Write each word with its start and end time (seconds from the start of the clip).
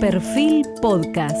Perfil 0.00 0.64
Podcast. 0.80 1.36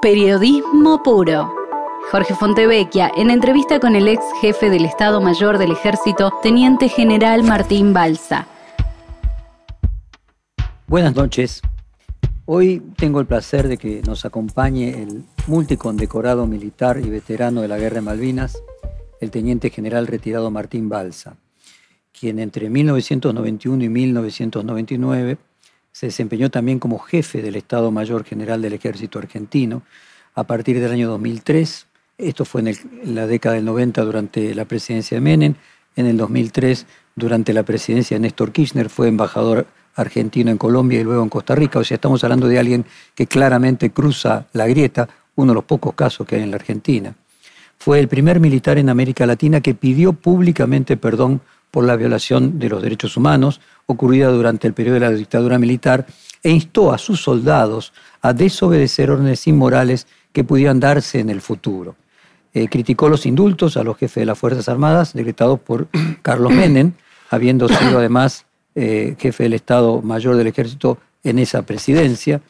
Periodismo 0.00 1.02
puro. 1.02 1.52
Jorge 2.12 2.34
Fontevecchia, 2.34 3.10
en 3.16 3.30
entrevista 3.30 3.80
con 3.80 3.96
el 3.96 4.06
ex 4.06 4.22
jefe 4.40 4.70
del 4.70 4.84
Estado 4.84 5.20
Mayor 5.20 5.58
del 5.58 5.72
Ejército, 5.72 6.32
Teniente 6.40 6.88
General 6.88 7.42
Martín 7.42 7.92
Balsa. 7.92 8.46
Buenas 10.86 11.16
noches. 11.16 11.62
Hoy 12.46 12.80
tengo 12.96 13.18
el 13.18 13.26
placer 13.26 13.66
de 13.66 13.76
que 13.76 14.02
nos 14.02 14.24
acompañe 14.24 15.02
el 15.02 15.24
multicondecorado 15.48 16.46
militar 16.46 17.00
y 17.00 17.10
veterano 17.10 17.60
de 17.62 17.68
la 17.68 17.78
Guerra 17.78 17.96
de 17.96 18.02
Malvinas, 18.02 18.62
el 19.20 19.32
Teniente 19.32 19.70
General 19.70 20.06
retirado 20.06 20.52
Martín 20.52 20.88
Balsa 20.88 21.36
quien 22.18 22.38
entre 22.38 22.70
1991 22.70 23.84
y 23.84 23.88
1999 23.88 25.38
se 25.92 26.06
desempeñó 26.06 26.50
también 26.50 26.78
como 26.78 26.98
jefe 26.98 27.42
del 27.42 27.56
Estado 27.56 27.90
Mayor 27.90 28.24
General 28.24 28.62
del 28.62 28.74
Ejército 28.74 29.18
Argentino. 29.18 29.82
A 30.34 30.44
partir 30.44 30.80
del 30.80 30.92
año 30.92 31.08
2003, 31.08 31.86
esto 32.18 32.44
fue 32.44 32.60
en, 32.60 33.14
la 33.14 33.26
década 33.26 33.56
del 33.56 33.64
90 33.64 34.02
durante 34.04 34.54
la 34.54 34.64
presidencia 34.64 35.16
de 35.16 35.20
Menem, 35.20 35.54
en 35.96 36.06
el 36.06 36.16
2003 36.16 36.86
durante 37.16 37.52
la 37.52 37.64
presidencia 37.64 38.16
de 38.16 38.20
Néstor 38.20 38.52
Kirchner 38.52 38.88
fue 38.88 39.08
embajador 39.08 39.66
argentino 39.96 40.52
en 40.52 40.58
Colombia 40.58 41.00
y 41.00 41.04
luego 41.04 41.22
en 41.22 41.28
Costa 41.28 41.56
Rica. 41.56 41.80
O 41.80 41.84
sea, 41.84 41.96
estamos 41.96 42.22
hablando 42.22 42.46
de 42.46 42.58
alguien 42.58 42.84
que 43.16 43.26
claramente 43.26 43.90
cruza 43.90 44.46
la 44.52 44.68
grieta, 44.68 45.08
uno 45.34 45.50
de 45.50 45.56
los 45.56 45.64
pocos 45.64 45.94
casos 45.94 46.26
que 46.26 46.36
hay 46.36 46.42
en 46.42 46.52
la 46.52 46.56
Argentina. 46.56 47.14
Fue 47.76 47.98
el 47.98 48.08
primer 48.08 48.38
militar 48.38 48.78
en 48.78 48.88
América 48.88 49.26
Latina 49.26 49.60
que 49.60 49.74
pidió 49.74 50.12
públicamente 50.12 50.96
perdón 50.96 51.40
por 51.70 51.84
la 51.84 51.96
violación 51.96 52.58
de 52.58 52.68
los 52.68 52.82
derechos 52.82 53.16
humanos 53.16 53.60
ocurrida 53.86 54.28
durante 54.28 54.66
el 54.66 54.74
periodo 54.74 54.94
de 54.94 55.00
la 55.00 55.10
dictadura 55.10 55.58
militar 55.58 56.06
e 56.42 56.50
instó 56.50 56.92
a 56.92 56.98
sus 56.98 57.20
soldados 57.22 57.92
a 58.22 58.32
desobedecer 58.32 59.10
órdenes 59.10 59.46
inmorales 59.46 60.06
que 60.32 60.44
pudieran 60.44 60.80
darse 60.80 61.20
en 61.20 61.30
el 61.30 61.40
futuro. 61.40 61.96
Eh, 62.54 62.68
criticó 62.68 63.08
los 63.08 63.26
indultos 63.26 63.76
a 63.76 63.84
los 63.84 63.96
jefes 63.96 64.22
de 64.22 64.26
las 64.26 64.38
Fuerzas 64.38 64.68
Armadas 64.68 65.12
decretados 65.12 65.60
por 65.60 65.88
Carlos 66.22 66.52
Menem, 66.52 66.92
habiendo 67.30 67.68
sido 67.68 67.98
además 67.98 68.46
eh, 68.74 69.16
jefe 69.18 69.44
del 69.44 69.54
Estado 69.54 70.00
Mayor 70.02 70.36
del 70.36 70.46
Ejército 70.46 70.98
en 71.24 71.38
esa 71.38 71.62
presidencia. 71.62 72.40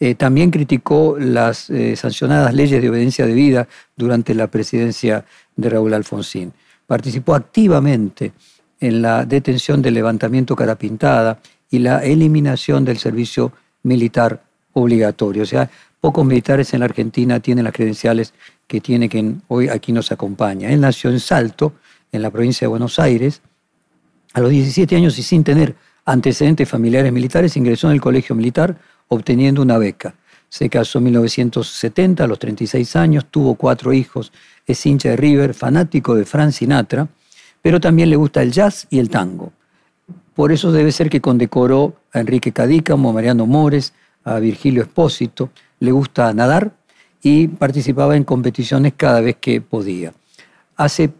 Eh, 0.00 0.16
también 0.16 0.50
criticó 0.50 1.16
las 1.18 1.70
sancionadas 1.94 2.52
leyes 2.52 2.82
de 2.82 2.90
obediencia 2.90 3.26
debida 3.26 3.68
durante 3.96 4.34
la 4.34 4.48
presidencia 4.48 5.24
de 5.54 5.70
Raúl 5.70 5.94
Alfonsín. 5.94 6.52
Participó 6.86 7.34
activamente 7.34 8.32
en 8.84 9.00
la 9.00 9.24
detención 9.24 9.80
del 9.80 9.94
levantamiento 9.94 10.54
cara 10.54 10.76
pintada 10.76 11.38
y 11.70 11.78
la 11.78 12.04
eliminación 12.04 12.84
del 12.84 12.98
servicio 12.98 13.52
militar 13.82 14.42
obligatorio. 14.74 15.42
O 15.42 15.46
sea, 15.46 15.70
pocos 16.00 16.24
militares 16.26 16.74
en 16.74 16.80
la 16.80 16.86
Argentina 16.86 17.40
tienen 17.40 17.64
las 17.64 17.72
credenciales 17.72 18.34
que 18.66 18.80
tiene 18.80 19.08
quien 19.08 19.42
hoy 19.48 19.68
aquí 19.68 19.90
nos 19.92 20.12
acompaña. 20.12 20.70
Él 20.70 20.80
nació 20.80 21.10
en 21.10 21.20
Salto, 21.20 21.72
en 22.12 22.20
la 22.20 22.30
provincia 22.30 22.66
de 22.66 22.68
Buenos 22.68 22.98
Aires. 22.98 23.40
A 24.34 24.40
los 24.40 24.50
17 24.50 24.94
años 24.96 25.18
y 25.18 25.22
sin 25.22 25.44
tener 25.44 25.74
antecedentes 26.04 26.68
familiares 26.68 27.10
militares, 27.10 27.56
ingresó 27.56 27.86
en 27.86 27.94
el 27.94 28.00
colegio 28.00 28.36
militar 28.36 28.76
obteniendo 29.08 29.62
una 29.62 29.78
beca. 29.78 30.14
Se 30.50 30.68
casó 30.68 30.98
en 30.98 31.04
1970, 31.04 32.22
a 32.22 32.26
los 32.26 32.38
36 32.38 32.96
años, 32.96 33.26
tuvo 33.30 33.54
cuatro 33.54 33.92
hijos, 33.92 34.30
es 34.66 34.84
hincha 34.84 35.08
de 35.08 35.16
River, 35.16 35.54
fanático 35.54 36.14
de 36.14 36.24
Frank 36.26 36.52
Sinatra 36.52 37.08
pero 37.64 37.80
también 37.80 38.10
le 38.10 38.16
gusta 38.16 38.42
el 38.42 38.52
jazz 38.52 38.86
y 38.90 38.98
el 38.98 39.08
tango. 39.08 39.50
Por 40.34 40.52
eso 40.52 40.70
debe 40.70 40.92
ser 40.92 41.08
que 41.08 41.22
condecoró 41.22 41.94
a 42.12 42.20
Enrique 42.20 42.52
Cadícamo, 42.52 43.08
a 43.08 43.12
Mariano 43.14 43.46
Mores, 43.46 43.94
a 44.22 44.38
Virgilio 44.38 44.82
Espósito, 44.82 45.48
le 45.80 45.90
gusta 45.90 46.30
nadar 46.34 46.72
y 47.22 47.48
participaba 47.48 48.18
en 48.18 48.24
competiciones 48.24 48.92
cada 48.94 49.22
vez 49.22 49.36
que 49.40 49.62
podía. 49.62 50.12
Hace 50.76 51.10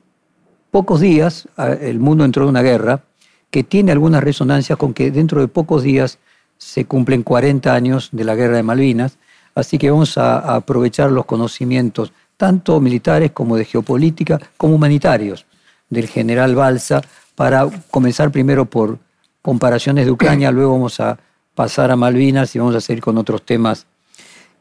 pocos 0.70 1.00
días 1.00 1.48
el 1.80 1.98
mundo 1.98 2.26
entró 2.26 2.42
en 2.42 2.50
una 2.50 2.62
guerra 2.62 3.04
que 3.50 3.64
tiene 3.64 3.92
algunas 3.92 4.22
resonancias 4.22 4.76
con 4.76 4.92
que 4.92 5.10
dentro 5.10 5.40
de 5.40 5.48
pocos 5.48 5.82
días 5.82 6.18
se 6.58 6.84
cumplen 6.84 7.22
40 7.22 7.74
años 7.74 8.10
de 8.12 8.24
la 8.24 8.34
guerra 8.34 8.56
de 8.56 8.62
Malvinas, 8.62 9.16
así 9.54 9.78
que 9.78 9.90
vamos 9.90 10.18
a 10.18 10.56
aprovechar 10.56 11.10
los 11.10 11.24
conocimientos 11.24 12.12
tanto 12.36 12.82
militares 12.82 13.30
como 13.30 13.56
de 13.56 13.64
geopolítica 13.64 14.38
como 14.58 14.74
humanitarios 14.74 15.46
del 15.90 16.08
general 16.08 16.54
Balsa 16.54 17.02
para 17.34 17.68
comenzar 17.90 18.30
primero 18.30 18.64
por 18.64 18.98
comparaciones 19.42 20.06
de 20.06 20.10
Ucrania, 20.10 20.50
luego 20.50 20.72
vamos 20.72 21.00
a 21.00 21.18
pasar 21.54 21.90
a 21.90 21.96
Malvinas 21.96 22.54
y 22.54 22.58
vamos 22.58 22.74
a 22.74 22.80
seguir 22.80 23.02
con 23.02 23.18
otros 23.18 23.44
temas. 23.44 23.86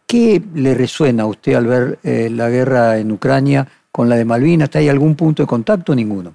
¿Qué 0.05 0.41
le 0.53 0.73
resuena 0.73 1.23
a 1.23 1.25
usted 1.25 1.53
al 1.53 1.67
ver 1.67 1.99
eh, 2.03 2.29
la 2.29 2.49
guerra 2.49 2.97
en 2.97 3.11
Ucrania 3.11 3.67
con 3.91 4.09
la 4.09 4.15
de 4.15 4.25
Malvinas? 4.25 4.69
¿Hay 4.75 4.89
algún 4.89 5.15
punto 5.15 5.43
de 5.43 5.47
contacto? 5.47 5.95
Ninguno. 5.95 6.33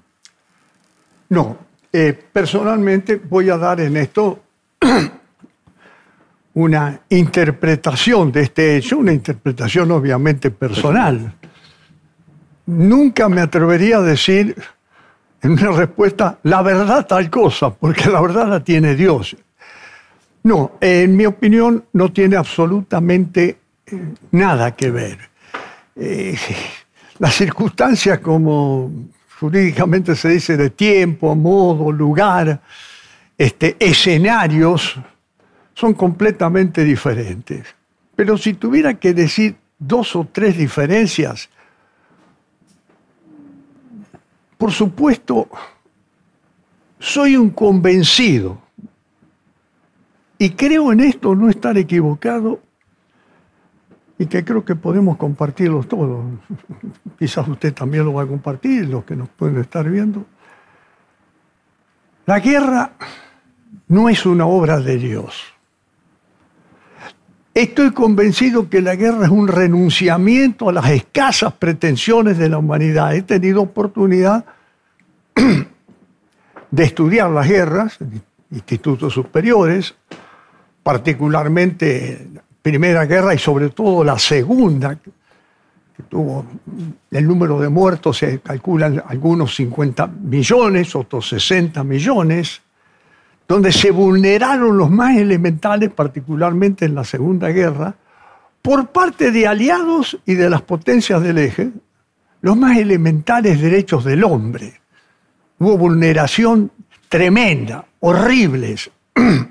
No, 1.29 1.59
eh, 1.93 2.19
personalmente 2.33 3.17
voy 3.17 3.51
a 3.51 3.59
dar 3.59 3.81
en 3.81 3.97
esto 3.97 4.43
una 6.55 7.01
interpretación 7.11 8.33
de 8.33 8.43
este 8.43 8.77
hecho, 8.77 8.99
una 8.99 9.13
interpretación 9.13 9.91
obviamente 9.91 10.51
personal. 10.51 11.35
Nunca 12.67 13.29
me 13.29 13.41
atrevería 13.41 13.99
a 13.99 14.03
decir 14.03 14.57
en 15.43 15.53
una 15.53 15.73
respuesta, 15.73 16.39
la 16.43 16.63
verdad 16.63 17.07
tal 17.07 17.31
cosa, 17.31 17.71
porque 17.71 18.11
la 18.11 18.21
verdad 18.21 18.49
la 18.49 18.65
tiene 18.65 18.95
Dios. 18.95 19.37
No, 20.43 20.73
en 20.81 21.17
mi 21.17 21.27
opinión 21.27 21.85
no 21.93 22.13
tiene 22.13 22.37
absolutamente 22.37 23.59
eh, 23.87 24.15
nada 24.33 24.75
que 24.75 24.91
ver. 24.91 25.19
Eh, 25.97 26.37
las 27.19 27.35
circunstancias, 27.35 28.19
como 28.21 28.91
jurídicamente 29.39 30.17
se 30.17 30.31
dice, 30.31 30.57
de 30.57 30.71
tiempo, 30.71 31.35
modo, 31.35 31.93
lugar, 31.93 32.61
este, 33.37 33.77
escenarios, 33.79 34.99
son 35.75 35.95
completamente 35.95 36.85
diferentes. 36.85 37.67
Pero 38.17 38.37
si 38.37 38.55
tuviera 38.55 38.95
que 38.95 39.15
decir 39.15 39.57
dos 39.79 40.17
o 40.17 40.27
tres 40.31 40.57
diferencias, 40.57 41.49
por 44.59 44.73
supuesto, 44.73 45.49
soy 46.99 47.37
un 47.37 47.51
convencido 47.51 48.59
y 50.37 50.51
creo 50.51 50.93
en 50.93 51.01
esto 51.01 51.35
no 51.35 51.49
estar 51.49 51.79
equivocado 51.79 52.61
y 54.19 54.27
que 54.27 54.45
creo 54.45 54.65
que 54.65 54.75
podemos 54.75 55.17
compartirlos 55.17 55.87
todos. 55.87 56.25
Quizás 57.19 57.47
usted 57.47 57.73
también 57.73 58.05
lo 58.05 58.15
va 58.15 58.25
a 58.25 58.27
compartir, 58.27 58.89
los 58.89 59.05
que 59.05 59.15
nos 59.15 59.29
pueden 59.29 59.59
estar 59.59 59.89
viendo. 59.89 60.27
La 62.27 62.41
guerra 62.41 62.93
no 63.87 64.09
es 64.09 64.27
una 64.27 64.47
obra 64.47 64.81
de 64.81 64.97
Dios. 64.97 65.58
Estoy 67.59 67.91
convencido 67.91 68.71
que 68.71 68.81
la 68.81 68.95
guerra 68.95 69.25
es 69.25 69.33
un 69.33 69.49
renunciamiento 69.49 70.69
a 70.69 70.73
las 70.73 70.89
escasas 70.91 71.53
pretensiones 71.55 72.39
de 72.39 72.49
la 72.49 72.59
humanidad. 72.59 73.17
He 73.17 73.23
tenido 73.23 73.63
oportunidad 73.63 74.45
de 76.71 76.85
estudiar 76.85 77.29
las 77.31 77.49
guerras 77.49 78.01
en 78.01 78.23
institutos 78.53 79.13
superiores, 79.13 79.93
particularmente 80.85 82.29
Primera 82.63 83.07
Guerra 83.07 83.35
y 83.35 83.39
sobre 83.39 83.71
todo 83.71 84.05
la 84.05 84.21
Segunda, 84.21 84.95
que 84.95 86.03
tuvo 86.09 86.47
el 87.11 87.27
número 87.27 87.59
de 87.59 87.69
muertos, 87.69 88.19
se 88.19 88.39
calculan 88.39 89.03
algunos 89.05 89.57
50 89.57 90.07
millones, 90.07 90.95
otros 90.95 91.29
60 91.31 91.83
millones 91.83 92.63
donde 93.49 93.73
se 93.73 93.91
vulneraron 93.91 94.77
los 94.77 94.91
más 94.91 95.17
elementales, 95.17 95.91
particularmente 95.91 96.85
en 96.85 96.95
la 96.95 97.03
Segunda 97.03 97.49
Guerra, 97.49 97.95
por 98.61 98.89
parte 98.89 99.31
de 99.33 99.47
aliados 99.47 100.19
y 100.27 100.35
de 100.35 100.51
las 100.51 100.61
potencias 100.61 101.23
del 101.23 101.39
eje, 101.39 101.71
los 102.43 102.57
más 102.59 102.77
elementales 102.77 103.59
derechos 103.61 104.05
del 104.05 104.23
hombre. 104.23 104.83
Hubo 105.59 105.79
vulneración 105.79 106.71
tremenda, 107.09 107.87
horribles. 108.01 108.91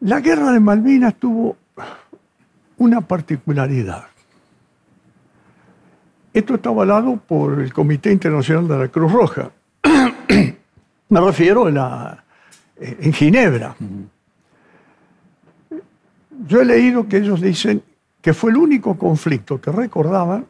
La 0.00 0.20
guerra 0.20 0.52
de 0.52 0.60
Malvinas 0.60 1.16
tuvo 1.16 1.58
una 2.78 3.02
particularidad. 3.02 4.06
Esto 6.32 6.54
está 6.54 6.70
avalado 6.70 7.16
por 7.16 7.60
el 7.60 7.72
Comité 7.72 8.10
Internacional 8.12 8.68
de 8.68 8.78
la 8.78 8.88
Cruz 8.88 9.12
Roja. 9.12 9.50
Me 11.10 11.20
refiero 11.20 11.70
la, 11.70 12.22
eh, 12.76 12.98
en 13.00 13.12
Ginebra. 13.12 13.74
Yo 16.46 16.60
he 16.60 16.64
leído 16.64 17.08
que 17.08 17.18
ellos 17.18 17.40
dicen 17.40 17.82
que 18.20 18.34
fue 18.34 18.50
el 18.50 18.56
único 18.56 18.96
conflicto 18.96 19.60
que 19.60 19.72
recordaban 19.72 20.46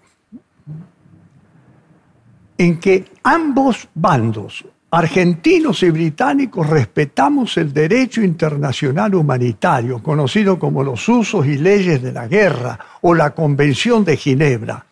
en 2.59 2.81
que 2.81 3.05
ambos 3.23 3.89
bandos, 3.95 4.65
argentinos 4.91 5.83
y 5.85 5.91
británicos 5.91 6.69
respetamos 6.69 7.57
el 7.57 7.73
derecho 7.73 8.21
internacional 8.21 9.15
humanitario, 9.15 10.03
conocido 10.03 10.59
como 10.59 10.83
los 10.83 11.09
usos 11.09 11.47
y 11.47 11.57
leyes 11.57 12.03
de 12.03 12.13
la 12.13 12.27
guerra 12.27 12.79
o 13.03 13.15
la 13.15 13.31
Convención 13.31 14.05
de 14.05 14.17
Ginebra. 14.17 14.85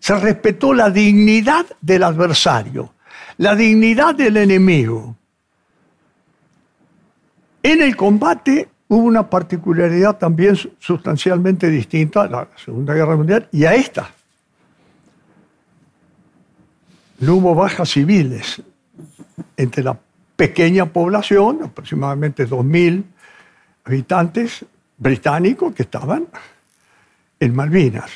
Se 0.00 0.18
respetó 0.18 0.74
la 0.74 0.90
dignidad 0.90 1.66
del 1.80 2.02
adversario, 2.02 2.95
la 3.38 3.54
dignidad 3.54 4.14
del 4.14 4.36
enemigo. 4.36 5.16
En 7.62 7.82
el 7.82 7.96
combate 7.96 8.68
hubo 8.88 9.04
una 9.04 9.28
particularidad 9.28 10.16
también 10.16 10.56
sustancialmente 10.78 11.68
distinta 11.68 12.22
a 12.22 12.28
la 12.28 12.48
Segunda 12.56 12.94
Guerra 12.94 13.16
Mundial 13.16 13.48
y 13.52 13.64
a 13.64 13.74
esta. 13.74 14.10
No 17.18 17.36
hubo 17.36 17.54
bajas 17.54 17.90
civiles 17.90 18.62
entre 19.56 19.82
la 19.82 19.98
pequeña 20.36 20.86
población, 20.86 21.60
aproximadamente 21.64 22.46
2.000 22.46 23.04
habitantes 23.84 24.64
británicos 24.98 25.74
que 25.74 25.82
estaban 25.82 26.26
en 27.40 27.54
Malvinas. 27.54 28.10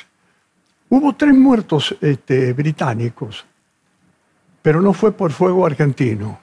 Hubo 0.89 1.13
tres 1.15 1.33
muertos 1.33 1.95
este, 2.01 2.53
británicos, 2.53 3.45
pero 4.61 4.81
no 4.81 4.93
fue 4.93 5.11
por 5.11 5.31
fuego 5.31 5.65
argentino. 5.65 6.39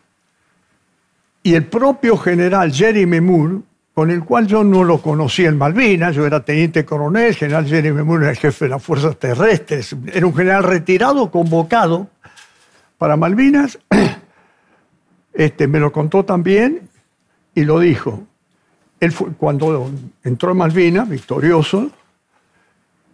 Y 1.43 1.55
el 1.55 1.67
propio 1.67 2.17
general 2.17 2.73
Jeremy 2.73 3.20
Moore 3.20 3.59
con 3.99 4.12
el 4.12 4.23
cual 4.23 4.47
yo 4.47 4.62
no 4.62 4.85
lo 4.85 5.03
conocí 5.03 5.44
en 5.44 5.59
Malvinas, 5.59 6.15
yo 6.15 6.25
era 6.25 6.44
teniente 6.44 6.85
coronel, 6.85 7.26
el 7.26 7.35
general 7.35 7.67
Jeremy 7.67 8.05
Moore 8.05 8.26
era 8.26 8.31
el 8.31 8.37
jefe 8.37 8.67
de 8.67 8.69
las 8.69 8.81
fuerzas 8.81 9.17
terrestres, 9.19 9.97
era 10.12 10.25
un 10.25 10.37
general 10.37 10.62
retirado, 10.62 11.32
convocado 11.32 12.06
para 12.97 13.17
Malvinas, 13.17 13.76
este, 15.32 15.67
me 15.67 15.81
lo 15.81 15.91
contó 15.91 16.25
también 16.25 16.88
y 17.56 17.64
lo 17.64 17.81
dijo. 17.81 18.23
Él 19.00 19.11
fue, 19.11 19.32
cuando 19.32 19.91
entró 20.23 20.53
en 20.53 20.59
Malvinas, 20.59 21.09
victorioso, 21.09 21.91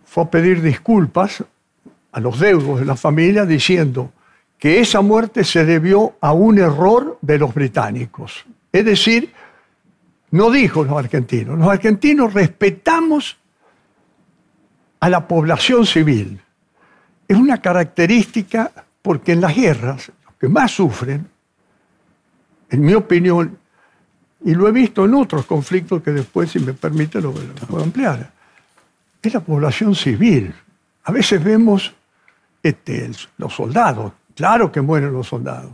fue 0.05 0.25
a 0.25 0.31
pedir 0.31 0.61
disculpas 0.61 1.43
a 2.12 2.21
los 2.21 2.39
deudos 2.39 2.81
de 2.81 2.85
la 2.85 2.97
familia 2.97 3.47
diciendo 3.47 4.12
que 4.64 4.81
esa 4.81 5.02
muerte 5.02 5.44
se 5.44 5.66
debió 5.66 6.16
a 6.22 6.32
un 6.32 6.58
error 6.58 7.19
de 7.20 7.38
los 7.38 7.52
británicos. 7.52 8.46
Es 8.72 8.82
decir, 8.82 9.31
no 10.31 10.50
dijo 10.50 10.84
los 10.84 10.96
argentinos. 10.96 11.58
Los 11.58 11.69
argentinos 11.69 12.32
respetamos 12.32 13.37
a 15.00 15.11
la 15.11 15.28
población 15.28 15.84
civil. 15.84 16.40
Es 17.28 17.37
una 17.37 17.61
característica 17.61 18.72
porque 19.02 19.32
en 19.32 19.43
las 19.43 19.55
guerras 19.55 20.11
los 20.25 20.34
que 20.37 20.49
más 20.49 20.70
sufren, 20.70 21.28
en 22.70 22.81
mi 22.81 22.94
opinión, 22.94 23.58
y 24.46 24.55
lo 24.55 24.66
he 24.66 24.72
visto 24.72 25.05
en 25.05 25.12
otros 25.12 25.44
conflictos 25.44 26.02
que 26.02 26.12
después, 26.12 26.50
si 26.50 26.58
me 26.61 26.72
permite, 26.72 27.20
lo, 27.20 27.32
puedo 27.32 27.84
ampliar, 27.84 28.32
es 29.20 29.34
la 29.34 29.40
población 29.40 29.94
civil. 29.94 30.55
A 31.02 31.12
veces 31.12 31.44
vemos 31.44 31.93
este, 32.62 33.11
los 33.37 33.52
soldados, 33.52 34.14
claro 34.35 34.71
que 34.71 34.81
mueren 34.81 35.13
los 35.13 35.29
soldados. 35.29 35.73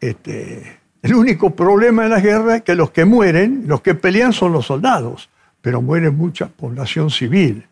Este, 0.00 0.80
el 1.02 1.14
único 1.14 1.50
problema 1.50 2.04
de 2.04 2.08
la 2.08 2.20
guerra 2.20 2.56
es 2.56 2.62
que 2.62 2.74
los 2.74 2.90
que 2.90 3.04
mueren, 3.04 3.64
los 3.66 3.80
que 3.80 3.94
pelean 3.94 4.32
son 4.32 4.52
los 4.52 4.66
soldados, 4.66 5.28
pero 5.60 5.80
muere 5.80 6.10
mucha 6.10 6.46
población 6.46 7.10
civil. 7.10 7.66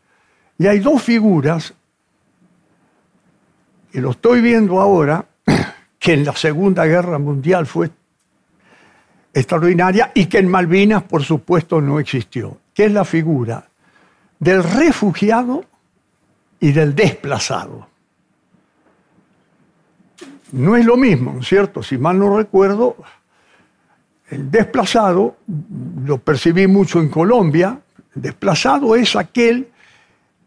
Y 0.59 0.67
hay 0.67 0.79
dos 0.79 1.03
figuras, 1.03 1.75
y 3.93 4.01
lo 4.01 4.11
estoy 4.13 4.41
viendo 4.41 4.81
ahora, 4.81 5.25
que 5.99 6.15
en 6.15 6.25
la 6.25 6.35
Segunda 6.35 6.85
Guerra 6.87 7.19
Mundial 7.19 7.67
fue 7.67 7.91
extraordinaria 9.35 10.13
y 10.15 10.27
que 10.27 10.39
en 10.39 10.49
Malvinas, 10.49 11.03
por 11.03 11.23
supuesto, 11.23 11.81
no 11.81 11.99
existió, 12.01 12.59
que 12.75 12.87
es 12.87 12.93
la 12.93 13.05
figura 13.05 13.69
del 14.39 14.63
refugiado 14.65 15.65
y 16.61 16.73
del 16.73 16.95
desplazado. 16.95 17.89
No 20.53 20.77
es 20.77 20.85
lo 20.85 20.97
mismo, 20.97 21.43
¿cierto? 21.43 21.83
Si 21.83 21.99
mal 21.99 22.19
no 22.19 22.37
recuerdo, 22.37 22.97
el 24.31 24.51
desplazado, 24.51 25.37
lo 26.05 26.19
percibí 26.19 26.67
mucho 26.67 27.01
en 27.01 27.09
Colombia, 27.09 27.79
el 28.15 28.23
desplazado 28.23 28.95
es 28.97 29.17
aquel 29.17 29.69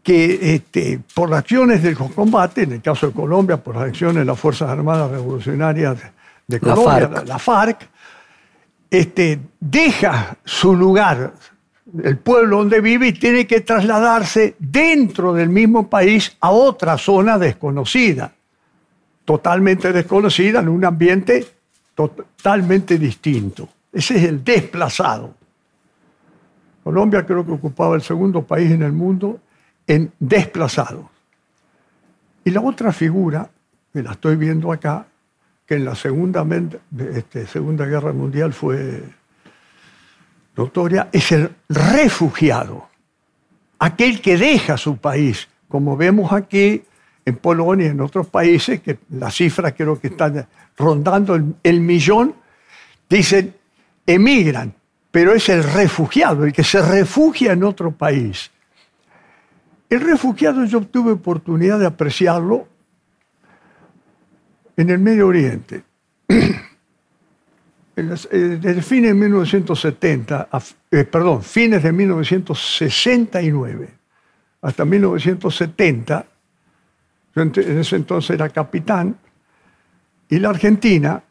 que 0.02 0.54
este, 0.54 1.00
por 1.14 1.34
acciones 1.34 1.82
del 1.82 1.96
combate, 1.96 2.62
en 2.62 2.72
el 2.72 2.82
caso 2.82 3.08
de 3.08 3.12
Colombia, 3.12 3.56
por 3.56 3.74
las 3.74 3.88
acciones 3.88 4.18
de 4.18 4.24
las 4.24 4.38
Fuerzas 4.38 4.70
Armadas 4.70 5.10
Revolucionarias 5.10 5.96
de 6.46 6.60
Colombia, 6.60 7.24
la 7.26 7.38
FARC, 7.40 7.88
este, 8.88 9.40
deja 9.58 10.36
su 10.44 10.76
lugar, 10.76 11.32
el 12.04 12.18
pueblo 12.18 12.58
donde 12.58 12.80
vive, 12.80 13.08
y 13.08 13.12
tiene 13.14 13.48
que 13.48 13.62
trasladarse 13.62 14.54
dentro 14.60 15.32
del 15.32 15.48
mismo 15.48 15.88
país 15.88 16.36
a 16.40 16.50
otra 16.50 16.98
zona 16.98 17.36
desconocida, 17.36 18.32
totalmente 19.26 19.92
desconocida, 19.92 20.60
en 20.60 20.68
un 20.68 20.84
ambiente 20.86 21.46
totalmente 21.94 22.96
distinto. 22.96 23.68
Ese 23.92 24.16
es 24.16 24.24
el 24.24 24.42
desplazado. 24.42 25.34
Colombia 26.84 27.26
creo 27.26 27.44
que 27.44 27.52
ocupaba 27.52 27.96
el 27.96 28.02
segundo 28.02 28.42
país 28.42 28.70
en 28.70 28.82
el 28.82 28.92
mundo 28.92 29.40
en 29.86 30.12
desplazado. 30.18 31.10
Y 32.44 32.50
la 32.50 32.60
otra 32.60 32.92
figura, 32.92 33.50
que 33.92 34.02
la 34.02 34.12
estoy 34.12 34.36
viendo 34.36 34.70
acá, 34.70 35.06
que 35.66 35.74
en 35.74 35.84
la 35.84 35.96
Segunda, 35.96 36.46
este, 36.96 37.46
segunda 37.48 37.86
Guerra 37.86 38.12
Mundial 38.12 38.52
fue 38.52 39.02
notoria, 40.56 41.08
es 41.10 41.32
el 41.32 41.50
refugiado, 41.68 42.88
aquel 43.80 44.20
que 44.20 44.36
deja 44.36 44.76
su 44.76 44.96
país, 44.96 45.48
como 45.68 45.96
vemos 45.96 46.32
aquí 46.32 46.84
en 47.26 47.36
Polonia 47.36 47.88
y 47.88 47.90
en 47.90 48.00
otros 48.00 48.28
países, 48.28 48.80
que 48.80 48.98
las 49.10 49.34
cifras 49.34 49.74
creo 49.76 50.00
que 50.00 50.06
están 50.06 50.46
rondando 50.78 51.34
el, 51.62 51.80
millón, 51.80 52.34
dicen 53.10 53.54
emigran, 54.06 54.72
pero 55.10 55.34
es 55.34 55.48
el 55.48 55.64
refugiado, 55.64 56.44
el 56.44 56.52
que 56.52 56.62
se 56.62 56.80
refugia 56.80 57.52
en 57.52 57.64
otro 57.64 57.90
país. 57.90 58.52
El 59.90 60.00
refugiado 60.02 60.64
yo 60.64 60.82
tuve 60.82 61.10
oportunidad 61.12 61.80
de 61.80 61.86
apreciarlo 61.86 62.68
en 64.76 64.90
el 64.90 64.98
Medio 65.00 65.26
Oriente. 65.26 65.82
Eh, 67.98 68.58
desde 68.60 68.82
fines 68.82 69.12
de 69.12 69.14
1970, 69.14 70.50
eh, 70.90 71.04
perdón, 71.04 71.42
fines 71.42 71.82
de 71.82 71.92
1969 71.92 73.88
hasta 74.60 74.84
1970, 74.84 76.26
yo 77.36 77.42
en 77.42 77.78
ese 77.78 77.96
entonces 77.96 78.30
era 78.30 78.48
capitán, 78.48 79.16
y 80.28 80.40
la 80.40 80.48
Argentina 80.48 81.22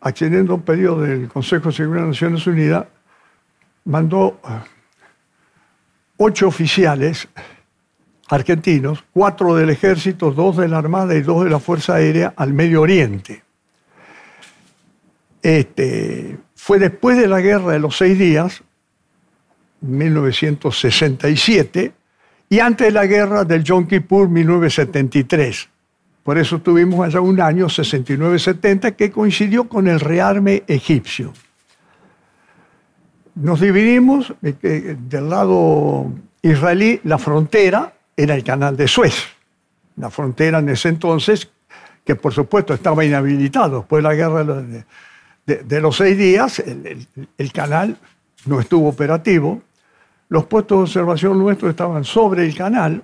accediendo 0.00 0.52
a 0.52 0.56
un 0.56 0.62
pedido 0.62 1.00
del 1.00 1.28
Consejo 1.28 1.70
de 1.70 1.74
Seguridad 1.74 2.04
de 2.04 2.10
Naciones 2.10 2.46
Unidas, 2.46 2.86
mandó 3.84 4.38
ocho 6.16 6.46
oficiales 6.48 7.28
argentinos, 8.28 9.04
cuatro 9.12 9.56
del 9.56 9.70
ejército, 9.70 10.30
dos 10.30 10.58
de 10.58 10.68
la 10.68 10.78
Armada 10.78 11.16
y 11.16 11.22
dos 11.22 11.42
de 11.44 11.50
la 11.50 11.58
Fuerza 11.58 11.94
Aérea 11.94 12.34
al 12.36 12.52
Medio 12.52 12.82
Oriente. 12.82 13.42
Este, 15.42 16.38
fue 16.54 16.78
después 16.78 17.18
de 17.18 17.26
la 17.26 17.40
Guerra 17.40 17.72
de 17.72 17.80
los 17.80 17.96
Seis 17.96 18.16
Días, 18.16 18.62
1967, 19.80 21.92
y 22.48 22.60
antes 22.60 22.88
de 22.88 22.92
la 22.92 23.06
Guerra 23.06 23.44
del 23.44 23.64
Yom 23.64 23.86
Kippur, 23.86 24.28
1973. 24.28 25.68
Por 26.22 26.38
eso 26.38 26.60
tuvimos 26.60 27.06
allá 27.06 27.20
un 27.20 27.40
año, 27.40 27.66
69-70, 27.66 28.94
que 28.96 29.10
coincidió 29.10 29.68
con 29.68 29.88
el 29.88 30.00
rearme 30.00 30.64
egipcio. 30.66 31.32
Nos 33.36 33.60
dividimos 33.60 34.34
eh, 34.42 34.96
del 34.98 35.28
lado 35.28 36.10
israelí, 36.42 37.00
la 37.04 37.18
frontera 37.18 37.92
era 38.16 38.34
el 38.34 38.42
canal 38.42 38.76
de 38.76 38.88
Suez. 38.88 39.14
La 39.96 40.10
frontera 40.10 40.58
en 40.58 40.68
ese 40.68 40.88
entonces, 40.88 41.48
que 42.04 42.14
por 42.16 42.32
supuesto 42.32 42.74
estaba 42.74 43.04
inhabilitado. 43.04 43.80
Después 43.80 44.02
de 44.02 44.08
la 44.08 44.14
guerra 44.14 44.44
de, 45.46 45.80
los 45.80 45.96
seis 45.96 46.16
días, 46.16 46.60
el 46.60 47.52
canal 47.52 47.96
no 48.46 48.60
estuvo 48.60 48.88
operativo. 48.88 49.62
Los 50.28 50.46
puestos 50.46 50.78
de 50.78 50.82
observación 50.82 51.38
nuestros 51.38 51.70
estaban 51.70 52.04
sobre 52.04 52.44
el 52.44 52.56
canal 52.56 53.02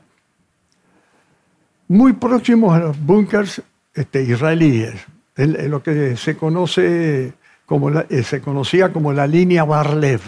muy 1.88 2.14
próximos 2.14 2.74
a 2.74 2.78
los 2.78 2.98
búnkers 2.98 3.62
este, 3.94 4.22
israelíes, 4.22 4.94
en, 5.36 5.70
lo 5.70 5.82
que 5.82 6.16
se 6.16 6.36
conoce 6.36 7.34
como 7.66 7.90
eh, 7.90 8.22
se 8.22 8.40
conocía 8.40 8.92
como 8.92 9.12
la 9.12 9.26
línea 9.26 9.64
Barlev. 9.64 10.20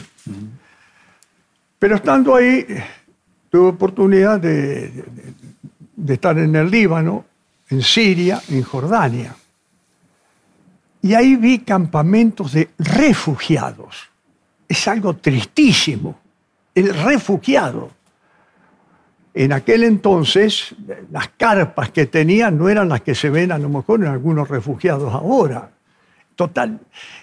Pero 1.78 1.96
estando 1.96 2.34
ahí, 2.34 2.66
tuve 3.50 3.68
oportunidad 3.68 4.40
de, 4.40 5.04
estar 6.08 6.38
en 6.38 6.54
el 6.54 6.70
Líbano, 6.70 7.24
en 7.70 7.82
Siria, 7.82 8.42
en 8.48 8.62
Jordania. 8.62 9.34
y 11.02 11.14
ahí 11.14 11.36
vi 11.36 11.60
campamentos 11.60 12.52
de 12.52 12.70
refugiados. 12.78 14.08
Es 14.68 14.88
algo 14.88 15.14
tristísimo, 15.16 16.18
el 16.75 16.95
refugiado. 16.95 17.90
En 19.33 19.52
aquel 19.52 19.83
entonces, 19.83 20.75
las 21.11 21.28
carpas 21.37 21.90
que 21.90 22.07
tenían 22.07 22.57
no 22.57 22.69
eran 22.69 22.88
las 22.88 23.00
que 23.00 23.14
se 23.14 23.31
ven 23.31 23.50
a 23.50 23.59
lo 23.59 23.69
mejor 23.69 24.00
en 24.00 24.07
algunos 24.07 24.49
refugiados 24.49 25.12
ahora. 25.12 25.71
Total. 26.37 26.81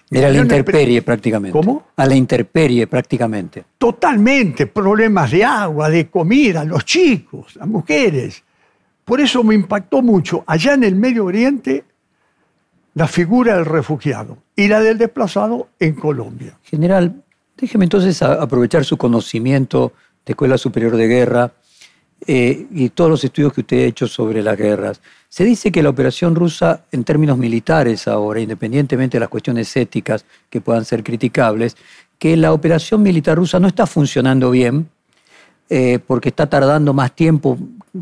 Era 0.10 0.30
la 0.30 0.40
intemperie 0.40 1.02
prácticamente. 1.02 1.58
¿Cómo? 1.58 1.88
A 1.96 2.06
la 2.06 2.16
intemperie 2.16 2.88
prácticamente. 2.88 3.64
Totalmente. 3.78 4.68
Problemas 4.68 5.32
de 5.32 5.44
agua, 5.44 5.90
de 5.90 6.10
comida, 6.10 6.64
los 6.64 6.86
chicos, 6.86 7.56
las 7.56 7.68
mujeres. 7.68 8.44
Por 9.04 9.20
eso 9.20 9.44
me 9.44 9.56
impactó 9.56 10.02
mucho 10.02 10.44
allá 10.48 10.74
en 10.74 10.84
el 10.84 10.96
Medio 10.96 11.26
Oriente 11.26 11.84
la 12.94 13.08
figura 13.08 13.56
del 13.56 13.66
refugiado 13.66 14.38
y 14.56 14.68
la 14.68 14.82
del 14.82 14.98
desplazado 14.98 15.70
en 15.80 15.94
Colombia. 15.96 16.58
General, 16.64 17.24
déjeme 17.62 17.86
entonces 17.86 18.22
aprovechar 18.24 18.84
su 18.84 18.98
conocimiento 18.98 19.94
de 20.26 20.34
Escuela 20.34 20.58
Superior 20.58 20.98
de 20.98 21.08
Guerra 21.08 21.52
eh, 22.28 22.68
y 22.72 22.90
todos 22.90 23.10
los 23.10 23.24
estudios 23.24 23.54
que 23.54 23.62
usted 23.62 23.78
ha 23.78 23.86
hecho 23.86 24.08
sobre 24.08 24.42
las 24.42 24.58
guerras. 24.58 25.00
Se 25.30 25.44
dice 25.44 25.72
que 25.72 25.84
la 25.84 25.90
operación 25.90 26.36
rusa, 26.36 26.84
en 26.92 27.04
términos 27.04 27.38
militares 27.38 28.08
ahora, 28.08 28.40
independientemente 28.40 29.18
de 29.18 29.22
las 29.22 29.30
cuestiones 29.30 29.76
éticas 29.78 30.26
que 30.50 30.60
puedan 30.60 30.86
ser 30.86 31.04
criticables, 31.04 31.78
que 32.18 32.36
la 32.36 32.52
operación 32.52 33.02
militar 33.02 33.38
rusa 33.38 33.60
no 33.60 33.68
está 33.68 33.86
funcionando 33.86 34.52
bien 34.52 34.90
eh, 35.70 36.00
porque 36.06 36.30
está 36.30 36.50
tardando 36.50 36.94
más 36.94 37.16
tiempo 37.16 37.58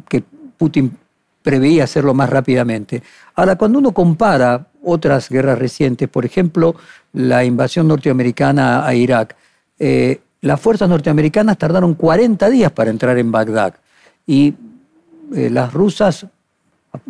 que 0.08 0.24
Putin 0.58 0.98
preveía 1.42 1.84
hacerlo 1.84 2.14
más 2.14 2.30
rápidamente. 2.30 3.04
Ahora, 3.36 3.58
cuando 3.58 3.80
uno 3.80 3.94
compara 3.94 4.68
otras 4.84 5.30
guerras 5.30 5.60
recientes, 5.60 6.10
por 6.10 6.26
ejemplo, 6.26 6.76
la 7.14 7.44
invasión 7.46 7.88
norteamericana 7.88 8.86
a 8.86 8.94
Irak, 8.94 9.36
eh, 9.80 10.22
las 10.42 10.60
fuerzas 10.60 10.90
norteamericanas 10.90 11.58
tardaron 11.58 11.94
40 11.96 12.50
días 12.50 12.72
para 12.72 12.90
entrar 12.90 13.18
en 13.18 13.32
Bagdad 13.32 13.76
y 14.26 14.54
eh, 15.36 15.50
las 15.50 15.74
rusas 15.74 16.28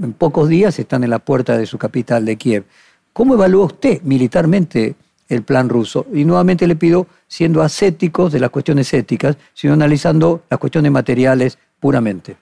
en 0.02 0.14
pocos 0.14 0.50
días 0.50 0.78
están 0.80 1.04
en 1.04 1.10
la 1.10 1.20
puerta 1.20 1.58
de 1.58 1.66
su 1.66 1.78
capital, 1.78 2.26
de 2.26 2.36
Kiev. 2.36 2.66
¿Cómo 3.14 3.34
evalúa 3.34 3.66
usted 3.66 4.02
militarmente 4.04 4.96
el 5.28 5.44
plan 5.44 5.70
ruso? 5.70 6.06
Y 6.14 6.26
nuevamente 6.26 6.68
le 6.68 6.76
pido, 6.76 7.08
siendo 7.28 7.62
ascéticos 7.62 8.32
de 8.32 8.40
las 8.40 8.50
cuestiones 8.50 8.94
éticas, 8.94 9.38
sino 9.54 9.74
analizando 9.74 10.44
las 10.50 10.60
cuestiones 10.60 10.92
materiales 10.92 11.58
puramente. 11.80 12.38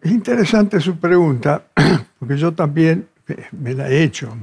Es 0.00 0.10
interesante 0.12 0.80
su 0.80 0.96
pregunta, 0.96 1.64
porque 2.18 2.36
yo 2.36 2.52
también 2.52 3.08
me 3.52 3.74
la 3.74 3.88
he 3.88 4.02
hecho. 4.02 4.36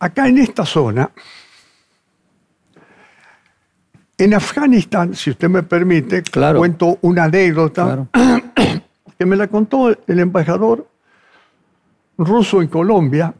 Acá 0.00 0.28
en 0.28 0.38
esta 0.38 0.64
zona, 0.64 1.10
en 4.16 4.34
Afganistán, 4.34 5.14
si 5.14 5.30
usted 5.30 5.48
me 5.48 5.62
permite, 5.62 6.22
cuento 6.56 6.98
una 7.02 7.24
anécdota 7.24 8.06
que 9.18 9.26
me 9.26 9.36
la 9.36 9.48
contó 9.48 9.90
el 9.90 10.18
embajador 10.20 10.86
ruso 12.16 12.62
en 12.62 12.68
Colombia, 12.68 13.34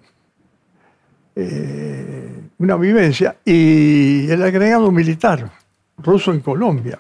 eh, 1.35 2.43
una 2.59 2.77
vivencia, 2.77 3.37
y 3.45 4.29
el 4.31 4.43
agregado 4.43 4.91
militar 4.91 5.51
ruso 5.99 6.33
en 6.33 6.41
Colombia. 6.41 6.99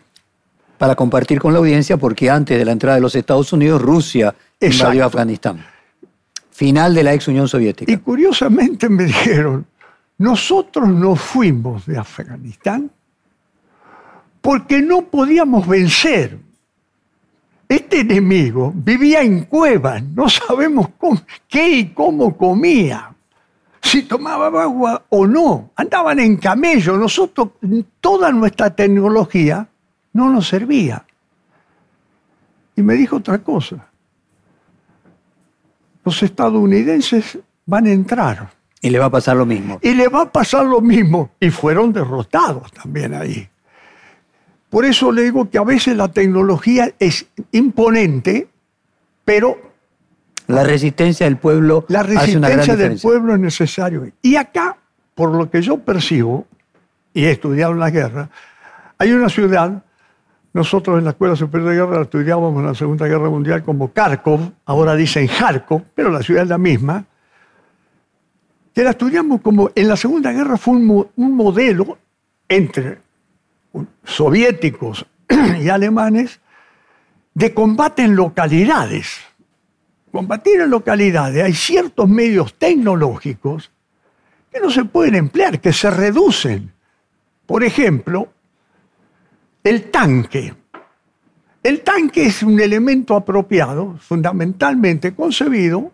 Para 0.77 0.95
compartir 0.95 1.41
con 1.41 1.53
la 1.53 1.59
audiencia, 1.59 1.97
porque 1.97 2.31
antes 2.31 2.57
de 2.57 2.65
la 2.65 2.73
entrada 2.73 2.97
de 2.97 3.00
los 3.00 3.15
Estados 3.17 3.53
Unidos, 3.53 3.83
Rusia 3.83 4.33
invadió 4.61 5.05
Afganistán. 5.05 5.65
Final 6.59 6.93
de 6.93 7.05
la 7.05 7.15
ex 7.15 7.29
Unión 7.29 7.47
Soviética. 7.47 7.93
Y 7.93 7.99
curiosamente 7.99 8.88
me 8.88 9.05
dijeron, 9.05 9.65
nosotros 10.19 10.88
no 10.88 11.15
fuimos 11.15 11.87
de 11.87 11.97
Afganistán 11.97 12.91
porque 14.41 14.83
no 14.83 15.03
podíamos 15.03 15.69
vencer. 15.69 16.37
Este 17.69 18.00
enemigo 18.00 18.73
vivía 18.75 19.23
en 19.23 19.45
cuevas, 19.45 20.03
no 20.03 20.29
sabemos 20.29 20.88
qué 21.47 21.69
y 21.69 21.91
cómo 21.91 22.37
comía, 22.37 23.15
si 23.81 24.03
tomaba 24.03 24.49
agua 24.61 25.05
o 25.11 25.29
no, 25.29 25.71
andaban 25.77 26.19
en 26.19 26.38
camello, 26.38 26.97
nosotros, 26.97 27.50
toda 28.00 28.33
nuestra 28.33 28.75
tecnología 28.75 29.69
no 30.12 30.29
nos 30.29 30.49
servía. 30.49 31.05
Y 32.75 32.83
me 32.83 32.95
dijo 32.95 33.19
otra 33.19 33.38
cosa, 33.38 33.88
los 36.05 36.23
estadounidenses 36.23 37.38
van 37.67 37.87
a 37.87 37.93
entrar. 37.93 38.50
Y 38.81 38.90
le 38.90 38.99
va 38.99 39.07
a 39.07 39.11
pasar 39.11 39.37
lo 39.37 39.45
mismo. 39.45 39.78
Y 39.83 39.95
le 39.95 40.09
va 40.09 40.23
a 40.23 40.33
pasar 40.33 40.64
lo 40.64 40.81
mismo. 40.81 41.31
Y 41.40 41.50
fueron 41.50 41.93
derrotados 41.93 42.73
también 42.73 43.14
ahí. 43.14 43.49
Por 44.71 44.85
eso 44.85 45.11
le 45.11 45.23
digo 45.23 45.49
que 45.50 45.59
a 45.59 45.64
veces 45.64 45.97
la 45.97 46.09
tecnología 46.09 46.93
es 46.99 47.26
imponente, 47.52 48.49
pero... 49.25 49.59
La 50.47 50.64
resistencia 50.64 51.26
del 51.26 51.37
pueblo. 51.37 51.85
La 51.88 52.02
resistencia 52.02 52.76
del 52.76 52.99
pueblo 53.00 53.35
es 53.35 53.40
necesario. 53.40 54.11
Y 54.23 54.37
acá, 54.37 54.78
por 55.14 55.35
lo 55.35 55.50
que 55.50 55.61
yo 55.61 55.78
percibo, 55.78 56.47
y 57.12 57.25
he 57.25 57.31
estudiado 57.31 57.73
en 57.73 57.81
la 57.81 57.90
guerra, 57.90 58.31
hay 58.97 59.12
una 59.12 59.28
ciudad, 59.28 59.83
nosotros 60.59 60.99
en 60.99 61.05
la 61.05 61.11
Escuela 61.11 61.37
Superior 61.37 61.71
de 61.71 61.77
Guerra 61.77 62.03
estudiábamos 62.03 62.65
la 62.65 62.75
Segunda 62.75 63.07
Guerra 63.07 63.31
Mundial 63.31 63.62
como 63.62 63.93
Kharkov, 63.93 64.41
ahora 64.65 64.97
dicen 64.97 65.29
Kharkov, 65.29 65.85
pero 65.95 66.11
la 66.11 66.21
ciudad 66.21 66.43
es 66.43 66.49
la 66.49 66.59
misma, 66.59 67.05
que 68.75 68.83
la 68.83 68.91
estudiamos 68.91 69.41
como 69.41 69.71
en 69.73 69.87
la 69.87 69.97
Segunda 69.97 70.33
Guerra 70.33 70.57
fue 70.57 70.75
un, 70.75 71.11
un 71.15 71.37
modelo 71.37 71.97
entre 72.49 72.99
soviéticos 74.03 75.07
y 75.62 75.69
alemanes 75.69 76.41
de 77.35 77.55
combate 77.55 78.03
en 78.03 78.17
localidades. 78.17 79.21
Combatir 80.11 80.61
en 80.61 80.71
localidades, 80.71 81.45
hay 81.45 81.53
ciertos 81.53 82.09
medios 82.09 82.55
tecnológicos 82.55 83.71
que 84.50 84.59
no 84.59 84.71
se 84.73 84.85
pueden 84.85 85.15
emplear, 85.15 85.61
que 85.61 85.73
se 85.73 85.88
reducen. 85.88 86.73
Por 87.47 87.62
ejemplo, 87.62 88.33
el 89.65 89.91
tanque. 89.91 90.55
El 91.62 91.81
tanque 91.81 92.27
es 92.27 92.43
un 92.43 92.59
elemento 92.61 93.17
apropiado, 93.17 93.97
fundamentalmente 93.99 95.15
concebido, 95.15 95.93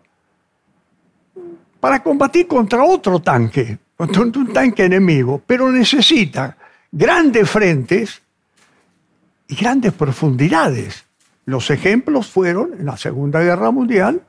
para 1.79 2.01
combatir 2.01 2.47
contra 2.47 2.83
otro 2.83 3.19
tanque, 3.19 3.77
contra 3.95 4.21
un 4.21 4.53
tanque 4.53 4.85
enemigo, 4.85 5.41
pero 5.45 5.71
necesita 5.71 6.57
grandes 6.91 7.49
frentes 7.49 8.21
y 9.47 9.55
grandes 9.55 9.93
profundidades. 9.93 11.05
Los 11.45 11.69
ejemplos 11.69 12.27
fueron 12.27 12.73
en 12.79 12.85
la 12.85 12.97
Segunda 12.97 13.41
Guerra 13.41 13.71
Mundial, 13.71 14.21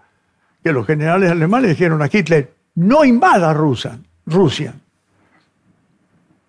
que 0.62 0.72
los 0.72 0.86
generales 0.86 1.30
alemanes 1.30 1.70
dijeron 1.70 2.02
a 2.02 2.10
Hitler, 2.12 2.52
no 2.74 3.04
invada 3.04 3.54
Rusia, 3.54 3.98
Rusia. 4.26 4.74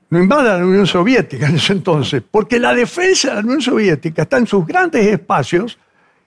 No 0.09 0.19
invada 0.19 0.57
la 0.57 0.65
Unión 0.65 0.87
Soviética 0.87 1.47
en 1.47 1.55
ese 1.55 1.73
entonces, 1.73 2.23
porque 2.29 2.59
la 2.59 2.73
defensa 2.73 3.29
de 3.29 3.35
la 3.35 3.41
Unión 3.41 3.61
Soviética 3.61 4.21
está 4.23 4.37
en 4.37 4.47
sus 4.47 4.65
grandes 4.65 5.05
espacios 5.05 5.77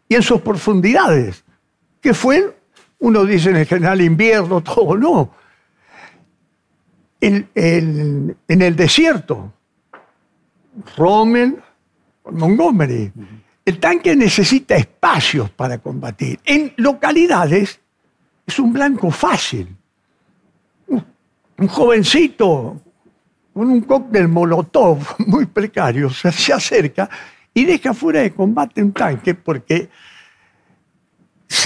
y 0.08 0.14
en 0.14 0.22
sus 0.22 0.40
profundidades, 0.42 1.44
que 2.00 2.12
fue, 2.12 2.56
uno 2.98 3.24
dice 3.24 3.50
en 3.50 3.56
el 3.56 3.66
general 3.66 4.00
invierno, 4.00 4.60
todo, 4.62 4.96
no. 4.96 5.34
en 7.20 8.36
el 8.48 8.76
desierto, 8.76 9.52
Rommel, 10.96 11.56
Montgomery. 12.30 13.12
El 13.64 13.78
tanque 13.78 14.16
necesita 14.16 14.76
espacios 14.76 15.50
para 15.50 15.78
combatir. 15.78 16.40
En 16.44 16.72
localidades 16.76 17.80
es 18.46 18.58
un 18.58 18.72
blanco 18.72 19.10
fácil. 19.10 19.76
Un 20.88 21.68
jovencito 21.68 22.80
con 23.52 23.70
un 23.70 23.80
cóctel 23.82 24.28
molotov 24.28 24.98
muy 25.26 25.46
precario 25.46 26.10
se 26.10 26.52
acerca 26.52 27.08
y 27.52 27.64
deja 27.64 27.94
fuera 27.94 28.20
de 28.20 28.32
combate 28.32 28.82
un 28.82 28.92
tanque 28.92 29.34
porque... 29.34 29.88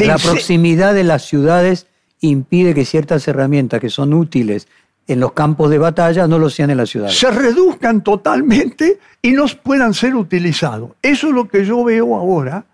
la 0.01 0.17
proximidad 0.17 0.95
de 0.95 1.05
las 1.05 1.27
ciudades 1.27 1.87
impide 2.21 2.75
que 2.75 2.85
ciertas 2.85 3.29
herramientas 3.29 3.81
que 3.81 3.91
son 3.91 4.15
útiles 4.15 4.67
en 5.07 5.21
los 5.21 5.33
campos 5.33 5.71
de 5.71 5.79
batalla 5.79 6.27
no 6.27 6.39
lo 6.39 6.49
sean 6.49 6.71
en 6.71 6.79
la 6.79 6.87
ciudad. 6.87 7.09
Se 7.09 7.31
reduzcan 7.31 8.03
totalmente 8.03 8.99
y 9.21 9.33
no 9.33 9.45
puedan 9.63 9.93
ser 9.93 10.15
utilizados. 10.15 10.93
Eso 11.03 11.29
es 11.29 11.35
lo 11.35 11.47
que 11.47 11.65
yo 11.65 11.85
veo 11.85 12.17
ahora. 12.17 12.65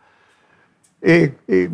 Eh, 1.03 1.35
eh, 1.49 1.69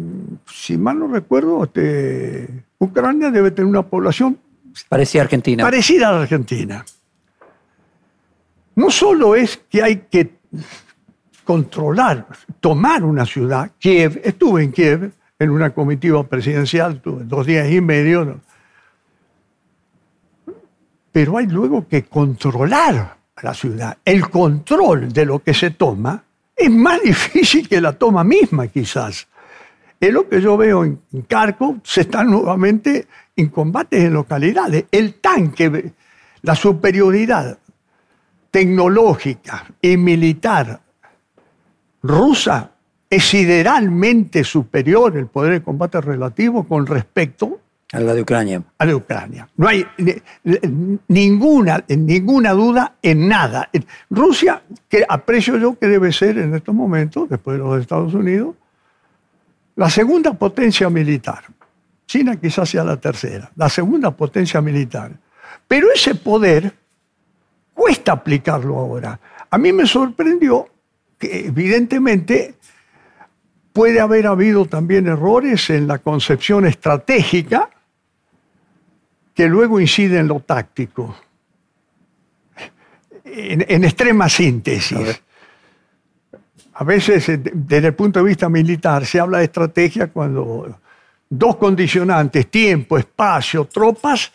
si 0.51 0.79
mal 0.79 0.99
no 0.99 1.09
recuerdo, 1.09 1.65
este, 1.65 2.49
Ucrania 2.79 3.31
debe 3.31 3.51
tener 3.51 3.69
una 3.69 3.83
población 3.83 4.39
parecida 4.89 5.23
a 5.23 5.25
Argentina. 5.25 5.65
Parecida 5.65 6.09
a 6.09 6.13
la 6.13 6.23
Argentina. 6.23 6.85
No 8.77 8.91
solo 8.91 9.35
es 9.35 9.57
que 9.71 9.83
hay 9.83 9.97
que 10.11 10.37
controlar, 11.45 12.27
tomar 12.61 13.05
una 13.05 13.25
ciudad, 13.25 13.71
Kiev, 13.79 14.21
estuve 14.23 14.65
en 14.65 14.73
Kiev, 14.73 15.13
en 15.39 15.51
una 15.51 15.71
comitiva 15.71 16.23
presidencial, 16.25 17.01
tuve 17.01 17.25
dos 17.25 17.47
días 17.47 17.71
y 17.71 17.81
medio. 17.81 18.41
Pero 21.11 21.39
hay 21.39 21.47
luego 21.47 21.89
que 21.89 22.05
controlar 22.05 23.17
la 23.43 23.55
ciudad. 23.55 23.97
El 24.05 24.29
control 24.29 25.11
de 25.11 25.25
lo 25.25 25.39
que 25.39 25.55
se 25.55 25.71
toma 25.71 26.23
es 26.55 26.71
más 26.71 27.01
difícil 27.05 27.69
que 27.69 27.81
la 27.81 27.95
toma 27.95 28.25
misma, 28.25 28.67
quizás. 28.67 29.27
Es 29.99 30.13
lo 30.13 30.29
que 30.29 30.43
yo 30.43 30.59
veo 30.59 30.85
en, 30.85 31.01
Carco, 31.27 31.79
se 31.83 32.03
están 32.03 32.31
nuevamente 32.31 33.07
en 33.35 33.49
combates 33.49 34.05
en 34.05 34.13
localidades. 34.13 34.85
El 34.91 35.15
tanque, 35.15 35.93
la 36.43 36.55
superioridad 36.55 37.59
tecnológica 38.57 39.67
y 39.83 39.99
militar 39.99 40.81
rusa 42.03 42.71
es 43.11 43.23
sideralmente 43.23 44.43
superior 44.45 45.15
el 45.19 45.27
poder 45.27 45.53
de 45.53 45.63
combate 45.63 46.01
relativo 46.01 46.67
con 46.67 46.87
respecto 46.87 47.61
A 47.93 48.01
la 48.01 48.15
de 48.15 48.23
Ucrania. 48.23 48.63
a 48.79 48.87
la 48.87 48.97
Ucrania. 48.97 49.47
No 49.59 49.69
hay 49.69 49.87
ni- 49.99 50.15
ninguna, 51.09 51.85
ninguna 51.87 52.53
duda 52.53 52.95
en 53.03 53.29
nada. 53.29 53.69
Rusia, 54.09 54.63
que 54.89 55.05
aprecio 55.07 55.59
yo 55.59 55.79
que 55.79 55.87
debe 55.87 56.11
ser 56.11 56.39
en 56.39 56.55
estos 56.55 56.75
momentos, 56.75 57.29
después 57.29 57.59
de 57.59 57.63
los 57.65 57.79
Estados 57.79 58.15
Unidos, 58.15 58.55
la 59.75 59.91
segunda 59.91 60.33
potencia 60.33 60.89
militar. 60.89 61.45
China 62.07 62.37
quizás 62.37 62.71
sea 62.71 62.85
la 62.85 62.97
tercera, 62.97 63.51
la 63.55 63.69
segunda 63.69 64.13
potencia 64.13 64.63
militar. 64.63 65.13
Pero 65.69 65.89
ese 65.95 66.15
poder 66.15 66.73
cuesta 67.77 68.13
aplicarlo 68.13 68.79
ahora. 68.79 69.21
A 69.51 69.59
mí 69.59 69.71
me 69.73 69.87
sorprendió 69.87 70.67
que 71.19 71.47
evidentemente 71.47 72.55
puede 73.73 74.01
haber 74.01 74.27
habido 74.27 74.65
también 74.65 75.07
errores 75.07 75.69
en 75.69 75.87
la 75.87 75.99
concepción 75.99 76.65
estratégica 76.67 77.69
que 79.35 79.47
luego 79.47 79.79
incide 79.79 80.19
en 80.19 80.29
lo 80.29 80.41
táctico. 80.41 81.15
En, 83.25 83.65
en 83.69 83.85
extrema 83.85 84.29
síntesis. 84.31 85.23
A 86.75 86.85
veces, 86.85 87.29
eh, 87.29 87.37
de- 87.39 87.53
desde 87.55 87.89
el 87.89 87.95
punto 87.95 88.21
de 88.21 88.25
vista 88.25 88.49
militar, 88.49 89.05
se 89.05 89.21
habla 89.21 89.39
de 89.39 89.45
estrategia 89.45 90.07
cuando 90.09 90.79
dos 91.29 91.57
condicionantes, 91.57 92.51
tiempo, 92.51 92.97
espacio, 92.97 93.67
tropas, 93.67 94.33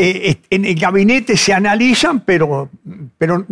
eh, 0.00 0.40
en 0.50 0.64
el 0.64 0.78
gabinete 0.78 1.36
se 1.36 1.52
analizan, 1.52 2.20
pero, 2.20 2.70
pero 3.18 3.44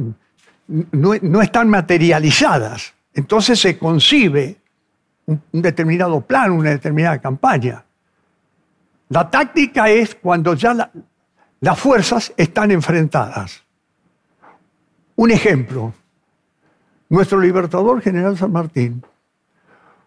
no, 0.69 1.43
están 1.43 1.69
materializadas. 1.69 2.95
Entonces 3.12 3.59
se 3.59 3.76
concibe 3.76 4.57
un, 5.26 5.43
determinado 5.53 6.21
plan, 6.21 6.53
una 6.53 6.71
determinada 6.71 7.19
campaña. 7.21 7.85
La 9.09 9.29
táctica 9.29 9.88
es 9.91 10.15
cuando 10.15 10.55
ya 10.55 10.73
la- 10.73 10.91
las 11.61 11.81
fuerzas 11.81 12.33
están 12.37 12.71
enfrentadas. 12.71 13.65
Un 15.17 15.33
ejemplo, 15.33 15.95
nuestro 17.09 17.41
libertador 17.41 18.03
general 18.03 18.38
San 18.38 18.53
Martín, 18.53 19.03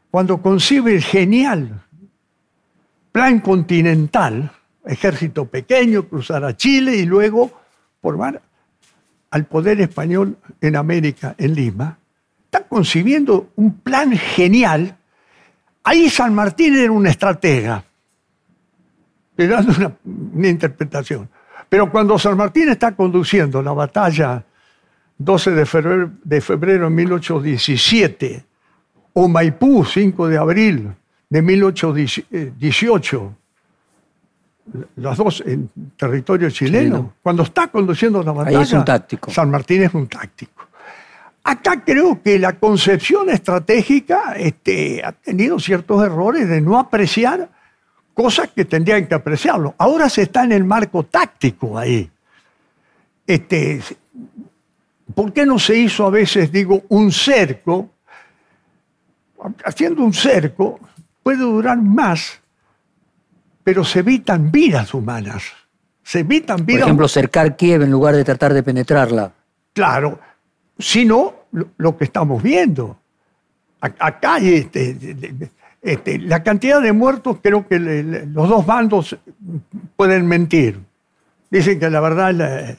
cuando 0.10 0.42
concibe 0.42 0.96
el 0.96 1.04
genial 1.04 1.84
plan 3.12 3.42
continental, 3.42 4.54
ejército 4.90 5.46
pequeño, 5.46 6.08
cruzar 6.08 6.44
a 6.44 6.56
Chile 6.56 6.96
y 6.96 7.06
luego 7.06 7.52
formar 8.02 8.42
al 9.32 9.46
poder 9.46 9.80
español 9.82 10.38
en 10.60 10.76
América, 10.76 11.36
en 11.38 11.54
Lima, 11.54 11.98
está 12.46 12.64
concibiendo 12.68 13.52
un 13.56 13.80
plan 13.80 14.12
genial. 14.18 14.98
Ahí 15.84 16.10
San 16.10 16.34
Martín 16.34 16.76
era 16.76 16.92
un 16.92 17.06
estratega, 17.06 17.84
le 19.38 19.48
dando 19.48 19.74
una, 19.78 19.92
una 20.34 20.48
interpretación. 20.48 21.30
Pero 21.70 21.92
cuando 21.92 22.18
San 22.18 22.36
Martín 22.36 22.70
está 22.70 22.96
conduciendo 22.96 23.62
la 23.62 23.74
batalla 23.74 24.44
12 25.20 25.52
de 25.52 25.66
febrero, 25.66 26.12
de 26.24 26.42
febrero 26.42 26.86
de 26.86 26.90
1817, 26.90 28.46
o 29.14 29.28
Maipú, 29.28 29.84
5 29.86 30.28
de 30.28 30.38
abril 30.38 30.94
de 31.30 31.42
1818, 31.42 33.36
las 34.96 35.18
dos 35.18 35.44
en 35.46 35.70
territorio 35.98 36.50
chileno, 36.50 36.86
Chileno. 36.86 37.14
cuando 37.22 37.44
está 37.44 37.68
conduciendo 37.68 38.22
la 38.24 38.32
batalla, 38.32 38.62
es 38.62 38.74
un 38.74 38.86
táctico. 38.86 39.32
San 39.32 39.50
Martín 39.50 39.84
es 39.84 39.94
un 39.94 40.08
táctico. 40.08 40.68
Acá 41.44 41.84
creo 41.84 42.22
que 42.22 42.38
la 42.38 42.54
concepción 42.54 43.30
estratégica 43.30 44.34
este, 44.38 45.04
ha 45.04 45.12
tenido 45.14 45.60
ciertos 45.60 46.04
errores 46.04 46.48
de 46.48 46.62
no 46.62 46.78
apreciar 46.78 47.50
cosas 48.14 48.50
que 48.50 48.66
tendrían 48.66 49.08
que 49.08 49.16
apreciarlo. 49.16 49.74
Ahora 49.78 50.10
se 50.10 50.24
está 50.24 50.44
en 50.44 50.52
el 50.52 50.66
marco 50.66 51.04
táctico 51.04 51.78
ahí. 51.78 52.10
Este, 53.26 53.82
¿Por 55.16 55.34
qué 55.34 55.46
no 55.46 55.58
se 55.58 55.78
hizo 55.78 56.06
a 56.06 56.10
veces, 56.10 56.52
digo, 56.52 56.84
un 56.90 57.12
cerco? 57.12 57.90
Haciendo 59.64 60.04
un 60.04 60.14
cerco 60.14 60.80
puede 61.24 61.38
durar 61.38 61.78
más, 61.82 62.42
pero 63.64 63.84
se 63.84 64.00
evitan 64.00 64.52
vidas 64.52 64.94
humanas. 64.94 65.44
Se 66.04 66.20
evitan 66.20 66.58
Por 66.58 66.66
vidas 66.66 66.84
ejemplo, 66.84 67.08
cercar 67.08 67.56
Kiev 67.56 67.82
en 67.84 67.92
lugar 67.92 68.16
de 68.16 68.24
tratar 68.24 68.54
de 68.54 68.64
penetrarla. 68.64 69.32
Claro, 69.74 70.20
sino 70.78 71.34
lo, 71.78 71.98
que 71.98 72.04
estamos 72.06 72.42
viendo. 72.42 72.98
Acá 73.82 74.36
hay 74.36 74.56
este, 74.56 74.98
este, 75.82 76.20
la 76.20 76.44
cantidad 76.44 76.82
de 76.82 76.92
muertos, 76.94 77.38
creo 77.42 77.68
que 77.68 77.80
le- 77.80 78.04
le- 78.04 78.26
los 78.26 78.50
dos 78.50 78.66
bandos 78.66 79.16
pueden 79.96 80.28
mentir. 80.28 80.80
Dicen 81.50 81.80
que 81.80 81.90
la 81.90 82.00
verdad 82.02 82.34
la, 82.34 82.70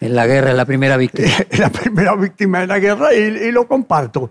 En 0.00 0.14
la 0.14 0.26
guerra 0.26 0.50
es 0.50 0.56
la 0.56 0.64
primera 0.66 0.96
víctima. 0.96 1.28
la 1.58 1.70
primera 1.70 2.14
víctima 2.16 2.60
de 2.60 2.66
la 2.66 2.78
guerra 2.78 3.14
y, 3.14 3.18
y 3.18 3.52
lo 3.52 3.66
comparto. 3.66 4.30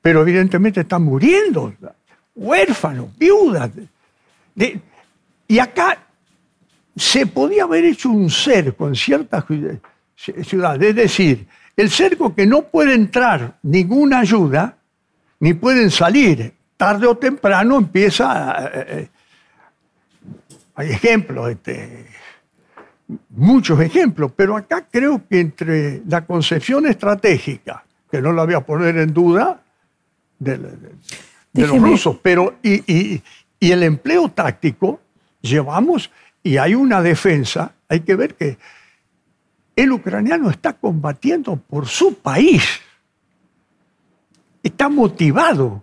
Pero 0.00 0.22
evidentemente 0.22 0.80
están 0.80 1.02
muriendo, 1.02 1.74
huérfanos, 2.34 3.08
viudas. 3.18 3.70
De- 4.54 4.80
y 5.50 5.58
acá 5.58 5.98
se 6.96 7.26
podía 7.26 7.64
haber 7.64 7.84
hecho 7.84 8.08
un 8.10 8.30
cerco 8.30 8.86
en 8.88 8.94
ciertas 8.94 9.44
ciu- 9.46 9.80
ciudades. 10.44 10.90
Es 10.90 10.94
decir, 10.94 11.46
el 11.76 11.90
cerco 11.90 12.34
que 12.34 12.46
no 12.46 12.62
puede 12.62 12.94
entrar 12.94 13.58
ninguna 13.62 14.20
ayuda, 14.20 14.76
ni 15.40 15.54
pueden 15.54 15.90
salir. 15.90 16.52
Tarde 16.76 17.06
o 17.06 17.16
temprano 17.16 17.78
empieza... 17.78 18.70
eh, 18.74 18.86
eh, 18.88 19.08
hay 20.76 20.90
ejemplos, 20.90 21.50
este, 21.50 22.06
muchos 23.30 23.80
ejemplos, 23.80 24.32
pero 24.36 24.56
acá 24.56 24.86
creo 24.90 25.20
que 25.28 25.40
entre 25.40 26.02
la 26.06 26.24
concepción 26.24 26.86
estratégica, 26.86 27.84
que 28.10 28.22
no 28.22 28.32
la 28.32 28.44
voy 28.44 28.54
a 28.54 28.60
poner 28.60 28.96
en 28.98 29.12
duda, 29.12 29.60
de, 30.38 30.56
de- 30.58 30.70
de 31.52 31.66
los 31.66 31.70
rusos, 31.90 32.16
pero 32.22 32.54
y, 32.62 32.74
y- 32.92 33.22
y 33.58 33.72
el 33.72 33.82
empleo 33.82 34.28
táctico, 34.30 35.00
llevamos, 35.42 36.10
y 36.42 36.56
hay 36.56 36.74
una 36.74 37.02
defensa, 37.02 37.72
hay 37.88 38.00
que 38.00 38.16
ver 38.16 38.34
que 38.34 38.58
el 39.76 39.92
ucraniano 39.92 40.50
está 40.50 40.72
combatiendo 40.74 41.56
por 41.56 41.86
su 41.86 42.14
país, 42.14 42.62
está 44.62 44.88
motivado, 44.88 45.82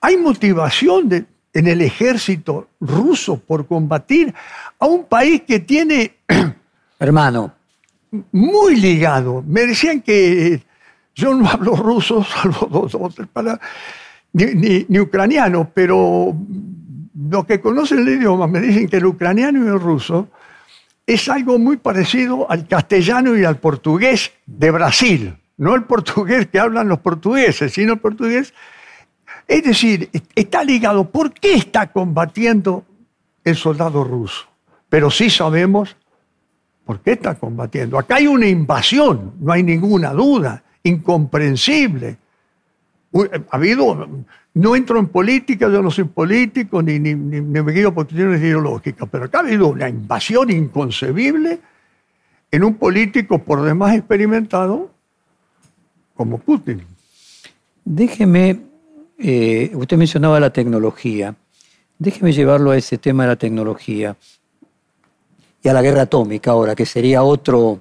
hay 0.00 0.16
motivación 0.16 1.08
de- 1.08 1.24
en 1.54 1.66
el 1.66 1.82
ejército 1.82 2.68
ruso 2.80 3.38
por 3.38 3.66
combatir 3.66 4.32
a 4.78 4.86
un 4.86 5.04
país 5.04 5.42
que 5.46 5.60
tiene 5.60 6.14
Hermano, 6.98 7.52
muy 8.30 8.76
ligado. 8.76 9.42
Me 9.46 9.66
decían 9.66 10.00
que 10.02 10.54
eh, 10.54 10.62
yo 11.16 11.34
no 11.34 11.48
hablo 11.48 11.74
ruso, 11.74 12.22
salvo 12.42 12.66
dos 12.68 12.94
o 12.94 13.08
tres 13.10 13.26
palabras, 13.28 13.60
ni, 14.32 14.46
ni- 14.54 14.86
ni 14.88 14.98
ucraniano, 15.00 15.68
pero 15.74 16.34
los 17.14 17.44
que 17.46 17.60
conocen 17.60 18.00
el 18.00 18.08
idioma 18.08 18.46
me 18.46 18.60
dicen 18.60 18.88
que 18.88 18.96
el 18.96 19.06
ucraniano 19.06 19.64
y 19.64 19.68
el 19.68 19.80
ruso 19.80 20.28
es 21.06 21.28
algo 21.28 21.58
muy 21.58 21.76
parecido 21.76 22.50
al 22.50 22.66
castellano 22.66 23.36
y 23.36 23.44
al 23.44 23.58
portugués 23.58 24.32
de 24.46 24.70
Brasil. 24.70 25.36
No 25.58 25.74
el 25.74 25.84
portugués 25.84 26.46
que 26.46 26.58
hablan 26.58 26.88
los 26.88 27.00
portugueses, 27.00 27.72
sino 27.72 27.94
el 27.94 27.98
portugués. 27.98 28.54
Es 29.48 29.62
decir, 29.64 30.08
est- 30.12 30.30
está 30.34 30.64
ligado. 30.64 31.10
¿Por 31.10 31.32
qué 31.32 31.54
está 31.54 31.92
combatiendo 31.92 32.84
el 33.44 33.56
soldado 33.56 34.04
ruso? 34.04 34.46
Pero 34.88 35.10
sí 35.10 35.28
sabemos 35.30 35.96
¿Por 36.84 36.98
qué 37.00 37.12
está 37.12 37.36
combatiendo? 37.36 37.96
Acá 37.96 38.16
hay 38.16 38.26
una 38.26 38.48
invasión, 38.48 39.34
no 39.38 39.52
hay 39.52 39.62
ninguna 39.62 40.10
duda, 40.12 40.64
incomprensible. 40.82 42.16
Uy, 43.12 43.28
Ha 43.50 43.56
habido, 43.56 44.08
no 44.54 44.74
entro 44.76 44.98
en 44.98 45.06
política, 45.08 45.68
yo 45.68 45.82
no 45.82 45.90
soy 45.90 46.04
político, 46.04 46.82
ni, 46.82 46.98
ni, 46.98 47.14
ni- 47.14 47.40
ni 47.40 47.62
me 47.62 47.72
guío 47.72 47.92
por 47.94 48.06
cuestiones 48.06 48.40
ideológicas, 48.40 49.08
pero 49.10 49.24
acá 49.24 49.38
ha 49.38 49.42
habido 49.42 49.68
una 49.68 49.88
invasión 49.88 50.50
inconcebible 50.50 51.60
en 52.50 52.64
un 52.64 52.74
político 52.74 53.38
por 53.38 53.62
demás 53.62 53.94
experimentado 53.96 54.90
como 56.14 56.38
Putin. 56.38 56.82
déjeme, 57.84 58.60
eh, 59.18 59.70
usted 59.74 59.96
mencionaba 59.96 60.38
la 60.40 60.50
tecnología. 60.52 61.34
Déjeme 61.98 62.32
llevarlo 62.32 62.70
a 62.72 62.76
ese 62.76 62.98
tema 62.98 63.22
de 63.24 63.28
la 63.30 63.36
tecnología 63.36 64.16
y 65.62 65.68
a 65.68 65.72
la 65.72 65.82
guerra 65.82 66.02
atómica 66.02 66.50
ahora, 66.50 66.74
que 66.74 66.84
sería 66.86 67.22
otro, 67.22 67.80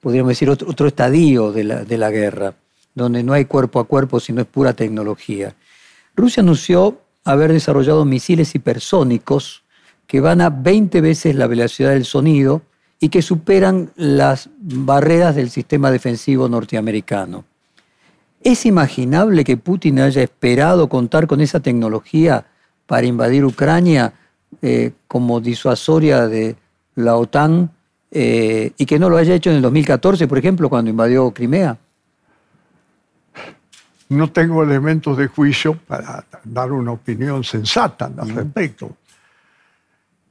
podríamos 0.00 0.30
decir, 0.30 0.48
otro, 0.50 0.86
estadio 0.86 1.52
de 1.52 1.64
la, 1.64 1.84
de 1.84 1.98
la 1.98 2.10
guerra, 2.10 2.54
donde 2.94 3.22
no 3.22 3.32
hay 3.32 3.44
cuerpo 3.44 3.80
a 3.80 3.84
cuerpo, 3.84 4.20
sino 4.20 4.40
es 4.40 4.46
pura 4.46 4.72
tecnología. 4.72 5.54
Rusia 6.16 6.42
anunció 6.42 7.00
haber 7.24 7.52
desarrollado 7.52 8.04
misiles 8.04 8.54
hipersónicos 8.54 9.62
que 10.06 10.20
van 10.20 10.40
a 10.40 10.50
20 10.50 11.00
veces 11.00 11.36
la 11.36 11.46
velocidad 11.46 11.90
del 11.90 12.04
sonido 12.04 12.62
y 12.98 13.08
que 13.08 13.22
superan 13.22 13.92
las 13.96 14.50
barreras 14.58 15.34
del 15.36 15.50
sistema 15.50 15.90
defensivo 15.90 16.48
norteamericano. 16.48 17.44
¿Es 18.42 18.66
imaginable 18.66 19.44
que 19.44 19.56
Putin 19.56 20.00
haya 20.00 20.22
esperado 20.22 20.88
contar 20.88 21.26
con 21.26 21.40
esa 21.40 21.60
tecnología 21.60 22.46
para 22.86 23.06
invadir 23.06 23.44
Ucrania 23.44 24.14
eh, 24.62 24.92
como 25.06 25.40
disuasoria 25.40 26.26
de 26.26 26.56
la 26.96 27.16
OTAN 27.16 27.70
eh, 28.10 28.72
y 28.76 28.86
que 28.86 28.98
no 28.98 29.08
lo 29.08 29.16
haya 29.16 29.34
hecho 29.34 29.50
en 29.50 29.56
el 29.56 29.62
2014, 29.62 30.26
por 30.26 30.38
ejemplo, 30.38 30.68
cuando 30.68 30.90
invadió 30.90 31.30
Crimea? 31.30 31.78
No 34.10 34.30
tengo 34.30 34.62
elementos 34.62 35.16
de 35.16 35.28
juicio 35.28 35.74
para 35.74 36.24
dar 36.44 36.72
una 36.72 36.92
opinión 36.92 37.44
sensata 37.44 38.10
al 38.16 38.30
respecto. 38.30 38.96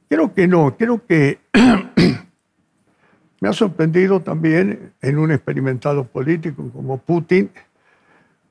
Creo 0.08 0.34
que 0.34 0.46
no, 0.46 0.76
creo 0.76 1.04
que 1.06 1.38
me 3.40 3.48
ha 3.48 3.52
sorprendido 3.54 4.20
también 4.20 4.92
en 5.00 5.18
un 5.18 5.32
experimentado 5.32 6.04
político 6.04 6.70
como 6.70 6.98
Putin, 6.98 7.50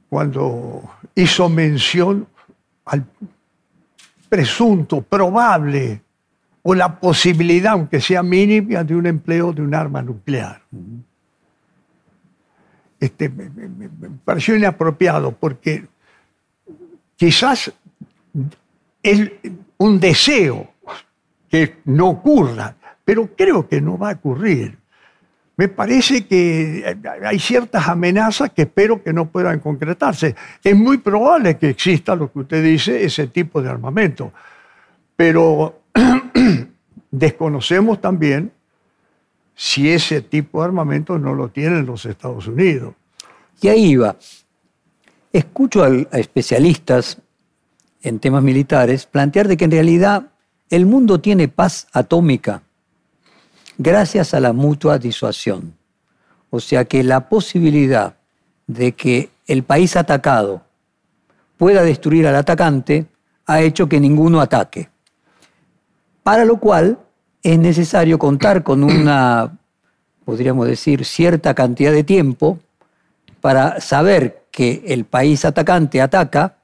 cuando 0.10 0.82
hizo 1.14 1.48
mención 1.48 2.28
al 2.86 3.06
presunto, 4.30 5.02
probable, 5.02 6.02
o 6.64 6.74
la 6.74 7.00
posibilidad, 7.00 7.74
aunque 7.74 8.02
sea 8.02 8.24
mínima, 8.24 8.84
de 8.84 8.96
un 8.96 9.06
empleo 9.06 9.54
de 9.54 9.62
un 9.62 9.76
arma 9.76 10.02
nuclear. 10.02 10.62
Este, 13.00 13.30
me, 13.30 13.50
pareció 14.26 14.56
inapropiado 14.56 15.32
porque 15.32 15.86
quizás 17.16 17.72
es 19.02 19.32
un 19.78 20.00
deseo 20.00 20.70
que 21.50 21.78
no 21.86 22.10
ocurra, 22.10 22.76
pero 23.06 23.30
creo 23.36 23.68
que 23.68 23.80
no 23.82 23.98
va 23.98 24.12
a 24.12 24.14
ocurrir. 24.14 24.78
Me 25.56 25.68
parece 25.68 26.26
que 26.26 26.98
hay 27.26 27.40
ciertas 27.40 27.88
amenazas 27.88 28.52
que 28.52 28.62
espero 28.62 29.04
que 29.04 29.12
no 29.12 29.30
puedan 29.30 29.60
concretarse. 29.60 30.36
Es 30.64 30.76
muy 30.76 31.00
probable 31.00 31.58
que 31.58 31.70
exista 31.70 32.16
lo 32.16 32.32
que 32.32 32.40
usted 32.40 32.64
dice, 32.64 33.04
ese 33.04 33.28
tipo 33.28 33.62
de 33.62 33.70
armamento, 33.70 34.32
pero 35.16 35.82
desconocemos 37.12 38.00
también 38.00 38.54
si 39.62 39.92
ese 39.92 40.22
tipo 40.22 40.62
de 40.62 40.68
armamento 40.68 41.20
no 41.20 41.34
lo 41.34 41.50
tienen 41.50 41.86
los 41.86 42.06
Estados 42.06 42.48
Unidos. 42.48 42.96
Y 43.60 43.68
ahí 43.68 43.98
va. 43.98 44.16
Escucho 45.34 45.84
a 45.84 46.18
especialistas 46.18 47.18
en 48.02 48.20
temas 48.20 48.42
militares 48.42 49.06
plantear 49.06 49.50
de 49.50 49.58
que 49.58 49.66
en 49.66 49.72
realidad 49.72 50.28
el 50.70 50.86
mundo 50.86 51.20
tiene 51.20 51.50
paz 51.50 51.88
atómica 51.92 52.64
gracias 53.78 54.34
a 54.34 54.40
la 54.40 54.54
mutua 54.54 54.98
disuasión. 54.98 55.76
O 56.52 56.62
sea 56.62 56.86
que 56.86 57.04
la 57.04 57.28
posibilidad 57.28 58.16
de 58.66 58.94
que 58.94 59.30
el 59.46 59.64
país 59.64 59.98
atacado 59.98 60.64
pueda 61.58 61.84
destruir 61.84 62.26
al 62.28 62.38
atacante 62.38 63.08
ha 63.46 63.60
hecho 63.60 63.90
que 63.90 64.00
ninguno 64.00 64.40
ataque. 64.40 64.88
Para 66.24 66.46
lo 66.46 66.62
cual 66.62 66.98
es 67.44 67.60
necesario 67.60 68.20
contar 68.20 68.64
con 68.64 68.84
una, 68.84 69.58
podríamos 70.26 70.68
decir, 70.68 71.06
cierta 71.06 71.54
cantidad 71.54 71.92
de 71.92 72.04
tiempo 72.04 72.60
para 73.42 73.80
saber 73.80 74.44
que 74.52 74.84
el 74.88 75.06
país 75.06 75.46
atacante 75.46 76.02
ataca 76.02 76.56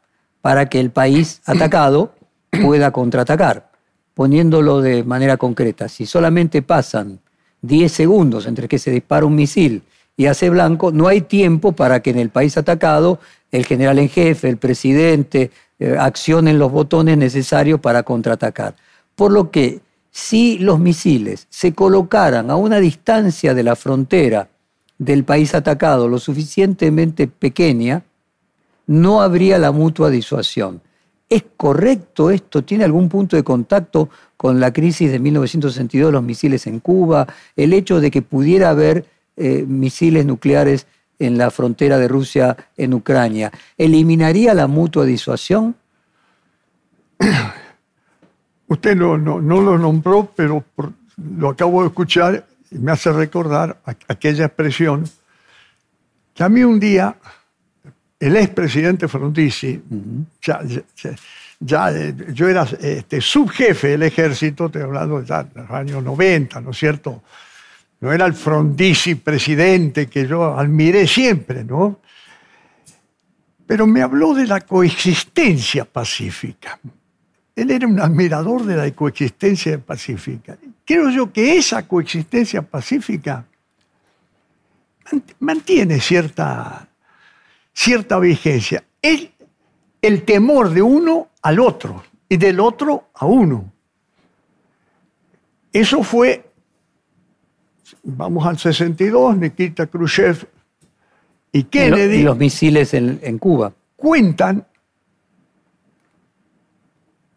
para 0.41 0.67
que 0.67 0.79
el 0.79 0.91
país 0.91 1.41
atacado 1.45 2.13
pueda 2.61 2.91
contraatacar. 2.91 3.69
Poniéndolo 4.13 4.81
de 4.81 5.03
manera 5.03 5.35
concreta, 5.35 5.89
si 5.89 6.05
solamente 6.05 6.61
pasan 6.61 7.19
10 7.61 7.91
segundos 7.91 8.45
entre 8.45 8.67
que 8.67 8.79
se 8.79 8.91
dispara 8.91 9.25
un 9.25 9.35
misil 9.35 9.83
y 10.15 10.27
hace 10.27 10.49
blanco, 10.49 10.91
no 10.91 11.07
hay 11.07 11.21
tiempo 11.21 11.73
para 11.73 12.01
que 12.01 12.11
en 12.11 12.19
el 12.19 12.29
país 12.29 12.57
atacado 12.57 13.19
el 13.51 13.65
general 13.65 13.99
en 13.99 14.07
jefe, 14.07 14.47
el 14.47 14.57
presidente, 14.57 15.51
eh, 15.79 15.97
accionen 15.99 16.59
los 16.59 16.71
botones 16.71 17.17
necesarios 17.17 17.81
para 17.81 18.03
contraatacar. 18.03 18.75
Por 19.15 19.31
lo 19.31 19.51
que 19.51 19.81
si 20.15 20.57
los 20.59 20.79
misiles 20.79 21.45
se 21.49 21.73
colocaran 21.73 22.49
a 22.49 22.55
una 22.55 22.79
distancia 22.79 23.53
de 23.53 23.63
la 23.63 23.75
frontera 23.75 24.47
del 24.97 25.25
país 25.25 25.53
atacado 25.53 26.07
lo 26.07 26.19
suficientemente 26.19 27.27
pequeña, 27.27 28.01
no 28.87 29.21
habría 29.21 29.57
la 29.57 29.73
mutua 29.73 30.09
disuasión. 30.09 30.81
¿Es 31.27 31.43
correcto 31.57 32.31
esto? 32.31 32.63
¿Tiene 32.63 32.85
algún 32.85 33.09
punto 33.09 33.35
de 33.35 33.43
contacto 33.43 34.07
con 34.37 34.61
la 34.61 34.71
crisis 34.71 35.11
de 35.11 35.19
1962, 35.19 36.13
los 36.13 36.23
misiles 36.23 36.65
en 36.65 36.79
Cuba, 36.79 37.27
el 37.57 37.73
hecho 37.73 37.99
de 37.99 38.09
que 38.09 38.21
pudiera 38.21 38.69
haber 38.69 39.05
eh, 39.35 39.65
misiles 39.67 40.25
nucleares 40.25 40.87
en 41.19 41.37
la 41.37 41.51
frontera 41.51 41.97
de 41.97 42.07
Rusia 42.07 42.55
en 42.77 42.93
Ucrania? 42.93 43.51
¿Eliminaría 43.77 44.53
la 44.53 44.67
mutua 44.67 45.03
disuasión? 45.03 45.75
Usted 48.67 48.95
no, 48.95 49.17
no, 49.17 49.39
lo 49.39 49.77
nombró, 49.77 50.31
pero 50.35 50.63
lo 51.37 51.49
acabo 51.49 51.81
de 51.81 51.87
escuchar 51.89 52.45
y 52.71 52.79
me 52.79 52.91
hace 52.91 53.11
recordar 53.11 53.79
aquella 54.07 54.45
expresión 54.45 55.03
que 56.33 56.43
a 56.43 56.49
mí 56.49 56.63
un 56.63 56.79
día 56.79 57.15
el 58.19 58.35
expresidente 58.37 59.07
Frondizi, 59.07 59.81
ya, 60.41 60.61
ya, 61.59 61.91
yo 62.33 62.49
era 62.49 62.63
este, 62.81 63.21
subjefe 63.21 63.89
del 63.89 64.03
ejército, 64.03 64.65
estoy 64.65 64.81
hablando 64.81 65.23
ya 65.23 65.43
de 65.43 65.61
los 65.61 65.69
años 65.69 66.03
90, 66.03 66.61
¿no 66.61 66.71
es 66.71 66.77
cierto? 66.77 67.23
No 67.99 68.11
era 68.11 68.25
el 68.25 68.33
Frondizi 68.33 69.15
presidente 69.15 70.07
que 70.07 70.27
yo 70.27 70.57
admiré 70.57 71.07
siempre, 71.07 71.63
¿no? 71.63 72.01
Pero 73.67 73.87
me 73.87 74.01
habló 74.01 74.33
de 74.33 74.47
la 74.47 74.61
coexistencia 74.61 75.85
pacífica. 75.85 76.79
Él 77.55 77.71
era 77.71 77.87
un 77.87 77.99
admirador 77.99 78.65
de 78.65 78.75
la 78.75 78.91
coexistencia 78.91 79.79
pacífica. 79.79 80.57
Creo 80.83 81.09
yo 81.09 81.31
que 81.31 81.57
esa 81.57 81.87
coexistencia 81.87 82.61
pacífica 82.61 83.45
mantiene 85.39 85.99
cierta, 85.99 86.87
cierta 87.73 88.19
vigencia. 88.19 88.83
Es 89.01 89.29
el 90.01 90.23
temor 90.23 90.69
de 90.71 90.81
uno 90.81 91.29
al 91.41 91.59
otro 91.59 92.03
y 92.27 92.37
del 92.37 92.59
otro 92.59 93.09
a 93.13 93.25
uno. 93.25 93.71
Eso 95.71 96.03
fue, 96.03 96.49
vamos 98.03 98.45
al 98.45 98.57
62, 98.57 99.37
Nikita 99.37 99.87
Khrushchev 99.87 100.47
y 101.51 101.63
Kennedy. 101.63 102.17
Y, 102.17 102.23
los 102.23 102.37
misiles 102.37 102.93
en, 102.93 103.19
en 103.21 103.37
Cuba. 103.37 103.73
Cuentan 103.95 104.65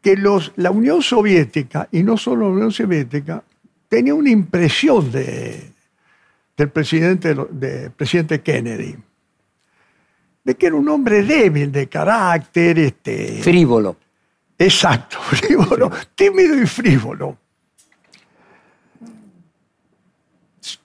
que 0.00 0.16
los, 0.16 0.52
la 0.56 0.70
Unión 0.70 1.02
Soviética, 1.02 1.88
y 1.92 2.02
no 2.02 2.16
solo 2.16 2.48
la 2.48 2.54
Unión 2.54 2.72
Soviética, 2.72 3.42
tenía 3.88 4.14
una 4.14 4.30
impresión 4.30 5.10
de, 5.10 5.72
del 6.56 6.70
presidente, 6.70 7.34
de 7.50 7.90
presidente 7.90 8.40
Kennedy, 8.40 8.96
de 10.44 10.56
que 10.56 10.66
era 10.66 10.76
un 10.76 10.88
hombre 10.88 11.22
débil 11.22 11.72
de 11.72 11.88
carácter. 11.88 12.78
Este, 12.78 13.40
frívolo. 13.42 13.96
Exacto, 14.58 15.18
frívolo, 15.20 15.90
tímido 16.14 16.60
y 16.60 16.66
frívolo. 16.66 17.38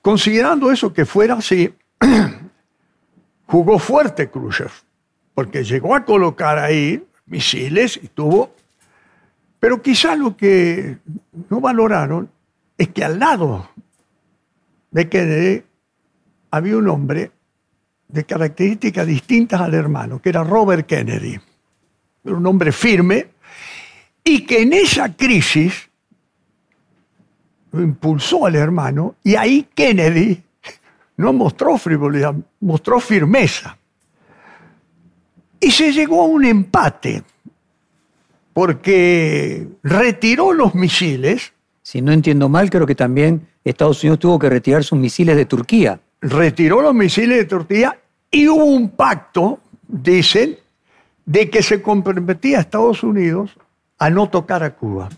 Considerando 0.02 0.72
eso 0.72 0.94
que 0.94 1.06
fuera 1.06 1.36
así, 1.36 1.74
jugó 3.48 3.80
fuerte 3.80 4.30
Khrushchev, 4.30 4.72
porque 5.34 5.64
llegó 5.64 5.96
a 5.96 6.06
colocar 6.06 6.60
ahí 6.60 7.04
misiles 7.26 8.00
y 8.02 8.08
tuvo 8.08 8.54
pero 9.64 9.82
quizá 9.82 10.18
lo 10.18 10.36
que 10.36 10.98
no 11.50 11.62
valoraron 11.62 12.30
es 12.78 12.90
que 12.90 13.02
al 13.02 13.18
lado 13.18 13.70
de 14.92 15.08
Kennedy 15.08 15.64
había 16.52 16.76
un 16.76 16.90
hombre 16.90 17.32
de 18.10 18.26
características 18.26 19.08
distintas 19.08 19.62
al 19.62 19.74
hermano, 19.74 20.22
que 20.22 20.28
era 20.28 20.44
Robert 20.44 20.86
Kennedy. 20.86 21.40
Era 22.26 22.36
un 22.36 22.46
hombre 22.46 22.74
firme 22.74 23.30
y 24.22 24.46
que 24.46 24.64
en 24.64 24.74
esa 24.74 25.16
crisis 25.16 25.90
lo 27.72 27.82
impulsó 27.82 28.46
al 28.46 28.56
hermano 28.56 29.16
y 29.24 29.36
ahí 29.36 29.70
Kennedy 29.74 30.44
no 31.16 31.32
mostró 31.32 31.78
frivolidad, 31.78 32.36
mostró 32.60 33.00
firmeza. 33.00 33.78
Y 35.58 35.72
se 35.72 35.94
llegó 35.94 36.24
a 36.24 36.26
un 36.26 36.44
empate 36.44 37.24
porque 38.54 39.68
retiró 39.82 40.54
los 40.54 40.76
misiles. 40.76 41.54
Si 41.82 42.02
no 42.02 42.12
entiendo 42.12 42.48
mal, 42.50 42.70
creo 42.70 42.86
que 42.86 42.96
también 42.96 43.48
Estados 43.64 44.04
Unidos 44.04 44.20
tuvo 44.20 44.40
que 44.40 44.50
retirar 44.50 44.84
sus 44.84 44.98
misiles 44.98 45.36
de 45.36 45.46
Turquía. 45.46 46.00
Retiró 46.22 46.82
los 46.82 46.94
misiles 46.94 47.38
de 47.38 47.46
Turquía 47.46 48.00
y 48.32 48.48
hubo 48.48 48.66
un 48.66 48.90
pacto, 48.90 49.60
dicen, 49.88 50.58
de 51.26 51.50
que 51.50 51.62
se 51.62 51.82
comprometía 51.82 52.58
a 52.58 52.62
Estados 52.62 53.04
Unidos 53.04 53.58
a 53.98 54.10
no 54.10 54.30
tocar 54.30 54.64
a 54.64 54.76
Cuba, 54.76 55.10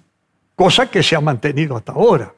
cosa 0.56 0.90
que 0.90 1.04
se 1.04 1.16
ha 1.16 1.22
mantenido 1.22 1.76
hasta 1.76 1.94
ahora. 1.94 2.34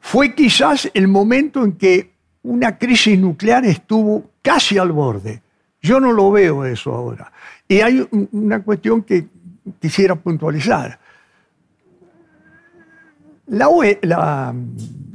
Fue 0.00 0.34
quizás 0.34 0.90
el 0.92 1.08
momento 1.08 1.64
en 1.64 1.72
que 1.72 2.10
una 2.42 2.78
crisis 2.78 3.18
nuclear 3.18 3.64
estuvo 3.64 4.30
casi 4.42 4.76
al 4.76 4.92
borde. 4.92 5.42
Yo 5.80 6.00
no 6.00 6.12
lo 6.12 6.30
veo 6.30 6.64
eso 6.64 6.92
ahora. 6.92 7.32
Y 7.68 7.80
hay 7.80 8.06
una 8.32 8.62
cuestión 8.62 9.02
que 9.02 9.26
quisiera 9.80 10.14
puntualizar. 10.14 10.98
La, 13.46 13.68
OE, 13.68 14.00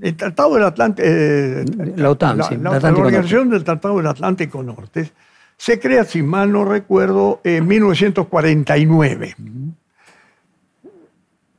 el 0.01 0.15
Tratado 0.15 0.53
del 0.53 0.63
Atlántico, 0.63 1.07
eh, 1.07 1.65
la 1.95 2.12
OTAN, 2.12 2.38
la, 2.38 2.43
sí, 2.43 2.57
la, 2.57 2.71
Organización 2.71 3.49
del 3.49 3.63
Tratado 3.63 3.97
del 3.97 4.07
Atlántico 4.07 4.62
Norte, 4.62 5.12
se 5.57 5.79
crea, 5.79 6.03
si 6.03 6.21
mal 6.21 6.51
no 6.51 6.63
recuerdo, 6.63 7.41
en 7.43 7.67
1949. 7.67 9.35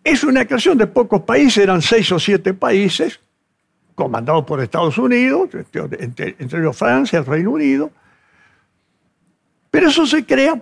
Es 0.05 0.25
una 0.25 0.45
creación 0.47 0.79
de 0.79 0.87
pocos 0.87 1.23
países, 1.23 1.59
eran 1.59 1.83
seis 1.83 2.11
o 2.13 2.19
siete 2.19 2.55
países, 2.55 3.21
comandados 3.97 4.45
por 4.45 4.61
Estados 4.61 4.97
Unidos, 4.97 5.51
entre, 5.99 6.37
entre 6.39 6.61
ellos 6.61 6.77
Francia, 6.77 7.19
el 7.19 7.27
Reino 7.27 7.51
Unido, 7.51 7.91
pero 9.71 9.89
eso 9.89 10.07
se 10.07 10.25
crea 10.25 10.61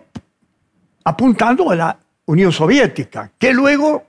apuntando 1.04 1.70
a 1.70 1.76
la 1.76 1.98
Unión 2.28 2.52
Soviética, 2.52 3.32
que 3.38 3.54
luego 3.54 4.06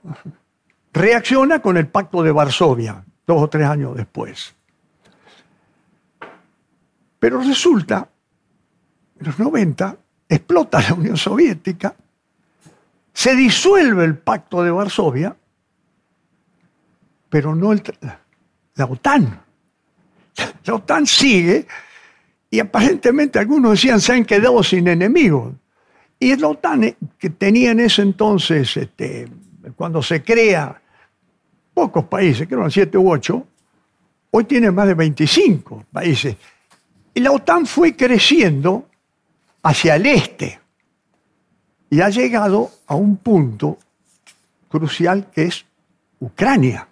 reacciona 0.92 1.62
con 1.62 1.78
el 1.78 1.88
Pacto 1.88 2.22
de 2.22 2.30
Varsovia, 2.30 3.02
dos 3.26 3.42
o 3.42 3.48
tres 3.48 3.66
años 3.66 3.96
después. 3.96 4.54
Pero 7.18 7.40
resulta, 7.40 8.10
en 9.18 9.26
los 9.26 9.38
90, 9.38 9.96
explota 10.28 10.82
la 10.82 10.92
Unión 10.92 11.16
Soviética, 11.16 11.94
se 13.14 13.34
disuelve 13.34 14.04
el 14.04 14.18
Pacto 14.18 14.62
de 14.62 14.70
Varsovia, 14.70 15.34
pero 17.30 17.54
no 17.54 17.72
la 17.72 18.84
OTAN. 18.84 19.42
La 20.66 20.74
OTAN 20.74 21.06
sigue 21.06 21.66
y 22.50 22.60
aparentemente 22.60 23.38
algunos 23.38 23.72
decían 23.72 23.98
se 23.98 24.12
han 24.12 24.26
quedado 24.26 24.62
sin 24.62 24.88
enemigos. 24.88 25.54
Y 26.22 26.36
la 26.36 26.48
OTAN, 26.48 26.84
eh, 26.84 26.96
que 27.18 27.30
tenía 27.30 27.70
en 27.70 27.80
ese 27.80 28.02
entonces, 28.02 28.76
este, 28.76 29.26
cuando 29.74 30.02
se 30.02 30.22
crea, 30.22 30.80
pocos 31.72 32.04
países, 32.04 32.46
creo 32.46 32.60
eran 32.60 32.70
siete 32.70 32.98
u 32.98 33.10
ocho, 33.10 33.46
hoy 34.30 34.44
tiene 34.44 34.70
más 34.70 34.86
de 34.86 34.94
25 34.94 35.86
países. 35.90 36.36
Y 37.14 37.20
la 37.20 37.32
OTAN 37.32 37.66
fue 37.66 37.96
creciendo 37.96 38.86
hacia 39.62 39.96
el 39.96 40.06
este 40.06 40.60
y 41.88 42.00
ha 42.02 42.10
llegado 42.10 42.70
a 42.86 42.94
un 42.94 43.16
punto 43.16 43.78
crucial 44.68 45.30
que 45.30 45.44
es 45.44 45.64
Ucrania. 46.20 46.86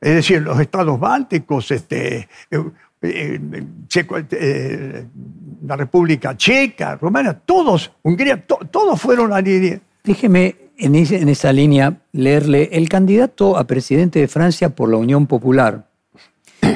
Es 0.00 0.14
decir, 0.14 0.42
los 0.42 0.60
estados 0.60 0.98
bálticos, 1.00 1.70
este, 1.70 2.28
eh, 3.06 3.40
eh, 3.52 4.26
eh, 4.30 5.06
la 5.64 5.76
República 5.76 6.36
Checa, 6.36 6.96
Rumania, 6.96 7.34
todos, 7.34 7.92
Hungría, 8.02 8.44
todos 8.46 9.00
fueron 9.00 9.32
a 9.32 9.40
línea. 9.40 9.80
Déjeme 10.04 10.56
en, 10.78 10.94
esa 10.94 11.52
línea 11.52 12.00
leerle 12.12 12.68
el 12.72 12.88
candidato 12.88 13.56
a 13.56 13.64
presidente 13.64 14.20
de 14.20 14.28
Francia 14.28 14.70
por 14.70 14.90
la 14.90 14.96
Unión 14.96 15.26
Popular 15.26 15.88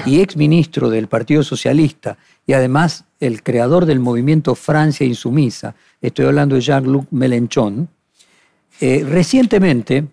y 0.06 0.20
ex 0.20 0.36
ministro 0.36 0.90
del 0.90 1.08
Partido 1.08 1.42
Socialista 1.42 2.16
y 2.46 2.52
además 2.52 3.04
el 3.20 3.42
creador 3.42 3.86
del 3.86 4.00
movimiento 4.00 4.54
Francia 4.54 5.06
Insumisa, 5.06 5.74
estoy 6.00 6.26
hablando 6.26 6.54
de 6.54 6.62
Jean-Luc 6.62 7.06
Mélenchon, 7.10 7.88
eh, 8.80 9.04
recientemente, 9.06 10.06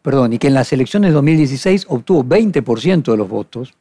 perdón, 0.00 0.32
y 0.32 0.38
que 0.38 0.48
en 0.48 0.54
las 0.54 0.72
elecciones 0.72 1.10
de 1.10 1.14
2016 1.14 1.86
obtuvo 1.88 2.24
20% 2.24 3.10
de 3.10 3.16
los 3.16 3.28
votos, 3.28 3.74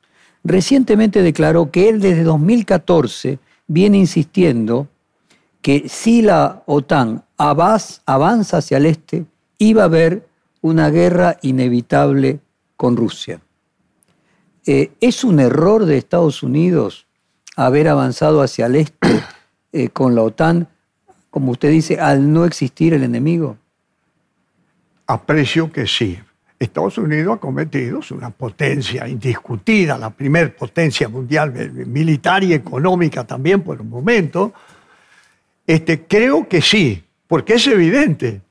recientemente 0.43 1.21
declaró 1.21 1.71
que 1.71 1.89
él 1.89 1.99
desde 1.99 2.23
2014 2.23 3.39
viene 3.67 3.97
insistiendo 3.97 4.87
que 5.61 5.89
si 5.89 6.21
la 6.21 6.63
OTAN 6.65 7.23
avanza 7.37 8.57
hacia 8.57 8.77
el 8.77 8.85
este, 8.85 9.25
iba 9.57 9.83
a 9.83 9.85
haber 9.85 10.27
una 10.61 10.89
guerra 10.89 11.37
inevitable 11.41 12.39
con 12.75 12.95
Rusia. 12.95 13.41
Eh, 14.65 14.91
¿Es 15.01 15.23
un 15.23 15.39
error 15.39 15.85
de 15.85 15.97
Estados 15.97 16.43
Unidos 16.43 17.07
haber 17.55 17.87
avanzado 17.87 18.41
hacia 18.41 18.67
el 18.67 18.75
este 18.75 19.23
eh, 19.73 19.89
con 19.89 20.15
la 20.15 20.23
OTAN, 20.23 20.67
como 21.29 21.51
usted 21.51 21.71
dice, 21.71 21.99
al 21.99 22.31
no 22.31 22.45
existir 22.45 22.93
el 22.93 23.03
enemigo? 23.03 23.57
Aprecio 25.07 25.71
que 25.71 25.87
sí. 25.87 26.19
Estados 26.59 26.97
Unidos 26.97 27.37
ha 27.37 27.39
cometido, 27.39 27.99
es 27.99 28.11
una 28.11 28.29
potencia 28.31 29.07
indiscutida, 29.07 29.97
la 29.97 30.09
primer 30.09 30.55
potencia 30.55 31.07
mundial 31.07 31.53
militar 31.87 32.43
y 32.43 32.53
económica 32.53 33.25
también 33.25 33.61
por 33.61 33.79
un 33.79 33.89
momento. 33.89 34.53
Este, 35.65 36.05
creo 36.05 36.49
que 36.49 36.61
sí, 36.61 37.01
porque 37.27 37.53
es 37.53 37.67
evidente. 37.67 38.41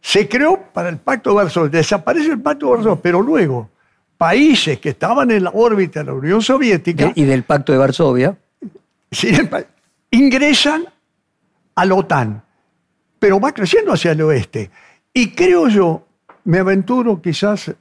Se 0.00 0.28
creó 0.28 0.62
para 0.72 0.88
el 0.88 0.98
Pacto 0.98 1.30
de 1.30 1.36
Varsovia, 1.36 1.70
desaparece 1.70 2.30
el 2.30 2.40
Pacto 2.40 2.66
de 2.66 2.72
Varsovia, 2.76 3.02
pero 3.02 3.20
luego 3.20 3.70
países 4.16 4.78
que 4.78 4.90
estaban 4.90 5.30
en 5.32 5.44
la 5.44 5.50
órbita 5.50 6.00
de 6.00 6.06
la 6.06 6.12
Unión 6.14 6.40
Soviética... 6.40 7.12
Y 7.14 7.24
del 7.24 7.42
Pacto 7.42 7.72
de 7.72 7.78
Varsovia. 7.78 8.36
ingresan 10.10 10.84
a 11.74 11.84
la 11.84 11.94
OTAN, 11.94 12.42
pero 13.18 13.40
va 13.40 13.52
creciendo 13.52 13.92
hacia 13.92 14.12
el 14.12 14.22
oeste. 14.22 14.70
Y 15.12 15.30
creo 15.32 15.68
yo 15.68 16.05
me 16.46 16.58
aventuro 16.58 17.20
quizás... 17.20 17.74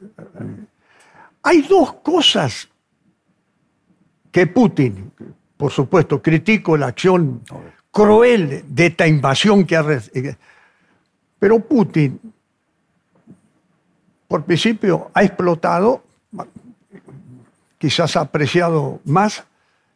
Hay 1.44 1.62
dos 1.62 1.94
cosas 1.94 2.68
que 4.32 4.48
Putin, 4.48 5.12
por 5.56 5.72
supuesto, 5.72 6.22
critico 6.22 6.76
la 6.76 6.88
acción 6.88 7.42
cruel 7.92 8.66
de 8.68 8.86
esta 8.88 9.08
invasión 9.08 9.66
que 9.66 9.78
ha... 9.78 9.86
Pero 11.40 11.60
Putin, 11.60 12.20
por 14.28 14.44
principio, 14.44 15.12
ha 15.14 15.24
explotado, 15.24 16.04
quizás 17.78 18.18
ha 18.18 18.22
apreciado 18.22 19.00
más 19.06 19.44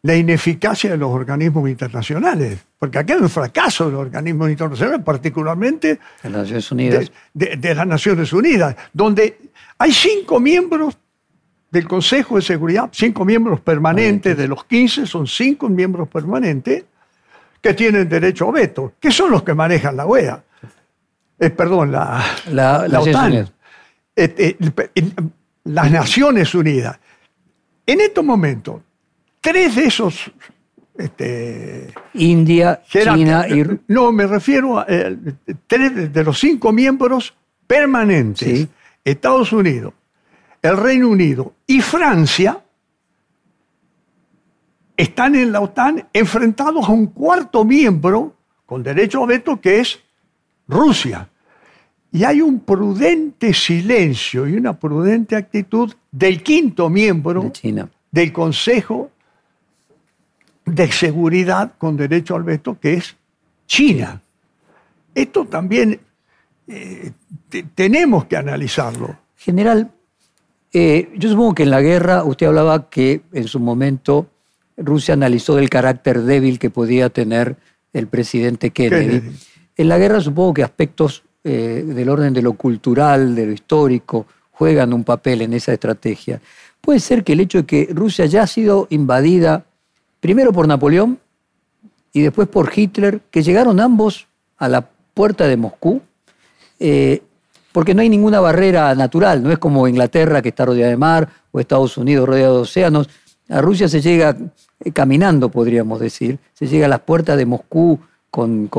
la 0.04 0.16
ineficacia 0.16 0.92
de 0.92 0.98
los 0.98 1.10
organismos 1.10 1.68
internacionales, 1.70 2.60
porque 2.80 2.98
aquí 2.98 3.12
hay 3.12 3.20
un 3.20 3.30
fracaso 3.30 3.86
de 3.86 3.92
los 3.92 4.02
organismos 4.02 4.50
internacionales, 4.50 5.02
particularmente 5.04 6.00
de 6.24 6.30
las 6.30 6.42
Naciones 6.44 6.72
Unidas, 6.72 7.12
de, 7.34 7.76
las 7.76 7.86
Naciones 7.86 8.32
Unidas 8.32 8.76
donde 8.94 9.38
hay 9.78 9.92
cinco 9.92 10.40
miembros 10.40 10.98
del 11.70 11.88
Consejo 11.88 12.38
de 12.38 12.42
Seguridad, 12.42 12.90
cinco 12.94 13.26
miembros 13.26 13.60
permanentes, 13.60 14.36
de 14.36 14.48
los 14.48 14.64
15 14.64 15.06
son 15.06 15.28
cinco 15.28 15.68
miembros 15.68 16.08
permanentes 16.08 16.86
que 17.62 17.74
tienen 17.74 18.08
derecho 18.08 18.48
a 18.48 18.52
veto, 18.54 18.94
que 18.98 19.12
son 19.12 19.30
los 19.30 19.44
que 19.44 19.54
manejan 19.54 19.98
la 19.98 20.06
OEA, 20.06 20.42
eh, 21.38 21.50
perdón, 21.50 21.92
la, 21.92 22.24
la, 22.48 23.00
OTAN, 23.00 23.50
este, 24.16 24.58
las 25.66 25.92
Naciones 25.92 26.56
Unidas. 26.56 26.98
En 27.86 28.00
estos 28.00 28.24
momentos, 28.24 28.82
tres 29.42 29.76
de 29.76 29.86
esos... 29.86 30.32
Este, 31.00 31.94
India, 32.16 32.82
China 32.86 33.48
y... 33.48 33.64
No, 33.88 34.12
me 34.12 34.28
refiero 34.28 34.80
a 34.80 34.86
eh, 34.90 35.16
tres 35.66 36.12
de 36.12 36.24
los 36.26 36.38
cinco 36.38 36.74
miembros 36.74 37.34
permanentes, 37.66 38.68
Estados 39.06 39.54
Unidos, 39.54 39.94
el 40.62 40.76
Reino 40.76 41.08
Unido 41.08 41.54
y 41.66 41.80
Francia, 41.80 42.62
están 44.98 45.36
en 45.36 45.54
la 45.54 45.62
OTAN 45.62 46.06
enfrentados 46.12 46.90
a 46.90 46.92
un 46.92 47.08
cuarto 47.08 47.64
miembro 47.64 48.36
con 48.66 48.84
derecho 48.84 49.24
a 49.24 49.26
veto 49.26 49.62
que 49.62 49.80
es 49.80 50.02
Rusia. 50.68 51.30
Y 52.12 52.26
hay 52.26 52.42
un 52.42 52.60
prudente 52.60 53.54
silencio 53.54 54.46
y 54.50 54.56
una 54.56 54.78
prudente 54.78 55.38
actitud 55.38 55.94
del 56.12 56.44
quinto 56.44 56.90
miembro 56.90 57.54
del 58.12 58.34
Consejo 58.34 59.12
de 60.76 60.92
seguridad 60.92 61.74
con 61.78 61.98
derecho 61.98 62.36
al 62.36 62.44
veto, 62.44 62.78
que 62.80 62.96
es 62.96 63.16
China. 63.68 64.22
Esto 65.14 65.46
también 65.46 66.00
eh, 66.68 67.12
tenemos 67.76 68.26
que 68.26 68.38
analizarlo. 68.38 69.18
General, 69.36 69.92
eh, 70.72 71.10
yo 71.16 71.30
supongo 71.30 71.56
que 71.56 71.64
en 71.64 71.72
la 71.72 71.82
guerra 71.82 72.24
usted 72.24 72.48
hablaba 72.48 72.90
que 72.90 73.22
en 73.34 73.48
su 73.48 73.60
momento 73.60 74.28
Rusia 74.78 75.14
analizó 75.14 75.58
el 75.58 75.70
carácter 75.70 76.22
débil 76.22 76.60
que 76.60 76.70
podía 76.70 77.10
tener 77.10 77.58
el 77.94 78.08
presidente 78.08 78.70
Kennedy. 78.70 79.22
En 79.76 79.90
la 79.90 79.98
guerra 79.98 80.22
supongo 80.22 80.54
que 80.54 80.64
aspectos 80.64 81.24
eh, 81.44 81.84
del 81.86 82.10
orden 82.10 82.34
de 82.34 82.42
lo 82.42 82.54
cultural, 82.54 83.36
de 83.36 83.46
lo 83.48 83.52
histórico, 83.52 84.28
juegan 84.52 84.94
un 84.94 85.04
papel 85.04 85.42
en 85.42 85.54
esa 85.54 85.74
estrategia. 85.74 86.42
Puede 86.82 87.00
ser 87.00 87.24
que 87.24 87.34
el 87.34 87.40
hecho 87.40 87.60
de 87.60 87.66
que 87.66 87.90
Rusia 87.92 88.26
ya 88.26 88.44
ha 88.44 88.48
sido 88.48 88.88
invadida 88.90 89.66
primero 90.20 90.52
por 90.52 90.68
Napoleón 90.68 91.20
y 92.14 92.22
después 92.22 92.48
por 92.48 92.72
Hitler, 92.76 93.22
que 93.32 93.44
llegaron 93.44 93.80
ambos 93.80 94.28
a 94.58 94.68
la 94.68 94.90
puerta 95.14 95.48
de 95.48 95.58
Moscú, 95.58 96.02
eh, 96.80 97.22
porque 97.72 97.94
no 97.94 98.02
hay 98.02 98.10
ninguna 98.10 98.40
barrera 98.40 98.94
natural, 98.96 99.44
no 99.44 99.52
es 99.52 99.60
como 99.60 99.88
Inglaterra 99.88 100.42
que 100.42 100.50
está 100.50 100.66
rodeada 100.66 100.90
de 100.90 100.98
mar 100.98 101.30
o 101.52 101.60
Estados 101.60 101.98
Unidos 101.98 102.28
rodeado 102.28 102.56
de 102.56 102.62
océanos. 102.62 103.10
A 103.50 103.62
Rusia 103.62 103.88
se 103.88 104.02
llega 104.02 104.36
eh, 104.84 104.92
caminando, 104.92 105.50
podríamos 105.50 106.00
decir, 106.00 106.40
se 106.54 106.68
llega 106.68 106.88
a 106.88 106.90
las 106.90 107.02
puertas 107.02 107.38
de 107.38 107.46
Moscú 107.46 108.00
con 108.30 108.70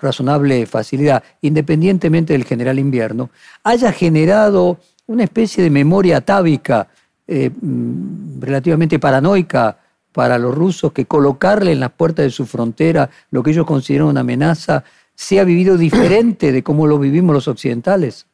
razonable 0.00 0.66
facilidad, 0.66 1.22
independientemente 1.42 2.32
del 2.32 2.44
general 2.44 2.78
invierno, 2.78 3.30
haya 3.62 3.92
generado 3.92 4.78
una 5.06 5.24
especie 5.24 5.62
de 5.62 5.70
memoria 5.70 6.18
atávica 6.18 6.88
eh, 7.26 7.50
mm, 7.50 8.40
relativamente 8.40 8.98
paranoica 8.98 9.76
para 10.12 10.38
los 10.38 10.54
rusos, 10.54 10.92
que 10.92 11.06
colocarle 11.06 11.72
en 11.72 11.80
las 11.80 11.92
puertas 11.92 12.24
de 12.24 12.30
su 12.30 12.46
frontera 12.46 13.10
lo 13.30 13.42
que 13.42 13.50
ellos 13.50 13.66
consideran 13.66 14.08
una 14.08 14.20
amenaza 14.20 14.84
sea 15.14 15.44
vivido 15.44 15.76
diferente 15.76 16.50
de 16.50 16.62
cómo 16.62 16.86
lo 16.86 16.98
vivimos 16.98 17.34
los 17.34 17.46
occidentales? 17.46 18.26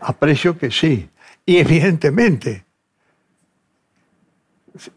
Aprecio 0.00 0.56
que 0.56 0.70
sí. 0.70 1.08
Y 1.44 1.56
evidentemente, 1.56 2.64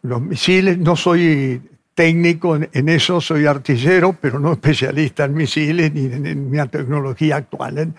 los 0.04 0.22
misiles, 0.22 0.78
no 0.78 0.96
soy 0.96 1.62
técnico 1.96 2.56
en, 2.56 2.90
eso, 2.90 3.22
soy 3.22 3.46
artillero, 3.46 4.14
pero 4.20 4.40
no 4.40 4.54
especialista 4.54 5.26
en 5.26 5.34
misiles 5.34 5.94
ni 5.94 6.06
en, 6.06 6.50
mi 6.50 6.68
tecnología 6.68 7.38
actual. 7.38 7.94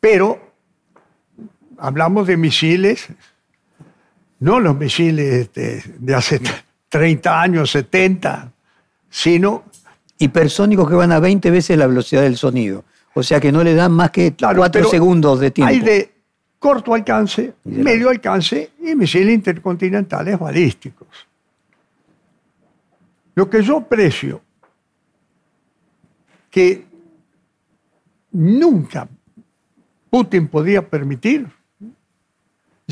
Pero 0.00 0.52
hablamos 1.78 2.26
de 2.26 2.36
misiles, 2.36 3.08
no 4.40 4.58
los 4.60 4.76
misiles 4.76 5.50
de, 5.52 6.14
hace 6.14 6.40
30 6.88 7.42
años, 7.42 7.70
70, 7.70 8.52
sino... 9.08 9.64
Hipersónicos 10.22 10.86
que 10.86 10.94
van 10.94 11.12
a 11.12 11.18
20 11.18 11.50
veces 11.50 11.78
la 11.78 11.86
velocidad 11.86 12.20
del 12.20 12.36
sonido. 12.36 12.84
O 13.14 13.22
sea 13.22 13.40
que 13.40 13.50
no 13.50 13.64
le 13.64 13.74
dan 13.74 13.92
más 13.92 14.10
que 14.10 14.34
4 14.38 14.84
segundos 14.90 15.40
de 15.40 15.50
tiempo. 15.50 15.72
Hay 15.72 15.80
de 15.80 16.12
corto 16.58 16.92
alcance, 16.92 17.54
medio 17.64 18.10
alcance 18.10 18.72
y 18.80 18.94
misiles 18.94 19.34
intercontinentales 19.34 20.38
balísticos. 20.38 21.08
Lo 23.34 23.48
que 23.48 23.62
yo 23.62 23.78
aprecio, 23.78 24.42
que 26.50 26.84
nunca 28.32 29.08
Putin 30.10 30.48
podía 30.48 30.86
permitir, 30.86 31.48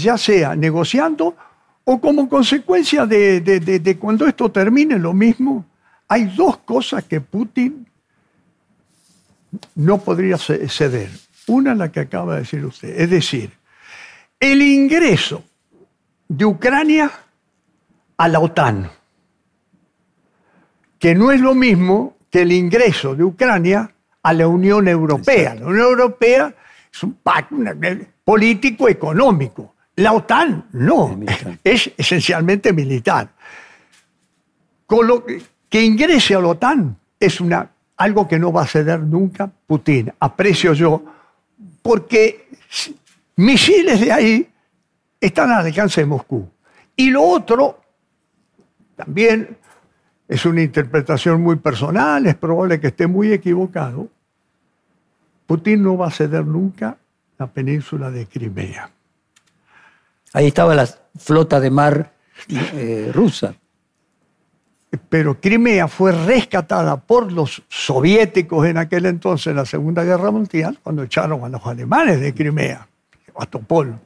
ya 0.03 0.19
sea 0.19 0.57
negociando 0.57 1.37
o 1.85 2.01
como 2.01 2.29
consecuencia 2.29 3.07
de, 3.07 3.97
cuando 4.01 4.27
esto 4.27 4.51
termine 4.51 4.99
lo 4.99 5.13
mismo, 5.13 5.65
hay 6.07 6.27
dos 6.27 6.59
cosas 6.59 7.05
que 7.05 7.21
Putin 7.21 7.87
no 9.75 9.99
podría 9.99 10.37
ceder. 10.37 11.11
Una 11.47 11.75
la 11.75 11.91
que 11.91 12.01
acaba 12.01 12.35
de 12.35 12.41
decir 12.41 12.65
usted, 12.65 13.01
es 13.01 13.09
decir, 13.09 13.53
el 14.39 14.61
ingreso 14.61 15.43
de 16.29 16.45
Ucrania 16.45 17.11
a 18.19 18.29
la 18.29 18.41
OTAN 18.41 18.91
que 20.99 21.15
no 21.15 21.31
es 21.31 21.41
lo 21.41 21.55
mismo 21.55 22.17
que 22.31 22.43
el 22.43 22.53
ingreso 22.53 23.15
de 23.15 23.25
Ucrania 23.25 23.91
a 24.23 24.33
la 24.33 24.49
Unión 24.49 24.89
Europea. 24.89 25.55
La 25.55 25.67
Unión 25.67 25.87
Europea 25.87 26.55
es 26.93 27.03
un 27.03 27.15
pacto 27.15 27.57
político-económico. 28.25 29.75
La 29.99 30.13
OTAN 30.13 30.69
no, 30.75 31.19
es 31.65 31.91
esencialmente 31.99 32.73
militar. 32.73 33.31
que 35.69 35.83
ingrese 35.83 36.37
a 36.37 36.41
la 36.41 36.49
OTAN 36.49 36.97
es 37.19 37.41
una, 37.41 37.69
algo 37.97 38.29
que 38.29 38.39
no 38.39 38.53
va 38.53 38.63
a 38.63 38.67
ceder 38.67 39.01
nunca 39.01 39.51
Putin, 39.67 40.13
aprecio 40.21 40.73
yo, 40.73 41.03
porque 41.83 42.49
misiles 43.35 44.01
de 44.01 44.13
ahí 44.13 44.49
están 45.21 45.51
al 45.51 45.67
alcance 45.67 46.03
de 46.03 46.07
Moscú. 46.07 46.49
Y 46.95 47.11
lo 47.11 47.25
otro, 47.25 47.81
también 48.95 49.57
es 50.29 50.47
una 50.47 50.63
interpretación 50.63 51.43
muy 51.43 51.57
personal, 51.57 52.25
es 52.27 52.37
probable 52.37 52.79
que 52.79 52.87
esté 52.89 53.09
muy 53.09 53.33
equivocado. 53.33 54.09
Putin 55.45 55.83
no 55.83 55.97
va 55.97 56.07
a 56.07 56.13
ceder 56.13 56.47
nunca 56.47 56.97
la 57.37 57.49
península 57.49 58.13
de 58.13 58.27
Crimea. 58.27 58.93
Ahí 60.33 60.49
estaba 60.49 60.75
la 60.75 60.89
flota 61.17 61.61
de 61.61 61.71
mar 61.71 62.13
eh, 62.49 63.11
rusa. 63.13 63.55
Pero 65.09 65.39
Crimea 65.41 65.87
fue 65.89 66.13
rescatada 66.13 66.97
por 66.97 67.31
los 67.31 67.63
soviéticos 67.69 68.67
en 68.67 68.79
aquel 68.79 69.07
entonces, 69.07 69.49
en 69.49 69.57
la 69.57 69.67
Segunda 69.67 70.03
Guerra 70.03 70.31
Mundial, 70.31 70.79
cuando 70.83 71.03
echaron 71.03 71.45
a 71.45 71.49
los 71.49 71.65
alemanes 71.67 72.21
de 72.21 72.33
Crimea, 72.35 72.87
a 73.39 73.47
Topol. 73.47 73.99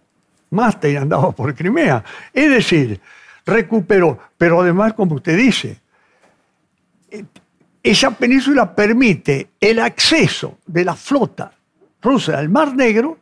Master 0.51 0.99
andaba 0.99 1.33
por 1.33 1.55
Crimea. 1.55 2.05
Es 2.33 2.51
decir, 2.51 3.01
recuperó. 3.47 4.19
Pero 4.37 4.61
además, 4.61 4.93
como 4.95 5.15
usted 5.17 5.37
dice, 5.37 5.81
esa 7.83 8.11
península 8.13 8.75
permite 8.75 9.51
el 9.61 9.79
acceso 9.81 10.59
de 10.67 10.85
la 10.85 10.95
flota 10.95 11.53
rusa 12.01 12.39
al 12.39 12.49
Mar 12.49 12.75
Negro 12.75 13.19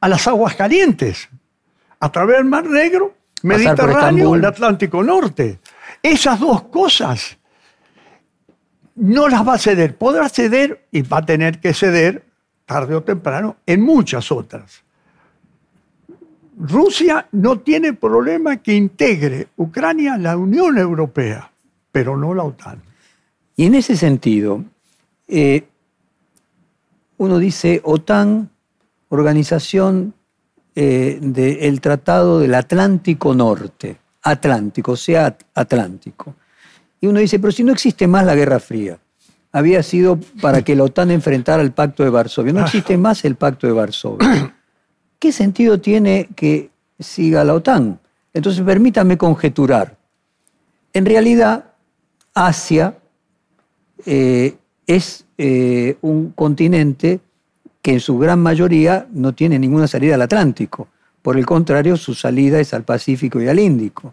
a 0.00 0.08
las 0.08 0.26
aguas 0.28 0.54
calientes, 0.54 1.28
a 2.00 2.12
través 2.12 2.36
del 2.36 2.46
Mar 2.46 2.66
Negro, 2.66 3.14
Mediterráneo, 3.42 4.34
el 4.34 4.44
Atlántico 4.44 5.02
Norte. 5.02 5.60
Esas 6.02 6.40
dos 6.40 6.62
cosas 6.64 7.38
no 8.94 9.28
las 9.28 9.46
va 9.46 9.54
a 9.54 9.58
ceder. 9.58 9.96
Podrá 9.96 10.28
ceder 10.28 10.86
y 10.90 11.02
va 11.02 11.18
a 11.18 11.26
tener 11.26 11.60
que 11.60 11.72
ceder 11.74 12.24
tarde 12.66 12.94
o 12.94 13.02
temprano 13.02 13.56
en 13.66 13.80
muchas 13.80 14.30
otras. 14.30 14.82
Rusia 16.58 17.28
no 17.32 17.60
tiene 17.60 17.92
problema 17.92 18.56
que 18.56 18.74
integre 18.74 19.48
Ucrania 19.56 20.14
a 20.14 20.18
la 20.18 20.36
Unión 20.36 20.76
Europea, 20.76 21.50
pero 21.92 22.16
no 22.16 22.34
la 22.34 22.42
OTAN. 22.42 22.82
Y 23.56 23.66
en 23.66 23.76
ese 23.76 23.96
sentido, 23.96 24.64
eh, 25.28 25.68
uno 27.16 27.38
dice 27.38 27.80
OTAN, 27.84 28.50
organización 29.08 30.14
eh, 30.80 31.18
del 31.20 31.80
Tratado 31.80 32.38
del 32.38 32.54
Atlántico 32.54 33.34
Norte, 33.34 33.96
Atlántico, 34.22 34.94
sea 34.94 35.36
Atlántico. 35.52 36.36
Y 37.00 37.08
uno 37.08 37.18
dice, 37.18 37.40
pero 37.40 37.50
si 37.50 37.64
no 37.64 37.72
existe 37.72 38.06
más 38.06 38.24
la 38.24 38.36
Guerra 38.36 38.60
Fría, 38.60 38.96
había 39.50 39.82
sido 39.82 40.20
para 40.40 40.62
que 40.62 40.76
la 40.76 40.84
OTAN 40.84 41.10
enfrentara 41.10 41.64
el 41.64 41.72
Pacto 41.72 42.04
de 42.04 42.10
Varsovia, 42.10 42.52
no 42.52 42.60
existe 42.60 42.96
más 42.96 43.24
el 43.24 43.34
Pacto 43.34 43.66
de 43.66 43.72
Varsovia. 43.72 44.54
¿Qué 45.18 45.32
sentido 45.32 45.80
tiene 45.80 46.28
que 46.36 46.70
siga 47.00 47.42
la 47.42 47.54
OTAN? 47.54 47.98
Entonces, 48.32 48.62
permítame 48.62 49.18
conjeturar. 49.18 49.96
En 50.92 51.06
realidad, 51.06 51.72
Asia 52.34 52.96
eh, 54.06 54.54
es 54.86 55.24
eh, 55.38 55.96
un 56.02 56.30
continente 56.30 57.18
que 57.88 57.94
en 57.94 58.00
su 58.00 58.18
gran 58.18 58.38
mayoría 58.40 59.06
no 59.14 59.34
tiene 59.34 59.58
ninguna 59.58 59.88
salida 59.88 60.16
al 60.16 60.20
Atlántico. 60.20 60.88
Por 61.22 61.38
el 61.38 61.46
contrario, 61.46 61.96
su 61.96 62.12
salida 62.12 62.60
es 62.60 62.74
al 62.74 62.84
Pacífico 62.84 63.40
y 63.40 63.48
al 63.48 63.58
Índico. 63.58 64.12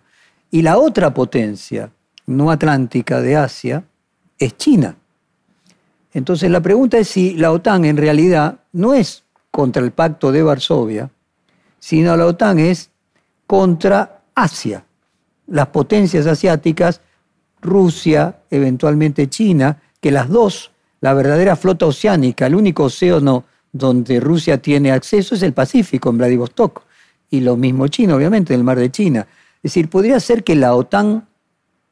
Y 0.49 0.61
la 0.61 0.77
otra 0.77 1.13
potencia 1.13 1.91
no 2.25 2.51
atlántica 2.51 3.19
de 3.19 3.35
Asia 3.35 3.83
es 4.39 4.55
China. 4.55 4.95
Entonces 6.13 6.49
la 6.49 6.61
pregunta 6.61 6.97
es 6.99 7.09
si 7.09 7.34
la 7.34 7.51
OTAN 7.51 7.84
en 7.84 7.97
realidad 7.97 8.59
no 8.71 8.93
es 8.93 9.26
contra 9.51 9.84
el 9.84 9.91
pacto 9.91 10.32
de 10.32 10.41
Varsovia, 10.41 11.09
sino 11.78 12.15
la 12.15 12.28
OTAN 12.28 12.59
es 12.59 12.91
contra 13.45 14.21
Asia. 14.36 14.86
Las 15.47 15.67
potencias 15.67 16.28
asiáticas 16.28 17.01
Rusia, 17.61 18.38
eventualmente 18.49 19.28
China, 19.28 19.82
que 19.99 20.11
las 20.11 20.30
dos, 20.30 20.71
la 21.01 21.13
verdadera 21.13 21.57
flota 21.57 21.88
oceánica, 21.88 22.45
el 22.45 22.55
único 22.55 22.86
océano 22.86 23.43
donde 23.76 24.21
Rusia 24.21 24.61
tiene 24.61 24.93
acceso 24.93 25.36
es 25.36 25.43
el 25.43 25.51
Pacífico, 25.51 26.09
en 26.09 26.17
Vladivostok, 26.17 26.84
y 27.30 27.41
lo 27.41 27.57
mismo 27.57 27.89
China, 27.89 28.15
obviamente, 28.15 28.53
en 28.53 28.61
el 28.61 28.63
mar 28.63 28.80
de 28.80 28.89
China. 28.89 29.28
Es 29.57 29.73
decir, 29.73 29.89
podría 29.89 30.17
ser 30.21 30.45
que 30.45 30.55
la 30.55 30.73
OTAN 30.73 31.28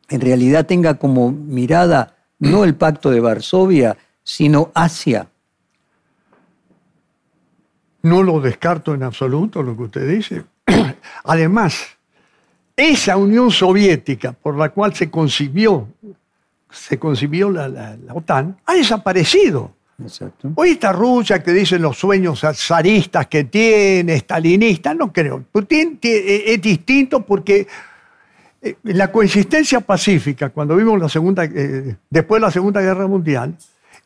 en 0.07 0.21
realidad 0.21 0.65
tenga 0.65 0.93
como 0.93 1.34
mirada 1.34 2.15
no 2.39 2.63
el 2.63 2.75
pacto 2.75 3.11
de 3.11 3.19
Varsovia, 3.19 3.97
sino 4.23 4.71
Asia. 4.73 5.27
No 8.01 8.23
lo 8.23 8.39
descarto 8.39 8.93
en 8.93 9.03
absoluto 9.03 9.61
lo 9.61 9.75
que 9.75 9.84
usted 9.84 10.07
dice. 10.07 10.45
Además, 11.25 11.97
esa 12.77 13.17
Unión 13.17 13.51
Soviética 13.51 14.31
por 14.31 14.57
la 14.57 14.69
cual 14.69 14.93
se 14.95 15.11
concibió, 15.11 15.89
se 16.69 16.97
concibió 16.97 17.51
la, 17.51 17.97
OTAN 18.13 18.57
ha 18.65 18.73
desaparecido. 18.73 19.73
Exacto. 20.01 20.51
Hoy 20.55 20.71
está 20.71 20.91
Rusia 20.91 21.41
que 21.43 21.51
dicen 21.51 21.81
los 21.81 21.97
sueños 21.97 22.41
zaristas 22.55 23.27
que 23.27 23.43
tiene, 23.45 24.17
stalinistas, 24.17 24.95
no 24.95 25.13
creo. 25.13 25.43
Putin 25.51 25.99
eh, 26.01 26.43
es 26.47 26.61
distinto 26.61 27.23
porque 27.25 27.67
eh, 28.61 28.75
la 28.83 29.11
coexistencia 29.11 29.79
pacífica, 29.81 30.49
cuando 30.49 30.75
vimos 30.75 30.99
la 30.99 31.09
segunda, 31.09 31.43
eh, 31.45 31.95
después 32.09 32.41
de 32.41 32.47
la 32.47 32.51
Segunda 32.51 32.81
Guerra 32.81 33.07
Mundial, 33.07 33.55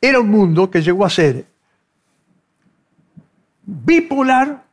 era 0.01 0.19
un 0.19 0.29
mundo 0.29 0.69
que 0.69 0.81
llegó 0.81 1.05
a 1.05 1.09
ser 1.09 1.45
bipolar, 3.65 4.63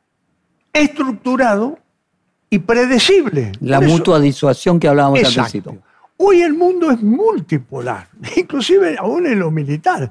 estructurado 0.72 1.78
y 2.50 2.58
predecible. 2.58 3.52
La 3.60 3.78
Por 3.78 3.86
eso- 3.86 3.96
mutua 3.96 4.20
disuasión 4.20 4.78
que 4.80 4.88
hablábamos 4.88 5.18
al 5.20 5.24
Exacto. 5.26 5.50
principio. 5.50 5.82
Hoy 6.16 6.42
el 6.42 6.54
mundo 6.54 6.90
es 6.90 7.02
multipolar, 7.02 8.08
inclusive 8.36 8.96
aún 8.98 9.26
en 9.26 9.38
lo 9.38 9.50
militar. 9.50 10.10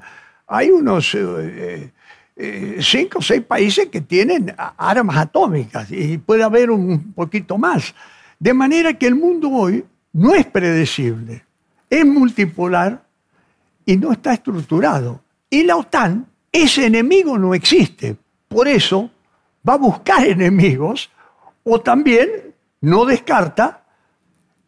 Hay 0.54 0.70
unos 0.70 1.12
eh, 1.16 1.90
eh, 2.36 2.78
cinco 2.80 3.18
o 3.18 3.22
seis 3.22 3.42
países 3.42 3.88
que 3.88 4.02
tienen 4.02 4.54
armas 4.56 5.16
atómicas 5.16 5.90
y 5.90 6.16
puede 6.18 6.44
haber 6.44 6.70
un 6.70 7.12
poquito 7.12 7.58
más. 7.58 7.92
De 8.38 8.54
manera 8.54 8.94
que 8.94 9.08
el 9.08 9.16
mundo 9.16 9.50
hoy 9.50 9.84
no 10.12 10.32
es 10.32 10.46
predecible, 10.46 11.44
es 11.90 12.06
multipolar 12.06 13.04
y 13.84 13.96
no 13.96 14.12
está 14.12 14.32
estructurado. 14.32 15.24
Y 15.50 15.64
la 15.64 15.74
OTAN, 15.74 16.24
ese 16.52 16.86
enemigo 16.86 17.36
no 17.36 17.52
existe. 17.52 18.16
Por 18.46 18.68
eso 18.68 19.10
va 19.68 19.72
a 19.72 19.78
buscar 19.78 20.24
enemigos 20.24 21.10
o 21.64 21.80
también 21.80 22.28
no 22.80 23.04
descarta 23.04 23.86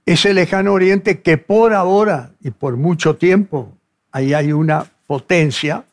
ese 0.04 0.34
lejano 0.34 0.72
oriente 0.72 1.22
que 1.22 1.38
por 1.38 1.72
ahora 1.74 2.32
y 2.40 2.50
por 2.50 2.76
mucho 2.76 3.14
tiempo 3.14 3.72
ahí 4.10 4.34
hay 4.34 4.50
una 4.50 4.86
potencia 5.06 5.84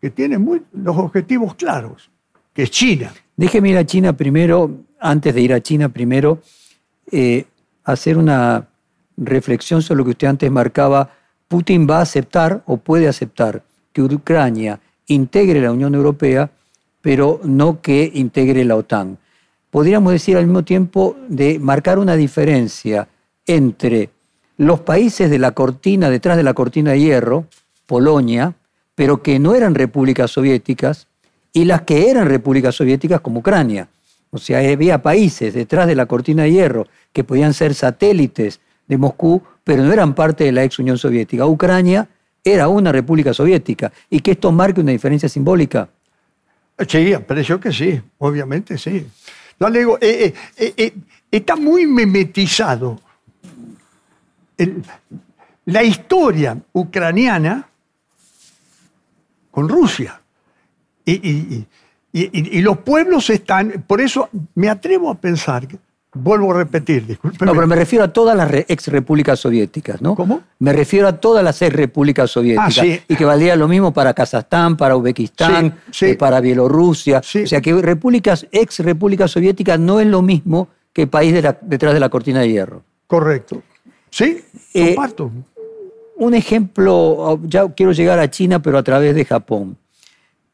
que 0.00 0.10
tiene 0.10 0.38
muy- 0.38 0.62
los 0.72 0.96
objetivos 0.96 1.54
claros, 1.54 2.10
que 2.52 2.64
es 2.64 2.70
China. 2.70 3.12
Déjeme 3.36 3.70
ir 3.70 3.76
a 3.78 3.86
China 3.86 4.12
primero, 4.14 4.70
antes 5.00 5.34
de 5.34 5.40
ir 5.40 5.52
a 5.52 5.60
China 5.60 5.88
primero, 5.88 6.40
eh, 7.10 7.44
hacer 7.84 8.16
una 8.18 8.66
reflexión 9.16 9.82
sobre 9.82 9.98
lo 9.98 10.04
que 10.04 10.10
usted 10.12 10.28
antes 10.28 10.50
marcaba. 10.50 11.10
Putin 11.48 11.86
va 11.88 11.98
a 11.98 12.02
aceptar 12.02 12.62
o 12.66 12.76
puede 12.76 13.08
aceptar 13.08 13.62
que 13.92 14.02
Ucrania 14.02 14.80
integre 15.06 15.60
la 15.60 15.72
Unión 15.72 15.94
Europea, 15.94 16.50
pero 17.00 17.40
no 17.44 17.80
que 17.80 18.10
integre 18.14 18.64
la 18.64 18.76
OTAN. 18.76 19.18
Podríamos 19.70 20.12
decir 20.12 20.36
al 20.36 20.46
mismo 20.46 20.64
tiempo 20.64 21.16
de 21.28 21.58
marcar 21.58 21.98
una 21.98 22.16
diferencia 22.16 23.08
entre 23.46 24.10
los 24.56 24.80
países 24.80 25.30
de 25.30 25.38
la 25.38 25.50
cortina, 25.52 26.10
detrás 26.10 26.36
de 26.36 26.42
la 26.42 26.54
cortina 26.54 26.92
de 26.92 27.00
hierro, 27.00 27.46
Polonia, 27.92 28.54
pero 28.94 29.22
que 29.22 29.38
no 29.38 29.54
eran 29.54 29.74
repúblicas 29.74 30.30
soviéticas, 30.30 31.08
y 31.52 31.66
las 31.66 31.82
que 31.82 32.08
eran 32.08 32.26
repúblicas 32.26 32.74
soviéticas 32.74 33.20
como 33.20 33.40
Ucrania. 33.40 33.86
O 34.30 34.38
sea, 34.38 34.60
había 34.60 35.02
países 35.02 35.52
detrás 35.52 35.86
de 35.86 35.94
la 35.94 36.06
cortina 36.06 36.44
de 36.44 36.52
hierro 36.52 36.86
que 37.12 37.22
podían 37.22 37.52
ser 37.52 37.74
satélites 37.74 38.60
de 38.88 38.96
Moscú, 38.96 39.42
pero 39.62 39.82
no 39.82 39.92
eran 39.92 40.14
parte 40.14 40.44
de 40.44 40.52
la 40.52 40.64
ex 40.64 40.78
Unión 40.78 40.96
Soviética. 40.96 41.44
Ucrania 41.44 42.08
era 42.42 42.66
una 42.68 42.92
república 42.92 43.34
soviética 43.34 43.92
y 44.08 44.20
que 44.20 44.30
esto 44.30 44.50
marque 44.50 44.80
una 44.80 44.92
diferencia 44.92 45.28
simbólica. 45.28 45.90
Sí, 46.88 47.12
aprecio 47.12 47.60
que 47.60 47.72
sí, 47.72 48.00
obviamente 48.16 48.78
sí. 48.78 49.06
No 49.60 49.68
le 49.68 49.80
digo, 49.80 49.98
eh, 50.00 50.32
eh, 50.32 50.34
eh, 50.56 50.74
eh, 50.78 50.94
está 51.30 51.56
muy 51.56 51.86
memetizado 51.86 52.98
la 55.66 55.82
historia 55.82 56.56
ucraniana 56.72 57.68
con 59.52 59.68
Rusia. 59.68 60.20
Y, 61.04 61.12
y- 61.12 61.66
y- 62.12 62.58
y- 62.58 62.60
los 62.62 62.78
pueblos 62.78 63.30
están, 63.30 63.84
por 63.86 64.00
eso 64.00 64.28
me 64.56 64.68
atrevo 64.68 65.10
a 65.10 65.14
pensar, 65.14 65.66
vuelvo 66.14 66.52
a 66.52 66.58
repetir, 66.58 67.06
discúlpeme. 67.06 67.46
No, 67.50 67.54
pero 67.54 67.66
me 67.66 67.74
refiero 67.76 68.04
a 68.04 68.08
todas 68.12 68.36
las 68.36 68.50
ex 68.68 68.88
repúblicas 68.88 69.38
soviéticas, 69.40 70.02
¿no? 70.02 70.14
¿Cómo? 70.14 70.42
Me 70.58 70.72
refiero 70.72 71.08
a 71.08 71.12
todas 71.20 71.42
las 71.42 71.60
ex 71.62 71.72
repúblicas 71.74 72.30
soviéticas. 72.30 72.78
Ah, 72.78 72.82
sí. 72.82 73.00
Y 73.08 73.16
que 73.16 73.24
valdría 73.24 73.56
lo 73.56 73.66
mismo 73.68 73.92
para 73.92 74.12
Kazajstán, 74.14 74.76
para 74.76 74.94
Uzbekistán, 74.96 75.78
Sí, 75.86 75.92
sí. 75.92 76.06
eh, 76.12 76.14
para 76.16 76.40
Bielorrusia. 76.40 77.18
O 77.20 77.46
sea 77.46 77.60
que 77.60 77.72
repúblicas, 77.80 78.46
ex 78.52 78.80
repúblicas 78.80 79.30
soviéticas 79.30 79.78
no 79.80 80.00
es 80.00 80.06
lo 80.06 80.20
mismo 80.22 80.68
que 80.92 81.06
país 81.06 81.32
de 81.32 81.40
la- 81.42 81.58
detrás 81.62 81.94
de 81.94 82.00
la 82.00 82.10
cortina 82.10 82.40
de 82.40 82.50
hierro. 82.50 82.82
Correcto. 83.06 83.62
Sí, 84.10 84.44
Eh, 84.74 84.94
comparto. 84.94 85.30
Un 86.22 86.34
ejemplo, 86.34 87.40
ya 87.42 87.68
quiero 87.70 87.90
llegar 87.90 88.20
a 88.20 88.30
China, 88.30 88.62
pero 88.62 88.78
a 88.78 88.84
través 88.84 89.12
de 89.16 89.24
Japón. 89.24 89.76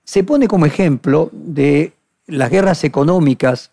Se 0.02 0.24
pone 0.24 0.48
como 0.48 0.64
ejemplo 0.64 1.28
de 1.30 1.92
las 2.26 2.48
guerras 2.48 2.84
económicas 2.84 3.70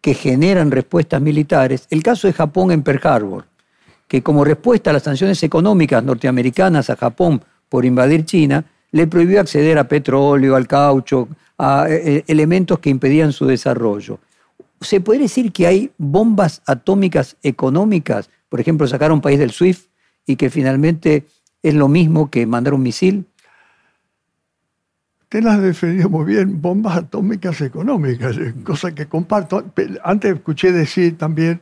que 0.00 0.14
generan 0.14 0.70
respuestas 0.70 1.20
militares 1.20 1.88
el 1.90 2.04
caso 2.04 2.28
de 2.28 2.34
Japón 2.34 2.70
en 2.70 2.84
Pearl 2.84 3.00
Harbor, 3.02 3.46
que 4.06 4.22
como 4.22 4.44
respuesta 4.44 4.90
a 4.90 4.92
las 4.92 5.02
sanciones 5.02 5.42
económicas 5.42 6.04
norteamericanas 6.04 6.88
a 6.88 6.94
Japón 6.94 7.42
por 7.68 7.84
invadir 7.84 8.24
China, 8.24 8.64
le 8.92 9.08
prohibió 9.08 9.40
acceder 9.40 9.76
a 9.76 9.88
petróleo, 9.88 10.54
al 10.54 10.68
caucho, 10.68 11.26
a 11.58 11.86
eh, 11.88 12.22
elementos 12.28 12.78
que 12.78 12.90
impedían 12.90 13.32
su 13.32 13.44
desarrollo. 13.46 14.20
¿Se 14.80 15.00
podría 15.00 15.24
decir 15.24 15.50
que 15.50 15.66
hay 15.66 15.90
bombas 15.98 16.62
atómicas 16.64 17.36
económicas? 17.42 18.30
Por 18.48 18.60
ejemplo, 18.60 18.86
sacar 18.86 19.10
a 19.10 19.14
un 19.14 19.20
país 19.20 19.40
del 19.40 19.50
SWIFT 19.50 19.88
y 20.26 20.36
que 20.36 20.50
finalmente 20.50 21.26
es 21.62 21.74
lo 21.74 21.88
mismo 21.88 22.30
que 22.30 22.46
mandar 22.46 22.74
un 22.74 22.82
misil. 22.82 23.26
Usted 25.22 25.42
las 25.42 25.56
ha 25.56 25.60
definido 25.60 26.08
muy 26.08 26.24
bien, 26.24 26.60
bombas 26.60 26.96
atómicas 26.96 27.60
económicas, 27.60 28.36
eh, 28.36 28.54
cosa 28.62 28.94
que 28.94 29.06
comparto. 29.06 29.64
Antes 30.04 30.34
escuché 30.36 30.70
decir 30.72 31.18
también 31.18 31.60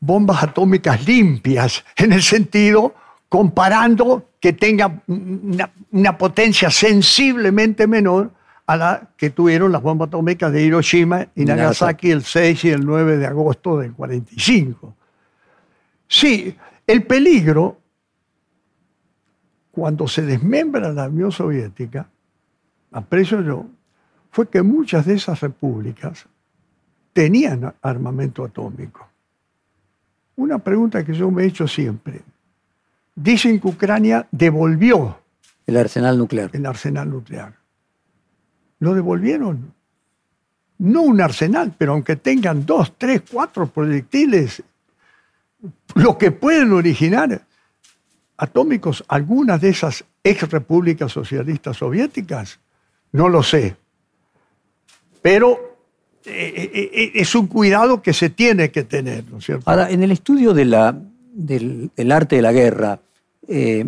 bombas 0.00 0.42
atómicas 0.42 1.06
limpias, 1.06 1.84
en 1.96 2.12
el 2.12 2.22
sentido 2.22 2.94
comparando 3.28 4.28
que 4.40 4.52
tenga 4.52 5.00
una, 5.06 5.70
una 5.90 6.18
potencia 6.18 6.70
sensiblemente 6.70 7.86
menor 7.86 8.30
a 8.66 8.76
la 8.76 9.08
que 9.16 9.30
tuvieron 9.30 9.72
las 9.72 9.82
bombas 9.82 10.08
atómicas 10.08 10.52
de 10.52 10.62
Hiroshima 10.62 11.28
y 11.34 11.44
Nagasaki 11.44 12.10
el 12.10 12.24
6 12.24 12.64
y 12.64 12.70
el 12.70 12.84
9 12.84 13.16
de 13.16 13.26
agosto 13.26 13.78
del 13.78 13.92
45. 13.92 14.94
Sí, 16.08 16.54
el 16.86 17.04
peligro, 17.04 17.78
cuando 19.70 20.06
se 20.06 20.22
desmembra 20.22 20.92
la 20.92 21.08
Unión 21.08 21.32
Soviética, 21.32 22.08
aprecio 22.90 23.40
yo, 23.42 23.66
fue 24.30 24.48
que 24.48 24.62
muchas 24.62 25.06
de 25.06 25.14
esas 25.14 25.40
repúblicas 25.40 26.26
tenían 27.12 27.74
armamento 27.82 28.44
atómico. 28.44 29.08
Una 30.36 30.58
pregunta 30.58 31.04
que 31.04 31.12
yo 31.12 31.30
me 31.30 31.44
he 31.44 31.46
hecho 31.46 31.68
siempre. 31.68 32.22
Dicen 33.14 33.60
que 33.60 33.68
Ucrania 33.68 34.26
devolvió 34.30 35.18
El 35.66 35.76
arsenal 35.76 36.16
nuclear. 36.16 36.50
el 36.52 36.64
arsenal 36.64 37.10
nuclear. 37.10 37.54
Lo 38.78 38.94
devolvieron. 38.94 39.74
No 40.78 41.02
un 41.02 41.20
arsenal, 41.20 41.74
pero 41.76 41.92
aunque 41.92 42.16
tengan 42.16 42.66
dos, 42.66 42.94
tres, 42.98 43.22
cuatro 43.30 43.66
proyectiles, 43.66 44.62
lo 45.94 46.18
que 46.18 46.30
pueden 46.30 46.72
originar 46.72 47.42
atómicos, 48.36 49.04
algunas 49.08 49.60
de 49.60 49.68
esas 49.70 50.04
ex 50.24 50.50
repúblicas 50.50 51.12
socialistas 51.12 51.76
soviéticas, 51.76 52.58
no 53.12 53.28
lo 53.28 53.42
sé. 53.42 53.76
Pero 55.20 55.76
eh, 56.24 56.70
eh, 56.74 56.90
eh, 56.92 57.12
es 57.14 57.34
un 57.34 57.46
cuidado 57.46 58.02
que 58.02 58.12
se 58.12 58.30
tiene 58.30 58.70
que 58.70 58.82
tener, 58.84 59.24
¿no 59.30 59.38
es 59.38 59.44
cierto? 59.44 59.70
Ahora, 59.70 59.90
en 59.90 60.02
el 60.02 60.10
estudio 60.10 60.54
de 60.54 60.64
la- 60.64 60.96
del, 61.34 61.90
del 61.96 62.12
arte 62.12 62.36
de 62.36 62.42
la 62.42 62.52
guerra, 62.52 63.00
eh, 63.48 63.86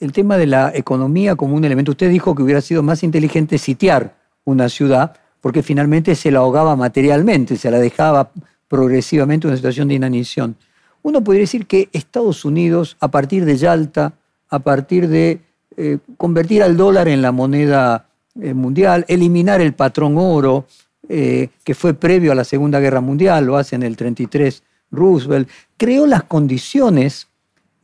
el 0.00 0.12
tema 0.12 0.36
de 0.38 0.46
la 0.46 0.70
economía 0.74 1.34
como 1.34 1.56
un 1.56 1.64
elemento, 1.64 1.92
usted 1.92 2.10
dijo 2.10 2.34
que 2.34 2.42
hubiera 2.42 2.60
sido 2.60 2.82
más 2.82 3.02
inteligente 3.02 3.58
sitiar 3.58 4.16
una 4.44 4.68
ciudad 4.68 5.16
porque 5.40 5.62
finalmente 5.62 6.14
se 6.14 6.30
la 6.30 6.38
ahogaba 6.40 6.76
materialmente, 6.76 7.56
se 7.56 7.70
la 7.70 7.78
dejaba 7.78 8.30
progresivamente 8.68 9.46
en 9.46 9.50
una 9.50 9.56
situación 9.56 9.88
de 9.88 9.94
inanición. 9.94 10.56
Uno 11.02 11.22
podría 11.22 11.42
decir 11.42 11.66
que 11.66 11.88
Estados 11.92 12.44
Unidos, 12.44 12.96
a 13.00 13.08
partir 13.08 13.44
de 13.44 13.56
Yalta, 13.56 14.14
a 14.48 14.58
partir 14.58 15.08
de 15.08 15.40
eh, 15.76 15.98
convertir 16.16 16.62
al 16.62 16.76
dólar 16.76 17.08
en 17.08 17.22
la 17.22 17.32
moneda 17.32 18.08
eh, 18.40 18.54
mundial, 18.54 19.04
eliminar 19.08 19.60
el 19.60 19.74
patrón 19.74 20.16
oro, 20.16 20.66
eh, 21.08 21.48
que 21.64 21.74
fue 21.74 21.94
previo 21.94 22.32
a 22.32 22.34
la 22.34 22.44
Segunda 22.44 22.80
Guerra 22.80 23.00
Mundial, 23.00 23.46
lo 23.46 23.56
hace 23.56 23.76
en 23.76 23.82
el 23.82 23.96
33 23.96 24.62
Roosevelt, 24.90 25.48
creó 25.76 26.06
las 26.06 26.24
condiciones 26.24 27.28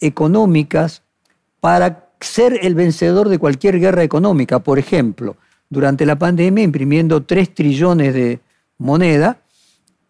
económicas 0.00 1.02
para 1.60 2.08
ser 2.20 2.58
el 2.62 2.74
vencedor 2.74 3.28
de 3.28 3.38
cualquier 3.38 3.78
guerra 3.78 4.02
económica. 4.02 4.58
Por 4.58 4.78
ejemplo, 4.78 5.36
durante 5.68 6.04
la 6.06 6.18
pandemia 6.18 6.64
imprimiendo 6.64 7.22
3 7.22 7.54
trillones 7.54 8.14
de 8.14 8.40
moneda, 8.78 9.38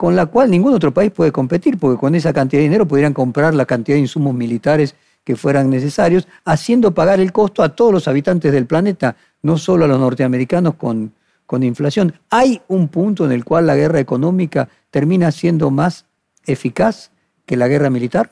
con 0.05 0.17
la 0.17 0.27
cual 0.27 0.51
ningún 0.51 0.75
otro 0.75 0.93
país 0.93 1.11
puede 1.11 1.33
competir, 1.33 1.79
porque 1.79 1.99
con 1.99 2.15
esa 2.15 2.35
cantidad 2.35 2.59
de 2.59 2.65
dinero 2.65 2.87
podrían 2.87 3.15
comprar 3.15 3.55
la 3.55 3.65
cantidad 3.65 3.97
de 3.97 4.03
insumos 4.03 4.35
militares 4.35 4.97
que 5.25 5.35
fueran 5.35 5.71
necesarios, 5.71 6.29
haciendo 6.45 6.93
pagar 6.93 7.21
el 7.21 7.33
costo 7.33 7.63
a 7.63 7.71
todos 7.71 7.91
los 7.91 8.07
habitantes 8.07 8.53
del 8.53 8.67
planeta, 8.67 9.17
no 9.41 9.57
solo 9.57 9.87
a 9.87 9.89
los 9.89 9.99
norteamericanos 9.99 10.75
con, 10.75 11.15
con 11.47 11.63
inflación. 11.63 12.13
¿Hay 12.29 12.61
un 12.69 12.89
punto 12.89 13.25
en 13.25 13.33
el 13.33 13.47
cual 13.47 13.67
la 13.67 13.77
guerra 13.77 13.99
económica 13.99 14.69
termina 14.91 15.33
siendo 15.33 15.71
más 15.71 16.05
eficaz 16.45 17.11
que 17.47 17.57
la 17.57 17.67
guerra 17.67 17.89
militar? 17.89 18.31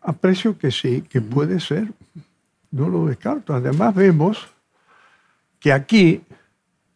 Aprecio 0.00 0.58
que 0.58 0.72
sí, 0.72 1.02
que 1.02 1.20
puede 1.20 1.60
ser. 1.60 1.92
No 2.72 2.88
lo 2.88 3.06
descarto. 3.06 3.54
Además 3.54 3.94
vemos 3.94 4.48
que 5.60 5.72
aquí 5.72 6.22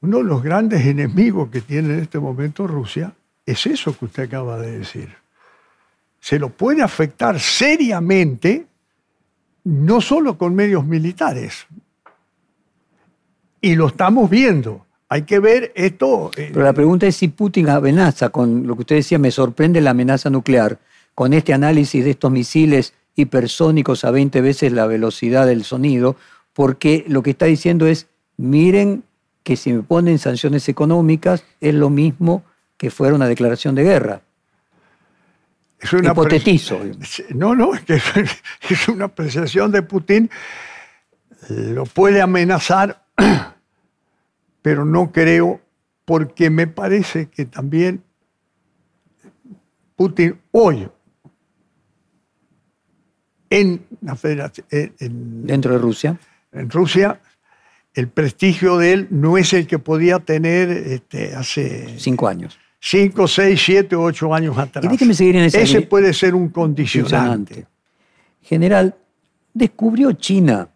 uno 0.03 0.19
de 0.19 0.25
los 0.25 0.43
grandes 0.43 0.85
enemigos 0.85 1.49
que 1.49 1.61
tiene 1.61 1.95
en 1.95 2.01
este 2.01 2.19
momento 2.19 2.67
Rusia 2.67 3.13
es 3.47 3.67
eso 3.67 3.97
que 3.97 4.05
usted 4.05 4.25
acaba 4.25 4.59
de 4.59 4.79
decir. 4.79 5.09
Se 6.21 6.39
lo 6.39 6.51
puede 6.51 6.83
afectar 6.83 7.39
seriamente, 7.39 8.67
no 9.65 10.01
solo 10.01 10.37
con 10.37 10.55
medios 10.55 10.85
militares. 10.85 11.67
Y 13.61 13.77
lo 13.77 13.89
estamos 13.89 14.29
viendo. 14.29 14.87
Hay 15.09 15.23
que 15.23 15.39
ver 15.39 15.73
esto. 15.77 16.33
Eh, 16.37 16.51
Pero 16.53 16.65
la 16.65 16.73
pregunta 16.73 17.07
es 17.07 17.17
si 17.17 17.29
Putin 17.29 17.69
amenaza 17.69 18.31
con 18.31 18.67
lo 18.67 18.75
que 18.75 18.81
usted 18.81 18.97
decía, 18.97 19.19
me 19.19 19.31
sorprende 19.31 19.81
la 19.81 19.91
amenaza 19.91 20.31
nuclear, 20.31 20.79
con 21.15 21.33
este 21.33 21.53
análisis 21.53 22.05
de 22.05 22.11
estos 22.11 22.31
misiles 22.33 22.95
hipersónicos 23.15 24.05
a 24.05 24.11
20 24.11 24.41
veces 24.41 24.73
la 24.73 24.87
velocidad 24.87 25.47
del 25.47 25.65
sonido, 25.65 26.17
porque 26.55 27.05
lo 27.07 27.23
que 27.23 27.31
está 27.31 27.47
diciendo 27.47 27.87
es, 27.87 28.09
miren 28.37 29.05
que 29.43 29.57
si 29.57 29.73
me 29.73 29.83
ponen 29.83 30.19
sanciones 30.19 30.69
económicas 30.69 31.45
es 31.61 31.75
lo 31.75 31.91
mismo 31.91 32.45
que 32.77 32.91
fuera 32.91 33.15
una 33.15 33.29
declaración 33.29 33.75
de 33.75 33.85
guerra. 33.85 34.23
Es 35.81 35.93
una 35.93 36.13
Hipotetizo. 36.13 36.81
No, 37.35 37.55
no, 37.55 37.75
es 37.75 37.83
que 37.83 37.95
es 38.71 38.89
una 38.89 39.07
apreciación 39.07 39.73
de 39.73 39.83
Putin. 39.83 40.31
Lo 41.49 41.85
puede 41.87 42.23
amenazar, 42.23 43.05
pero 44.63 44.85
no 44.85 45.11
creo, 45.11 45.61
porque 46.05 46.51
me 46.51 46.69
parece 46.69 47.29
que 47.29 47.47
también 47.47 48.05
Putin 49.97 50.41
hoy 50.53 50.89
en 53.51 53.85
la 54.01 54.17
federación, 54.17 54.67
dentro 54.99 55.73
de 55.75 55.79
Rusia, 55.79 56.19
en 56.53 56.71
Rusia 56.71 57.21
el 57.95 58.09
prestigio 58.09 58.79
de 58.79 58.93
él 58.93 59.09
no 59.11 59.37
es 59.37 59.53
el 59.53 59.67
que 59.67 59.79
podía 59.79 60.19
tener 60.19 60.71
este, 60.71 61.35
hace... 61.35 61.99
Cinco 61.99 62.27
años. 62.27 62.59
Cinco, 62.81 63.29
seis, 63.29 63.61
siete, 63.65 63.95
ocho 63.95 64.35
años 64.35 64.57
atrás. 64.59 64.85
Y 64.85 64.89
déjeme 64.89 65.15
seguir 65.15 65.37
en 65.37 65.45
ese... 65.45 65.63
Ese 65.63 65.83
puede 65.83 66.13
ser 66.15 66.35
un 66.35 66.49
condicionante. 66.49 67.67
General, 68.43 68.97
descubrió 69.55 70.13
China 70.13 70.69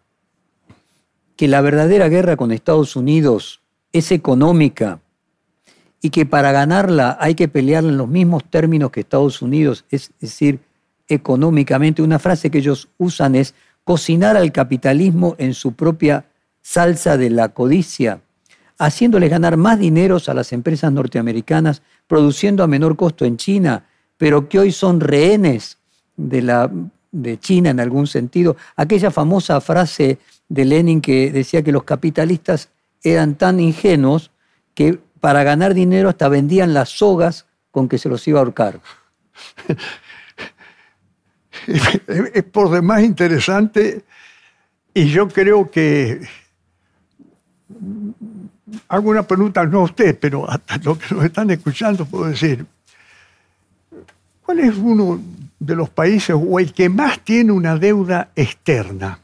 que 1.35 1.47
la 1.47 1.61
verdadera 1.61 2.07
guerra 2.07 2.37
con 2.37 2.51
Estados 2.51 2.95
Unidos 2.95 3.61
es 3.91 4.11
económica 4.11 4.99
y 6.01 6.11
que 6.11 6.25
para 6.25 6.51
ganarla 6.51 7.17
hay 7.19 7.35
que 7.35 7.47
pelearla 7.47 7.89
en 7.89 7.97
los 7.97 8.07
mismos 8.07 8.43
términos 8.49 8.91
que 8.91 9.01
Estados 9.01 9.41
Unidos, 9.41 9.85
es 9.89 10.11
decir, 10.19 10.59
económicamente. 11.07 12.01
Una 12.01 12.19
frase 12.19 12.49
que 12.49 12.59
ellos 12.59 12.89
usan 12.97 13.35
es 13.35 13.55
cocinar 13.83 14.37
al 14.37 14.51
capitalismo 14.51 15.35
en 15.37 15.53
su 15.53 15.73
propia 15.73 16.25
salsa 16.67 17.15
de 17.15 17.29
la 17.29 17.47
codicia, 17.53 18.19
haciéndoles 18.77 19.29
ganar 19.29 19.55
más 19.55 19.79
dineros 19.79 20.27
a 20.27 20.33
las 20.33 20.51
empresas 20.51 20.91
norteamericanas, 20.91 21.81
produciendo 22.07 22.61
a 22.61 22.67
menor 22.67 22.97
costo 22.97 23.23
en 23.23 23.37
China, 23.37 23.85
pero 24.17 24.49
que 24.49 24.59
hoy 24.59 24.73
son 24.73 24.99
rehenes 24.99 25.77
de, 26.17 26.41
la, 26.41 26.69
de 27.13 27.39
China 27.39 27.69
en 27.69 27.79
algún 27.79 28.05
sentido. 28.05 28.57
Aquella 28.75 29.11
famosa 29.11 29.61
frase 29.61 30.17
de 30.49 30.65
Lenin 30.65 30.99
que 30.99 31.31
decía 31.31 31.63
que 31.63 31.71
los 31.71 31.85
capitalistas 31.85 32.67
eran 33.01 33.35
tan 33.35 33.61
ingenuos 33.61 34.31
que 34.73 34.99
para 35.21 35.43
ganar 35.43 35.73
dinero 35.73 36.09
hasta 36.09 36.27
vendían 36.27 36.73
las 36.73 36.89
sogas 36.89 37.45
con 37.71 37.87
que 37.87 37.97
se 37.97 38.09
los 38.09 38.27
iba 38.27 38.39
a 38.39 38.43
ahorcar. 38.43 38.81
Es 41.65 42.43
por 42.43 42.69
demás 42.69 43.03
interesante 43.03 44.03
y 44.93 45.09
yo 45.09 45.27
creo 45.27 45.69
que 45.69 46.21
hago 48.87 49.09
una 49.09 49.23
pregunta, 49.23 49.65
no 49.65 49.79
a 49.79 49.83
usted, 49.83 50.17
pero 50.19 50.49
a 50.49 50.59
los 50.83 50.97
que 50.97 51.15
nos 51.15 51.25
están 51.25 51.49
escuchando 51.51 52.05
puedo 52.05 52.25
decir, 52.25 52.65
¿cuál 54.43 54.59
es 54.59 54.75
uno 54.77 55.19
de 55.59 55.75
los 55.75 55.89
países 55.89 56.35
o 56.37 56.59
el 56.59 56.73
que 56.73 56.89
más 56.89 57.19
tiene 57.23 57.51
una 57.51 57.77
deuda 57.77 58.31
externa? 58.35 59.19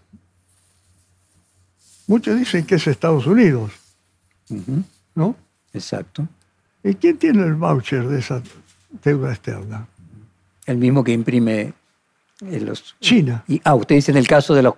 Muchos 2.08 2.38
dicen 2.38 2.66
que 2.66 2.76
es 2.76 2.88
Estados 2.88 3.26
Unidos, 3.26 3.72
¿no? 5.16 5.36
Exacto. 5.74 6.28
¿Y 6.84 6.96
quién 6.96 7.18
tiene 7.18 7.44
el 7.44 7.56
voucher 7.56 8.08
de 8.08 8.20
esa 8.20 8.42
deuda 9.04 9.32
externa? 9.32 9.88
El 10.66 10.78
mismo 10.78 11.04
que 11.04 11.14
imprime 11.14 11.74
los... 12.42 12.96
China. 13.00 13.44
Y, 13.48 13.62
ah, 13.64 13.76
usted 13.76 13.96
dice 13.96 14.12
en 14.12 14.18
el 14.18 14.28
caso 14.28 14.54
de 14.54 14.64
los 14.64 14.76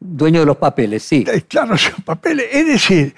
dueño 0.00 0.40
de 0.40 0.46
los 0.46 0.56
papeles, 0.56 1.02
sí. 1.02 1.24
Eh, 1.26 1.42
claro, 1.42 1.70
los 1.72 2.04
papeles. 2.04 2.46
Es 2.52 2.66
decir. 2.66 3.14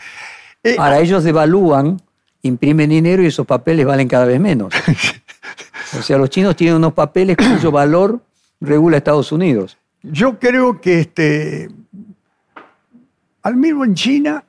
Eh, 0.62 0.76
Ahora 0.79 0.99
ellos 0.99 1.22
devalúan, 1.22 2.03
imprimen 2.43 2.91
dinero 2.91 3.22
y 3.22 3.26
esos 3.26 3.47
papeles 3.47 3.87
valen 3.87 4.09
cada 4.09 4.24
vez 4.24 4.41
menos. 4.41 4.74
o 5.99 6.03
sea, 6.03 6.18
los 6.18 6.31
chinos 6.31 6.57
tienen 6.57 6.76
unos 6.76 6.93
papeles 6.93 7.37
cuyo 7.37 7.70
valor 7.70 8.20
regula 8.61 8.97
Estados 8.97 9.31
Unidos. 9.31 9.79
Yo 10.03 10.39
creo 10.39 10.81
que 10.81 11.01
este, 11.01 11.68
al 13.43 13.57
mismo 13.57 13.85
en 13.85 13.95
China, 13.95 14.45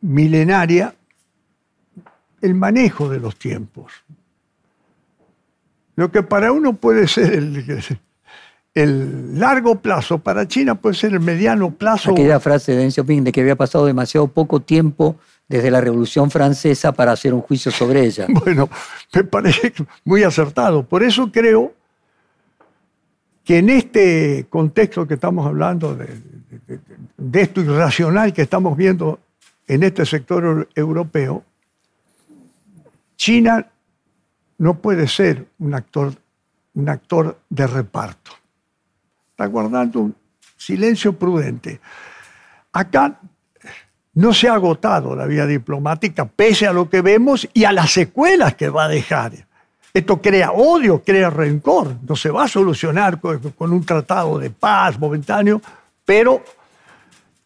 milenaria, 0.00 0.94
el 2.40 2.54
manejo 2.54 3.08
de 3.08 3.20
los 3.20 3.36
tiempos. 3.36 3.92
Lo 5.96 6.10
que 6.10 6.22
para 6.22 6.52
uno 6.52 6.74
puede 6.74 7.06
ser 7.06 7.34
el, 7.34 7.98
el 8.74 9.38
largo 9.38 9.80
plazo 9.80 10.18
para 10.18 10.46
China 10.46 10.76
puede 10.76 10.94
ser 10.94 11.12
el 11.12 11.20
mediano 11.20 11.74
plazo. 11.74 12.12
Aquella 12.12 12.38
frase 12.38 12.72
de 12.72 12.78
Deng 12.78 12.90
Xiaoping 12.92 13.24
de 13.24 13.32
que 13.32 13.40
había 13.40 13.56
pasado 13.56 13.86
demasiado 13.86 14.28
poco 14.28 14.60
tiempo 14.60 15.16
desde 15.48 15.70
la 15.70 15.80
Revolución 15.80 16.30
Francesa 16.30 16.92
para 16.92 17.12
hacer 17.12 17.34
un 17.34 17.40
juicio 17.40 17.72
sobre 17.72 18.04
ella. 18.04 18.26
Bueno, 18.44 18.68
me 19.12 19.24
parece 19.24 19.72
muy 20.04 20.22
acertado. 20.22 20.84
Por 20.84 21.02
eso 21.02 21.32
creo 21.32 21.74
que 23.44 23.58
en 23.58 23.70
este 23.70 24.46
contexto 24.48 25.06
que 25.06 25.14
estamos 25.14 25.44
hablando, 25.46 25.96
de, 25.96 26.20
de 27.16 27.40
esto 27.40 27.60
irracional 27.60 28.32
que 28.32 28.42
estamos 28.42 28.76
viendo 28.76 29.18
en 29.66 29.82
este 29.82 30.06
sector 30.06 30.68
europeo, 30.76 31.42
China 33.16 33.66
no 34.58 34.78
puede 34.78 35.08
ser 35.08 35.46
un 35.58 35.74
actor, 35.74 36.14
un 36.74 36.88
actor 36.88 37.40
de 37.48 37.66
reparto 37.66 38.39
guardando 39.46 40.00
un 40.00 40.14
silencio 40.56 41.12
prudente. 41.12 41.80
Acá 42.72 43.18
no 44.14 44.32
se 44.32 44.48
ha 44.48 44.54
agotado 44.54 45.14
la 45.14 45.26
vía 45.26 45.46
diplomática, 45.46 46.26
pese 46.26 46.66
a 46.66 46.72
lo 46.72 46.88
que 46.90 47.00
vemos 47.00 47.48
y 47.54 47.64
a 47.64 47.72
las 47.72 47.92
secuelas 47.92 48.54
que 48.54 48.68
va 48.68 48.84
a 48.84 48.88
dejar. 48.88 49.32
Esto 49.92 50.20
crea 50.20 50.52
odio, 50.52 51.02
crea 51.02 51.30
rencor. 51.30 51.96
No 52.06 52.14
se 52.14 52.30
va 52.30 52.44
a 52.44 52.48
solucionar 52.48 53.20
con, 53.20 53.72
un 53.72 53.84
tratado 53.84 54.38
de 54.38 54.50
paz 54.50 54.98
momentáneo, 54.98 55.60
pero 56.04 56.44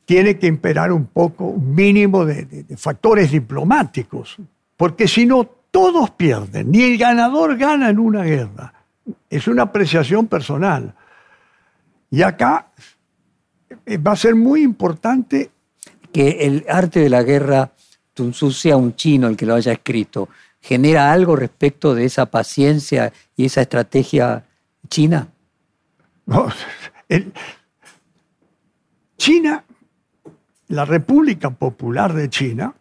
tiene 0.05 0.39
que 0.39 0.47
imperar 0.47 0.93
un 0.93 1.07
poco, 1.07 1.45
un 1.45 1.75
mínimo 1.75 2.25
de, 2.25 2.45
de 2.45 2.77
factores 2.77 3.31
diplomáticos, 3.31 4.37
porque 4.77 5.09
si 5.09 5.25
no, 5.25 5.49
todos 5.71 6.11
pierden, 6.11 6.71
ni 6.71 6.83
el 6.83 6.99
ganador 6.99 7.57
gana 7.57 7.89
en 7.89 7.99
una 7.99 8.23
guerra. 8.23 8.73
Es 9.29 9.49
una 9.49 9.65
apreciación 9.65 10.29
personal. 10.29 10.95
Y 12.15 12.23
acá 12.23 12.69
eh, 13.87 13.99
va 13.99 14.13
a 14.13 14.17
ser 14.17 14.37
muy 14.37 14.63
importante. 14.63 15.51
Que 16.13 16.47
el 16.47 16.65
arte 16.69 17.01
de 17.01 17.09
la 17.09 17.25
guerra, 17.25 17.73
Sun 18.15 18.31
Tzu 18.31 18.53
sea 18.53 18.77
un 18.77 18.95
chino 18.95 19.27
el 19.27 19.37
que 19.37 19.45
lo 19.45 19.57
haya 19.57 19.73
escrito, 19.73 20.29
¿genera 20.61 21.13
algo 21.13 21.35
respecto 21.35 21.93
de 21.93 22.05
esa 22.05 22.27
paciencia 22.27 23.13
y 23.35 23.47
esa 23.47 23.63
estrategia 23.63 24.45
china? 24.89 25.27
No, 26.27 26.47
China, 29.19 29.65
la 30.69 30.85
República 30.85 31.51
Popular 31.51 32.13
de 32.13 32.31
China, 32.31 32.75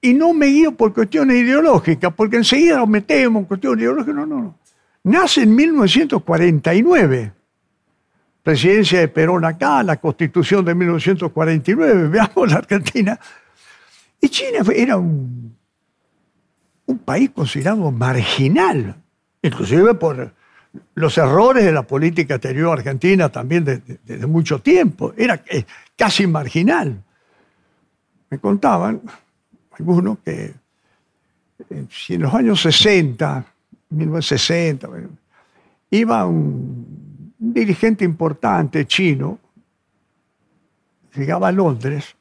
y 0.00 0.12
no 0.12 0.34
me 0.34 0.46
guío 0.46 0.72
por 0.72 0.92
cuestiones 0.92 1.36
ideológicas, 1.36 2.12
porque 2.14 2.38
enseguida 2.38 2.78
lo 2.78 2.88
metemos 2.88 3.42
en 3.42 3.46
cuestiones 3.46 3.82
ideológicas, 3.82 4.16
no, 4.16 4.26
no, 4.26 4.42
no. 4.42 4.61
Nace 5.04 5.42
en 5.42 5.54
1949. 5.54 7.32
Presidencia 8.42 9.00
de 9.00 9.08
Perón 9.08 9.44
acá, 9.44 9.82
la 9.82 9.96
constitución 9.96 10.64
de 10.64 10.74
1949, 10.74 12.08
veamos 12.10 12.50
la 12.50 12.56
Argentina. 12.56 13.18
Y 14.20 14.28
China 14.28 14.58
era 14.74 14.96
un, 14.96 15.56
país 17.04 17.30
considerado 17.30 17.90
marginal, 17.90 18.94
inclusive 19.40 19.94
por, 19.94 20.34
los 20.94 21.18
errores 21.18 21.64
de 21.64 21.72
la 21.72 21.82
política 21.82 22.34
exterior 22.34 22.78
argentina 22.78 23.28
también 23.30 23.64
desde 23.64 24.26
mucho 24.26 24.60
tiempo. 24.60 25.14
Era 25.16 25.42
eh, 25.48 25.64
casi 25.96 26.26
marginal. 26.26 27.02
Me 28.30 28.38
contaban 28.38 29.02
algunos 29.72 30.18
que 30.18 30.54
eh, 31.70 31.84
si 31.90 32.14
en 32.14 32.22
los 32.22 32.34
años 32.34 32.60
60, 32.60 33.51
1960, 33.92 34.88
iba 35.90 36.26
un 36.26 37.34
dirigente 37.38 38.04
importante 38.04 38.86
chino, 38.86 39.38
llegaba 41.14 41.48
a 41.48 41.52
Londres, 41.52 42.14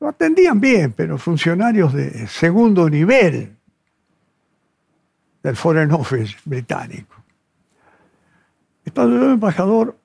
lo 0.00 0.08
atendían 0.08 0.60
bien, 0.60 0.92
pero 0.92 1.18
funcionarios 1.18 1.92
de 1.92 2.26
segundo 2.26 2.88
nivel 2.88 3.56
del 5.42 5.56
Foreign 5.56 5.92
Office 5.92 6.36
británico. 6.44 7.16
Estando 8.84 9.16
yo 9.16 9.30
embajador 9.30 9.96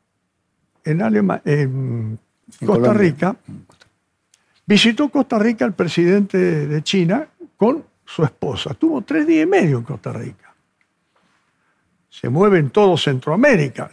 en, 0.84 1.02
en 1.46 2.20
Costa 2.66 2.94
Rica, 2.94 3.36
visitó 4.66 5.10
Costa 5.10 5.40
Rica 5.40 5.66
el 5.66 5.74
presidente 5.74 6.38
de 6.68 6.84
China 6.84 7.28
con 7.56 7.84
su 8.06 8.24
esposa. 8.24 8.74
Tuvo 8.74 9.02
tres 9.02 9.26
días 9.28 9.44
y 9.44 9.50
medio 9.50 9.80
en 9.80 9.84
Costa 9.84 10.14
Rica. 10.14 10.47
Se 12.20 12.30
mueve 12.30 12.58
en 12.58 12.72
todo 12.72 12.98
Centroamérica, 12.98 13.92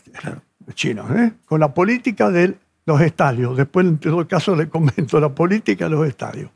chinos, 0.72 1.10
¿eh? 1.10 1.34
con 1.44 1.60
la 1.60 1.74
política 1.74 2.30
de 2.30 2.56
los 2.86 2.98
estadios. 3.02 3.54
Después, 3.54 3.86
en 3.86 3.98
todo 3.98 4.26
caso, 4.26 4.56
le 4.56 4.66
comento 4.70 5.20
la 5.20 5.28
política 5.28 5.84
de 5.84 5.90
los 5.90 6.08
estadios. 6.08 6.50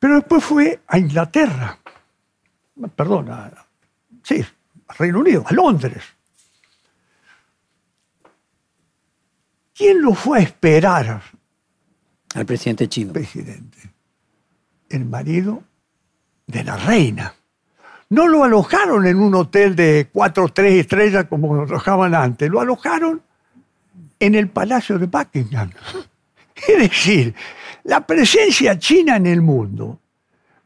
Pero 0.00 0.16
después 0.16 0.42
fue 0.42 0.80
a 0.84 0.98
Inglaterra, 0.98 1.78
perdón, 2.96 3.30
sí, 4.24 4.44
a 4.88 4.94
Reino 4.94 5.20
Unido, 5.20 5.44
a 5.46 5.52
Londres. 5.52 6.02
¿Quién 9.76 10.02
lo 10.02 10.12
fue 10.12 10.40
a 10.40 10.42
esperar? 10.42 11.22
Al 12.34 12.46
presidente 12.46 12.88
chino. 12.88 13.12
Presidente. 13.12 13.78
El 14.88 15.04
marido 15.04 15.62
de 16.48 16.64
la 16.64 16.76
reina. 16.76 17.32
No 18.10 18.26
lo 18.26 18.42
alojaron 18.42 19.06
en 19.06 19.18
un 19.18 19.34
hotel 19.34 19.76
de 19.76 20.08
cuatro 20.12 20.44
o 20.44 20.48
tres 20.48 20.74
estrellas 20.74 21.26
como 21.26 21.54
lo 21.54 21.62
alojaban 21.62 22.14
antes. 22.14 22.50
Lo 22.50 22.60
alojaron 22.60 23.20
en 24.18 24.34
el 24.34 24.48
Palacio 24.48 24.98
de 24.98 25.06
Buckingham. 25.06 25.70
Es 26.68 26.76
decir, 26.76 27.34
la 27.84 28.04
presencia 28.04 28.76
china 28.80 29.14
en 29.14 29.26
el 29.26 29.40
mundo, 29.40 30.00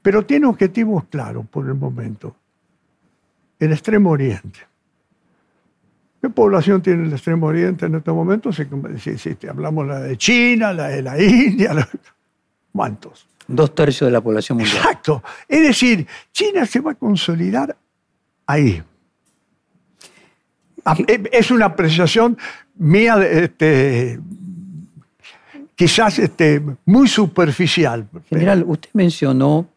pero 0.01 0.25
tiene 0.25 0.47
objetivos 0.47 1.05
claros 1.11 1.47
por 1.47 1.67
el 1.67 1.75
momento. 1.75 2.35
El 3.59 3.73
Extremo 3.73 4.11
Oriente. 4.11 4.61
¿Qué 6.23 6.31
población 6.31 6.81
tiene 6.81 7.05
el 7.05 7.13
Extremo 7.13 7.47
Oriente 7.47 7.85
en 7.85 7.97
este 7.97 8.11
momento? 8.11 8.51
Hablamos 9.51 9.87
la 9.87 10.01
de 10.01 10.17
China, 10.17 10.73
la 10.73 10.89
de 10.89 11.03
la 11.03 11.23
India, 11.23 11.87
¿cuántos? 12.73 13.29
Dos 13.55 13.75
tercios 13.75 14.09
de 14.09 14.13
la 14.13 14.21
población 14.21 14.59
mundial. 14.59 14.79
Exacto. 14.79 15.23
Es 15.49 15.63
decir, 15.63 16.07
China 16.33 16.65
se 16.67 16.81
va 16.81 16.93
a 16.93 16.95
consolidar 16.95 17.77
ahí. 18.47 18.83
Ah, 20.85 20.97
eh, 21.07 21.23
es 21.31 21.51
una 21.51 21.67
apreciación 21.67 22.37
mía, 22.77 23.17
este, 23.25 24.19
quizás 25.75 26.19
este, 26.19 26.63
muy 26.85 27.09
superficial. 27.09 28.09
General, 28.29 28.65
usted 28.67 28.91
mencionó, 28.95 29.69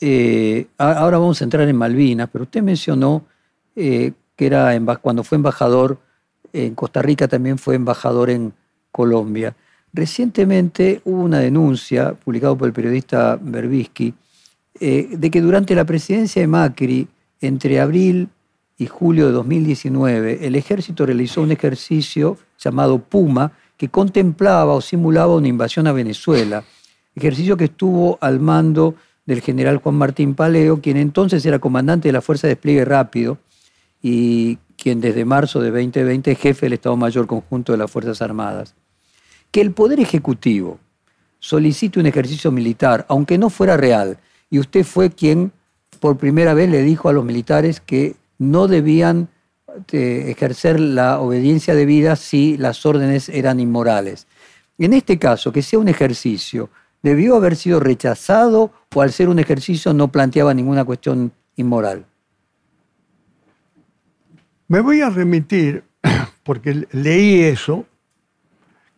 eh, 0.00 0.66
ahora 0.78 1.18
vamos 1.18 1.40
a 1.40 1.44
entrar 1.44 1.68
en 1.68 1.76
Malvinas, 1.76 2.28
pero 2.32 2.44
usted 2.44 2.62
mencionó 2.62 3.24
eh, 3.76 4.12
que 4.36 4.46
era 4.46 4.76
cuando 5.00 5.22
fue 5.22 5.36
embajador 5.36 5.98
en 6.52 6.74
Costa 6.74 7.02
Rica, 7.02 7.28
también 7.28 7.58
fue 7.58 7.76
embajador 7.76 8.30
en 8.30 8.52
Colombia. 8.90 9.54
Recientemente 9.92 11.02
hubo 11.04 11.22
una 11.22 11.40
denuncia 11.40 12.14
publicada 12.14 12.54
por 12.54 12.66
el 12.66 12.72
periodista 12.72 13.38
Berbisky 13.40 14.14
eh, 14.80 15.08
de 15.12 15.30
que 15.30 15.40
durante 15.40 15.74
la 15.74 15.84
presidencia 15.84 16.40
de 16.40 16.48
Macri, 16.48 17.08
entre 17.40 17.78
abril 17.78 18.28
y 18.78 18.86
julio 18.86 19.26
de 19.26 19.32
2019, 19.32 20.46
el 20.46 20.54
ejército 20.56 21.04
realizó 21.04 21.42
un 21.42 21.52
ejercicio 21.52 22.38
llamado 22.58 22.98
Puma 22.98 23.52
que 23.76 23.88
contemplaba 23.88 24.74
o 24.74 24.80
simulaba 24.80 25.34
una 25.34 25.48
invasión 25.48 25.86
a 25.86 25.92
Venezuela, 25.92 26.64
ejercicio 27.14 27.56
que 27.56 27.64
estuvo 27.64 28.16
al 28.20 28.40
mando 28.40 28.94
del 29.26 29.40
general 29.40 29.76
Juan 29.78 29.96
Martín 29.96 30.34
Paleo, 30.34 30.80
quien 30.80 30.96
entonces 30.96 31.44
era 31.44 31.58
comandante 31.58 32.08
de 32.08 32.12
la 32.12 32.22
Fuerza 32.22 32.46
de 32.46 32.54
Despliegue 32.54 32.84
Rápido, 32.84 33.38
y 34.00 34.56
quien 34.76 35.00
desde 35.00 35.24
marzo 35.24 35.60
de 35.60 35.70
2020 35.70 36.32
es 36.32 36.38
jefe 36.38 36.66
del 36.66 36.72
Estado 36.74 36.96
Mayor 36.96 37.26
Conjunto 37.26 37.72
de 37.72 37.78
las 37.78 37.90
Fuerzas 37.90 38.22
Armadas. 38.22 38.74
Que 39.52 39.60
el 39.60 39.70
Poder 39.70 40.00
Ejecutivo 40.00 40.80
solicite 41.38 42.00
un 42.00 42.06
ejercicio 42.06 42.50
militar, 42.50 43.06
aunque 43.08 43.38
no 43.38 43.50
fuera 43.50 43.76
real, 43.76 44.18
y 44.50 44.58
usted 44.58 44.84
fue 44.84 45.10
quien 45.10 45.52
por 46.00 46.16
primera 46.16 46.54
vez 46.54 46.68
le 46.68 46.82
dijo 46.82 47.08
a 47.08 47.12
los 47.12 47.24
militares 47.24 47.80
que 47.80 48.16
no 48.38 48.66
debían 48.66 49.28
eh, 49.92 50.24
ejercer 50.28 50.80
la 50.80 51.20
obediencia 51.20 51.74
debida 51.74 52.16
si 52.16 52.56
las 52.56 52.84
órdenes 52.84 53.28
eran 53.28 53.60
inmorales. 53.60 54.26
En 54.78 54.92
este 54.92 55.18
caso, 55.18 55.52
que 55.52 55.62
sea 55.62 55.78
un 55.78 55.88
ejercicio, 55.88 56.70
¿debió 57.02 57.36
haber 57.36 57.56
sido 57.56 57.80
rechazado 57.80 58.72
o 58.94 59.02
al 59.02 59.12
ser 59.12 59.28
un 59.28 59.38
ejercicio 59.38 59.92
no 59.92 60.08
planteaba 60.08 60.54
ninguna 60.54 60.84
cuestión 60.84 61.32
inmoral? 61.56 62.04
Me 64.68 64.80
voy 64.80 65.00
a 65.02 65.10
remitir, 65.10 65.84
porque 66.42 66.86
leí 66.92 67.42
eso, 67.42 67.86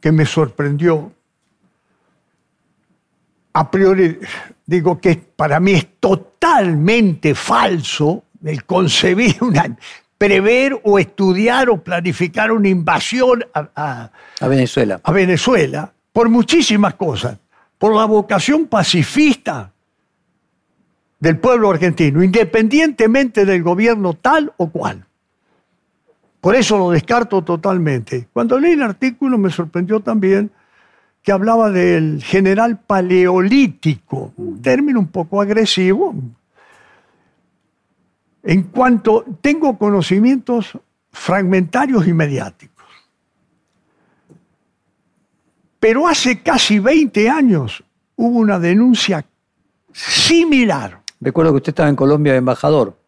que 0.05 0.13
me 0.13 0.27
sorprendió. 0.27 1.15
A 3.55 3.71
priori, 3.71 4.19
digo 4.67 5.01
que 5.01 5.17
para 5.17 5.59
mí 5.61 5.73
es 5.73 5.99
totalmente 5.99 7.35
falso 7.35 8.25
el 8.45 8.67
concebir 8.67 9.37
una, 9.41 9.75
prever 10.19 10.79
o 10.85 10.99
estudiar 10.99 11.71
o 11.71 11.83
planificar 11.83 12.53
una 12.53 12.69
invasión 12.69 13.47
a, 13.55 14.11
Venezuela. 14.43 15.01
A 15.03 15.11
Venezuela, 15.11 15.91
por 16.13 16.29
muchísimas 16.29 16.97
cosas. 16.97 17.39
Por 17.79 17.97
la 17.97 18.05
vocación 18.05 18.67
pacifista 18.67 19.73
del 21.19 21.39
pueblo 21.39 21.71
argentino, 21.71 22.23
independientemente 22.23 23.47
del 23.47 23.63
gobierno 23.63 24.13
tal 24.13 24.53
o 24.59 24.69
cual. 24.69 25.07
Por 26.45 26.55
eso 26.55 26.77
lo 26.77 26.91
descarto 26.91 27.41
totalmente. 27.41 28.29
Cuando 28.31 28.59
leí 28.59 28.73
el 28.73 28.83
artículo 28.83 29.39
me 29.39 29.49
sorprendió 29.49 30.01
también 30.01 30.51
que 31.23 31.33
hablaba 31.33 31.71
del 31.71 32.23
general 32.23 32.81
paleolítico, 32.81 34.35
un 34.37 34.61
término 34.61 35.01
un 35.01 35.07
poco 35.07 35.41
agresivo. 35.41 36.15
En 38.43 38.65
cuanto 38.65 39.25
tengo 39.41 39.79
conocimientos 39.79 40.79
fragmentarios 41.11 42.07
y 42.07 42.13
mediáticos. 42.13 42.85
Pero 45.81 46.07
hace 46.07 46.43
casi 46.43 46.79
20 46.79 47.27
años 47.31 47.83
hubo 48.17 48.39
una 48.39 48.59
denuncia 48.59 49.25
similar. 49.95 51.01
Recuerdo 51.23 51.53
que 51.53 51.57
usted 51.57 51.71
estaba 51.71 51.89
en 51.89 51.97
Colombia 51.97 52.33
de 52.33 52.39
embajador. 52.41 52.99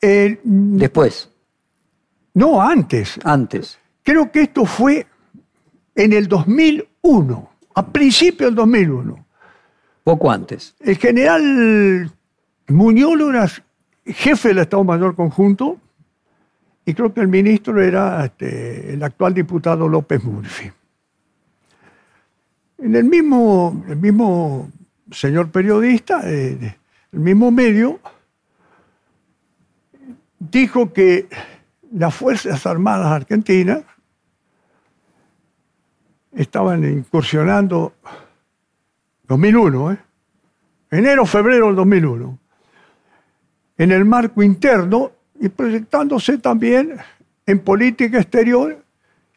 Después. 0.00 1.28
No, 2.38 2.62
antes. 2.62 3.18
Antes. 3.24 3.80
Creo 4.04 4.30
que 4.30 4.42
esto 4.42 4.64
fue 4.64 5.08
en 5.96 6.12
el 6.12 6.28
2001, 6.28 7.50
a 7.74 7.86
principios 7.88 8.50
del 8.50 8.54
2001. 8.54 9.26
Poco 10.04 10.30
antes. 10.30 10.76
El 10.78 10.96
general 10.98 12.12
Muñoz 12.68 13.20
era 13.28 13.48
jefe 14.06 14.48
del 14.50 14.58
Estado 14.58 14.84
Mayor 14.84 15.16
Conjunto 15.16 15.78
y 16.86 16.94
creo 16.94 17.12
que 17.12 17.22
el 17.22 17.26
ministro 17.26 17.82
era 17.82 18.24
este, 18.24 18.94
el 18.94 19.02
actual 19.02 19.34
diputado 19.34 19.88
López 19.88 20.22
Murphy. 20.22 20.70
En 22.78 22.94
el 22.94 23.02
mismo, 23.02 23.84
el 23.88 23.96
mismo 23.96 24.70
señor 25.10 25.50
periodista, 25.50 26.20
eh, 26.22 26.76
el 27.10 27.18
mismo 27.18 27.50
medio, 27.50 27.98
dijo 30.38 30.92
que 30.92 31.26
las 31.92 32.14
Fuerzas 32.14 32.66
Armadas 32.66 33.06
Argentinas 33.06 33.82
estaban 36.32 36.84
incursionando 36.84 37.94
2001, 39.26 39.92
¿eh? 39.92 39.98
enero, 40.90 41.26
febrero 41.26 41.66
del 41.66 41.76
2001, 41.76 42.38
en 43.78 43.92
el 43.92 44.04
marco 44.04 44.42
interno 44.42 45.12
y 45.40 45.48
proyectándose 45.48 46.38
también 46.38 46.96
en 47.46 47.58
política 47.60 48.18
exterior 48.18 48.84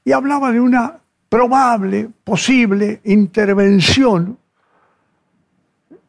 y 0.03 0.11
hablaba 0.11 0.51
de 0.51 0.59
una 0.59 0.99
probable, 1.29 2.09
posible 2.23 2.99
intervención 3.05 4.37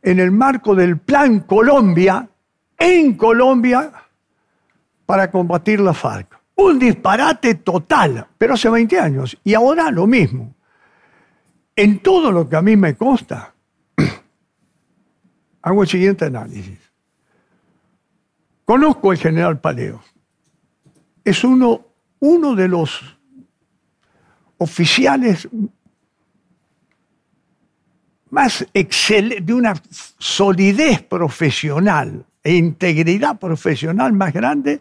en 0.02 0.18
el 0.18 0.32
marco 0.32 0.74
del 0.74 0.98
Plan 0.98 1.40
Colombia, 1.40 2.28
en 2.76 3.14
Colombia, 3.14 3.92
para 5.12 5.30
combatir 5.30 5.78
la 5.78 5.92
FARC. 5.92 6.40
Un 6.54 6.78
disparate 6.78 7.56
total, 7.56 8.26
pero 8.38 8.54
hace 8.54 8.70
20 8.70 8.98
años. 8.98 9.36
Y 9.44 9.52
ahora 9.52 9.90
lo 9.90 10.06
mismo. 10.06 10.54
En 11.76 11.98
todo 11.98 12.32
lo 12.32 12.48
que 12.48 12.56
a 12.56 12.62
mí 12.62 12.78
me 12.78 12.96
consta, 12.96 13.52
hago 15.60 15.82
el 15.82 15.88
siguiente 15.90 16.24
análisis. 16.24 16.78
Conozco 18.64 19.10
al 19.10 19.18
general 19.18 19.60
Paleo. 19.60 20.02
Es 21.22 21.44
uno, 21.44 21.88
uno 22.20 22.54
de 22.54 22.68
los 22.68 23.18
oficiales 24.56 25.46
más 28.30 28.66
excelente, 28.72 29.42
de 29.42 29.52
una 29.52 29.74
solidez 30.16 31.02
profesional 31.02 32.24
e 32.42 32.54
integridad 32.54 33.38
profesional 33.38 34.14
más 34.14 34.32
grande, 34.32 34.80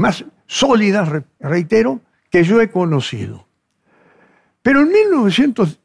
más 0.00 0.24
sólida, 0.46 1.24
reitero, 1.38 2.00
que 2.30 2.42
yo 2.42 2.60
he 2.60 2.70
conocido. 2.70 3.46
Pero 4.62 4.80
en 4.80 4.88
1900, 4.88 5.78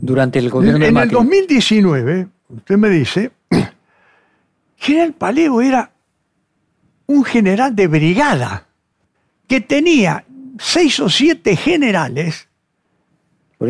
durante 0.00 0.40
el 0.40 0.50
gobierno 0.50 0.84
en 0.84 0.96
el 0.96 1.08
2019, 1.08 2.28
usted 2.48 2.76
me 2.76 2.90
dice, 2.90 3.30
General 4.76 5.12
Paleo 5.12 5.60
era 5.60 5.92
un 7.06 7.24
general 7.24 7.76
de 7.76 7.86
brigada 7.86 8.66
que 9.46 9.60
tenía 9.60 10.24
seis 10.58 10.98
o 10.98 11.08
siete 11.08 11.54
generales 11.54 12.48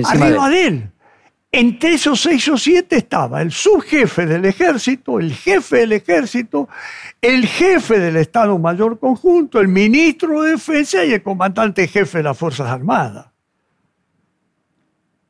arriba 0.05 0.49
de 0.49 0.67
él. 0.67 0.91
Entre 1.53 1.95
esos 1.95 2.21
seis 2.21 2.49
o 2.49 2.59
siete 2.59 2.97
estaba 2.97 3.41
el 3.41 3.51
subjefe 3.51 4.27
del 4.27 4.45
ejército, 4.45 5.19
el 5.19 5.33
jefe 5.33 5.79
del 5.79 5.93
ejército, 5.93 6.69
el 7.23 7.47
jefe 7.47 7.99
del 7.99 8.17
Estado 8.17 8.59
Mayor 8.59 8.99
Conjunto, 8.99 9.61
el 9.61 9.69
ministro 9.69 10.43
de 10.43 10.51
Defensa 10.51 11.05
y 11.05 11.13
el 11.13 11.23
comandante 11.23 11.89
jefe 11.89 12.19
de 12.19 12.25
las 12.25 12.37
Fuerzas 12.37 12.69
Armadas. 12.69 13.27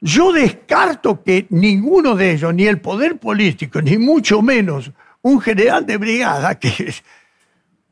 Yo 0.01 0.33
descarto 0.33 1.23
que 1.23 1.47
ninguno 1.51 2.15
de 2.17 2.33
ellos, 2.33 2.55
ni 2.55 2.67
el 2.67 2.81
poder 2.81 3.19
político, 3.19 3.81
ni 3.81 3.97
mucho 3.97 4.43
menos 4.43 4.91
un 5.23 5.41
general 5.41 5.87
de 5.87 5.97
brigada, 5.97 6.59
que 6.59 6.95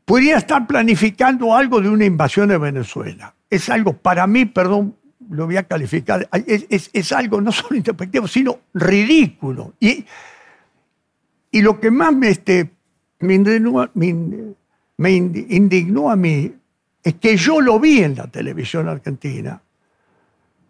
podría 0.04 0.38
estar 0.38 0.66
planificando 0.66 1.54
algo 1.54 1.80
de 1.80 1.88
una 1.88 2.04
invasión 2.04 2.48
de 2.48 2.58
Venezuela. 2.58 3.34
Es 3.48 3.68
algo, 3.68 3.96
para 3.96 4.26
mí, 4.26 4.44
perdón 4.44 4.96
lo 5.30 5.46
voy 5.46 5.56
a 5.56 5.64
calificar, 5.64 6.28
es, 6.46 7.12
algo 7.12 7.40
no 7.40 7.52
solo 7.52 7.76
interpretativo, 7.76 8.26
sino 8.28 8.60
ridículo. 8.72 9.74
Y, 9.80 10.04
y 11.50 11.62
lo 11.62 11.80
que 11.80 11.90
más 11.90 12.14
me, 12.14 12.30
este, 12.30 12.70
me, 13.20 13.34
indignó, 15.12 16.10
a 16.10 16.16
mí 16.16 16.52
es 17.02 17.14
que 17.14 17.36
yo 17.36 17.60
lo 17.60 17.80
vi 17.80 18.02
en 18.02 18.16
la 18.16 18.26
televisión 18.26 18.88
argentina. 18.88 19.60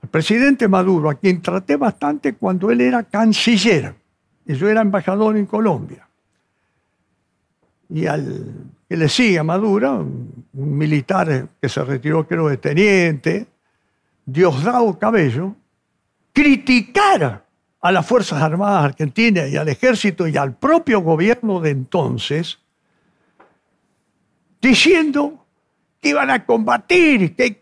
El 0.02 0.08
presidente 0.08 0.68
Maduro, 0.68 1.10
a 1.10 1.14
quien 1.14 1.40
traté 1.40 1.76
bastante 1.76 2.34
cuando 2.34 2.70
él 2.70 2.80
era 2.80 3.02
canciller 3.04 3.94
y 4.46 4.54
yo 4.54 4.68
era 4.68 4.82
embajador 4.82 5.36
en 5.36 5.46
Colombia. 5.46 6.06
Y 7.88 8.06
al 8.06 8.52
que 8.88 8.96
le 8.96 9.08
sigue 9.08 9.38
a 9.38 9.44
Maduro, 9.44 10.00
un 10.00 10.78
militar 10.78 11.48
que 11.60 11.68
se 11.68 11.82
retiró 11.84 12.26
creo 12.26 12.48
de 12.48 12.56
teniente, 12.58 13.46
Diosdado 14.26 14.98
Cabello, 14.98 15.54
criticara 16.32 17.44
a 17.80 17.92
las 17.92 18.06
Fuerzas 18.06 18.42
Armadas 18.42 18.84
Argentinas 18.84 19.50
y 19.50 19.56
al 19.56 19.68
ejército 19.68 20.26
y 20.26 20.36
al 20.36 20.54
propio 20.56 21.00
gobierno 21.00 21.60
de 21.60 21.70
entonces, 21.70 22.58
diciendo 24.60 25.44
que 26.00 26.08
iban 26.10 26.30
a 26.30 26.46
combatir, 26.46 27.36
que 27.36 27.60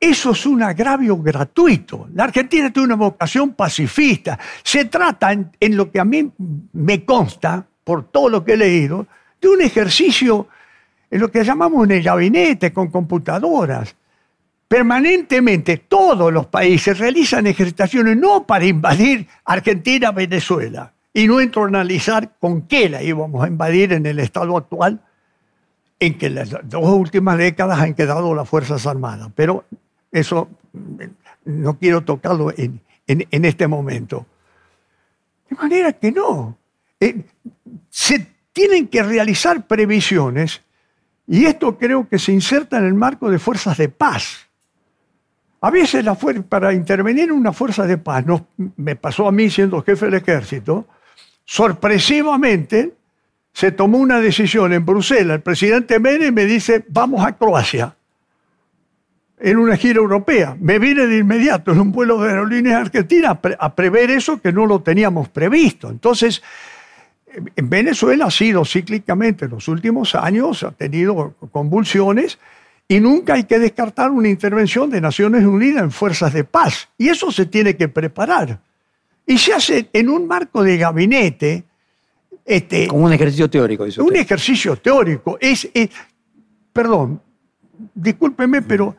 eso 0.00 0.30
es 0.30 0.46
un 0.46 0.62
agravio 0.62 1.18
gratuito. 1.18 2.08
La 2.14 2.24
Argentina 2.24 2.72
tiene 2.72 2.86
una 2.86 2.96
vocación 2.96 3.52
pacifista. 3.52 4.38
Se 4.62 4.86
trata, 4.86 5.32
en, 5.32 5.50
en, 5.60 5.76
lo 5.76 5.90
que 5.90 6.00
a 6.00 6.04
mí 6.04 6.30
me 6.72 7.04
consta, 7.04 7.66
por 7.84 8.04
todo 8.10 8.28
lo 8.28 8.44
que 8.44 8.54
he 8.54 8.56
leído, 8.56 9.06
de 9.40 9.48
un 9.48 9.60
ejercicio 9.60 10.48
en 11.10 11.20
lo 11.20 11.30
que 11.30 11.44
llamamos 11.44 11.84
en 11.84 11.92
el 11.92 12.02
gabinete, 12.02 12.72
con 12.72 12.90
computadoras, 12.90 13.94
permanentemente 14.68 15.78
todos 15.78 16.32
los 16.32 16.46
países 16.46 16.98
realizan 16.98 17.46
ejercitaciones 17.46 18.16
no 18.16 18.46
para 18.46 18.66
invadir 18.66 19.26
Argentina, 19.44 20.12
Venezuela, 20.12 20.92
y 21.14 21.26
no 21.26 21.38
analizar 21.64 22.36
con 22.38 22.62
qué 22.62 22.88
la 22.90 23.02
íbamos 23.02 23.42
a 23.42 23.48
invadir 23.48 23.94
en 23.94 24.04
el 24.04 24.20
estado 24.20 24.56
actual, 24.56 25.00
en 25.98 26.16
que 26.16 26.30
las 26.30 26.50
dos 26.64 26.84
últimas 26.84 27.38
décadas 27.38 27.80
han 27.80 27.94
quedado 27.94 28.34
las 28.34 28.48
Fuerzas 28.48 28.86
Armadas. 28.86 29.30
Pero 29.34 29.64
eso 30.12 30.48
no 31.44 31.78
quiero 31.78 32.02
tocarlo 32.02 32.52
en, 32.56 32.80
este 33.06 33.66
momento. 33.66 34.26
De 35.48 35.56
manera 35.56 35.94
que 35.94 36.12
no. 36.12 36.56
Eh, 37.00 37.22
se 37.88 38.26
tienen 38.52 38.86
que 38.88 39.02
realizar 39.02 39.66
previsiones 39.66 40.60
y 41.26 41.46
esto 41.46 41.78
creo 41.78 42.08
que 42.08 42.18
se 42.18 42.32
inserta 42.32 42.78
en 42.78 42.84
el 42.84 42.94
marco 42.94 43.30
de 43.30 43.38
fuerzas 43.38 43.78
de 43.78 43.88
paz 43.88 44.47
a 45.60 45.70
veces 45.70 46.04
la 46.04 46.16
para 46.48 46.72
intervenir 46.72 47.24
en 47.24 47.32
una 47.32 47.52
fuerza 47.52 47.86
de 47.86 47.98
paz, 47.98 48.24
me 48.76 48.96
pasó 48.96 49.26
a 49.26 49.32
mí 49.32 49.50
siendo 49.50 49.82
jefe 49.82 50.06
del 50.06 50.14
ejército, 50.14 50.86
sorpresivamente 51.44 52.94
se 53.52 53.72
tomó 53.72 53.98
una 53.98 54.20
decisión 54.20 54.72
en 54.72 54.86
Bruselas. 54.86 55.36
El 55.36 55.42
presidente 55.42 55.98
Menem 55.98 56.32
me 56.32 56.44
dice, 56.44 56.84
vamos 56.88 57.26
a 57.26 57.36
Croacia, 57.36 57.96
en 59.40 59.56
una 59.56 59.76
gira 59.76 59.98
europea. 59.98 60.56
Me 60.60 60.78
vine 60.78 61.06
de 61.06 61.18
inmediato 61.18 61.72
en 61.72 61.80
un 61.80 61.92
vuelo 61.92 62.22
de 62.22 62.30
aerolíneas 62.30 62.80
argentina 62.80 63.40
a 63.58 63.74
prever 63.74 64.10
eso 64.10 64.40
que 64.40 64.52
no 64.52 64.66
lo 64.66 64.80
teníamos 64.80 65.28
previsto. 65.28 65.90
Entonces, 65.90 66.42
en 67.56 67.68
Venezuela 67.68 68.26
ha 68.26 68.30
sido 68.30 68.64
cíclicamente 68.64 69.46
en 69.46 69.52
los 69.52 69.68
últimos 69.68 70.14
años, 70.14 70.62
ha 70.62 70.70
tenido 70.70 71.34
convulsiones, 71.50 72.38
y 72.90 73.00
nunca 73.00 73.34
hay 73.34 73.44
que 73.44 73.58
descartar 73.58 74.10
una 74.10 74.30
intervención 74.30 74.88
de 74.88 75.02
Naciones 75.02 75.44
Unidas 75.44 75.82
en 75.82 75.90
fuerzas 75.90 76.32
de 76.32 76.44
paz. 76.44 76.88
Y 76.96 77.10
eso 77.10 77.30
se 77.30 77.44
tiene 77.44 77.76
que 77.76 77.88
preparar. 77.88 78.60
Y 79.26 79.36
se 79.36 79.52
hace 79.52 79.90
en 79.92 80.08
un 80.08 80.26
marco 80.26 80.62
de 80.62 80.78
gabinete. 80.78 81.64
Este, 82.46 82.88
Como 82.88 83.04
un 83.04 83.12
ejercicio 83.12 83.50
teórico. 83.50 83.84
un 83.98 84.16
ejercicio 84.16 84.76
teórico. 84.76 85.36
Es, 85.38 85.68
perdón, 86.72 87.20
discúlpeme, 87.94 88.62
pero 88.62 88.96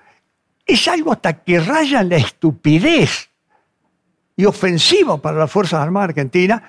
es 0.68 0.88
algo 0.88 1.12
hasta 1.12 1.34
que 1.34 1.60
raya 1.60 2.04
la 2.04 2.18
estupidez 2.18 3.30
y 4.36 4.46
ofensiva 4.46 5.20
para 5.20 5.40
las 5.40 5.52
Fuerzas 5.52 5.82
Armadas 5.82 6.10
Argentinas 6.10 6.62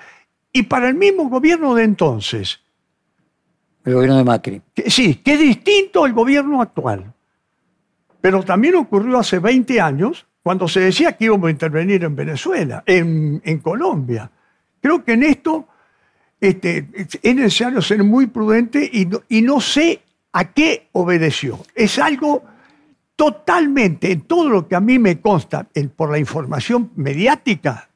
y 0.51 0.63
para 0.63 0.89
el 0.89 0.95
mismo 0.95 1.29
gobierno 1.29 1.75
de 1.75 1.83
entonces. 1.83 2.60
El 3.83 3.95
gobierno 3.95 4.17
de 4.17 4.23
Macri. 4.23 4.61
sí, 4.87 5.15
que 5.15 5.33
es 5.33 5.39
distinto 5.39 6.03
al 6.03 6.13
gobierno 6.13 6.61
actual. 6.61 7.13
Pero 8.19 8.43
también 8.43 8.75
ocurrió 8.75 9.17
hace 9.17 9.39
20 9.39 9.81
años, 9.81 10.27
cuando 10.43 10.67
se 10.67 10.79
decía 10.81 11.13
que 11.13 11.25
íbamos 11.25 11.47
a 11.47 11.51
intervenir 11.51 12.03
en 12.03 12.15
Venezuela, 12.15 12.83
en, 12.85 13.59
Colombia. 13.63 14.29
Creo 14.79 15.03
que 15.03 15.13
en 15.13 15.23
esto 15.23 15.67
este, 16.39 16.87
es 17.21 17.35
necesario 17.35 17.81
ser 17.81 18.03
muy 18.03 18.27
prudente 18.27 18.87
y 18.91 19.05
no, 19.05 19.21
y 19.29 19.41
no 19.41 19.59
sé 19.59 20.01
a 20.33 20.51
qué 20.51 20.89
obedeció. 20.91 21.59
Es 21.75 21.97
algo 21.99 22.43
totalmente, 23.15 24.11
en 24.11 24.21
todo 24.21 24.49
lo 24.49 24.67
que 24.67 24.75
a 24.75 24.79
mí 24.79 24.97
me 24.97 25.19
consta 25.19 25.67
por 25.95 26.11
la 26.11 26.17
información 26.17 26.91
mediática, 26.95 27.89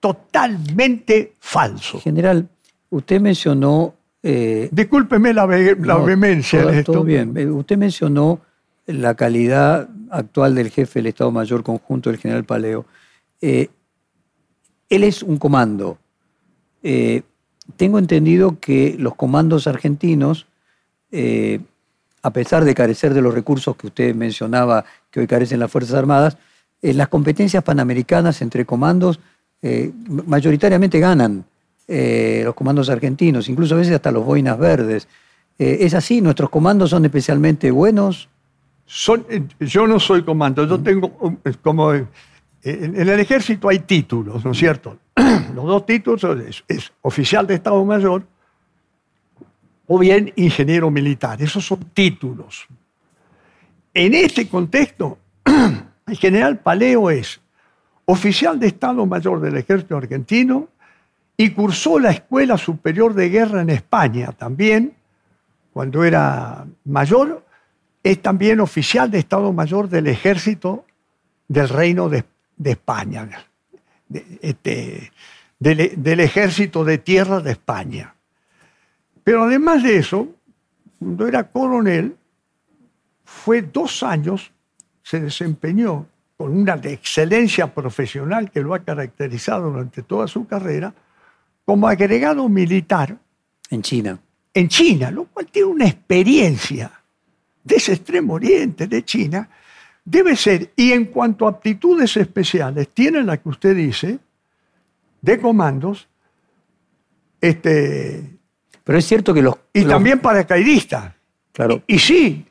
totalmente 0.00 1.34
falso. 1.38 2.00
General, 2.00 2.48
usted 2.88 3.20
mencionó 3.20 3.94
eh, 4.22 4.68
Discúlpeme 4.70 5.32
la, 5.32 5.46
vehemencia. 5.46 6.62
Todo, 6.62 6.70
esto. 6.70 7.04
bien. 7.04 7.36
Eh, 7.36 7.46
usted 7.46 7.76
mencionó 7.78 8.40
la 8.86 9.14
calidad 9.14 9.88
actual 10.10 10.54
del 10.54 10.70
jefe 10.70 10.98
del 10.98 11.06
Estado 11.06 11.30
Mayor 11.30 11.62
Conjunto, 11.62 12.10
el 12.10 12.18
general 12.18 12.44
Paleo. 12.44 12.84
Eh, 13.40 13.68
él 14.88 15.04
es 15.04 15.22
un 15.22 15.38
comando. 15.38 15.98
tengo 16.82 17.98
entendido 17.98 18.58
que 18.58 18.96
los 18.98 19.14
comandos 19.14 19.66
argentinos, 19.66 20.46
a 22.22 22.30
pesar 22.32 22.64
de 22.64 22.74
carecer 22.74 23.14
de 23.14 23.22
los 23.22 23.32
recursos 23.32 23.76
que 23.76 23.86
usted 23.86 24.14
mencionaba 24.14 24.84
que 25.10 25.20
hoy 25.20 25.26
carecen 25.28 25.60
las 25.60 25.70
Fuerzas 25.70 25.94
Armadas, 25.94 26.38
las 26.82 27.08
competencias 27.08 27.62
panamericanas 27.62 28.42
entre 28.42 28.64
comandos 28.64 29.20
mayoritariamente 30.26 30.98
ganan 30.98 31.44
eh, 31.92 32.42
los 32.44 32.54
comandos 32.54 32.88
argentinos, 32.88 33.48
incluso 33.48 33.74
a 33.74 33.78
veces 33.78 33.96
hasta 33.96 34.12
los 34.12 34.24
boinas 34.24 34.56
verdes. 34.56 35.08
Eh, 35.58 35.78
¿Es 35.80 35.92
así? 35.94 36.20
¿Nuestros 36.20 36.48
comandos 36.48 36.90
son 36.90 37.04
especialmente 37.04 37.68
buenos? 37.72 38.28
Son, 38.86 39.26
eh, 39.28 39.42
yo 39.58 39.88
no 39.88 39.98
soy 39.98 40.22
comando, 40.22 40.64
yo 40.68 40.78
tengo 40.78 41.10
como... 41.62 41.92
en 41.92 42.06
el 42.62 43.08
ejército 43.18 43.68
hay 43.68 43.80
títulos, 43.80 44.44
¿no 44.44 44.52
es 44.52 44.58
cierto? 44.58 44.98
Los 45.52 45.64
dos 45.66 45.84
títulos 45.84 46.24
es, 46.68 46.92
oficial 47.02 47.44
de 47.48 47.54
Estado 47.54 47.84
Mayor 47.84 48.22
o 49.88 49.98
bien 49.98 50.32
ingeniero 50.36 50.92
militar. 50.92 51.42
Esos 51.42 51.66
son 51.66 51.80
títulos. 51.92 52.68
En 53.92 54.14
este 54.14 54.48
contexto, 54.48 55.18
el 56.06 56.16
general 56.16 56.60
Paleo 56.60 57.10
es 57.10 57.40
oficial 58.04 58.60
de 58.60 58.68
Estado 58.68 59.04
Mayor 59.06 59.40
del 59.40 59.56
Ejército 59.56 59.96
Argentino 59.96 60.68
y 61.40 61.52
cursó 61.52 61.98
la 61.98 62.10
Escuela 62.10 62.58
Superior 62.58 63.14
de 63.14 63.30
Guerra 63.30 63.62
en 63.62 63.70
España 63.70 64.30
también, 64.32 64.92
cuando 65.72 66.04
era 66.04 66.66
mayor, 66.84 67.46
es 68.02 68.20
también 68.20 68.60
oficial 68.60 69.10
de 69.10 69.20
Estado 69.20 69.50
Mayor 69.50 69.88
del 69.88 70.08
Ejército 70.08 70.84
del 71.48 71.70
Reino 71.70 72.10
de, 72.10 72.26
España, 72.62 73.26
este, 74.42 75.12
del 75.58 76.20
Ejército 76.20 76.84
de 76.84 76.98
Tierra 76.98 77.40
de 77.40 77.52
España. 77.52 78.14
Pero 79.24 79.44
además 79.44 79.82
de 79.82 79.96
eso, 79.96 80.28
cuando 80.98 81.26
era 81.26 81.44
coronel, 81.44 82.18
fue 83.24 83.62
dos 83.62 84.02
años, 84.02 84.52
se 85.02 85.20
desempeñó 85.20 86.04
con 86.36 86.54
una 86.54 86.74
excelencia 86.74 87.72
profesional 87.72 88.50
que 88.50 88.60
lo 88.60 88.74
ha 88.74 88.80
caracterizado 88.80 89.70
durante 89.70 90.02
toda 90.02 90.28
su 90.28 90.46
carrera, 90.46 90.92
como 91.70 91.86
agregado 91.86 92.48
militar. 92.48 93.16
En 93.70 93.80
China. 93.80 94.18
En 94.52 94.66
China, 94.66 95.08
lo 95.12 95.26
cual 95.26 95.46
tiene 95.46 95.68
una 95.68 95.86
experiencia 95.86 96.90
de 97.62 97.76
ese 97.76 97.92
extremo 97.92 98.34
oriente 98.34 98.88
de 98.88 99.04
China, 99.04 99.48
debe 100.04 100.34
ser, 100.34 100.72
y 100.74 100.90
en 100.90 101.04
cuanto 101.04 101.46
a 101.46 101.50
aptitudes 101.50 102.16
especiales, 102.16 102.88
tiene 102.88 103.22
la 103.22 103.36
que 103.36 103.48
usted 103.48 103.76
dice, 103.76 104.18
de 105.22 105.40
comandos, 105.40 106.08
este, 107.40 108.28
pero 108.82 108.98
es 108.98 109.06
cierto 109.06 109.32
que 109.32 109.40
los... 109.40 109.54
Y 109.72 109.84
también 109.84 110.18
paracaidistas. 110.18 111.14
Claro. 111.52 111.84
Y, 111.86 112.00
sí. 112.00 112.46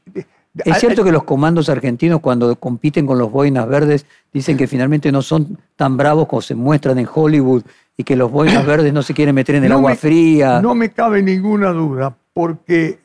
Es 0.66 0.80
cierto 0.80 1.04
que 1.04 1.12
los 1.12 1.24
comandos 1.24 1.70
argentinos 1.70 2.20
cuando 2.20 2.56
compiten 2.56 3.06
con 3.06 3.18
los 3.18 3.32
boinas 3.32 3.68
verdes 3.68 4.06
dicen 4.34 4.58
que 4.58 4.68
finalmente 4.68 5.12
no 5.12 5.22
son 5.22 5.58
tan 5.76 5.98
bravos 5.98 6.28
como 6.28 6.42
se 6.42 6.56
muestran 6.56 7.00
en 7.00 7.08
Hollywood 7.12 7.64
y 7.98 8.04
que 8.04 8.16
los 8.16 8.32
boinas 8.32 8.66
verdes 8.66 8.94
no 8.94 9.02
se 9.02 9.14
quieren 9.14 9.36
meter 9.36 9.56
en 9.56 9.66
el 9.66 9.72
agua 9.72 9.96
fría. 9.96 10.62
No 10.62 10.76
me 10.76 10.90
cabe 10.90 11.22
ninguna 11.22 11.72
duda, 11.72 12.16
porque 12.34 13.00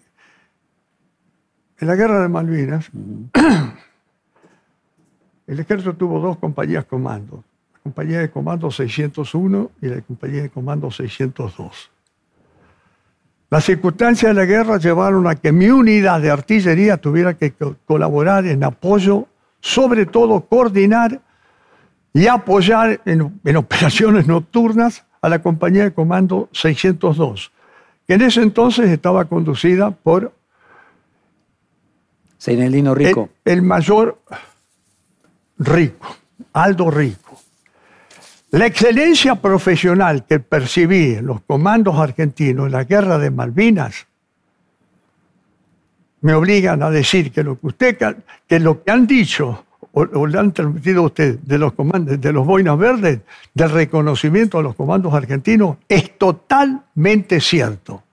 en 1.79 1.89
la 1.89 1.95
guerra 1.97 2.23
de 2.23 2.29
Malvinas 2.29 2.91
el 5.47 5.61
ejército 5.61 5.95
tuvo 5.95 6.21
dos 6.21 6.39
compañías 6.39 6.85
comandos, 6.85 7.41
la 7.75 7.81
compañía 7.81 8.21
de 8.21 8.31
comando 8.31 8.71
601 8.71 9.71
y 9.83 9.87
la 9.89 10.01
compañía 10.01 10.43
de 10.43 10.51
comando 10.51 10.91
602. 10.91 11.91
Las 13.55 13.67
circunstancias 13.67 14.31
de 14.31 14.35
la 14.35 14.47
guerra 14.47 14.79
llevaron 14.79 15.29
a 15.29 15.37
que 15.37 15.53
mi 15.53 15.69
unidad 15.69 16.21
de 16.21 16.29
artillería 16.29 16.97
tuviera 16.97 17.35
que 17.35 17.53
colaborar 17.87 18.47
en 18.47 18.65
apoyo, 18.65 19.29
sobre 19.61 20.07
todo 20.07 20.41
coordinar 20.41 21.21
y 22.13 22.27
apoyar 22.27 23.01
en, 23.05 23.57
operaciones 23.57 24.27
nocturnas 24.27 25.05
a 25.23 25.29
la 25.29 25.41
compañía 25.41 25.85
de 25.85 25.95
comando 25.95 26.49
602, 26.51 27.53
que 28.09 28.15
en 28.15 28.23
ese 28.23 28.43
entonces 28.43 28.91
estaba 28.91 29.27
conducida 29.27 29.93
por 29.93 30.33
Seinelino 32.37 32.93
Rico. 32.93 33.29
el 33.45 33.63
mayor 33.63 34.19
Rico, 35.59 36.17
Aldo 36.55 36.91
Rico. 36.91 37.24
La 38.55 38.67
excelencia 38.67 39.35
profesional 39.35 40.27
que 40.27 40.39
percibí 40.39 41.15
en 41.17 41.27
los 41.27 41.41
comandos 41.41 41.99
argentinos 41.99 42.67
en 42.67 42.73
la 42.73 42.85
guerra 42.85 43.19
de 43.19 43.33
Malvinas 43.33 44.07
me 46.21 46.35
obligan 46.35 46.81
a 46.85 46.89
decir 46.89 47.33
que 47.33 47.43
lo 47.43 47.59
que 47.59 47.67
usted 47.67 48.15
que 48.47 48.61
lo 48.61 48.85
que 48.85 48.93
han 48.93 49.09
dicho 49.09 49.65
o, 49.91 50.25
le 50.29 50.39
han 50.39 50.53
transmitido 50.53 51.03
a 51.03 51.07
usted 51.07 51.41
de 51.41 51.59
los 51.59 51.73
comandos 51.73 52.21
de 52.21 52.33
los 52.33 52.47
boinas 52.47 52.79
verdes 52.79 53.23
del 53.53 53.71
reconocimiento 53.71 54.61
a 54.61 54.63
los 54.63 54.77
comandos 54.77 55.13
argentinos 55.13 55.79
es 55.89 56.17
totalmente 56.17 57.41
cierto. 57.41 58.05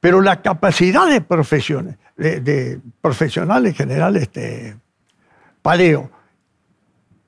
Pero 0.00 0.20
la 0.20 0.42
capacidad 0.42 1.08
de 1.08 1.20
profesiones, 1.20 1.94
de, 2.16 2.80
profesionales 3.00 3.76
generales, 3.76 4.22
este, 4.22 4.76
paleo, 5.62 6.10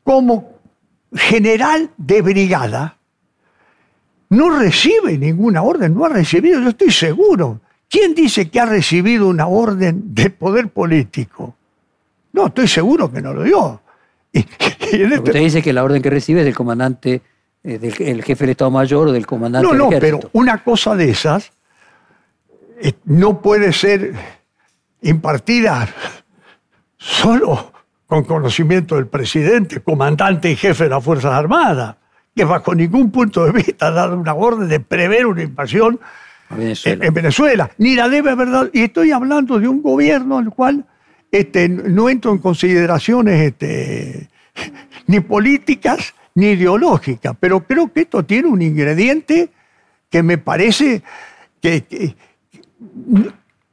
como 0.03 0.60
general 1.15 1.91
de 1.97 2.23
brigada 2.23 2.97
no 4.31 4.59
recibe 4.59 5.19
ninguna 5.19 5.63
orden, 5.63 5.95
no 5.95 6.05
ha 6.05 6.09
recibido, 6.09 6.61
yo 6.61 6.71
estoy 6.71 6.91
seguro. 6.91 7.61
¿Quién 7.89 8.15
dice 8.15 8.49
que 8.49 8.61
ha 8.61 8.67
recibido 8.67 9.27
una 9.29 9.49
orden 9.49 10.15
de 10.15 10.31
poder 10.31 10.69
político? 10.69 11.57
No, 12.33 12.47
estoy 12.47 12.69
seguro 12.69 13.11
que 13.11 13.21
no 13.21 13.35
lo 13.35 13.43
dio. 13.43 13.83
Este 14.33 15.19
usted 15.19 15.35
dice 15.35 15.63
que 15.63 15.73
la 15.73 15.85
orden 15.85 16.01
que 16.01 16.11
recibe 16.11 16.41
es 16.41 16.47
del 16.47 16.55
comandante, 16.55 17.23
eh, 17.63 17.79
del 17.79 18.23
jefe 18.23 18.45
del 18.45 18.51
Estado 18.51 18.71
Mayor 18.71 19.09
o 19.09 19.13
del 19.13 19.27
comandante 19.27 19.67
no, 19.67 19.73
del 19.73 19.79
No, 19.79 20.01
pero 20.01 20.21
una 20.33 20.65
cosa 20.65 20.97
de 20.97 21.11
esas 21.11 21.53
eh, 22.81 22.95
no 23.05 23.41
puede 23.41 23.73
ser 23.73 24.15
impartida 25.03 25.89
solo 26.97 27.70
con 28.11 28.25
conocimiento 28.25 28.97
del 28.97 29.07
presidente, 29.07 29.79
comandante 29.81 30.51
y 30.51 30.57
jefe 30.57 30.85
de 30.85 30.91
las 30.91 31.03
Fuerzas 31.03 31.33
Armadas, 31.33 31.95
que 32.35 32.45
bajo 32.45 32.75
ningún 32.75 33.13
punto 33.13 33.45
de 33.45 33.53
vista 33.53 33.87
ha 33.87 33.91
dado 33.93 34.19
una 34.19 34.35
orden 34.35 34.69
de 34.69 34.81
prever 34.81 35.27
una 35.27 35.45
invasión 35.45 36.01
En, 36.51 37.15
Venezuela. 37.15 37.71
Ni 37.79 37.95
la 37.95 38.09
debe 38.09 38.31
haber 38.31 38.51
dado. 38.51 38.71
Y 38.73 38.81
estoy 38.81 39.13
hablando 39.13 39.61
de 39.61 39.69
un 39.69 39.81
gobierno 39.81 40.39
al 40.39 40.51
cual 40.51 40.85
este, 41.31 41.69
no 41.69 42.09
entro 42.09 42.33
en 42.33 42.39
consideraciones 42.39 43.53
este, 43.53 44.29
ni 45.07 45.21
políticas 45.21 46.13
ni 46.35 46.47
ideológicas, 46.47 47.37
pero 47.39 47.61
creo 47.61 47.93
que 47.93 48.01
esto 48.01 48.25
tiene 48.25 48.49
un 48.49 48.61
ingrediente 48.61 49.51
que 50.11 50.25
me 50.25 50.37
parece 50.37 51.03
que 51.61 52.17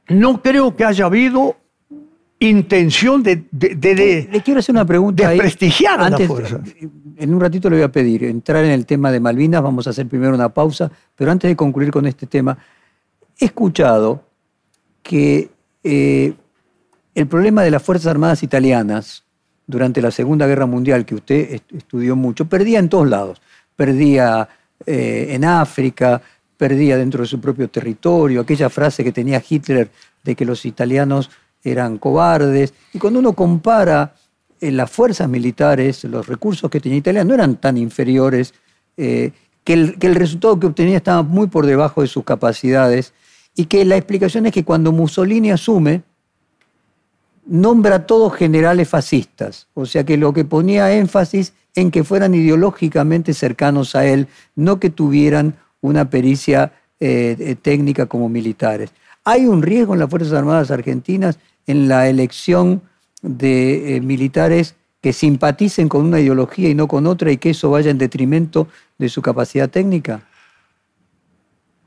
no 0.06 0.40
creo 0.42 0.76
que 0.76 0.84
haya 0.84 1.06
habido 1.06 1.56
intención 2.40 3.22
de, 3.22 3.46
Le 3.52 4.42
quiero 4.42 4.60
hacer 4.60 4.74
una 4.74 4.84
pregunta 4.84 5.28
desprestigiar 5.28 6.00
a 6.00 6.10
la 6.10 6.18
fuerza. 6.18 6.60
En 7.16 7.34
un 7.34 7.40
ratito 7.40 7.68
le 7.68 7.76
voy 7.76 7.84
a 7.84 7.92
pedir 7.92 8.24
entrar 8.24 8.64
en 8.64 8.70
el 8.70 8.86
tema 8.86 9.10
de 9.10 9.18
Malvinas, 9.18 9.62
vamos 9.62 9.86
a 9.86 9.90
hacer 9.90 10.06
primero 10.06 10.34
una 10.34 10.48
pausa, 10.48 10.90
pero 11.16 11.32
antes 11.32 11.50
de 11.50 11.56
concluir 11.56 11.90
con 11.90 12.06
este 12.06 12.26
tema, 12.26 12.56
he 13.38 13.46
escuchado 13.46 14.22
que 15.02 15.50
eh, 15.82 16.32
el 17.14 17.26
problema 17.26 17.62
de 17.62 17.70
las 17.70 17.82
Fuerzas 17.82 18.08
Armadas 18.08 18.42
italianas 18.42 19.24
durante 19.66 20.00
la 20.00 20.10
Segunda 20.10 20.46
Guerra 20.46 20.66
Mundial, 20.66 21.04
que 21.04 21.14
usted 21.14 21.60
estudió 21.70 22.14
mucho, 22.14 22.46
perdía 22.46 22.78
en 22.78 22.88
todos 22.88 23.08
lados. 23.08 23.40
Perdía 23.76 24.48
eh, 24.86 25.28
en 25.30 25.44
África, 25.44 26.22
perdía 26.56 26.96
dentro 26.96 27.22
de 27.22 27.28
su 27.28 27.40
propio 27.40 27.68
territorio, 27.68 28.40
aquella 28.40 28.70
frase 28.70 29.04
que 29.04 29.12
tenía 29.12 29.42
Hitler 29.46 29.90
de 30.24 30.34
que 30.34 30.44
los 30.44 30.64
italianos 30.64 31.30
eran 31.70 31.98
cobardes. 31.98 32.74
Y 32.92 32.98
cuando 32.98 33.20
uno 33.20 33.32
compara 33.32 34.14
eh, 34.60 34.72
las 34.72 34.90
fuerzas 34.90 35.28
militares, 35.28 36.04
los 36.04 36.26
recursos 36.26 36.70
que 36.70 36.80
tenía 36.80 36.98
Italia 36.98 37.24
no 37.24 37.34
eran 37.34 37.56
tan 37.56 37.76
inferiores, 37.76 38.54
eh, 38.96 39.32
que, 39.62 39.74
el, 39.74 40.14
resultado 40.14 40.58
que 40.58 40.66
obtenía 40.66 40.96
estaba 40.96 41.22
muy 41.22 41.46
por 41.46 41.66
debajo 41.66 42.02
de 42.02 42.08
sus 42.08 42.24
capacidades 42.24 43.12
y 43.54 43.66
que 43.66 43.84
la 43.84 43.96
explicación 43.96 44.46
es 44.46 44.52
que 44.52 44.64
cuando 44.64 44.92
Mussolini 44.92 45.50
asume, 45.50 46.02
nombra 47.46 47.96
a 47.96 48.06
todos 48.06 48.34
generales 48.34 48.88
fascistas, 48.88 49.68
o 49.74 49.86
sea 49.86 50.04
que 50.04 50.16
lo 50.16 50.32
que 50.32 50.44
ponía 50.44 50.92
énfasis 50.96 51.52
en 51.74 51.90
que 51.90 52.02
fueran 52.02 52.34
ideológicamente 52.34 53.34
cercanos 53.34 53.94
a 53.94 54.06
él, 54.06 54.26
no 54.56 54.80
que 54.80 54.90
tuvieran 54.90 55.56
una 55.80 56.10
pericia 56.10 56.72
eh, 56.98 57.56
técnica 57.62 58.06
como 58.06 58.28
militares. 58.28 58.90
¿Hay 59.24 59.46
un 59.46 59.62
riesgo 59.62 59.92
en 59.92 60.00
las 60.00 60.10
Fuerzas 60.10 60.32
Armadas 60.32 60.70
Argentinas 60.70 61.38
en 61.68 61.86
la 61.86 62.08
elección 62.08 62.82
de 63.22 63.96
eh, 63.96 64.00
militares 64.00 64.74
que 65.00 65.12
simpaticen 65.12 65.88
con 65.88 66.04
una 66.04 66.18
ideología 66.18 66.68
y 66.68 66.74
no 66.74 66.88
con 66.88 67.06
otra 67.06 67.30
y 67.30 67.36
que 67.36 67.50
eso 67.50 67.70
vaya 67.70 67.92
en 67.92 67.98
detrimento 67.98 68.66
de 68.98 69.08
su 69.08 69.22
capacidad 69.22 69.70
técnica? 69.70 70.22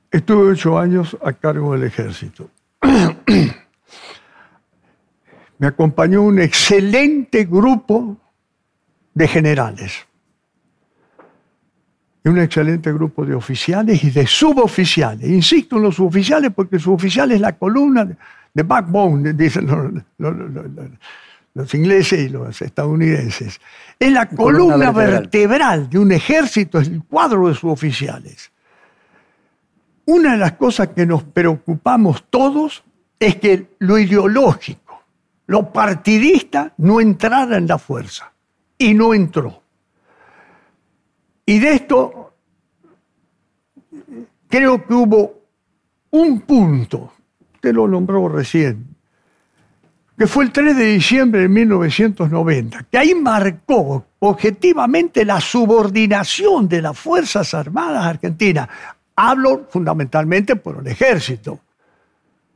Estuve 0.10 0.52
ocho 0.52 0.78
años 0.78 1.18
a 1.24 1.34
cargo 1.34 1.74
del 1.74 1.84
ejército. 1.84 2.50
Me 5.58 5.68
acompañó 5.68 6.22
un 6.22 6.40
excelente 6.40 7.46
grupo 7.46 8.18
de 9.14 9.28
generales 9.28 10.08
y 12.24 12.30
un 12.30 12.40
excelente 12.40 12.94
grupo 12.94 13.26
de 13.26 13.34
oficiales 13.34 14.04
y 14.04 14.12
de 14.12 14.28
suboficiales. 14.28 15.28
Insisto 15.30 15.78
en 15.78 15.84
los 15.84 15.96
suboficiales 15.96 16.52
porque 16.54 16.78
suboficiales 16.78 17.36
es 17.36 17.42
la 17.42 17.58
columna 17.58 18.16
de 18.54 18.64
backbone, 18.64 19.34
dicen 19.34 19.68
los, 21.54 21.74
ingleses 21.74 22.20
y 22.20 22.30
los 22.30 22.62
estadounidenses. 22.62 23.60
Es 24.00 24.12
la 24.12 24.28
columna, 24.28 24.92
vertebral. 24.92 25.90
de 25.90 26.00
un 26.00 26.12
ejército, 26.12 26.80
es 26.80 26.88
el 26.88 27.04
cuadro 27.04 27.48
de 27.48 27.56
suboficiales. 27.56 28.52
una 30.06 30.34
de 30.34 30.38
las 30.38 30.54
cosas 30.54 30.90
que 30.90 31.06
nos 31.06 31.24
preocupamos 31.24 32.26
todos 32.30 32.84
es 33.20 33.36
que 33.36 33.68
lo 33.80 34.00
ideológico, 34.00 35.04
lo 35.46 35.72
partidista 35.72 36.74
no 36.78 37.00
entrara 37.00 37.58
en 37.58 37.68
la 37.68 37.78
fuerza. 37.78 38.32
Y 38.78 38.96
no 38.96 39.14
entró. 39.14 39.62
Y 41.46 41.60
de 41.60 41.74
esto 41.74 42.34
creo 44.48 44.86
que 44.86 44.94
hubo 44.94 45.42
un 46.12 46.42
punto, 46.42 47.14
usted 47.62 47.76
lo 47.76 47.88
nombró 47.88 48.28
recién, 48.28 48.88
que 50.18 50.26
fue 50.26 50.46
el 50.46 50.52
3 50.52 50.76
de 50.76 50.86
diciembre 50.86 51.42
de 51.42 51.48
1990, 51.48 52.88
que 52.90 52.98
ahí 52.98 53.14
marcó 53.14 54.04
objetivamente 54.18 55.24
la 55.24 55.40
subordinación 55.40 56.68
de 56.68 56.82
las 56.82 56.98
Fuerzas 56.98 57.54
Armadas 57.54 58.04
Argentinas. 58.04 58.68
Hablo 59.16 59.68
fundamentalmente 59.70 60.56
por 60.56 60.80
el 60.80 60.88
ejército, 60.88 61.60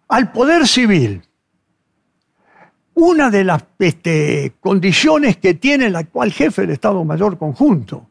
al 0.08 0.32
poder 0.32 0.66
civil. 0.68 1.22
Una 2.96 3.30
de 3.30 3.44
las 3.44 3.64
este, 3.78 4.54
condiciones 4.60 5.38
que 5.38 5.54
tiene 5.54 5.86
el 5.86 5.96
actual 5.98 6.32
jefe 6.32 6.64
del 6.64 6.72
Estado 6.72 7.04
Mayor 7.06 7.38
Conjunto, 7.38 8.10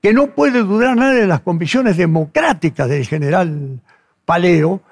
que 0.00 0.12
no 0.12 0.28
puede 0.28 0.62
dudar 0.62 0.96
nada 0.96 1.14
de 1.14 1.26
las 1.26 1.40
convicciones 1.40 1.96
democráticas 1.96 2.88
del 2.88 3.04
general 3.08 3.80
Paleo, 4.24 4.82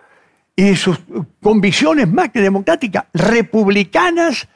y 0.56 0.74
sus 0.74 0.98
convicciones 1.42 2.10
más 2.10 2.30
que 2.30 2.40
democráticas, 2.40 3.04
republicanas 3.12 4.48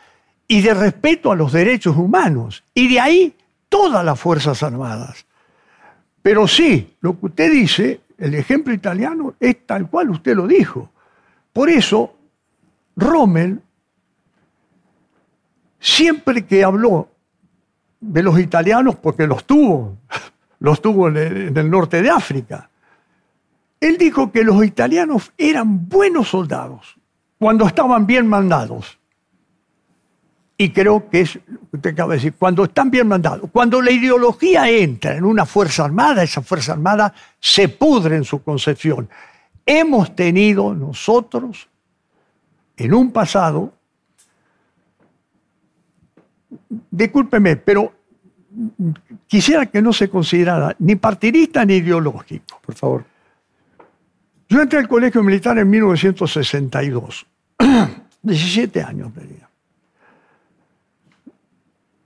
y 0.49 0.63
de 0.63 0.73
respeto 0.73 1.31
a 1.31 1.37
los 1.37 1.53
derechos 1.53 1.97
humanos. 1.97 2.65
Y 2.75 2.89
de 2.89 2.99
ahí 2.99 3.37
todas 3.69 4.03
las 4.05 4.19
Fuerzas 4.19 4.63
Armadas. 4.63 5.27
Pero 6.23 6.49
sí, 6.49 6.97
lo 7.01 7.19
que 7.21 7.27
usted 7.27 7.53
dice, 7.53 8.01
el 8.17 8.35
ejemplo 8.35 8.73
italiano 8.73 9.35
es 9.39 9.67
tal 9.67 9.89
cual 9.89 10.11
usted 10.11 10.35
lo 10.35 10.47
dijo. 10.47 10.91
Por 11.53 11.69
eso, 11.69 12.17
Rommel, 12.97 13.61
siempre 15.79 16.47
que 16.47 16.65
habló 16.65 17.09
de 18.01 18.23
los 18.23 18.39
italianos, 18.39 18.97
porque 18.97 19.27
los 19.27 19.45
tuvo, 19.45 19.99
los 20.61 20.81
tuvo 20.81 21.09
en 21.09 21.57
el 21.57 21.71
norte 21.71 22.01
de 22.01 22.09
África, 22.09 22.70
él 23.81 23.97
dijo 23.97 24.31
que 24.31 24.45
los 24.45 24.65
italianos 24.65 25.33
eran 25.39 25.89
buenos 25.89 26.29
soldados 26.29 26.97
cuando 27.39 27.67
estaban 27.67 28.07
bien 28.07 28.27
mandados. 28.27 28.99
Y 30.59 30.71
creo 30.71 31.09
que 31.09 31.23
es 31.23 31.37
lo 31.47 31.61
que 31.61 31.77
usted 31.77 31.91
acaba 31.93 32.13
de 32.13 32.19
decir, 32.19 32.35
cuando 32.35 32.65
están 32.65 32.91
bien 32.91 33.09
mandados, 33.09 33.49
cuando 33.51 33.81
la 33.81 33.91
ideología 33.91 34.69
entra 34.69 35.17
en 35.17 35.25
una 35.25 35.47
fuerza 35.47 35.87
armada, 35.87 36.23
esa 36.23 36.43
fuerza 36.43 36.73
armada 36.73 37.15
se 37.39 37.71
pudre 37.71 38.17
en 38.17 38.25
su 38.25 38.43
concepción. 38.43 39.09
Hemos 39.65 40.15
tenido 40.15 40.75
nosotros, 40.75 41.67
en 42.77 42.93
un 42.93 43.11
pasado, 43.11 43.73
discúlpeme, 46.91 47.57
pero 47.57 47.95
quisiera 49.27 49.65
que 49.65 49.81
no 49.81 49.95
se 49.95 50.11
considerara 50.11 50.77
ni 50.79 50.97
partidista 50.97 51.65
ni 51.65 51.77
ideológico. 51.77 52.61
Por 52.61 52.75
favor. 52.75 53.10
Yo 54.51 54.61
entré 54.61 54.81
al 54.81 54.89
colegio 54.89 55.23
militar 55.23 55.57
en 55.59 55.71
1962, 55.71 57.27
17 58.21 58.83
años 58.83 59.15
tenía. 59.15 59.49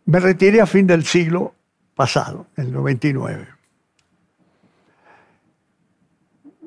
Me 0.05 0.20
retiré 0.20 0.61
a 0.61 0.66
fin 0.66 0.86
del 0.86 1.05
siglo 1.05 1.55
pasado, 1.95 2.49
en 2.59 2.66
el 2.66 2.72
99. 2.72 3.49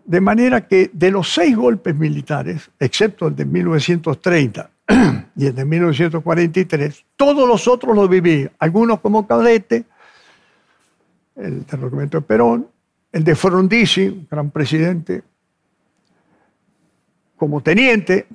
De 0.03 0.19
manera 0.19 0.67
que 0.67 0.89
de 0.91 1.11
los 1.11 1.31
seis 1.31 1.55
golpes 1.55 1.95
militares, 1.95 2.71
excepto 2.79 3.27
el 3.27 3.35
de 3.35 3.45
1930 3.45 4.71
y 5.35 5.45
el 5.45 5.53
de 5.53 5.63
1943, 5.63 7.05
todos 7.15 7.47
los 7.47 7.67
otros 7.67 7.95
los 7.95 8.09
viví, 8.09 8.49
algunos 8.57 8.99
como 8.99 9.27
cadete, 9.27 9.85
el 11.35 11.67
derrocamiento 11.67 12.17
de 12.17 12.21
Perón, 12.25 12.67
el 13.11 13.23
de 13.23 13.35
Frondizi, 13.35 14.25
gran 14.31 14.49
presidente, 14.49 15.21
como 17.37 17.61
teniente, 17.61 18.27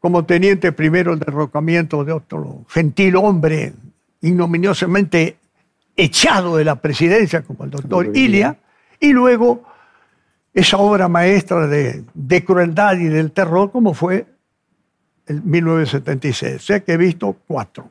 como 0.00 0.24
teniente 0.24 0.72
primero 0.72 1.12
el 1.12 1.20
derrocamiento 1.20 2.04
de 2.04 2.12
otro 2.12 2.64
gentil 2.68 3.16
hombre 3.16 3.74
ignominiosamente 4.20 5.36
echado 5.96 6.56
de 6.56 6.64
la 6.64 6.76
presidencia, 6.76 7.42
como 7.42 7.64
el 7.64 7.70
doctor 7.70 8.16
Ilia, 8.16 8.56
y 8.98 9.12
luego 9.12 9.64
esa 10.54 10.78
obra 10.78 11.08
maestra 11.08 11.66
de, 11.66 12.04
de, 12.14 12.44
crueldad 12.44 12.98
y 12.98 13.04
del 13.04 13.32
terror 13.32 13.70
como 13.70 13.94
fue 13.94 14.26
el 15.26 15.42
1976. 15.42 16.56
O 16.56 16.58
sea 16.58 16.80
que 16.80 16.92
he 16.92 16.96
visto 16.96 17.36
cuatro. 17.46 17.88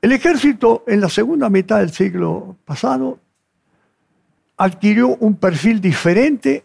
El 0.00 0.12
ejército 0.12 0.84
en 0.86 1.00
la 1.00 1.08
segunda 1.08 1.50
mitad 1.50 1.78
del 1.78 1.90
siglo 1.90 2.56
pasado 2.64 3.18
adquirió 4.56 5.16
un 5.16 5.36
perfil 5.36 5.80
diferente 5.80 6.62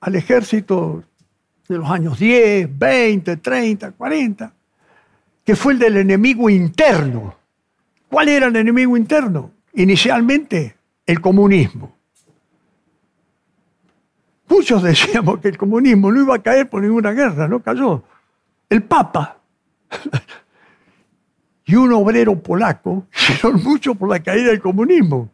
al 0.00 0.14
ejército 0.14 1.04
de 1.68 1.78
los 1.78 1.90
años 1.90 2.18
10, 2.18 2.78
20, 2.78 3.36
30, 3.38 3.92
40, 3.92 4.52
que 5.44 5.56
fue 5.56 5.72
el 5.74 5.78
del 5.78 5.96
enemigo 5.96 6.48
interno. 6.48 7.34
¿Cuál 8.08 8.28
era 8.28 8.46
el 8.46 8.56
enemigo 8.56 8.96
interno? 8.96 9.50
Inicialmente, 9.74 10.76
el 11.04 11.20
comunismo. 11.20 11.94
Muchos 14.48 14.82
decíamos 14.82 15.40
que 15.40 15.48
el 15.48 15.58
comunismo 15.58 16.12
no 16.12 16.22
iba 16.22 16.36
a 16.36 16.42
caer 16.42 16.68
por 16.68 16.82
ninguna 16.82 17.12
guerra, 17.12 17.48
no 17.48 17.60
cayó. 17.60 18.04
El 18.68 18.82
Papa 18.84 19.38
y 21.64 21.74
un 21.74 21.92
obrero 21.92 22.40
polaco 22.40 23.06
hicieron 23.12 23.62
mucho 23.62 23.94
por 23.94 24.08
la 24.08 24.22
caída 24.22 24.50
del 24.50 24.60
comunismo. 24.60 25.30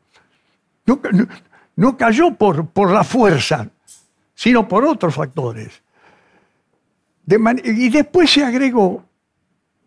No, 1.76 1.96
cayó 1.96 2.34
por, 2.34 2.66
por 2.68 2.90
la 2.90 3.04
fuerza, 3.04 3.68
sino 4.34 4.66
por 4.66 4.84
otros 4.84 5.14
factores 5.14 5.81
y 7.26 7.88
después 7.88 8.30
se 8.30 8.44
agregó, 8.44 9.04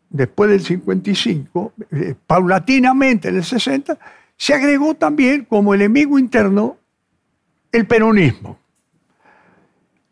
después 0.09 0.49
del 0.49 0.61
55, 0.61 1.73
eh, 1.91 2.15
paulatinamente 2.25 3.29
en 3.29 3.37
el 3.37 3.43
60, 3.43 3.97
se 4.37 4.53
agregó 4.53 4.95
también 4.95 5.45
como 5.45 5.73
enemigo 5.73 6.17
interno 6.17 6.77
el 7.71 7.85
peronismo. 7.85 8.57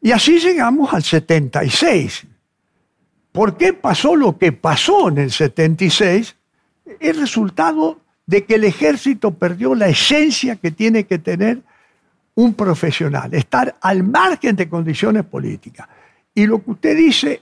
Y 0.01 0.11
así 0.11 0.39
llegamos 0.39 0.93
al 0.93 1.03
76. 1.03 2.27
¿Por 3.31 3.57
qué 3.57 3.73
pasó 3.73 4.15
lo 4.15 4.37
que 4.37 4.51
pasó 4.51 5.09
en 5.09 5.17
el 5.17 5.31
76? 5.31 6.35
Es 6.99 7.17
resultado 7.17 8.01
de 8.25 8.45
que 8.45 8.55
el 8.55 8.65
ejército 8.65 9.33
perdió 9.33 9.75
la 9.75 9.87
esencia 9.87 10.57
que 10.57 10.71
tiene 10.71 11.05
que 11.05 11.19
tener 11.19 11.61
un 12.35 12.53
profesional, 12.53 13.33
estar 13.33 13.75
al 13.81 14.03
margen 14.03 14.55
de 14.55 14.67
condiciones 14.67 15.23
políticas. 15.23 15.87
Y 16.35 16.47
lo 16.47 16.63
que 16.63 16.71
usted 16.71 16.97
dice, 16.97 17.41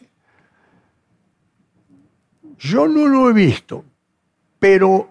yo 2.60 2.88
no 2.88 3.08
lo 3.08 3.30
he 3.30 3.34
visto, 3.34 3.84
pero 4.60 5.10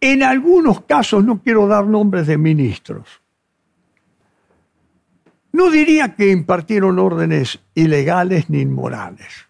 en 0.00 0.22
algunos 0.22 0.82
casos, 0.82 1.24
no 1.24 1.42
quiero 1.42 1.66
dar 1.66 1.86
nombres 1.86 2.26
de 2.26 2.38
ministros, 2.38 3.20
no 5.52 5.70
diría 5.70 6.14
que 6.14 6.30
impartieron 6.30 6.98
órdenes 6.98 7.58
ilegales 7.74 8.48
ni 8.48 8.60
inmorales. 8.60 9.48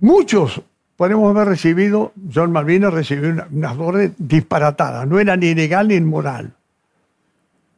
Muchos 0.00 0.62
podemos 0.96 1.34
haber 1.34 1.48
recibido, 1.48 2.12
John 2.32 2.52
Malvinas 2.52 2.94
recibió 2.94 3.30
unas 3.30 3.50
una 3.50 3.72
órdenes 3.72 4.12
disparatadas, 4.16 5.06
no 5.06 5.18
era 5.18 5.36
ni 5.36 5.48
ilegal 5.48 5.88
ni 5.88 5.96
inmoral. 5.96 6.55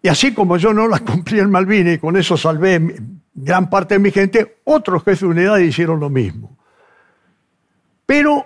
Y 0.03 0.09
así 0.09 0.33
como 0.33 0.57
yo 0.57 0.73
no 0.73 0.87
las 0.87 1.01
cumplí 1.03 1.41
en 1.41 1.51
Malvinas 1.51 1.95
y 1.95 1.99
con 1.99 2.17
eso 2.17 2.37
salvé 2.37 3.01
gran 3.35 3.69
parte 3.71 3.95
de 3.95 4.01
mi 4.01 4.11
gente, 4.11 4.59
otros 4.65 5.05
jefes 5.05 5.21
de 5.21 5.27
unidad 5.27 5.59
hicieron 5.59 6.01
lo 6.01 6.11
mismo. 6.11 6.57
Pero 8.07 8.45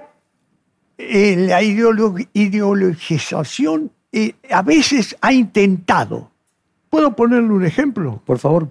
eh, 0.98 1.36
la 1.36 1.62
ideologización 1.62 3.90
eh, 4.12 4.34
a 4.50 4.60
veces 4.62 5.16
ha 5.20 5.32
intentado. 5.32 6.30
¿Puedo 6.90 7.16
ponerle 7.16 7.48
un 7.48 7.64
ejemplo? 7.64 8.20
Por 8.24 8.38
favor. 8.38 8.68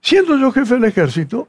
Siendo 0.00 0.36
yo 0.38 0.50
jefe 0.52 0.74
del 0.74 0.84
ejército, 0.84 1.48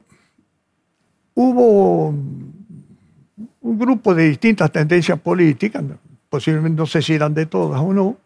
hubo 1.34 2.08
un 2.08 3.80
grupo 3.80 4.16
de 4.16 4.30
distintas 4.30 4.72
tendencias 4.72 5.20
políticas, 5.20 5.84
posiblemente 6.30 6.78
no 6.78 6.86
sé 6.86 7.02
si 7.02 7.14
eran 7.14 7.34
de 7.34 7.46
todas 7.46 7.82
o 7.82 7.94
no, 7.94 8.18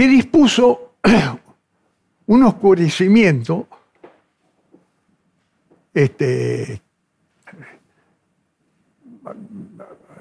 que 0.00 0.08
dispuso 0.08 0.94
un 2.26 2.42
oscurecimiento 2.44 3.68
este, 5.92 6.80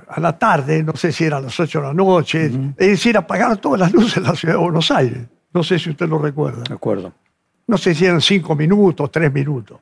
a 0.09 0.19
la 0.19 0.38
tarde, 0.38 0.84
no 0.84 0.97
sé 0.97 1.13
si 1.13 1.23
era 1.23 1.38
a 1.38 1.39
las 1.39 1.57
8 1.57 1.80
de 1.80 1.88
la 1.88 1.93
noche, 1.93 2.51
es 2.75 2.88
decir, 2.89 3.15
apagar 3.15 3.55
todas 3.55 3.80
las 3.80 3.93
luces 3.93 4.17
en 4.17 4.23
la 4.23 4.36
ciudad 4.36 4.55
de 4.55 4.59
Buenos 4.59 4.91
Aires. 4.91 5.25
No 5.53 5.63
sé 5.63 5.80
si 5.80 5.91
usted 5.91 6.09
lo 6.09 6.19
recuerda. 6.19 6.63
De 6.63 6.73
acuerdo. 6.73 7.13
No 7.65 7.77
sé 7.77 7.95
si 7.95 8.03
eran 8.03 8.19
cinco 8.19 8.57
minutos, 8.57 9.09
tres 9.09 9.32
minutos. 9.32 9.80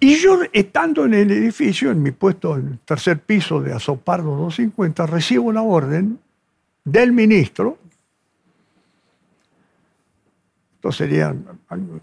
Y 0.00 0.16
yo, 0.16 0.40
estando 0.52 1.06
en 1.06 1.14
el 1.14 1.30
edificio, 1.30 1.90
en 1.90 2.02
mi 2.02 2.10
puesto 2.10 2.58
en 2.58 2.68
el 2.68 2.78
tercer 2.80 3.20
piso 3.20 3.62
de 3.62 3.72
Azopardo 3.72 4.36
250, 4.36 5.06
recibo 5.06 5.50
la 5.50 5.62
orden 5.62 6.18
del 6.90 7.12
ministro, 7.12 7.78
esto 10.76 10.92
sería 10.92 11.34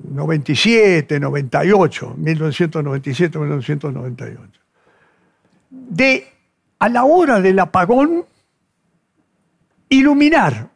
97, 0.10 1.20
98, 1.20 2.16
1997, 2.18 3.40
1998, 3.40 4.62
de 5.70 6.28
a 6.80 6.90
la 6.90 7.06
hora 7.06 7.42
del 7.42 7.58
apagón 7.60 8.26
iluminar, 9.90 10.70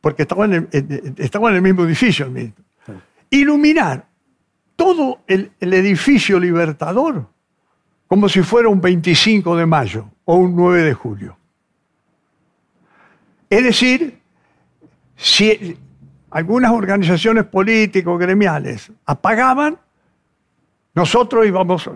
porque 0.00 0.22
estaba 0.22 0.46
en 0.46 0.54
el, 0.54 1.14
estaba 1.18 1.50
en 1.50 1.56
el 1.56 1.62
mismo 1.62 1.84
edificio 1.84 2.26
el 2.26 2.32
ministro, 2.32 2.64
iluminar 3.28 4.06
todo 4.76 5.20
el, 5.26 5.52
edificio 5.60 6.40
libertador 6.40 7.26
como 8.08 8.28
si 8.28 8.42
fuera 8.42 8.70
un 8.70 8.80
25 8.80 9.56
de 9.56 9.66
mayo 9.66 10.10
o 10.24 10.36
un 10.36 10.56
9 10.56 10.82
de 10.82 10.94
julio. 10.94 11.36
Es 13.50 13.64
decir, 13.64 14.20
si 15.16 15.76
algunas 16.30 16.70
organizaciones 16.70 17.44
políticos 17.44 18.18
gremiales 18.18 18.90
apagaban, 19.04 19.76
nosotros 20.94 21.46
íbamos... 21.46 21.90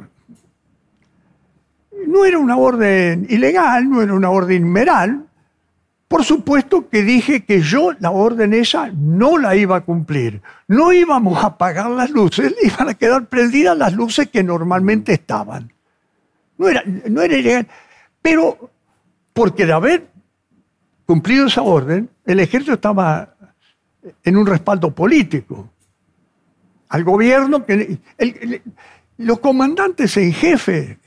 No 2.06 2.24
era 2.24 2.38
una 2.38 2.56
orden 2.56 3.26
ilegal, 3.30 3.88
no 3.88 4.02
era 4.02 4.12
una 4.12 4.30
orden 4.30 4.62
inmeral, 4.62 5.26
por 6.08 6.24
supuesto 6.24 6.88
que 6.88 7.02
dije 7.02 7.44
que 7.44 7.60
yo 7.60 7.92
la 7.98 8.10
orden 8.10 8.52
esa 8.52 8.90
no 8.92 9.38
la 9.38 9.56
iba 9.56 9.76
a 9.76 9.80
cumplir. 9.80 10.42
No 10.68 10.92
íbamos 10.92 11.42
a 11.42 11.48
apagar 11.48 11.90
las 11.90 12.10
luces, 12.10 12.54
iban 12.62 12.88
a 12.88 12.94
quedar 12.94 13.26
prendidas 13.26 13.76
las 13.76 13.94
luces 13.94 14.28
que 14.28 14.42
normalmente 14.42 15.12
estaban. 15.12 15.72
No 16.58 16.68
era, 16.68 16.82
no 16.84 17.22
era 17.22 17.36
ilegal. 17.36 17.66
Pero 18.20 18.70
porque 19.32 19.66
de 19.66 19.72
haber 19.72 20.13
cumplido 21.06 21.46
esa 21.46 21.62
orden, 21.62 22.08
el 22.24 22.40
ejército 22.40 22.74
estaba 22.74 23.34
en 24.22 24.36
un 24.36 24.46
respaldo 24.46 24.94
político 24.94 25.70
al 26.88 27.04
gobierno 27.04 27.64
que 27.64 27.98
los 29.18 29.40
comandantes 29.40 30.16
en 30.16 30.32
jefe 30.32 30.98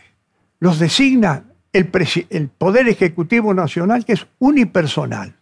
los 0.60 0.80
designa 0.80 1.44
el, 1.72 2.50
Poder 2.50 2.88
Ejecutivo 2.88 3.54
Nacional, 3.54 4.04
que 4.04 4.14
es 4.14 4.26
unipersonal. 4.40 5.36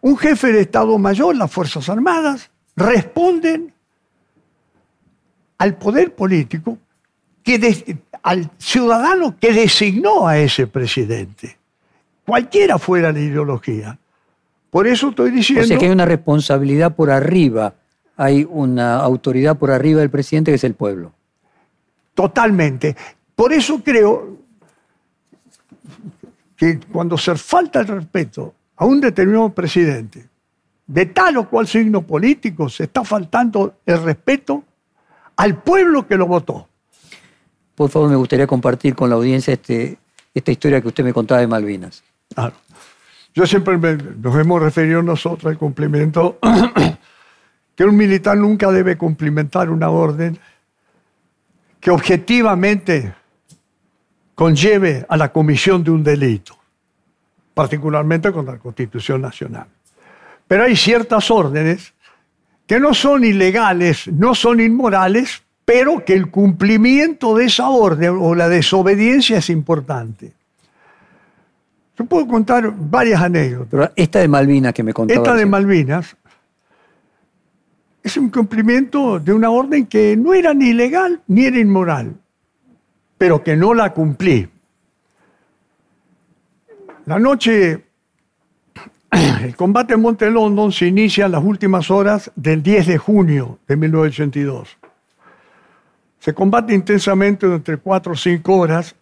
Un 0.00 0.16
jefe 0.16 0.52
de 0.52 0.62
Estado 0.62 0.96
Mayor, 0.98 1.36
las 1.36 1.50
Fuerzas 1.50 1.88
Armadas, 1.88 2.50
responden 2.74 3.72
al 5.58 5.76
poder 5.76 6.14
político, 6.14 6.78
que 7.42 7.98
al 8.22 8.50
ciudadano 8.58 9.36
que 9.38 9.52
designó 9.52 10.26
a 10.26 10.38
ese 10.38 10.66
presidente, 10.66 11.56
cualquiera 12.26 12.78
fuera 12.78 13.12
la 13.12 13.20
ideología. 13.20 13.98
Por 14.70 14.86
eso 14.86 15.10
estoy 15.10 15.30
diciendo... 15.30 15.64
O 15.64 15.66
sea 15.66 15.78
que 15.78 15.86
hay 15.86 15.92
una 15.92 16.04
responsabilidad 16.04 16.94
por 16.94 17.10
arriba, 17.10 17.74
hay 18.16 18.46
una 18.50 18.96
autoridad 18.96 19.56
por 19.56 19.70
arriba 19.70 20.00
del 20.00 20.10
presidente 20.10 20.50
que 20.50 20.56
es 20.56 20.64
el 20.64 20.74
pueblo. 20.74 21.12
Totalmente. 22.14 22.96
Por 23.34 23.52
eso 23.52 23.80
creo 23.82 24.38
que 26.56 26.80
cuando 26.92 27.16
se 27.16 27.34
falta 27.36 27.80
el 27.80 27.86
respeto 27.86 28.54
a 28.76 28.84
un 28.84 29.00
determinado 29.00 29.50
presidente 29.50 30.26
de 30.86 31.06
tal 31.06 31.36
o 31.38 31.48
cual 31.48 31.66
signo 31.66 32.02
político, 32.02 32.68
se 32.68 32.84
está 32.84 33.04
faltando 33.04 33.78
el 33.84 34.02
respeto 34.02 34.62
al 35.36 35.60
pueblo 35.62 36.06
que 36.06 36.16
lo 36.16 36.26
votó. 36.26 36.68
Por 37.74 37.90
favor, 37.90 38.08
me 38.08 38.16
gustaría 38.16 38.46
compartir 38.46 38.94
con 38.94 39.10
la 39.10 39.16
audiencia 39.16 39.52
este, 39.52 39.98
esta 40.32 40.52
historia 40.52 40.80
que 40.80 40.88
usted 40.88 41.04
me 41.04 41.12
contaba 41.12 41.40
de 41.40 41.46
Malvinas. 41.46 42.02
Claro. 42.36 42.54
Yo 43.34 43.46
siempre 43.46 43.78
nos 43.78 44.36
hemos 44.36 44.60
referido 44.60 45.02
nosotros 45.02 45.50
al 45.50 45.56
cumplimiento 45.56 46.38
que 47.74 47.84
un 47.84 47.96
militar 47.96 48.36
nunca 48.36 48.70
debe 48.70 48.98
cumplimentar 48.98 49.70
una 49.70 49.88
orden 49.88 50.38
que 51.80 51.90
objetivamente 51.90 53.14
conlleve 54.34 55.06
a 55.08 55.16
la 55.16 55.32
comisión 55.32 55.82
de 55.82 55.90
un 55.90 56.04
delito, 56.04 56.58
particularmente 57.54 58.30
contra 58.32 58.54
la 58.54 58.60
Constitución 58.60 59.22
Nacional. 59.22 59.66
Pero 60.46 60.64
hay 60.64 60.76
ciertas 60.76 61.30
órdenes 61.30 61.94
que 62.66 62.78
no 62.78 62.92
son 62.92 63.24
ilegales, 63.24 64.08
no 64.08 64.34
son 64.34 64.60
inmorales, 64.60 65.42
pero 65.64 66.04
que 66.04 66.12
el 66.12 66.30
cumplimiento 66.30 67.34
de 67.34 67.46
esa 67.46 67.70
orden 67.70 68.18
o 68.20 68.34
la 68.34 68.50
desobediencia 68.50 69.38
es 69.38 69.48
importante. 69.48 70.35
Yo 71.98 72.04
puedo 72.04 72.26
contar 72.26 72.72
varias 72.76 73.22
anécdotas. 73.22 73.92
esta 73.96 74.18
de 74.18 74.28
Malvinas 74.28 74.72
que 74.72 74.82
me 74.82 74.92
contaba. 74.92 75.18
Esta 75.18 75.34
de 75.34 75.46
Malvinas 75.46 76.16
es 78.02 78.16
un 78.16 78.30
cumplimiento 78.30 79.18
de 79.18 79.32
una 79.32 79.50
orden 79.50 79.86
que 79.86 80.16
no 80.16 80.34
era 80.34 80.54
ni 80.54 80.72
legal 80.72 81.22
ni 81.26 81.46
era 81.46 81.58
inmoral 81.58 82.16
pero 83.18 83.42
que 83.42 83.56
no 83.56 83.74
la 83.74 83.92
cumplí. 83.92 84.48
La 87.06 87.18
noche, 87.18 87.84
el 89.42 89.56
combate 89.56 89.94
en 89.94 90.00
Monte 90.00 90.30
London 90.30 90.72
se 90.72 90.86
inicia 90.86 91.26
en 91.26 91.32
las 91.32 91.44
últimas 91.44 91.90
horas 91.90 92.30
del 92.34 92.62
10 92.62 92.86
de 92.86 92.98
junio 92.98 93.58
de 93.66 93.76
1982. 93.76 94.76
Se 96.18 96.34
combate 96.34 96.74
intensamente 96.74 97.46
entre 97.46 97.76
4 97.76 98.12
o 98.12 98.16
5 98.16 98.56
horas. 98.56 98.96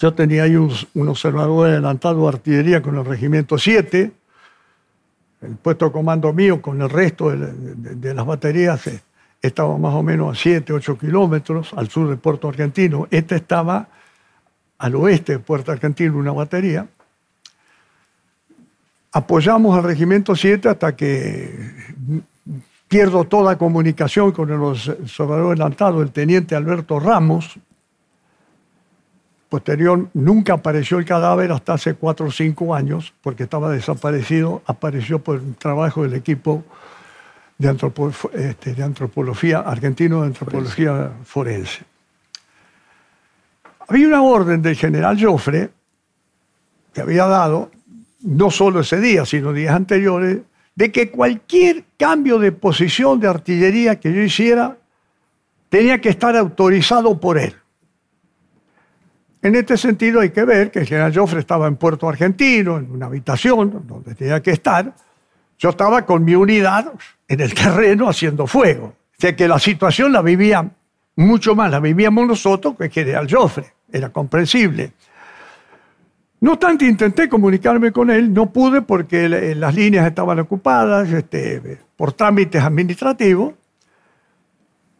Yo 0.00 0.12
tenía 0.12 0.44
ahí 0.44 0.56
un, 0.56 1.08
observador 1.08 1.68
adelantado 1.68 2.22
de 2.22 2.28
artillería 2.28 2.82
con 2.82 2.96
el 2.96 3.04
regimiento 3.04 3.58
7. 3.58 4.12
El 5.42 5.56
puesto 5.56 5.86
de 5.86 5.92
comando 5.92 6.32
mío 6.32 6.60
con 6.60 6.80
el 6.80 6.90
resto 6.90 7.30
de, 7.30 8.14
las 8.14 8.26
baterías 8.26 8.86
eh, 8.86 9.02
estaba 9.42 9.76
más 9.76 9.94
o 9.94 10.02
menos 10.02 10.38
a 10.38 10.40
7, 10.40 10.72
8 10.72 10.98
kilómetros 10.98 11.72
al 11.74 11.88
sur 11.90 12.08
de 12.08 12.16
Puerto 12.16 12.48
Argentino. 12.48 13.06
Esta 13.10 13.36
estaba 13.36 13.88
al 14.78 14.94
oeste 14.96 15.34
de 15.34 15.38
Puerto 15.38 15.70
Argentino, 15.70 16.16
una 16.16 16.32
batería. 16.32 16.86
Apoyamos 19.12 19.76
al 19.76 19.84
Regimiento 19.84 20.34
7 20.34 20.68
hasta 20.68 20.96
que 20.96 21.72
pierdo 22.88 23.24
toda 23.24 23.56
comunicación 23.56 24.32
con 24.32 24.50
el 24.50 24.60
observador 24.60 25.48
adelantado, 25.48 26.02
el 26.02 26.10
teniente 26.10 26.56
Alberto 26.56 26.98
Ramos. 26.98 27.58
Posterior, 29.48 30.08
nunca 30.14 30.54
apareció 30.54 30.98
el 30.98 31.04
cadáver 31.04 31.52
hasta 31.52 31.74
hace 31.74 31.94
4 31.94 32.26
o 32.26 32.30
5 32.30 32.74
años, 32.74 33.14
porque 33.22 33.44
estaba 33.44 33.70
desaparecido. 33.70 34.62
Apareció 34.66 35.20
por 35.20 35.36
el 35.36 35.54
trabajo 35.54 36.02
del 36.02 36.14
equipo 36.14 36.64
de, 37.58 37.76
este, 38.34 38.74
de 38.74 38.82
antropología, 38.82 39.60
argentino 39.60 40.22
de 40.22 40.28
antropología 40.28 41.12
forense. 41.24 41.84
Había 43.86 44.08
una 44.08 44.22
orden 44.22 44.62
del 44.62 44.76
general 44.76 45.22
Joffre 45.22 45.70
que 46.92 47.00
había 47.00 47.26
dado, 47.26 47.70
no 48.22 48.50
solo 48.50 48.80
ese 48.80 49.00
día, 49.00 49.26
sino 49.26 49.52
días 49.52 49.74
anteriores, 49.74 50.38
de 50.74 50.90
que 50.90 51.10
cualquier 51.10 51.84
cambio 51.98 52.38
de 52.38 52.52
posición 52.52 53.20
de 53.20 53.28
artillería 53.28 54.00
que 54.00 54.12
yo 54.12 54.22
hiciera 54.22 54.76
tenía 55.68 56.00
que 56.00 56.08
estar 56.08 56.36
autorizado 56.36 57.20
por 57.20 57.38
él. 57.38 57.54
En 59.44 59.54
este 59.56 59.76
sentido 59.76 60.20
hay 60.20 60.30
que 60.30 60.42
ver 60.42 60.70
que 60.70 60.78
el 60.78 60.86
general 60.86 61.14
Joffre 61.14 61.38
estaba 61.38 61.66
en 61.66 61.76
Puerto 61.76 62.08
Argentino, 62.08 62.78
en 62.78 62.90
una 62.90 63.06
habitación 63.06 63.84
donde 63.86 64.14
tenía 64.14 64.40
que 64.42 64.52
estar, 64.52 64.94
yo 65.58 65.68
estaba 65.68 66.06
con 66.06 66.24
mi 66.24 66.34
unidad 66.34 66.90
en 67.28 67.40
el 67.40 67.52
terreno 67.52 68.08
haciendo 68.08 68.46
fuego. 68.46 68.86
O 68.86 69.20
sea 69.20 69.36
que 69.36 69.46
la 69.46 69.58
situación 69.58 70.12
la 70.14 70.22
vivía 70.22 70.66
mucho 71.16 71.54
más, 71.54 71.70
la 71.70 71.78
vivíamos 71.78 72.26
nosotros 72.26 72.74
que 72.78 72.84
el 72.84 72.90
general 72.90 73.28
Joffre. 73.30 73.74
Era 73.92 74.08
comprensible. 74.08 74.92
No 76.40 76.52
obstante, 76.52 76.86
intenté 76.86 77.28
comunicarme 77.28 77.92
con 77.92 78.10
él, 78.10 78.32
no 78.32 78.50
pude 78.50 78.80
porque 78.80 79.28
las 79.28 79.74
líneas 79.74 80.06
estaban 80.06 80.38
ocupadas 80.38 81.12
este, 81.12 81.80
por 81.96 82.14
trámites 82.14 82.62
administrativos 82.62 83.52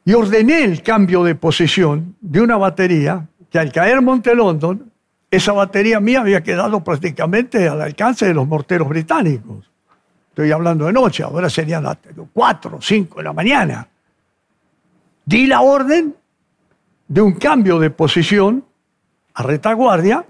y 0.05 0.13
ordené 0.13 0.65
el 0.65 0.83
cambio 0.83 1.25
de 1.25 1.35
posición 1.35 2.15
de 2.21 2.43
una 2.43 2.59
batería 2.59 3.27
que 3.55 3.61
al 3.61 3.71
caer 3.71 4.03
Monte 4.03 4.35
London, 4.35 4.91
esa 5.31 5.53
batería 5.53 6.01
mía 6.01 6.23
había 6.23 6.43
quedado 6.43 6.83
prácticamente 6.83 7.69
al 7.69 7.81
alcance 7.83 8.27
de 8.27 8.35
los 8.35 8.49
morteros 8.49 8.89
británicos. 8.89 9.71
Estoy 10.31 10.51
hablando 10.51 10.87
de 10.87 10.93
noche, 10.93 11.23
ahora 11.23 11.49
serían 11.49 11.85
las 11.85 11.99
4 12.33 12.79
o 12.79 12.83
5 12.83 13.19
de 13.19 13.23
la 13.23 13.33
mañana. 13.33 13.87
Di 15.25 15.47
la 15.47 15.61
orden 15.61 16.17
de 17.07 17.23
un 17.23 17.35
cambio 17.35 17.79
de 17.79 17.91
posición 17.91 18.65
a 19.35 19.45
retaguardia, 19.45 20.25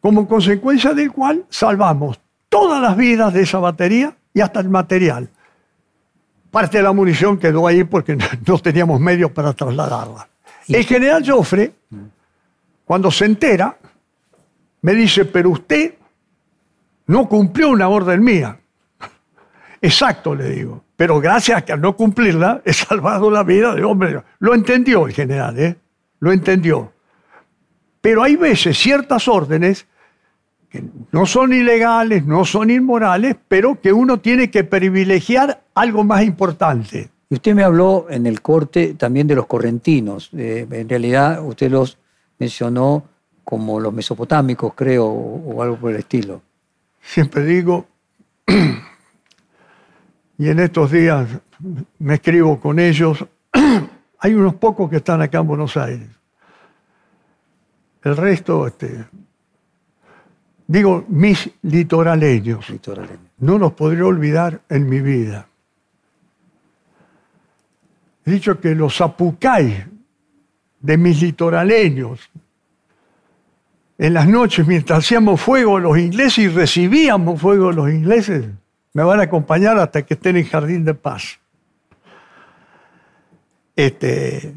como 0.00 0.28
consecuencia 0.28 0.94
del 0.94 1.10
cual 1.10 1.44
salvamos 1.48 2.20
todas 2.48 2.80
las 2.80 2.96
vidas 2.96 3.32
de 3.34 3.42
esa 3.42 3.58
batería 3.58 4.16
y 4.32 4.42
hasta 4.42 4.60
el 4.60 4.68
material. 4.68 5.28
Parte 6.52 6.76
de 6.76 6.84
la 6.84 6.92
munición 6.92 7.36
quedó 7.36 7.66
ahí 7.66 7.82
porque 7.82 8.16
no 8.46 8.58
teníamos 8.58 9.00
medios 9.00 9.32
para 9.32 9.52
trasladarla. 9.54 10.28
El 10.68 10.84
general 10.84 11.24
Joffre, 11.26 11.72
cuando 12.84 13.10
se 13.10 13.24
entera, 13.24 13.76
me 14.82 14.94
dice, 14.94 15.24
pero 15.24 15.50
usted 15.50 15.94
no 17.06 17.28
cumplió 17.28 17.70
una 17.70 17.88
orden 17.88 18.22
mía. 18.22 18.58
Exacto, 19.80 20.34
le 20.34 20.50
digo. 20.50 20.84
Pero 20.96 21.20
gracias 21.20 21.58
a 21.58 21.64
que 21.64 21.72
al 21.72 21.80
no 21.80 21.96
cumplirla 21.96 22.62
he 22.64 22.72
salvado 22.72 23.30
la 23.30 23.42
vida 23.42 23.74
de 23.74 23.84
hombre. 23.84 24.22
Lo 24.38 24.54
entendió 24.54 25.06
el 25.06 25.12
general, 25.12 25.58
¿eh? 25.58 25.76
Lo 26.20 26.32
entendió. 26.32 26.92
Pero 28.00 28.22
hay 28.22 28.36
veces 28.36 28.78
ciertas 28.78 29.28
órdenes 29.28 29.86
que 30.68 30.82
no 31.10 31.26
son 31.26 31.52
ilegales, 31.52 32.24
no 32.24 32.44
son 32.44 32.70
inmorales, 32.70 33.36
pero 33.46 33.80
que 33.80 33.92
uno 33.92 34.20
tiene 34.20 34.50
que 34.50 34.64
privilegiar 34.64 35.62
algo 35.74 36.02
más 36.02 36.22
importante. 36.22 37.10
Y 37.32 37.36
usted 37.36 37.54
me 37.54 37.62
habló 37.62 38.08
en 38.10 38.26
el 38.26 38.42
corte 38.42 38.92
también 38.92 39.26
de 39.26 39.34
los 39.34 39.46
correntinos. 39.46 40.28
Eh, 40.36 40.66
en 40.70 40.86
realidad 40.86 41.42
usted 41.42 41.70
los 41.70 41.96
mencionó 42.38 43.04
como 43.42 43.80
los 43.80 43.90
mesopotámicos, 43.90 44.74
creo, 44.74 45.06
o 45.06 45.62
algo 45.62 45.78
por 45.78 45.92
el 45.92 46.00
estilo. 46.00 46.42
Siempre 47.00 47.42
digo, 47.46 47.86
y 50.36 50.46
en 50.46 50.58
estos 50.58 50.90
días 50.90 51.26
me 52.00 52.16
escribo 52.16 52.60
con 52.60 52.78
ellos, 52.78 53.24
hay 54.18 54.34
unos 54.34 54.56
pocos 54.56 54.90
que 54.90 54.96
están 54.96 55.22
acá 55.22 55.38
en 55.38 55.46
Buenos 55.46 55.74
Aires. 55.78 56.10
El 58.04 58.14
resto, 58.14 58.66
este, 58.66 59.06
digo, 60.66 61.06
mis 61.08 61.48
litoraleños, 61.62 62.68
litoraleños, 62.68 63.30
no 63.38 63.56
los 63.56 63.72
podré 63.72 64.02
olvidar 64.02 64.60
en 64.68 64.86
mi 64.86 65.00
vida. 65.00 65.46
He 68.24 68.30
dicho 68.30 68.60
que 68.60 68.74
los 68.74 69.00
apucay 69.00 69.84
de 70.80 70.96
mis 70.96 71.20
litoraleños, 71.20 72.30
en 73.98 74.14
las 74.14 74.28
noches 74.28 74.66
mientras 74.66 75.00
hacíamos 75.00 75.40
fuego 75.40 75.78
los 75.78 75.98
ingleses 75.98 76.38
y 76.38 76.48
recibíamos 76.48 77.40
fuego 77.40 77.72
los 77.72 77.90
ingleses, 77.90 78.46
me 78.94 79.02
van 79.02 79.20
a 79.20 79.24
acompañar 79.24 79.78
hasta 79.78 80.02
que 80.02 80.14
estén 80.14 80.36
en 80.36 80.44
Jardín 80.44 80.84
de 80.84 80.94
Paz. 80.94 81.38
Este, 83.74 84.54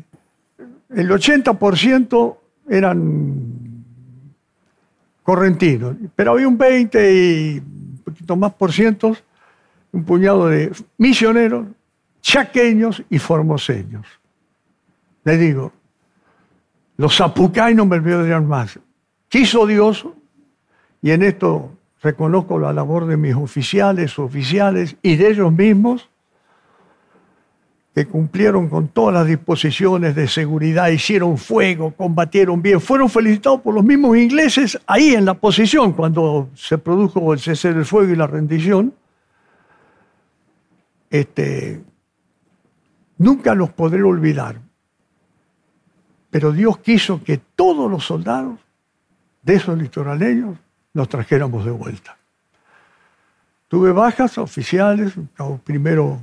el 0.90 1.10
80% 1.10 2.38
eran 2.70 3.84
correntinos, 5.24 5.96
pero 6.16 6.32
había 6.34 6.48
un 6.48 6.58
20 6.58 7.14
y 7.14 7.58
un 7.58 8.02
poquito 8.04 8.36
más 8.36 8.54
por 8.54 8.72
cientos, 8.72 9.24
un 9.92 10.04
puñado 10.04 10.48
de 10.48 10.72
misioneros, 10.98 11.66
chaqueños 12.26 13.04
y 13.12 13.20
formoseños. 13.20 14.08
Les 15.24 15.40
digo, 15.40 15.72
los 16.98 17.16
zapucay 17.16 17.76
no 17.76 17.86
me 17.86 17.98
olvidarían 17.98 18.48
más. 18.48 18.80
Quiso 19.30 19.68
Dios, 19.68 20.08
y 21.04 21.12
en 21.12 21.22
esto 21.22 21.72
reconozco 22.02 22.58
la 22.58 22.74
labor 22.74 23.06
de 23.06 23.16
mis 23.16 23.36
oficiales, 23.36 24.18
oficiales 24.18 24.96
y 25.04 25.18
de 25.18 25.30
ellos 25.30 25.52
mismos, 25.52 26.10
que 27.94 28.08
cumplieron 28.08 28.70
con 28.70 28.88
todas 28.88 29.14
las 29.14 29.28
disposiciones 29.28 30.16
de 30.16 30.28
seguridad, 30.28 30.90
hicieron 30.90 31.38
fuego, 31.38 31.92
combatieron 31.92 32.60
bien, 32.60 32.82
fueron 32.82 33.08
felicitados 33.08 33.62
por 33.62 33.76
los 33.76 33.84
mismos 33.84 34.18
ingleses 34.18 34.80
ahí 34.88 35.14
en 35.14 35.26
la 35.26 35.36
posición 35.36 35.94
cuando 35.94 36.50
se 36.56 36.80
produjo 36.80 37.34
el 37.34 37.40
cese 37.40 37.72
del 37.72 37.86
fuego 37.86 38.12
y 38.12 38.16
la 38.16 38.26
rendición. 38.26 38.96
Este, 41.12 41.82
nunca 43.18 43.56
los 43.56 43.72
podré 43.72 44.04
olvidar, 44.04 44.60
pero 46.30 46.52
Dios 46.52 46.80
quiso 46.80 47.24
que 47.24 47.38
todos 47.38 47.90
los 47.90 48.06
soldados 48.06 48.60
de 49.42 49.56
esos 49.56 49.78
litoraleños 49.78 50.58
nos 50.94 51.08
trajéramos 51.08 51.64
de 51.64 51.72
vuelta. 51.72 52.18
Tuve 53.68 53.92
bajas 53.92 54.38
oficiales, 54.38 55.14
primero 55.64 56.22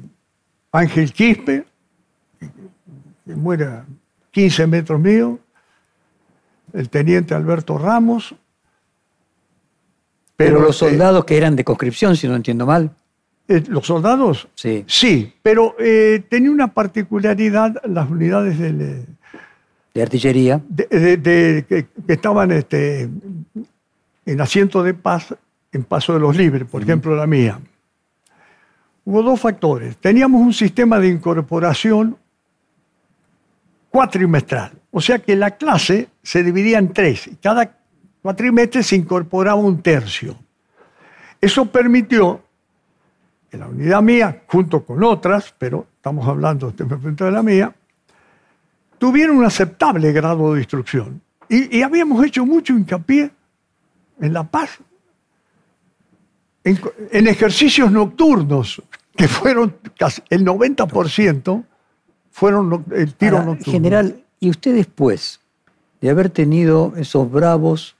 Ángel 0.70 1.12
Quispe, 1.12 1.66
que 2.39 3.35
muere 3.35 3.66
a 3.66 3.85
15 4.31 4.66
metros 4.66 5.01
mío, 5.01 5.39
el 6.73 6.89
teniente 6.89 7.35
Alberto 7.35 7.78
Ramos. 7.78 8.35
Pero, 10.36 10.60
los 10.60 10.77
soldados 10.77 11.24
que 11.24 11.36
eran 11.36 11.55
de 11.55 11.64
conscripción, 11.64 12.16
si 12.16 12.27
no 12.27 12.35
entiendo 12.35 12.66
mal. 12.66 12.90
Eh, 13.48 13.62
¿Los 13.69 13.86
soldados? 13.86 14.48
Sí. 14.55 14.85
Sí, 14.86 15.32
pero 15.43 15.74
eh, 15.78 16.23
tenía 16.28 16.51
una 16.51 16.69
particularidad 16.69 17.82
las 17.85 18.09
unidades 18.09 18.59
del, 18.59 19.06
de 19.94 20.02
artillería. 20.02 20.60
De, 20.69 21.64
que, 21.69 21.86
estaban 22.09 22.51
este, 22.52 23.09
en 24.27 24.40
asiento 24.40 24.82
de 24.82 24.94
paz 24.94 25.35
en 25.73 25.85
Paso 25.85 26.12
de 26.14 26.20
los 26.20 26.36
Libres, 26.36 26.69
por 26.69 26.82
ejemplo 26.82 27.16
la 27.16 27.27
mía. 27.27 27.60
Hubo 29.05 29.23
dos 29.23 29.40
factores. 29.40 29.97
Teníamos 29.97 30.40
un 30.40 30.52
sistema 30.52 30.98
de 30.98 31.09
incorporación 31.09 32.16
cuatrimestral, 33.90 34.73
o 34.90 35.01
sea 35.01 35.19
que 35.19 35.36
la 35.36 35.51
clase 35.51 36.09
se 36.23 36.43
dividía 36.43 36.78
en 36.78 36.93
tres 36.93 37.27
y 37.27 37.36
cada 37.36 37.77
cuatrimestre 38.23 38.82
se 38.82 38.97
incorporaba 38.97 39.56
un 39.56 39.82
tercio. 39.82 40.36
Eso 41.40 41.66
permitió 41.66 42.40
que 43.52 43.58
la 43.58 43.66
unidad 43.66 44.00
mía, 44.00 44.44
junto 44.46 44.82
con 44.82 45.04
otras, 45.04 45.54
pero 45.58 45.86
estamos 45.96 46.26
hablando 46.26 46.70
de 46.70 47.30
la 47.30 47.42
mía, 47.42 47.74
tuvieron 48.96 49.36
un 49.36 49.44
aceptable 49.44 50.10
grado 50.10 50.54
de 50.54 50.60
instrucción. 50.60 51.20
Y, 51.50 51.82
habíamos 51.82 52.24
hecho 52.24 52.46
mucho 52.46 52.72
hincapié 52.72 53.30
en 54.22 54.32
la 54.32 54.42
paz, 54.44 54.78
en, 56.64 57.26
ejercicios 57.26 57.92
nocturnos, 57.92 58.82
que 59.14 59.28
fueron 59.28 59.76
casi 59.98 60.22
el 60.30 60.46
90% 60.46 61.62
fueron 62.30 62.86
el 62.92 63.12
tiro 63.12 63.44
nocturno. 63.44 63.70
General, 63.70 64.24
¿y 64.40 64.48
usted 64.48 64.74
después 64.74 65.40
de 66.00 66.08
haber 66.08 66.30
tenido 66.30 66.94
esos 66.96 67.30
bravos 67.30 67.96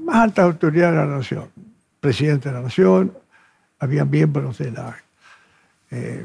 más 0.00 0.16
altas 0.16 0.46
autoridades 0.46 0.94
de 0.94 1.00
la 1.06 1.16
nación, 1.18 1.61
presidente 2.02 2.48
de 2.48 2.56
la 2.56 2.62
nación, 2.62 3.16
había 3.78 4.04
miembros 4.04 4.58
de 4.58 4.72
las 4.72 4.96
eh, 5.92 6.24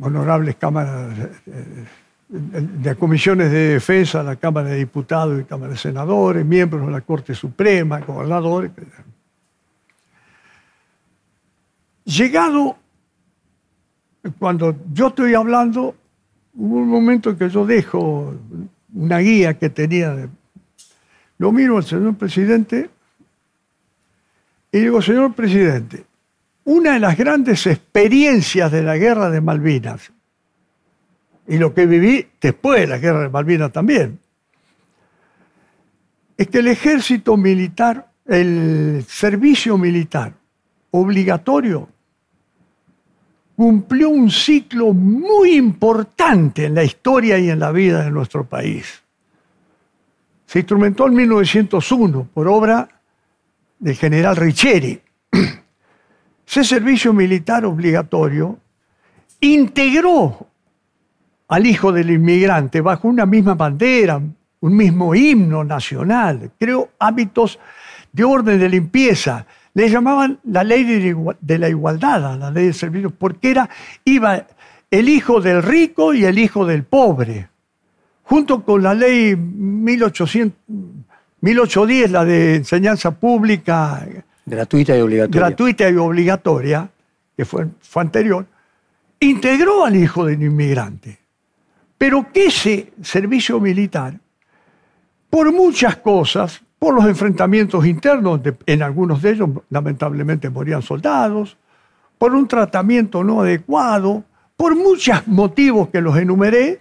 honorables 0.00 0.56
cámaras 0.56 1.14
de 2.26 2.94
comisiones 2.96 3.52
de 3.52 3.74
defensa, 3.74 4.22
la 4.22 4.36
Cámara 4.36 4.70
de 4.70 4.76
Diputados 4.76 5.38
y 5.38 5.44
Cámara 5.44 5.72
de 5.72 5.78
Senadores, 5.78 6.44
miembros 6.46 6.86
de 6.86 6.92
la 6.92 7.02
Corte 7.02 7.34
Suprema, 7.34 8.00
gobernadores. 8.00 8.70
Llegado, 12.04 12.76
cuando 14.38 14.74
yo 14.90 15.08
estoy 15.08 15.34
hablando, 15.34 15.94
hubo 16.54 16.76
un 16.76 16.88
momento 16.88 17.28
en 17.30 17.36
que 17.36 17.50
yo 17.50 17.66
dejo 17.66 18.34
una 18.94 19.18
guía 19.18 19.58
que 19.58 19.68
tenía. 19.68 20.30
lo 21.36 21.52
miro 21.52 21.76
al 21.76 21.84
señor 21.84 22.14
presidente 22.14 22.88
y 24.72 24.78
digo, 24.78 25.02
señor 25.02 25.34
presidente, 25.34 26.04
una 26.64 26.92
de 26.92 27.00
las 27.00 27.16
grandes 27.16 27.66
experiencias 27.66 28.70
de 28.70 28.82
la 28.82 28.96
guerra 28.96 29.30
de 29.30 29.40
Malvinas 29.40 30.12
y 31.48 31.58
lo 31.58 31.74
que 31.74 31.86
viví 31.86 32.28
después 32.40 32.82
de 32.82 32.86
la 32.86 32.98
guerra 32.98 33.22
de 33.22 33.28
Malvinas 33.28 33.72
también, 33.72 34.20
es 36.36 36.46
que 36.46 36.58
el 36.60 36.68
ejército 36.68 37.36
militar, 37.36 38.12
el 38.24 39.04
servicio 39.08 39.76
militar 39.76 40.32
obligatorio, 40.92 41.88
cumplió 43.56 44.10
un 44.10 44.30
ciclo 44.30 44.94
muy 44.94 45.56
importante 45.56 46.66
en 46.66 46.74
la 46.76 46.84
historia 46.84 47.38
y 47.38 47.50
en 47.50 47.58
la 47.58 47.72
vida 47.72 48.04
de 48.04 48.10
nuestro 48.10 48.44
país. 48.44 49.02
se 50.46 50.60
instrumentó 50.60 51.06
en 51.08 51.14
1901 51.14 52.28
por 52.32 52.48
obra 52.48 52.99
del 53.80 53.96
general 53.96 54.36
Richeri. 54.36 55.00
Ese 56.46 56.64
servicio 56.64 57.12
militar 57.12 57.64
obligatorio 57.64 58.58
integró 59.40 60.46
al 61.48 61.66
hijo 61.66 61.90
del 61.90 62.10
inmigrante 62.10 62.80
bajo 62.80 63.08
una 63.08 63.26
misma 63.26 63.54
bandera, 63.54 64.20
un 64.60 64.76
mismo 64.76 65.14
himno 65.14 65.64
nacional, 65.64 66.52
creó 66.58 66.90
hábitos 66.98 67.58
de 68.12 68.24
orden 68.24 68.58
de 68.58 68.68
limpieza. 68.68 69.46
Le 69.72 69.88
llamaban 69.88 70.38
la 70.44 70.62
ley 70.62 70.84
de 71.40 71.58
la 71.58 71.68
igualdad, 71.68 72.38
la 72.38 72.50
ley 72.50 72.66
de 72.66 72.72
servicio, 72.72 73.10
porque 73.10 73.50
era, 73.50 73.68
iba 74.04 74.46
el 74.90 75.08
hijo 75.08 75.40
del 75.40 75.62
rico 75.62 76.12
y 76.12 76.24
el 76.24 76.38
hijo 76.38 76.66
del 76.66 76.84
pobre, 76.84 77.48
junto 78.24 78.64
con 78.64 78.82
la 78.82 78.94
ley 78.94 79.36
1800, 79.36 80.58
1810, 81.40 82.10
la 82.10 82.24
de 82.24 82.56
enseñanza 82.56 83.10
pública. 83.12 84.06
Gratuita 84.46 84.96
y 84.96 85.00
obligatoria. 85.00 85.46
Gratuita 85.46 85.90
y 85.90 85.96
obligatoria, 85.96 86.90
que 87.36 87.44
fue, 87.44 87.66
fue 87.80 88.02
anterior, 88.02 88.46
integró 89.20 89.84
al 89.84 89.96
hijo 89.96 90.26
del 90.26 90.42
inmigrante. 90.42 91.18
Pero 91.96 92.32
que 92.32 92.46
ese 92.46 92.92
servicio 93.02 93.60
militar, 93.60 94.14
por 95.28 95.52
muchas 95.52 95.96
cosas, 95.96 96.62
por 96.78 96.94
los 96.94 97.04
enfrentamientos 97.04 97.84
internos, 97.84 98.40
en 98.64 98.82
algunos 98.82 99.20
de 99.20 99.32
ellos 99.32 99.50
lamentablemente 99.68 100.48
morían 100.48 100.80
soldados, 100.80 101.58
por 102.16 102.34
un 102.34 102.48
tratamiento 102.48 103.22
no 103.22 103.42
adecuado, 103.42 104.24
por 104.56 104.74
muchos 104.76 105.26
motivos 105.26 105.88
que 105.90 106.00
los 106.00 106.16
enumeré, 106.16 106.80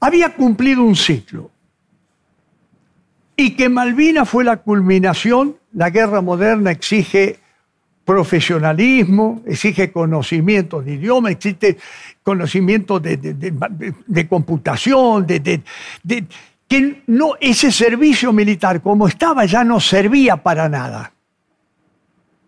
había 0.00 0.34
cumplido 0.34 0.82
un 0.82 0.96
ciclo. 0.96 1.50
Y 3.40 3.52
que 3.52 3.70
Malvinas 3.70 4.28
fue 4.28 4.44
la 4.44 4.58
culminación, 4.58 5.56
la 5.72 5.88
guerra 5.88 6.20
moderna 6.20 6.72
exige 6.72 7.38
profesionalismo, 8.04 9.40
exige 9.46 9.90
conocimiento 9.90 10.82
de 10.82 10.92
idioma, 10.92 11.30
existe 11.30 11.78
conocimiento 12.22 13.00
de, 13.00 14.26
computación, 14.28 15.26
de, 15.26 15.62
que 16.68 17.02
no, 17.06 17.32
ese 17.40 17.72
servicio 17.72 18.30
militar 18.34 18.82
como 18.82 19.08
estaba 19.08 19.46
ya 19.46 19.64
no 19.64 19.80
servía 19.80 20.36
para 20.36 20.68
nada. 20.68 21.10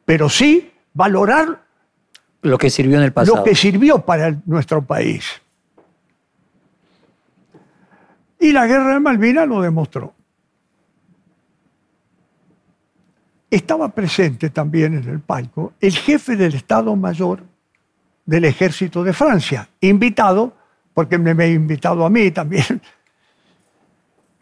Pero 0.04 0.28
sí 0.28 0.72
valorar 0.92 1.62
lo 2.42 2.58
que 2.58 2.68
sirvió 2.68 2.98
en 2.98 3.04
el 3.04 3.14
pasado. 3.14 3.38
Lo 3.38 3.44
que 3.44 3.54
sirvió 3.54 4.00
para 4.00 4.36
nuestro 4.44 4.84
país. 4.84 5.24
Y 8.38 8.52
la 8.52 8.66
guerra 8.66 8.92
de 8.92 9.00
Malvinas 9.00 9.48
lo 9.48 9.62
demostró. 9.62 10.12
Estaba 13.56 13.90
presente 13.90 14.50
también 14.50 14.94
en 14.94 15.08
el 15.08 15.20
palco 15.20 15.74
el 15.80 15.92
jefe 15.92 16.36
del 16.36 16.54
Estado 16.54 16.96
Mayor 16.96 17.44
del 18.24 18.44
Ejército 18.46 19.04
de 19.04 19.12
Francia, 19.12 19.68
invitado, 19.80 20.54
porque 20.94 21.18
me 21.18 21.30
ha 21.42 21.46
invitado 21.46 22.04
a 22.06 22.10
mí 22.10 22.30
también. 22.30 22.80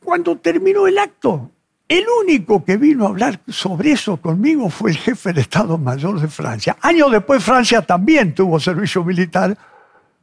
Cuando 0.05 0.37
terminó 0.37 0.87
el 0.87 0.99
acto, 0.99 1.51
el 1.89 2.05
único 2.23 2.65
que 2.65 2.77
vino 2.77 3.05
a 3.05 3.09
hablar 3.09 3.41
sobre 3.49 3.93
eso 3.93 4.17
conmigo 4.19 4.71
fue 4.71 4.91
el 4.91 4.97
jefe 4.97 5.31
del 5.31 5.39
Estado 5.39 5.77
Mayor 5.77 6.21
de 6.21 6.29
Francia. 6.29 6.77
Años 6.81 7.11
después 7.11 7.43
Francia 7.43 7.83
también 7.83 8.33
tuvo 8.33 8.61
servicio 8.61 9.03
militar 9.03 9.57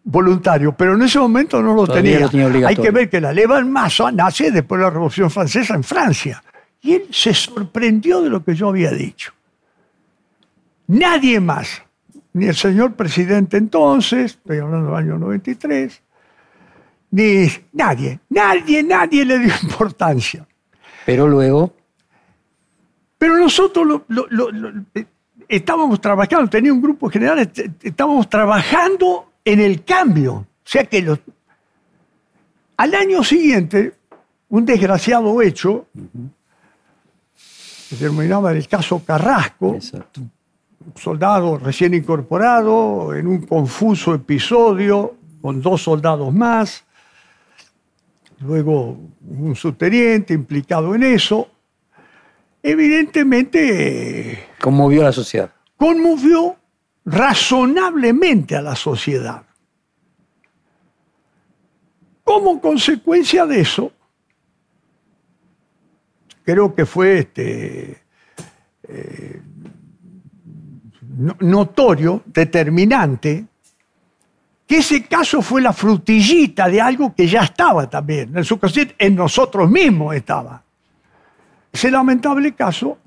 voluntario, 0.01 0.71
pero 0.71 0.95
en 0.95 1.01
ese 1.01 1.19
momento 1.19 1.61
no 1.61 1.73
lo 1.73 1.85
tenía. 1.85 2.29
Hay 2.65 2.75
que 2.77 2.91
ver 2.91 3.09
que 3.09 3.19
la 3.19 3.33
leva 3.33 3.59
en 3.59 3.69
masa 3.69 4.11
nace 4.13 4.49
después 4.49 4.79
de 4.79 4.85
la 4.85 4.91
Revolución 4.91 5.29
Francesa 5.29 5.75
en 5.75 5.83
Francia. 5.83 6.41
Y 6.81 6.93
él 6.93 7.07
se 7.11 7.33
sorprendió 7.33 8.21
de 8.21 8.29
lo 8.29 8.43
que 8.43 8.55
yo 8.55 8.69
había 8.69 8.91
dicho. 8.91 9.33
Nadie 10.87 11.39
más, 11.39 11.81
ni 12.33 12.47
el 12.47 12.55
señor 12.55 12.93
presidente 12.93 13.57
entonces, 13.57 14.37
estoy 14.37 14.59
hablando 14.59 14.87
del 14.87 14.95
año 14.95 15.17
93, 15.17 16.01
ni 17.11 17.47
nadie, 17.73 18.19
nadie, 18.29 18.83
nadie 18.83 19.25
le 19.25 19.39
dio 19.39 19.53
importancia. 19.63 20.47
Pero 21.05 21.27
luego... 21.27 21.73
Pero 23.17 23.35
nosotros 23.37 24.03
estábamos 25.47 25.99
trabajando, 25.99 26.47
tenía 26.49 26.71
un 26.71 26.81
grupo 26.81 27.09
general, 27.09 27.51
estábamos 27.81 28.29
trabajando 28.29 29.31
en 29.43 29.59
el 29.59 29.83
cambio. 29.83 30.33
O 30.33 30.45
sea 30.63 30.83
que 30.85 31.17
al 32.77 32.93
año 32.93 33.23
siguiente, 33.23 33.93
un 34.49 34.65
desgraciado 34.65 35.41
hecho, 35.41 35.87
se 37.87 37.95
terminaba 37.95 38.51
el 38.51 38.67
caso 38.67 39.01
Carrasco, 39.05 39.69
un 39.69 40.93
soldado 40.95 41.57
recién 41.57 41.93
incorporado 41.93 43.15
en 43.15 43.27
un 43.27 43.45
confuso 43.45 44.13
episodio 44.13 45.15
con 45.41 45.61
dos 45.61 45.83
soldados 45.83 46.33
más, 46.33 46.83
luego 48.41 48.97
un 49.25 49.55
subteniente 49.55 50.33
implicado 50.33 50.95
en 50.95 51.03
eso, 51.03 51.47
evidentemente... 52.61 54.47
Conmovió 54.59 55.03
a 55.03 55.05
la 55.05 55.13
sociedad. 55.13 55.53
Conmovió 55.77 56.57
razonablemente 57.05 58.57
a 58.57 58.61
la 58.61 58.75
sociedad. 58.75 59.43
Como 62.25 62.59
consecuencia 62.59 63.45
de 63.45 63.61
eso, 63.61 63.93
creo 66.47 66.73
que 66.73 66.85
fue 66.85 67.19
este, 67.19 68.03
eh, 68.87 69.41
notorio, 71.41 72.23
determinante, 72.25 73.45
que 74.65 74.77
ese 74.77 75.03
caso 75.07 75.41
fue 75.41 75.61
la 75.61 75.73
frutillita 75.73 76.69
de 76.69 76.79
algo 76.79 77.13
que 77.13 77.27
ya 77.27 77.41
estaba 77.41 77.89
también, 77.89 78.33
en 78.33 78.45
en 78.97 79.15
nosotros 79.15 79.69
mismos 79.69 80.15
estaba. 80.15 80.63
Ese 81.69 81.91
lamentable 81.91 82.53
caso 82.53 82.97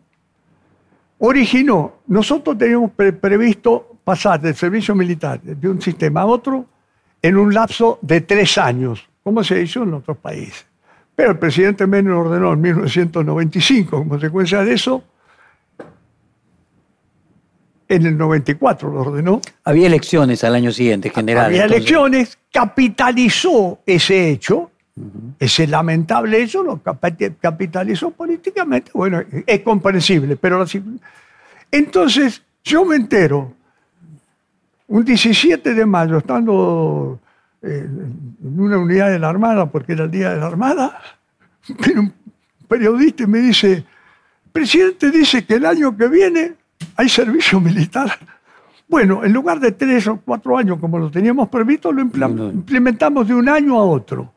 originó, 1.20 2.00
nosotros 2.08 2.58
teníamos 2.58 2.90
previsto 2.90 3.96
pasar 4.04 4.38
del 4.38 4.54
servicio 4.54 4.94
militar 4.94 5.40
de 5.40 5.66
un 5.66 5.80
sistema 5.80 6.20
a 6.20 6.26
otro 6.26 6.66
en 7.22 7.38
un 7.38 7.54
lapso 7.54 7.98
de 8.02 8.20
tres 8.20 8.58
años, 8.58 9.08
como 9.22 9.42
se 9.42 9.62
hizo 9.62 9.82
en 9.82 9.94
otros 9.94 10.18
países. 10.18 10.69
Pero 11.20 11.32
el 11.32 11.38
presidente 11.38 11.86
Menem 11.86 12.16
ordenó 12.16 12.54
en 12.54 12.62
1995, 12.62 13.90
como 13.90 14.08
consecuencia 14.08 14.64
de 14.64 14.72
eso, 14.72 15.04
en 17.86 18.06
el 18.06 18.16
94 18.16 18.90
lo 18.90 19.00
ordenó. 19.02 19.42
Había 19.64 19.88
elecciones 19.88 20.42
al 20.44 20.54
año 20.54 20.72
siguiente, 20.72 21.10
general. 21.10 21.44
Había 21.44 21.66
elecciones, 21.66 22.38
capitalizó 22.50 23.80
ese 23.84 24.30
hecho, 24.30 24.70
ese 25.38 25.66
lamentable 25.66 26.42
hecho, 26.42 26.62
lo 26.62 26.80
capitalizó 26.82 28.12
políticamente. 28.12 28.90
Bueno, 28.94 29.22
es 29.46 29.60
comprensible, 29.60 30.36
pero 30.36 30.64
entonces 31.70 32.42
yo 32.64 32.86
me 32.86 32.96
entero, 32.96 33.52
un 34.88 35.04
17 35.04 35.74
de 35.74 35.84
mayo, 35.84 36.16
estando 36.16 37.20
en 37.62 38.36
una 38.42 38.78
unidad 38.78 39.10
de 39.10 39.18
la 39.18 39.28
Armada, 39.28 39.70
porque 39.70 39.92
era 39.92 40.04
el 40.04 40.10
día 40.10 40.30
de 40.30 40.40
la 40.40 40.46
Armada, 40.46 41.00
un 41.96 42.12
periodista 42.66 43.26
me 43.26 43.40
dice, 43.40 43.72
el 43.72 43.84
presidente 44.52 45.10
dice 45.10 45.44
que 45.44 45.54
el 45.54 45.66
año 45.66 45.96
que 45.96 46.08
viene 46.08 46.54
hay 46.96 47.08
servicio 47.08 47.60
militar. 47.60 48.10
Bueno, 48.90 49.24
en 49.24 49.32
lugar 49.32 49.60
de 49.60 49.70
tres 49.70 50.08
o 50.08 50.16
cuatro 50.16 50.58
años 50.58 50.80
como 50.80 50.98
lo 50.98 51.12
teníamos 51.12 51.48
previsto, 51.48 51.92
lo 51.92 52.00
implementamos 52.02 53.28
de 53.28 53.34
un 53.34 53.48
año 53.48 53.78
a 53.78 53.84
otro. 53.84 54.32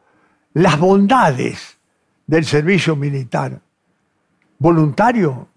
Las 0.54 0.78
bondades 0.78 1.76
del 2.28 2.46
servicio 2.46 2.96
militar 2.96 3.60
voluntario 4.60 5.48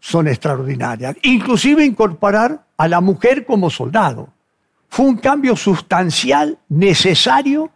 son 0.00 0.28
extraordinarias. 0.28 1.16
Inclusive 1.22 1.84
incorporar 1.84 2.64
a 2.76 2.88
la 2.88 3.00
mujer 3.00 3.44
como 3.44 3.70
soldado. 3.70 4.30
Fue 4.90 5.06
un 5.06 5.16
cambio 5.16 5.56
sustancial, 5.56 6.58
necesario 6.68 7.70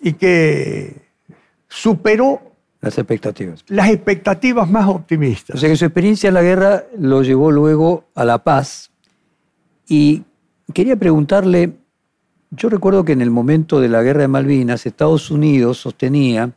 y 0.00 0.14
que 0.14 1.02
superó 1.68 2.40
las 2.80 2.98
expectativas. 2.98 3.64
Las 3.68 3.90
expectativas 3.90 4.68
más 4.68 4.88
optimistas. 4.88 5.54
O 5.54 5.58
sea 5.58 5.68
que 5.68 5.76
su 5.76 5.84
experiencia 5.84 6.28
en 6.28 6.34
la 6.34 6.42
guerra 6.42 6.84
lo 6.98 7.22
llevó 7.22 7.52
luego 7.52 8.08
a 8.14 8.24
la 8.24 8.42
paz. 8.42 8.90
Y 9.86 10.24
quería 10.74 10.96
preguntarle, 10.96 11.74
yo 12.50 12.68
recuerdo 12.68 13.04
que 13.04 13.12
en 13.12 13.20
el 13.20 13.30
momento 13.30 13.80
de 13.80 13.88
la 13.88 14.02
guerra 14.02 14.22
de 14.22 14.28
Malvinas, 14.28 14.84
Estados 14.84 15.30
Unidos 15.30 15.78
sostenía 15.78 16.50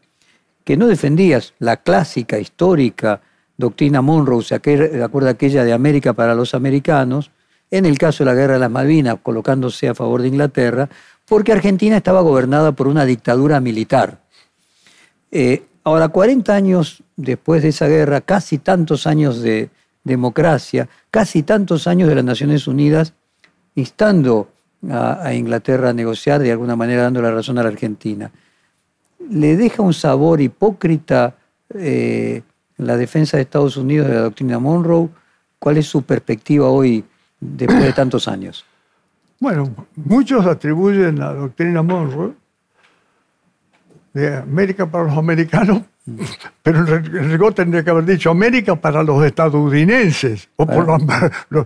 que 0.63 0.77
no 0.77 0.87
defendía 0.87 1.39
la 1.59 1.77
clásica, 1.77 2.39
histórica 2.39 3.21
doctrina 3.57 4.01
Monroe, 4.01 4.41
¿se 4.41 4.55
acuerda 4.55 5.29
aquella 5.29 5.63
de 5.63 5.73
América 5.73 6.13
para 6.13 6.33
los 6.33 6.55
americanos? 6.55 7.29
En 7.71 7.85
el 7.85 7.97
caso 7.97 8.23
de 8.23 8.31
la 8.31 8.35
guerra 8.35 8.53
de 8.53 8.59
las 8.59 8.71
Malvinas, 8.71 9.17
colocándose 9.21 9.87
a 9.87 9.95
favor 9.95 10.21
de 10.21 10.27
Inglaterra, 10.27 10.89
porque 11.25 11.51
Argentina 11.51 11.97
estaba 11.97 12.21
gobernada 12.21 12.71
por 12.73 12.87
una 12.87 13.05
dictadura 13.05 13.59
militar. 13.59 14.21
Eh, 15.31 15.63
ahora, 15.83 16.09
40 16.09 16.53
años 16.53 17.03
después 17.15 17.63
de 17.63 17.69
esa 17.69 17.87
guerra, 17.87 18.21
casi 18.21 18.59
tantos 18.59 19.07
años 19.07 19.41
de 19.41 19.69
democracia, 20.03 20.87
casi 21.09 21.43
tantos 21.43 21.87
años 21.87 22.07
de 22.07 22.15
las 22.15 22.23
Naciones 22.23 22.67
Unidas, 22.67 23.13
instando 23.73 24.49
a, 24.89 25.33
Inglaterra 25.33 25.89
a 25.89 25.93
negociar, 25.93 26.41
de 26.41 26.51
alguna 26.51 26.75
manera 26.75 27.03
dando 27.03 27.21
la 27.21 27.31
razón 27.31 27.57
a 27.57 27.63
la 27.63 27.69
Argentina. 27.69 28.31
¿Le 29.29 29.57
deja 29.57 29.81
un 29.81 29.93
sabor 29.93 30.41
hipócrita 30.41 31.35
eh, 31.73 32.43
la 32.77 32.95
defensa 32.97 33.37
de 33.37 33.43
Estados 33.43 33.77
Unidos 33.77 34.07
de 34.07 34.13
la 34.13 34.21
doctrina 34.21 34.59
Monroe? 34.59 35.09
¿Cuál 35.57 35.77
es 35.77 35.87
su 35.87 36.03
perspectiva 36.03 36.69
hoy 36.69 37.03
después 37.39 37.83
de 37.83 37.93
tantos 37.93 38.27
años? 38.27 38.65
Bueno, 39.39 39.73
muchos 39.95 40.45
atribuyen 40.45 41.19
la 41.19 41.33
doctrina 41.33 41.81
Monroe 41.81 42.33
de 44.13 44.37
América 44.37 44.89
para 44.89 45.03
los 45.03 45.17
americanos, 45.17 45.81
pero 46.63 46.87
en 46.87 47.31
rigor 47.31 47.53
tendría 47.53 47.83
que 47.83 47.89
haber 47.89 48.05
dicho 48.05 48.29
América 48.29 48.75
para 48.75 49.03
los 49.03 49.25
estadounidenses, 49.25 50.47
o 50.55 50.65
por 50.65 50.87
los, 51.49 51.65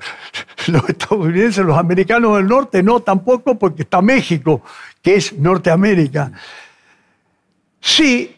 estadounidenses, 0.89 1.63
los 1.63 1.77
americanos 1.77 2.37
del 2.37 2.47
norte, 2.47 2.81
no 2.81 3.01
tampoco 3.01 3.59
porque 3.59 3.83
está 3.83 4.01
México, 4.01 4.63
que 5.01 5.15
es 5.15 5.37
Norteamérica. 5.37 6.31
Sí, 7.79 8.35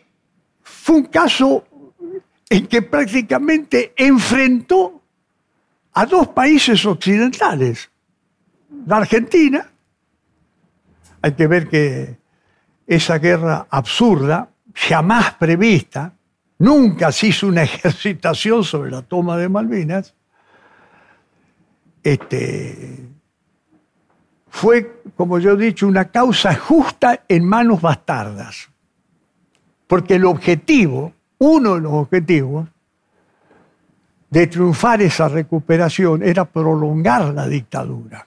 fue 0.62 0.98
un 0.98 1.06
caso 1.06 1.66
en 2.50 2.68
que 2.68 2.82
prácticamente 2.82 3.94
enfrentó 3.96 5.01
a 5.94 6.06
dos 6.06 6.30
países 6.30 6.86
occidentales, 6.86 7.90
la 8.86 8.98
Argentina, 8.98 9.70
hay 11.22 11.34
que 11.34 11.48
ver 11.48 11.68
que 11.68 12.18
esa 12.88 13.20
guerra 13.20 13.68
absurda, 13.70 14.50
jamás 14.74 15.34
prevista, 15.36 16.14
nunca 16.58 17.12
se 17.12 17.28
hizo 17.28 17.48
una 17.48 17.64
ejercitación 17.64 18.64
sobre 18.64 18.92
la 18.92 19.02
toma 19.02 19.38
de 19.38 19.50
Malvinas, 19.50 20.16
este, 22.04 23.12
fue, 24.52 25.02
como 25.16 25.40
yo 25.40 25.52
he 25.52 25.58
dicho, 25.58 25.88
una 25.88 26.06
causa 26.06 26.54
justa 26.56 27.24
en 27.28 27.46
manos 27.46 27.82
bastardas. 27.82 28.70
Porque 29.88 30.16
el 30.16 30.26
objetivo, 30.26 31.14
uno 31.38 31.76
de 31.76 31.82
los 31.82 31.94
objetivos 31.94 32.68
de 34.32 34.48
triunfar 34.48 35.02
esa 35.02 35.28
recuperación 35.28 36.24
era 36.24 36.46
prolongar 36.46 37.34
la 37.34 37.48
dictadura. 37.48 38.26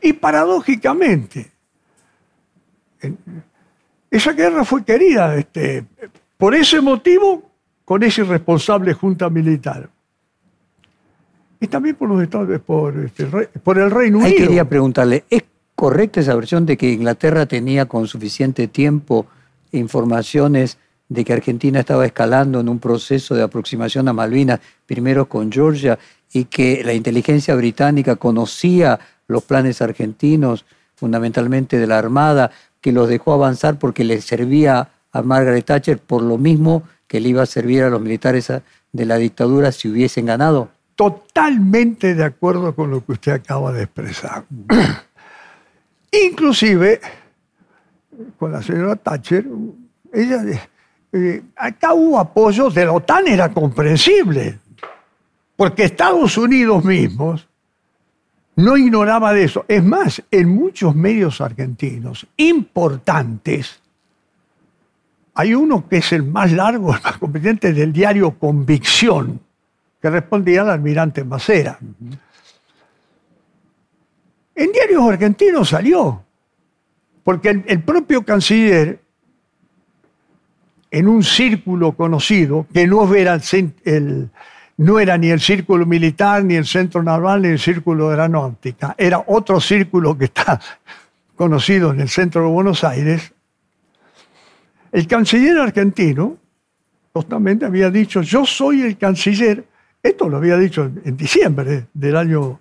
Y 0.00 0.12
paradójicamente, 0.14 1.50
esa 4.10 4.32
guerra 4.32 4.64
fue 4.64 4.84
querida 4.84 5.34
este, 5.34 5.84
por 6.38 6.54
ese 6.54 6.80
motivo 6.80 7.42
con 7.84 8.02
esa 8.04 8.22
irresponsable 8.22 8.94
junta 8.94 9.28
militar. 9.28 9.90
Y 11.60 11.66
también 11.66 11.96
por 11.96 12.08
los 12.08 12.22
Estados 12.22 12.60
por, 12.60 12.96
este, 12.98 13.26
por 13.26 13.78
el 13.78 13.90
Reino 13.90 14.18
Unido. 14.18 14.30
Ahí 14.30 14.36
quería 14.36 14.68
preguntarle, 14.68 15.24
¿es 15.28 15.42
correcta 15.74 16.20
esa 16.20 16.34
versión 16.36 16.64
de 16.64 16.76
que 16.76 16.92
Inglaterra 16.92 17.46
tenía 17.46 17.86
con 17.86 18.06
suficiente 18.06 18.68
tiempo 18.68 19.26
informaciones 19.72 20.78
de 21.08 21.24
que 21.24 21.32
Argentina 21.32 21.80
estaba 21.80 22.04
escalando 22.04 22.60
en 22.60 22.68
un 22.68 22.78
proceso 22.78 23.34
de 23.34 23.42
aproximación 23.42 24.08
a 24.08 24.12
Malvinas, 24.12 24.60
primero 24.86 25.28
con 25.28 25.52
Georgia, 25.52 25.98
y 26.32 26.44
que 26.44 26.82
la 26.84 26.92
inteligencia 26.92 27.54
británica 27.54 28.16
conocía 28.16 28.98
los 29.28 29.44
planes 29.44 29.80
argentinos, 29.82 30.64
fundamentalmente 30.96 31.78
de 31.78 31.86
la 31.86 31.98
Armada, 31.98 32.50
que 32.80 32.92
los 32.92 33.08
dejó 33.08 33.32
avanzar 33.32 33.78
porque 33.78 34.04
le 34.04 34.20
servía 34.20 34.88
a 35.12 35.22
Margaret 35.22 35.64
Thatcher 35.64 35.98
por 35.98 36.22
lo 36.22 36.38
mismo 36.38 36.82
que 37.06 37.20
le 37.20 37.28
iba 37.28 37.42
a 37.42 37.46
servir 37.46 37.82
a 37.82 37.90
los 37.90 38.00
militares 38.00 38.52
de 38.92 39.04
la 39.04 39.16
dictadura 39.16 39.72
si 39.72 39.88
hubiesen 39.88 40.26
ganado? 40.26 40.70
Totalmente 40.94 42.14
de 42.14 42.24
acuerdo 42.24 42.74
con 42.74 42.90
lo 42.90 43.04
que 43.04 43.12
usted 43.12 43.32
acaba 43.32 43.72
de 43.72 43.84
expresar. 43.84 44.44
Inclusive, 46.30 47.00
con 48.38 48.52
la 48.52 48.62
señora 48.62 48.96
Thatcher, 48.96 49.46
ella, 50.12 50.42
eh, 51.16 51.42
acá 51.56 51.94
hubo 51.94 52.18
apoyo 52.18 52.70
de 52.70 52.84
la 52.84 52.92
OTAN, 52.92 53.28
era 53.28 53.52
comprensible, 53.52 54.58
porque 55.56 55.84
Estados 55.84 56.36
Unidos 56.36 56.84
mismos 56.84 57.48
no 58.56 58.76
ignoraba 58.76 59.32
de 59.32 59.44
eso. 59.44 59.64
Es 59.68 59.84
más, 59.84 60.22
en 60.30 60.48
muchos 60.48 60.94
medios 60.94 61.40
argentinos 61.40 62.26
importantes, 62.36 63.80
hay 65.34 65.54
uno 65.54 65.86
que 65.88 65.98
es 65.98 66.12
el 66.12 66.22
más 66.22 66.50
largo, 66.52 66.94
el 66.94 67.02
más 67.02 67.18
competente 67.18 67.72
del 67.72 67.92
diario 67.92 68.38
Convicción, 68.38 69.40
que 70.00 70.10
respondía 70.10 70.62
al 70.62 70.70
almirante 70.70 71.24
Macera. 71.24 71.78
En 74.54 74.72
diarios 74.72 75.02
argentinos 75.06 75.68
salió, 75.68 76.24
porque 77.22 77.62
el, 77.66 77.82
propio 77.82 78.24
canciller, 78.24 79.00
en 80.96 81.08
un 81.08 81.22
círculo 81.22 81.92
conocido, 81.92 82.66
que 82.72 82.86
no 82.86 83.14
era 84.98 85.18
ni 85.18 85.28
el 85.28 85.40
círculo 85.40 85.84
militar, 85.84 86.42
ni 86.42 86.54
el 86.54 86.64
centro 86.64 87.02
naval, 87.02 87.42
ni 87.42 87.48
el 87.48 87.58
círculo 87.58 88.06
de 88.06 88.12
aeronáutica. 88.12 88.94
Era 88.96 89.22
otro 89.26 89.60
círculo 89.60 90.16
que 90.16 90.24
está 90.24 90.58
conocido 91.36 91.92
en 91.92 92.00
el 92.00 92.08
centro 92.08 92.44
de 92.44 92.48
Buenos 92.48 92.82
Aires. 92.82 93.30
El 94.90 95.06
canciller 95.06 95.58
argentino 95.58 96.38
justamente 97.12 97.66
había 97.66 97.90
dicho, 97.90 98.22
yo 98.22 98.46
soy 98.46 98.80
el 98.80 98.96
canciller, 98.96 99.66
esto 100.02 100.30
lo 100.30 100.38
había 100.38 100.56
dicho 100.56 100.90
en, 101.04 101.14
diciembre 101.14 101.88
del 101.92 102.16
año 102.16 102.58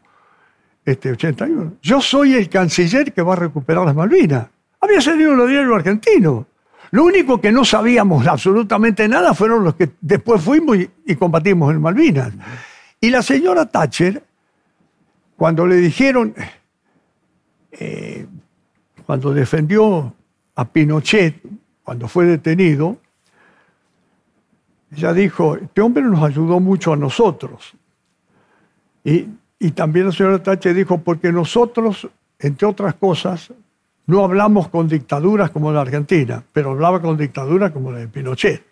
este, 0.83 1.13
81, 1.13 1.75
yo 1.81 2.01
soy 2.01 2.33
el 2.33 2.49
canciller 2.49 3.13
que 3.13 3.21
va 3.21 3.31
a 3.31 3.37
recuperar 3.37 3.85
las 3.85 3.95
Malvinas. 3.95 4.47
Había 4.81 4.99
salido 4.99 5.35
en 5.35 5.39
el 5.39 5.47
diario 5.47 5.73
argentino. 5.73 6.47
Lo 6.95 7.03
único 7.03 7.41
que 7.41 7.51
no 7.51 7.65
sabíamos 7.65 8.26
absolutamente 8.26 9.05
nada 9.09 9.34
fueron 9.34 9.65
los 9.65 9.76
que 9.76 9.89
después 9.99 10.41
fuimos 10.41 10.77
y, 10.77 11.15
combatimos 11.15 11.73
en 11.73 11.81
Malvinas. 11.81 12.31
Y 13.01 13.09
la 13.09 13.22
señora 13.22 13.65
Thatcher, 13.65 14.23
cuando 15.35 15.67
le 15.67 15.76
dijeron, 15.76 16.34
eh, 17.73 18.26
cuando 19.05 19.34
defendió 19.34 20.13
a 20.55 20.63
Pinochet, 20.63 21.41
cuando 21.84 22.07
fue 22.07 22.27
detenido, 22.27 22.97
ella 24.95 25.11
dijo, 25.11 25.57
este 25.57 25.81
hombre 25.81 26.01
nos 26.01 26.23
ayudó 26.23 26.61
mucho 26.61 26.93
a 26.93 26.95
nosotros. 26.95 27.73
Y, 29.03 29.27
y 29.59 29.72
también 29.72 30.05
la 30.05 30.11
señora 30.13 30.41
Thatcher 30.41 30.73
dijo, 30.73 30.99
porque 30.99 31.30
nosotros, 31.34 32.07
entre 32.39 32.65
otras 32.65 32.93
cosas, 32.93 33.51
no 34.07 34.23
hablamos 34.23 34.69
con 34.69 34.88
dictaduras 34.88 35.49
como 35.49 35.72
la 35.72 35.82
Argentina, 35.82 36.44
pero 36.53 36.72
hablaba 36.72 37.02
con 37.02 37.18
dictaduras 37.18 37.72
como 37.72 37.91
la 37.91 37.99
de 37.99 38.07
Pinochet. 38.07 38.64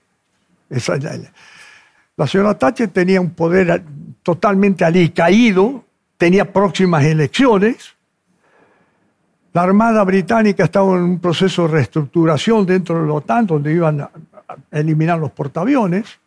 la 2.16 2.28
señora 2.28 2.58
Thatcher 2.58 2.90
tenía 2.90 3.20
un 3.20 3.32
poder 3.32 3.84
totalmente 4.22 4.86
alicaído, 4.86 5.84
tenía 6.18 6.52
próximas 6.52 7.04
elecciones. 7.04 7.96
La 9.54 9.64
Armada 9.64 10.04
Británica 10.04 10.64
estaba 10.64 10.96
en 10.96 11.04
un 11.04 11.20
proceso 11.20 11.64
de 11.64 11.74
reestructuración 11.74 12.66
dentro 12.66 13.02
de 13.02 13.08
la 13.08 13.14
OTAN, 13.14 13.48
donde 13.48 13.74
iban 13.74 14.02
a 14.02 14.10
eliminar 14.72 15.20
los 15.20 15.32
portaaviones. 15.32 16.20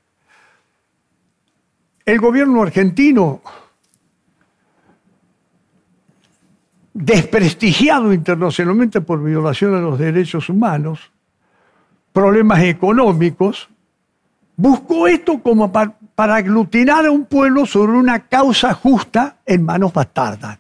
El 2.05 2.21
gobierno 2.21 2.63
argentino 2.63 3.41
desprestigiado 6.97 8.13
internacionalmente 8.13 9.03
por 9.03 9.23
violación 9.23 9.73
de 9.75 9.81
los 9.83 9.99
derechos 9.99 10.49
humanos, 10.49 11.13
problemas 12.13 12.63
económicos, 12.63 13.69
buscó 14.57 15.07
esto 15.07 15.43
como 15.43 15.71
para, 15.71 15.95
aglutinar 16.17 17.05
a 17.05 17.11
un 17.11 17.27
pueblo 17.27 17.67
sobre 17.67 17.93
una 17.93 18.21
causa 18.21 18.73
justa 18.73 19.37
en 19.45 19.63
manos 19.63 19.93
bastardas, 19.93 20.59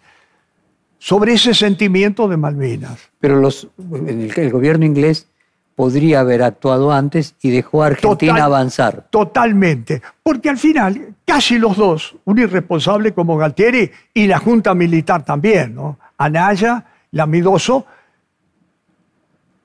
sobre 0.99 1.33
ese 1.33 1.55
sentimiento 1.55 2.29
de 2.29 2.37
Malvinas. 2.37 3.01
Pero 3.19 3.37
los, 3.37 3.69
el, 4.07 4.51
gobierno 4.51 4.85
inglés 4.85 5.29
podría 5.75 6.21
haber 6.21 6.43
actuado 6.43 6.93
antes 6.93 7.35
y 7.41 7.49
dejó 7.49 7.83
a 7.83 7.87
Argentina 7.87 8.45
avanzar. 8.45 9.07
Totalmente, 9.09 10.03
porque 10.23 10.51
al 10.51 10.59
final 10.59 11.15
casi 11.25 11.59
los 11.59 11.79
dos, 11.79 12.15
un 12.27 12.39
irresponsable 12.39 13.15
como 13.15 13.39
Galtieri 13.39 13.91
y 14.13 14.27
la 14.27 14.39
Junta 14.39 14.75
Militar 14.75 15.25
también, 15.25 15.75
¿no? 15.75 15.99
Anaya, 16.19 16.85
Lamidoso, 17.13 17.87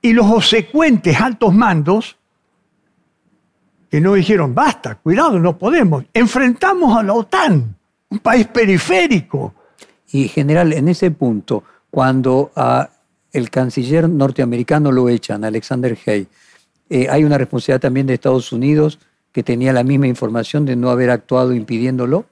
y 0.02 0.14
los 0.14 0.26
obsecuentes 0.26 1.20
altos 1.20 1.54
mandos 1.54 2.18
que 3.90 4.00
no 4.00 4.14
dijeron, 4.14 4.56
basta, 4.56 4.96
cuidado, 4.96 5.38
no 5.38 5.58
podemos. 5.58 6.06
Enfrentamos 6.14 6.98
a 6.98 7.04
la 7.04 7.14
OTAN, 7.14 7.76
un 8.10 8.20
país 8.20 8.48
periférico. 8.48 9.54
Y 10.14 10.28
general, 10.28 10.74
en 10.74 10.88
ese 10.88 11.12
punto, 11.12 11.64
cuando 11.90 12.52
el 13.34 13.50
canciller 13.50 14.10
norteamericano 14.10 14.92
lo 14.92 15.10
echan, 15.10 15.44
Alexander 15.44 15.98
Hay, 16.06 16.28
Eh, 16.90 17.08
hay 17.10 17.24
una 17.24 17.38
responsabilidad 17.38 17.80
también 17.80 18.06
de 18.06 18.16
Estados 18.16 18.52
Unidos 18.52 19.00
que 19.32 19.44
tenía 19.44 19.72
la 19.72 19.84
misma 19.84 20.08
información 20.08 20.66
de 20.66 20.76
no 20.76 20.90
haber 20.90 21.10
actuado 21.10 21.54
impidiéndolo. 21.54 22.26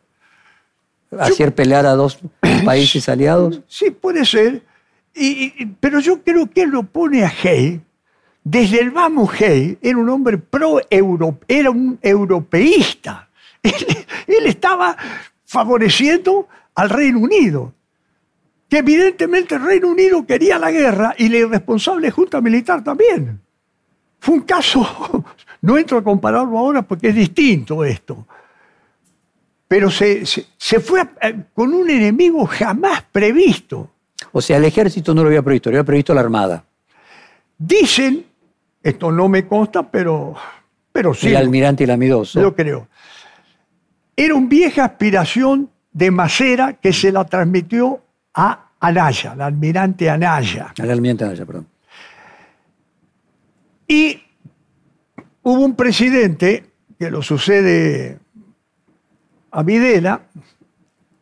Hacer 1.17 1.55
pelear 1.55 1.85
a 1.85 1.93
dos 1.93 2.19
países 2.65 3.07
aliados. 3.09 3.61
Sí, 3.67 3.91
puede 3.91 4.25
ser. 4.25 4.63
Y, 5.15 5.65
pero 5.79 5.99
yo 5.99 6.21
creo 6.21 6.49
que 6.49 6.63
él 6.63 6.69
lo 6.69 6.83
pone 6.83 7.23
a 7.23 7.33
Hay. 7.43 7.81
Desde 8.43 8.79
el 8.79 8.91
vamos 8.91 9.29
Hay 9.41 9.77
era 9.81 9.97
un 9.97 10.09
hombre 10.09 10.37
pro 10.37 10.79
-euro, 10.89 11.37
era 11.47 11.71
un 11.71 11.99
europeísta. 12.01 13.29
él 13.63 14.45
estaba 14.45 14.95
favoreciendo 15.45 16.47
al 16.75 16.89
Reino 16.89 17.19
Unido 17.19 17.73
que 18.69 18.77
evidentemente 18.77 19.55
el 19.55 19.63
Reino 19.63 19.87
Unido 19.87 20.25
quería 20.25 20.59
la 20.59 20.71
guerra 20.71 21.15
y 21.17 21.27
la 21.27 21.37
irresponsable 21.39 22.11
junta 22.11 22.39
militar 22.39 22.83
también. 22.83 23.41
Fue 24.19 24.35
un 24.35 24.41
caso, 24.41 25.25
no 25.61 25.77
entro 25.77 25.97
a 25.97 26.03
compararlo 26.03 26.57
ahora 26.57 26.83
porque 26.83 27.09
es 27.09 27.15
distinto 27.15 27.83
esto, 27.83 28.27
pero 29.69 29.91
se, 29.91 30.25
fue 30.81 31.07
con 31.53 31.75
un 31.75 31.87
enemigo 31.91 32.47
jamás 32.47 33.03
previsto. 33.11 33.91
O 34.31 34.41
sea, 34.41 34.57
el 34.57 34.65
ejército 34.65 35.13
no 35.13 35.21
lo 35.21 35.27
había 35.27 35.43
previsto, 35.43 35.69
lo 35.69 35.75
había 35.75 35.85
previsto 35.85 36.11
la 36.11 36.21
Armada. 36.21 36.65
Dicen, 37.55 38.25
esto 38.81 39.11
no 39.11 39.29
me 39.29 39.45
consta, 39.45 39.83
pero, 39.83 40.35
pero 40.91 41.13
sí. 41.13 41.27
El 41.27 41.37
almirante 41.37 41.83
y 41.83 41.85
el 41.85 41.91
amidoso. 41.91 42.41
Lo 42.41 42.55
creo. 42.55 42.87
Era 44.15 44.33
una 44.33 44.49
vieja 44.49 44.85
aspiración 44.85 45.69
de 45.91 46.09
Macera 46.09 46.73
que 46.73 46.91
se 46.91 47.11
la 47.11 47.25
transmitió 47.25 48.01
a 48.33 48.71
Anaya, 48.79 49.33
al 49.33 49.41
almirante 49.41 50.09
Anaya. 50.09 50.73
Al 50.79 50.89
almirante 50.89 51.25
Anaya, 51.25 51.45
perdón. 51.45 51.67
Y 53.87 54.19
hubo 55.43 55.63
un 55.63 55.75
presidente 55.75 56.65
que 56.97 57.11
lo 57.11 57.21
sucede 57.21 58.17
a 59.51 59.63
Videla, 59.63 60.21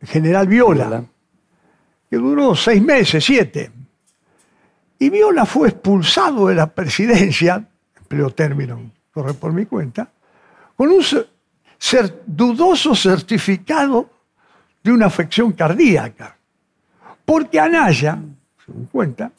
general 0.01 0.47
Viola, 0.47 1.03
que 2.09 2.17
duró 2.17 2.55
seis 2.55 2.81
meses, 2.81 3.23
siete. 3.23 3.71
Y 4.99 5.09
Viola 5.09 5.45
fue 5.45 5.69
expulsado 5.69 6.47
de 6.47 6.55
la 6.55 6.67
presidencia, 6.67 7.67
empleo 7.97 8.29
término, 8.31 8.91
corre 9.11 9.33
por 9.33 9.53
mi 9.53 9.65
cuenta, 9.65 10.09
con 10.75 10.89
un 10.89 11.03
dudoso 12.25 12.95
certificado 12.95 14.09
de 14.83 14.91
una 14.91 15.07
afección 15.07 15.51
cardíaca. 15.51 16.37
Porque 17.25 17.59
Anaya, 17.59 18.19
según 18.65 18.85
cuenta, 18.85 19.31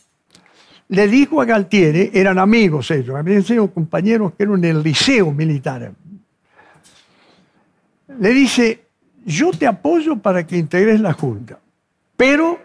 le 0.88 1.08
dijo 1.08 1.40
a 1.40 1.44
Galtieri, 1.44 2.10
eran 2.12 2.38
amigos 2.38 2.90
ellos, 2.90 3.16
habían 3.16 3.42
sido 3.42 3.70
compañeros 3.70 4.32
que 4.34 4.44
eran 4.44 4.64
en 4.64 4.76
el 4.76 4.82
liceo 4.82 5.32
militar. 5.32 5.92
Le 8.18 8.30
dice, 8.30 8.84
yo 9.24 9.50
te 9.50 9.66
apoyo 9.66 10.16
para 10.16 10.46
que 10.46 10.56
integres 10.56 11.00
la 11.00 11.12
Junta, 11.12 11.58
pero 12.16 12.58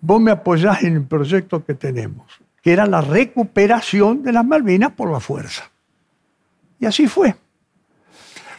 vos 0.00 0.20
me 0.20 0.30
apoyás 0.30 0.82
en 0.82 0.96
el 0.96 1.04
proyecto 1.04 1.64
que 1.64 1.74
tenemos, 1.74 2.26
que 2.62 2.72
era 2.72 2.86
la 2.86 3.00
recuperación 3.00 4.22
de 4.22 4.32
las 4.32 4.44
Malvinas 4.44 4.92
por 4.92 5.10
la 5.10 5.20
fuerza. 5.20 5.70
Y 6.80 6.86
así 6.86 7.06
fue. 7.06 7.34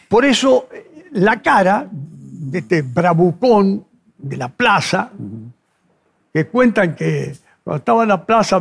Por 0.08 0.24
eso 0.24 0.68
la 1.12 1.40
cara 1.40 1.88
de 1.90 2.58
este 2.58 2.82
bravucón 2.82 3.84
de 4.18 4.36
la 4.36 4.48
plaza, 4.48 5.10
que 6.32 6.46
cuentan 6.46 6.94
que 6.94 7.36
cuando 7.64 7.78
estaba 7.78 8.02
en 8.02 8.08
la 8.08 8.24
plaza, 8.24 8.60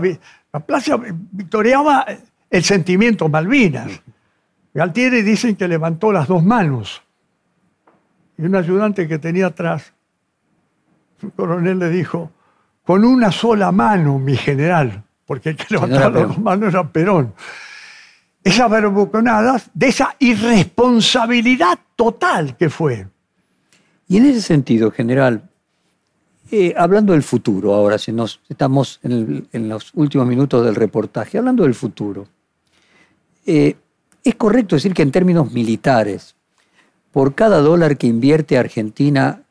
la 0.51 0.59
plaza 0.59 0.97
victoriaba 0.97 2.05
el 2.49 2.63
sentimiento 2.63 3.29
Malvinas. 3.29 4.01
Galtieri 4.73 5.21
dicen 5.21 5.55
que 5.55 5.67
levantó 5.67 6.11
las 6.11 6.27
dos 6.27 6.43
manos. 6.43 7.01
Y 8.37 8.43
un 8.43 8.55
ayudante 8.55 9.07
que 9.07 9.19
tenía 9.19 9.47
atrás, 9.47 9.93
un 11.21 11.29
coronel 11.31 11.79
le 11.79 11.89
dijo, 11.89 12.31
con 12.83 13.03
una 13.03 13.31
sola 13.31 13.71
mano, 13.71 14.19
mi 14.19 14.35
general, 14.35 15.03
porque 15.25 15.49
el 15.49 15.55
que 15.55 15.65
levantaba 15.69 16.27
las 16.27 16.37
manos 16.37 16.73
era 16.73 16.87
Perón. 16.87 17.33
Esas 18.43 18.69
verboconadas 18.69 19.71
de 19.73 19.87
esa 19.87 20.15
irresponsabilidad 20.19 21.79
total 21.95 22.55
que 22.57 22.69
fue. 22.69 23.07
Y 24.07 24.17
en 24.17 24.25
ese 24.25 24.41
sentido, 24.41 24.91
general, 24.91 25.49
eh, 26.51 26.75
hablando 26.77 27.13
del 27.13 27.23
futuro 27.23 27.73
ahora, 27.73 27.97
si 27.97 28.11
nos 28.11 28.39
estamos 28.47 28.99
en, 29.01 29.47
los 29.67 29.91
últimos 29.95 30.27
minutos 30.27 30.63
del 30.63 30.75
reportaje, 30.75 31.39
hablando 31.39 31.63
del 31.63 31.73
futuro, 31.73 32.27
eh, 33.47 33.75
es 34.23 34.35
correcto 34.35 34.75
decir 34.75 34.93
que 34.93 35.01
en 35.01 35.11
términos 35.11 35.51
militares, 35.51 36.34
por 37.15 37.33
cada 37.33 37.61
dólar 37.61 37.95
que 37.95 38.07
invierte 38.07 38.57
Argentina 38.57 39.43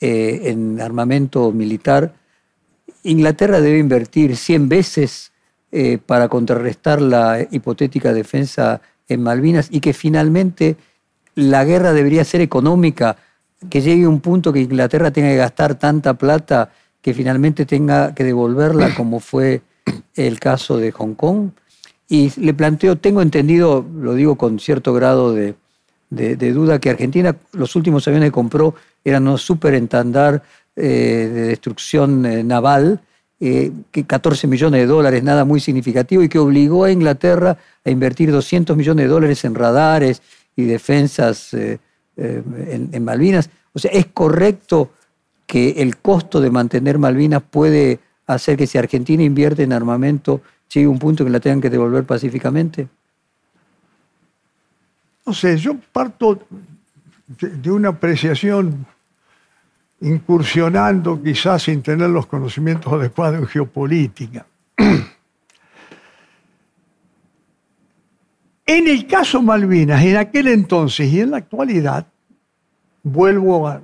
eh, 0.00 0.42
en 0.44 0.80
armamento 0.80 1.50
militar, 1.50 2.14
Inglaterra 3.02 3.60
debe 3.60 3.80
invertir 3.80 4.36
100 4.36 4.68
veces 4.68 5.32
para 6.06 6.28
contrarrestar 6.28 7.00
la 7.00 7.46
hipotética 7.48 8.12
defensa 8.12 8.80
en 9.08 9.24
Malvinas 9.24 9.68
y 9.72 9.80
que 9.80 9.92
finalmente 9.92 10.76
la 11.34 11.64
guerra 11.64 11.92
debería 11.92 12.24
ser 12.24 12.42
económica 12.42 13.16
que 13.68 13.80
llegue 13.80 14.06
un 14.06 14.20
punto 14.20 14.52
que 14.52 14.60
Inglaterra 14.60 15.10
tenga 15.10 15.30
que 15.30 15.36
gastar 15.36 15.74
tanta 15.74 16.14
plata 16.14 16.70
que 17.02 17.12
finalmente 17.12 17.66
tenga 17.66 18.14
que 18.14 18.22
devolverla, 18.22 18.94
como 18.96 19.18
fue 19.18 19.62
el 20.14 20.38
caso 20.38 20.76
de 20.76 20.92
Hong 20.92 21.14
Kong. 21.14 21.50
Y 22.08 22.32
le 22.40 22.54
planteo, 22.54 22.96
tengo 22.96 23.20
entendido, 23.20 23.84
lo 23.96 24.14
digo 24.14 24.36
con 24.36 24.60
cierto 24.60 24.92
grado 24.92 25.32
de, 25.32 25.54
duda, 26.10 26.78
que 26.78 26.90
Argentina 26.90 27.36
los 27.52 27.76
últimos 27.76 28.06
aviones 28.08 28.28
que 28.28 28.32
compró 28.32 28.74
eran 29.04 29.22
unos 29.22 29.42
superentandar 29.42 30.42
eh, 30.76 31.30
de 31.32 31.42
destrucción 31.42 32.26
eh, 32.26 32.42
naval, 32.42 33.00
eh, 33.42 33.72
que 33.90 34.04
14 34.04 34.46
millones 34.46 34.82
de 34.82 34.86
dólares, 34.86 35.22
nada 35.22 35.44
muy 35.44 35.60
significativo, 35.60 36.22
y 36.22 36.28
que 36.28 36.38
obligó 36.38 36.84
a 36.84 36.90
Inglaterra 36.90 37.56
a 37.84 37.90
invertir 37.90 38.30
200 38.30 38.76
millones 38.76 39.06
de 39.06 39.08
dólares 39.08 39.44
en 39.44 39.54
radares 39.54 40.20
y 40.56 40.64
defensas 40.64 41.54
eh, 42.20 42.42
en, 42.92 43.02
Malvinas. 43.02 43.48
O 43.72 43.78
sea, 43.78 43.90
¿es 43.92 44.06
correcto 44.12 44.90
que 45.46 45.70
el 45.78 45.96
costo 45.96 46.40
de 46.42 46.50
mantener 46.50 46.98
Malvinas 46.98 47.42
puede 47.42 47.98
hacer 48.26 48.58
que 48.58 48.66
si 48.66 48.76
Argentina 48.76 49.22
invierte 49.22 49.62
en 49.62 49.72
armamento 49.72 50.42
llegue 50.72 50.86
un 50.86 50.98
punto 50.98 51.24
que 51.24 51.30
la 51.30 51.40
tengan 51.40 51.62
que 51.62 51.70
devolver 51.70 52.04
pacíficamente? 52.04 52.88
No 55.26 55.34
sé, 55.34 55.56
yo 55.56 55.76
parto 55.92 56.46
de 57.26 57.70
una 57.70 57.90
apreciación 57.90 58.86
incursionando 60.00 61.22
quizás 61.22 61.62
sin 61.64 61.82
tener 61.82 62.10
los 62.10 62.26
conocimientos 62.26 62.92
adecuados 62.92 63.40
en 63.40 63.46
geopolítica. 63.46 64.46
En 68.66 68.86
el 68.86 69.04
caso 69.08 69.42
Malvinas, 69.42 70.00
en 70.04 70.16
aquel 70.16 70.46
entonces 70.46 71.12
y 71.12 71.20
en 71.20 71.32
la 71.32 71.38
actualidad, 71.38 72.06
vuelvo 73.02 73.66
a, 73.66 73.82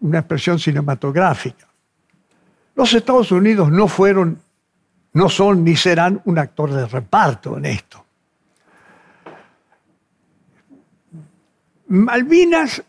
una 0.00 0.18
expresión 0.18 0.58
cinematográfica. 0.58 1.66
Los 2.74 2.92
Estados 2.92 3.32
Unidos 3.32 3.70
no 3.70 3.88
fueron, 3.88 4.38
no 5.14 5.30
son 5.30 5.64
ni 5.64 5.76
serán 5.76 6.20
un 6.26 6.38
actor 6.38 6.70
de 6.70 6.86
reparto 6.86 7.56
en 7.56 7.64
esto. 7.64 8.05
Malvinas, 11.88 12.82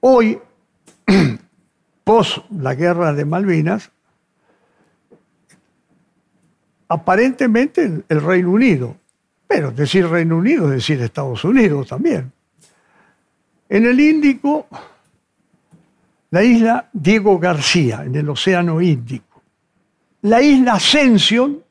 hoy, 0.00 0.38
pos 2.04 2.44
la 2.50 2.74
guerra 2.74 3.12
de 3.12 3.24
Malvinas, 3.24 3.90
aparentemente 6.88 8.04
el 8.08 8.20
Reino 8.22 8.50
Unido 8.50 9.00
pero 9.50 9.72
decir 9.72 10.06
Reino 10.06 10.36
Unido 10.36 10.66
es 10.66 10.74
decir 10.74 11.02
Estados 11.02 11.44
Unidos 11.44 11.88
también. 11.88 12.30
En 13.68 13.84
el 13.84 13.98
Índico, 13.98 14.68
la 16.30 16.44
isla 16.44 16.88
Diego 16.92 17.36
García, 17.36 18.04
en 18.04 18.14
el 18.14 18.28
Océano 18.28 18.80
Índico. 18.80 19.42
La 20.22 20.40
isla 20.40 20.74
Ascension, 20.74 21.64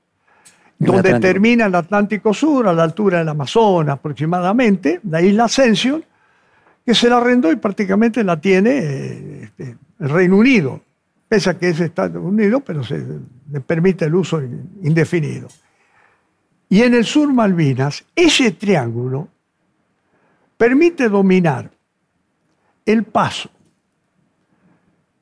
donde 0.77 1.21
termina 1.21 1.67
el 1.67 1.75
Atlántico 1.75 2.33
Sur, 2.33 2.67
a 2.67 2.73
la 2.73 2.83
altura 2.83 3.19
del 3.19 3.29
Amazonas 3.29 3.93
aproximadamente, 3.93 4.99
la 5.09 5.21
isla 5.21 5.45
Ascension, 5.45 6.03
que 6.85 6.95
se 6.95 7.09
la 7.09 7.17
arrendó 7.17 7.51
y 7.51 7.55
prácticamente 7.55 8.23
la 8.23 8.39
tiene 8.39 8.69
eh, 8.71 9.41
este, 9.43 9.77
el 9.99 10.09
Reino 10.09 10.37
Unido. 10.37 10.81
Pese 11.27 11.51
a 11.51 11.57
que 11.59 11.69
es 11.69 11.79
Estados 11.79 12.23
Unidos, 12.23 12.63
pero 12.65 12.83
se 12.83 13.05
le 13.51 13.61
permite 13.61 14.05
el 14.05 14.15
uso 14.15 14.41
indefinido. 14.41 15.47
Y 16.69 16.81
en 16.81 16.95
el 16.95 17.05
sur 17.05 17.31
Malvinas, 17.31 18.03
ese 18.15 18.51
triángulo 18.51 19.27
permite 20.57 21.07
dominar 21.07 21.69
el 22.85 23.03
paso 23.03 23.49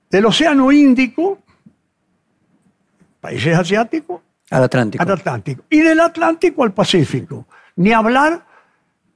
del 0.09 0.25
Océano 0.25 0.71
Índico, 0.71 1.39
países 3.19 3.57
asiáticos, 3.57 4.21
Al 4.49 4.63
Atlántico. 4.63 5.03
Al 5.03 5.11
Atlántico. 5.11 5.63
Y 5.69 5.81
del 5.81 5.99
Atlántico 5.99 6.63
al 6.63 6.73
Pacífico. 6.73 7.45
Ni 7.75 7.91
hablar 7.91 8.46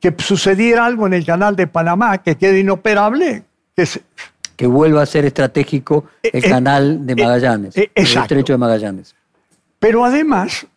que 0.02 0.14
sucediera 0.18 0.86
algo 0.86 1.06
en 1.08 1.14
el 1.14 1.26
canal 1.26 1.56
de 1.56 1.68
Panamá 1.68 2.18
que 2.18 2.36
quede 2.36 2.60
inoperable, 2.60 3.44
que 3.76 3.86
se- 3.86 4.02
Que 4.58 4.68
vuelva 4.68 5.02
a 5.04 5.06
ser 5.06 5.26
estratégico 5.26 6.06
el 6.24 6.30
Eh, 6.44 6.46
eh, 6.46 6.50
canal 6.50 7.06
de 7.06 7.14
eh, 7.14 7.16
Magallanes, 7.16 7.78
eh, 7.78 7.92
el 7.96 8.06
estrecho 8.06 8.54
de 8.54 8.58
Magallanes. 8.58 9.16
Pero 9.80 10.04
además, 10.04 10.68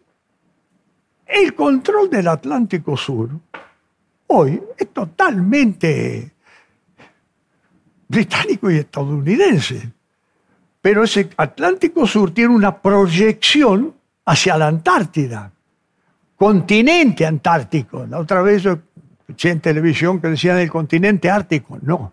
el 1.26 1.54
control 1.54 2.08
del 2.10 2.28
Atlántico 2.28 2.96
Sur 2.96 3.30
hoy 4.26 4.62
es 4.78 4.88
totalmente 4.92 6.30
británico 8.08 8.70
y 8.70 8.76
estadounidense. 8.78 9.90
Pero 10.80 11.04
ese 11.04 11.28
Atlántico 11.36 12.06
Sur 12.06 12.32
tiene 12.32 12.54
una 12.54 12.76
proyección 12.80 13.94
hacia 14.26 14.56
la 14.56 14.68
Antártida, 14.68 15.50
continente 16.36 17.24
antártico. 17.26 18.06
La 18.06 18.18
otra 18.18 18.42
vez 18.42 18.62
yo 18.62 18.78
escuché 19.26 19.50
en 19.50 19.60
televisión 19.60 20.20
que 20.20 20.28
decían 20.28 20.58
el 20.58 20.70
continente 20.70 21.30
ártico. 21.30 21.78
No, 21.80 22.12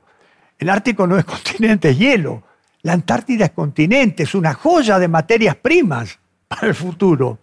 el 0.58 0.70
Ártico 0.70 1.06
no 1.06 1.18
es 1.18 1.26
continente, 1.36 1.90
es 1.90 2.00
hielo. 2.00 2.44
La 2.84 2.94
Antártida 2.94 3.46
es 3.46 3.52
continente, 3.52 4.24
es 4.24 4.34
una 4.34 4.54
joya 4.54 4.98
de 4.98 5.08
materias 5.08 5.56
primas 5.56 6.18
para 6.48 6.68
el 6.68 6.76
futuro. 6.76 7.38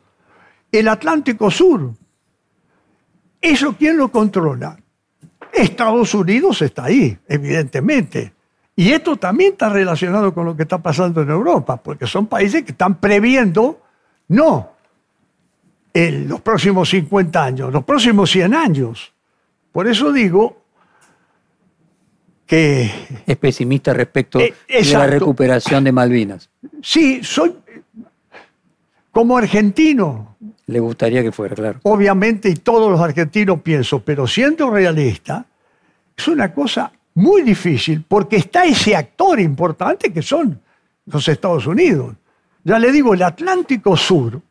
El 0.73 0.89
Atlántico 0.89 1.51
Sur, 1.51 1.93
¿eso 3.41 3.77
quién 3.77 3.97
lo 3.97 4.11
controla? 4.11 4.77
Estados 5.53 6.15
Unidos 6.15 6.63
está 6.63 6.85
ahí, 6.85 7.17
evidentemente. 7.29 8.33
Y 8.75 8.93
esto 8.93 9.17
también 9.17 9.53
está 9.53 9.69
relacionado 9.69 10.33
con 10.33 10.45
lo 10.45 10.57
que 10.57 10.63
está 10.63 10.79
pasando 10.79 11.23
en 11.23 11.31
Europa, 11.31 11.77
porque 11.77 12.07
son 12.07 12.27
países 12.27 12.65
que 12.65 12.73
están 12.73 12.97
previendo, 12.97 13.81
no 14.29 14.73
en 15.93 16.29
los 16.29 16.41
próximos 16.41 16.89
50 16.91 17.45
años, 17.45 17.73
los 17.73 17.85
próximos 17.85 18.31
100 18.31 18.55
años. 18.55 19.13
Por 19.79 19.87
eso 19.87 20.13
digo 20.13 20.61
que 22.45 22.91
Es 23.25 23.37
pesimista 23.37 23.93
respecto 23.93 24.41
Eh, 24.41 24.53
de 24.67 24.85
la 24.93 25.07
recuperación 25.07 25.85
de 25.85 25.93
Malvinas. 25.93 26.51
sí, 26.83 27.21
soy 27.23 27.55
como 29.13 29.39
argentino, 29.39 30.35
Le 30.67 30.81
gustaría 30.81 31.23
que 31.23 31.31
fuera, 31.31 31.55
claro. 31.55 31.79
obviamente, 31.85 32.49
y 32.49 32.55
todos 32.57 32.91
los 32.91 33.01
argentinos 33.01 33.61
pienso, 33.63 34.01
pero 34.01 34.27
siendo 34.27 34.69
realista, 34.69 35.47
es 36.17 36.27
una 36.27 36.53
cosa 36.53 36.91
muy 37.15 37.43
difícil 37.43 38.03
porque 38.09 38.35
está 38.35 38.65
ese 38.65 38.97
actor 38.97 39.39
importante 39.39 40.13
que 40.13 40.23
son 40.23 40.61
los 41.07 41.29
Estados 41.29 41.69
Unidos. 41.69 42.17
Ya 42.65 42.81
le 42.81 42.91
digo, 42.91 43.15
el 43.15 43.23
Atlántico 43.23 43.97
Sur 43.97 44.43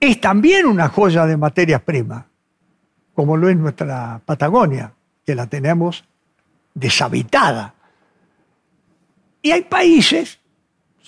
es 0.00 0.20
también 0.20 0.66
una 0.66 0.88
joya 0.88 1.26
de 1.26 1.36
materias 1.36 1.80
primas, 1.82 2.24
como 3.18 3.36
lo 3.36 3.48
es 3.48 3.56
nuestra 3.56 4.20
Patagonia, 4.24 4.92
que 5.26 5.34
la 5.34 5.48
tenemos 5.48 6.04
deshabitada. 6.72 7.74
Y 9.42 9.50
hay 9.50 9.62
países, 9.62 10.38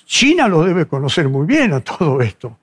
China 0.06 0.48
lo 0.48 0.64
debe 0.64 0.86
conocer 0.86 1.28
muy 1.28 1.46
bien 1.46 1.72
a 1.72 1.78
todo 1.78 2.20
esto, 2.20 2.58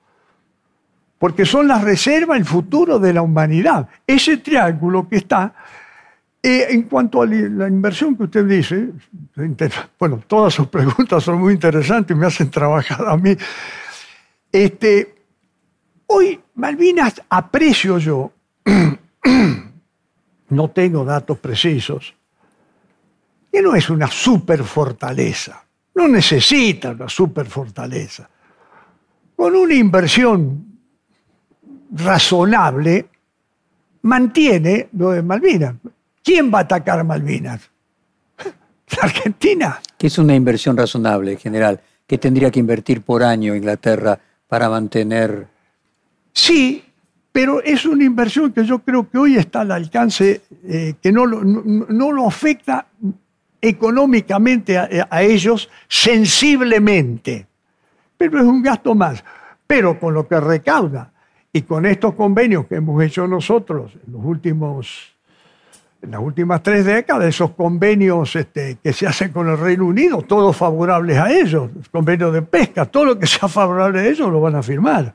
porque 1.18 1.46
son 1.46 1.66
las 1.66 1.82
reservas, 1.82 2.36
el 2.36 2.44
futuro 2.44 2.98
de 2.98 3.14
la 3.14 3.22
humanidad. 3.22 3.88
Ese 4.06 4.36
triángulo 4.36 5.08
que 5.08 5.16
está, 5.16 5.54
eh, 6.42 6.66
en 6.68 6.82
cuanto 6.82 7.22
a 7.22 7.26
la 7.26 7.68
inversión 7.68 8.18
que 8.18 8.24
usted 8.24 8.44
dice, 8.44 8.90
bueno, 9.98 10.22
todas 10.26 10.52
sus 10.52 10.66
preguntas 10.68 11.24
son 11.24 11.40
muy 11.40 11.54
interesantes 11.54 12.14
y 12.14 12.20
me 12.20 12.26
hacen 12.26 12.50
trabajar 12.50 13.08
a 13.08 13.16
mí. 13.16 13.34
Este, 14.52 15.14
hoy, 16.06 16.38
Malvinas, 16.54 17.22
aprecio 17.30 17.96
yo, 17.96 18.30
no 20.50 20.70
tengo 20.70 21.04
datos 21.04 21.38
precisos, 21.38 22.14
que 23.50 23.62
no 23.62 23.74
es 23.74 23.90
una 23.90 24.08
superfortaleza, 24.08 25.64
no 25.94 26.08
necesita 26.08 26.90
una 26.90 27.08
superfortaleza. 27.08 28.28
Con 29.36 29.54
una 29.54 29.74
inversión 29.74 30.66
razonable, 31.92 33.08
mantiene 34.02 34.88
lo 34.92 35.10
de 35.10 35.22
Malvinas. 35.22 35.74
¿Quién 36.22 36.52
va 36.52 36.58
a 36.58 36.62
atacar 36.62 37.04
Malvinas? 37.04 37.70
¿La 38.44 39.02
Argentina? 39.02 39.80
Que 39.96 40.08
es 40.08 40.18
una 40.18 40.34
inversión 40.34 40.76
razonable, 40.76 41.32
en 41.32 41.38
general, 41.38 41.80
que 42.06 42.18
tendría 42.18 42.50
que 42.50 42.60
invertir 42.60 43.02
por 43.02 43.22
año 43.22 43.54
Inglaterra 43.54 44.18
para 44.46 44.68
mantener. 44.68 45.46
Sí, 46.32 46.84
pero 47.38 47.62
es 47.62 47.86
una 47.86 48.02
inversión 48.02 48.52
que 48.52 48.64
yo 48.64 48.80
creo 48.80 49.08
que 49.08 49.16
hoy 49.16 49.36
está 49.36 49.60
al 49.60 49.70
alcance, 49.70 50.42
eh, 50.64 50.94
que 51.00 51.12
no 51.12 51.24
lo, 51.24 51.44
no, 51.44 51.62
no 51.88 52.10
lo 52.10 52.26
afecta 52.26 52.88
económicamente 53.60 54.76
a, 54.76 55.06
a 55.08 55.22
ellos 55.22 55.70
sensiblemente. 55.86 57.46
Pero 58.16 58.40
es 58.40 58.44
un 58.44 58.60
gasto 58.60 58.92
más. 58.96 59.22
Pero 59.68 60.00
con 60.00 60.14
lo 60.14 60.26
que 60.26 60.40
recauda 60.40 61.12
y 61.52 61.62
con 61.62 61.86
estos 61.86 62.14
convenios 62.14 62.66
que 62.66 62.74
hemos 62.74 63.00
hecho 63.04 63.28
nosotros 63.28 63.92
en 64.04 64.14
los 64.14 64.24
últimos 64.24 65.14
en 66.02 66.10
las 66.10 66.20
últimas 66.20 66.60
tres 66.60 66.84
décadas, 66.84 67.28
esos 67.28 67.52
convenios 67.52 68.34
este, 68.34 68.78
que 68.82 68.92
se 68.92 69.06
hacen 69.06 69.30
con 69.30 69.48
el 69.48 69.58
Reino 69.58 69.86
Unido, 69.86 70.22
todos 70.22 70.56
favorables 70.56 71.16
a 71.16 71.30
ellos, 71.30 71.70
los 71.72 71.88
convenios 71.88 72.32
de 72.32 72.42
pesca, 72.42 72.84
todo 72.86 73.04
lo 73.04 73.16
que 73.16 73.28
sea 73.28 73.48
favorable 73.48 74.00
a 74.00 74.06
ellos 74.08 74.28
lo 74.28 74.40
van 74.40 74.56
a 74.56 74.62
firmar. 74.64 75.14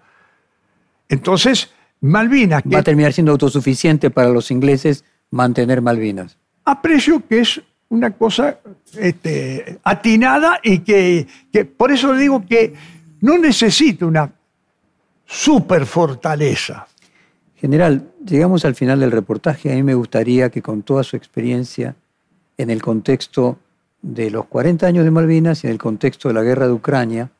Entonces, 1.09 1.69
Malvinas, 2.03 2.63
Va 2.63 2.79
a 2.79 2.81
que 2.81 2.83
terminar 2.83 3.13
siendo 3.13 3.31
autosuficiente 3.31 4.11
para 4.11 4.29
los 4.29 4.51
ingleses 4.51 5.05
mantener 5.31 5.81
Malvinas. 5.81 6.37
aprecio 6.65 7.25
que 7.27 7.39
es 7.39 7.61
una 7.87 8.11
cosa 8.11 8.59
este, 8.97 9.79
atinada 9.83 10.59
y 10.63 10.79
que, 10.79 11.27
que 11.51 11.63
por 11.63 11.91
eso 11.91 12.13
digo 12.13 12.45
que 12.45 12.73
no 13.21 13.37
necesita 13.37 14.05
una 14.05 14.33
super 15.25 15.85
fortaleza. 15.85 16.87
General, 17.55 18.11
llegamos 18.25 18.65
al 18.65 18.75
final 18.75 18.99
del 18.99 19.11
reportaje. 19.11 19.71
A 19.71 19.75
mí 19.75 19.83
me 19.83 19.95
gustaría 19.95 20.49
que 20.49 20.61
con 20.61 20.83
toda 20.83 21.03
su 21.03 21.15
experiencia 21.15 21.95
en 22.57 22.69
el 22.69 22.81
contexto 22.81 23.59
de 24.01 24.29
los 24.29 24.45
40 24.47 24.85
años 24.85 25.05
de 25.05 25.11
Malvinas 25.11 25.63
y 25.63 25.67
en 25.67 25.73
el 25.73 25.79
contexto 25.79 26.27
de 26.27 26.33
la 26.33 26.43
guerra 26.43 26.67
de 26.67 26.73
Ucrania, 26.73 27.31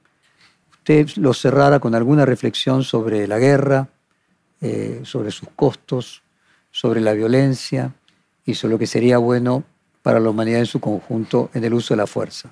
usted 0.72 1.10
lo 1.18 1.34
cerrara 1.34 1.80
con 1.80 1.95
alguna 1.95 2.26
reflexión 2.26 2.84
sobre 2.84 3.27
la 3.27 3.40
guerra, 3.40 3.90
eh, 4.65 5.02
sobre 5.03 5.30
sus 5.30 5.49
costos, 5.57 6.23
sobre 6.72 7.02
la 7.02 7.11
violencia 7.11 7.94
y 8.45 8.53
sobre 8.53 8.76
lo 8.76 8.80
que 8.80 8.88
sería 8.88 9.18
bueno 9.18 9.65
para 10.02 10.22
la 10.22 10.30
humanidad 10.30 10.60
en 10.60 10.65
su 10.65 10.80
conjunto 10.80 11.49
en 11.53 11.65
el 11.65 11.73
uso 11.73 11.94
de 11.94 11.98
la 11.98 12.07
fuerza. 12.07 12.49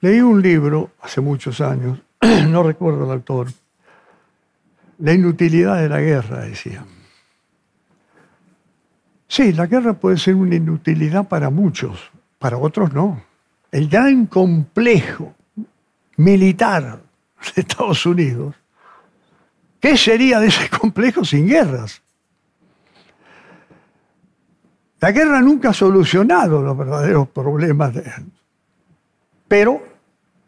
Leí 0.00 0.20
un 0.20 0.40
libro 0.40 0.92
hace 1.00 1.20
muchos 1.20 1.60
años, 1.60 1.98
no 2.48 2.62
recuerdo 2.62 3.04
el 3.04 3.10
autor, 3.10 3.48
La 4.98 5.12
inutilidad 5.12 5.82
de 5.82 5.88
la 5.88 6.00
guerra, 6.00 6.42
decía. 6.42 6.84
Sí, 9.26 9.52
la 9.52 9.66
guerra 9.66 9.94
puede 9.94 10.18
ser 10.18 10.36
una 10.36 10.54
inutilidad 10.54 11.26
para 11.26 11.50
muchos, 11.50 12.12
para 12.38 12.58
otros 12.58 12.92
no. 12.92 13.20
El 13.72 13.88
gran 13.88 14.26
complejo 14.26 15.34
militar 16.16 17.02
de 17.56 17.60
Estados 17.60 18.06
Unidos, 18.06 18.54
¿qué 19.82 19.96
sería 19.98 20.40
de 20.40 20.46
ese 20.46 20.70
complejo 20.80 21.24
sin 21.24 21.46
guerras? 21.46 22.00
La 25.00 25.10
guerra 25.10 25.40
nunca 25.42 25.70
ha 25.70 25.74
solucionado 25.74 26.62
los 26.62 26.78
verdaderos 26.78 27.28
problemas, 27.28 27.92
de- 27.92 28.10
pero 29.48 29.82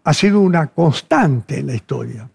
ha 0.04 0.14
sido 0.14 0.40
una 0.40 0.68
constante 0.68 1.58
en 1.58 1.66
la 1.66 1.74
historia. 1.74 2.30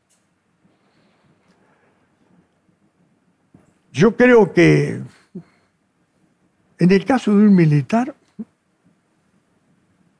Yo 3.94 4.16
creo 4.16 4.54
que 4.54 5.02
en 6.78 6.92
el 6.92 7.06
caso 7.06 7.32
de 7.32 7.48
un 7.48 7.56
militar, 7.56 8.14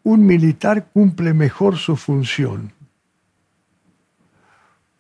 un 0.04 0.26
militar 0.26 0.88
cumple 0.92 1.34
mejor 1.34 1.78
su 1.78 1.96
función 1.96 2.72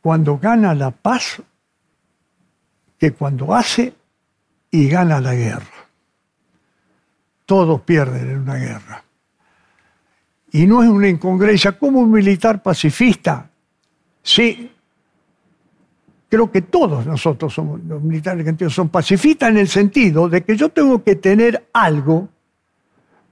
cuando 0.02 0.38
gana 0.38 0.74
la 0.76 0.92
paz 0.92 1.42
que 3.00 3.12
cuando 3.14 3.56
hace 3.56 3.94
y 4.72 4.88
gana 4.90 5.20
la 5.20 5.34
guerra. 5.34 5.88
Todos 7.46 7.82
pierden 7.82 8.30
en 8.30 8.40
una 8.40 8.56
guerra. 8.56 9.04
Y 10.52 10.68
no 10.68 10.84
es 10.84 10.90
una 10.90 11.08
incongruencia. 11.08 11.78
Como 11.78 12.00
un 12.02 12.12
militar 12.12 12.62
pacifista, 12.62 13.50
sí, 14.22 14.72
creo 16.28 16.52
que 16.52 16.62
todos 16.62 17.06
nosotros 17.06 17.54
somos, 17.54 17.80
los 17.84 18.02
militares 18.02 18.42
argentinos, 18.42 18.74
son 18.74 18.90
pacifistas 18.90 19.50
en 19.50 19.58
el 19.58 19.68
sentido 19.68 20.30
de 20.30 20.44
que 20.44 20.56
yo 20.56 20.70
tengo 20.70 21.04
que 21.04 21.16
tener 21.16 21.68
algo 21.74 22.30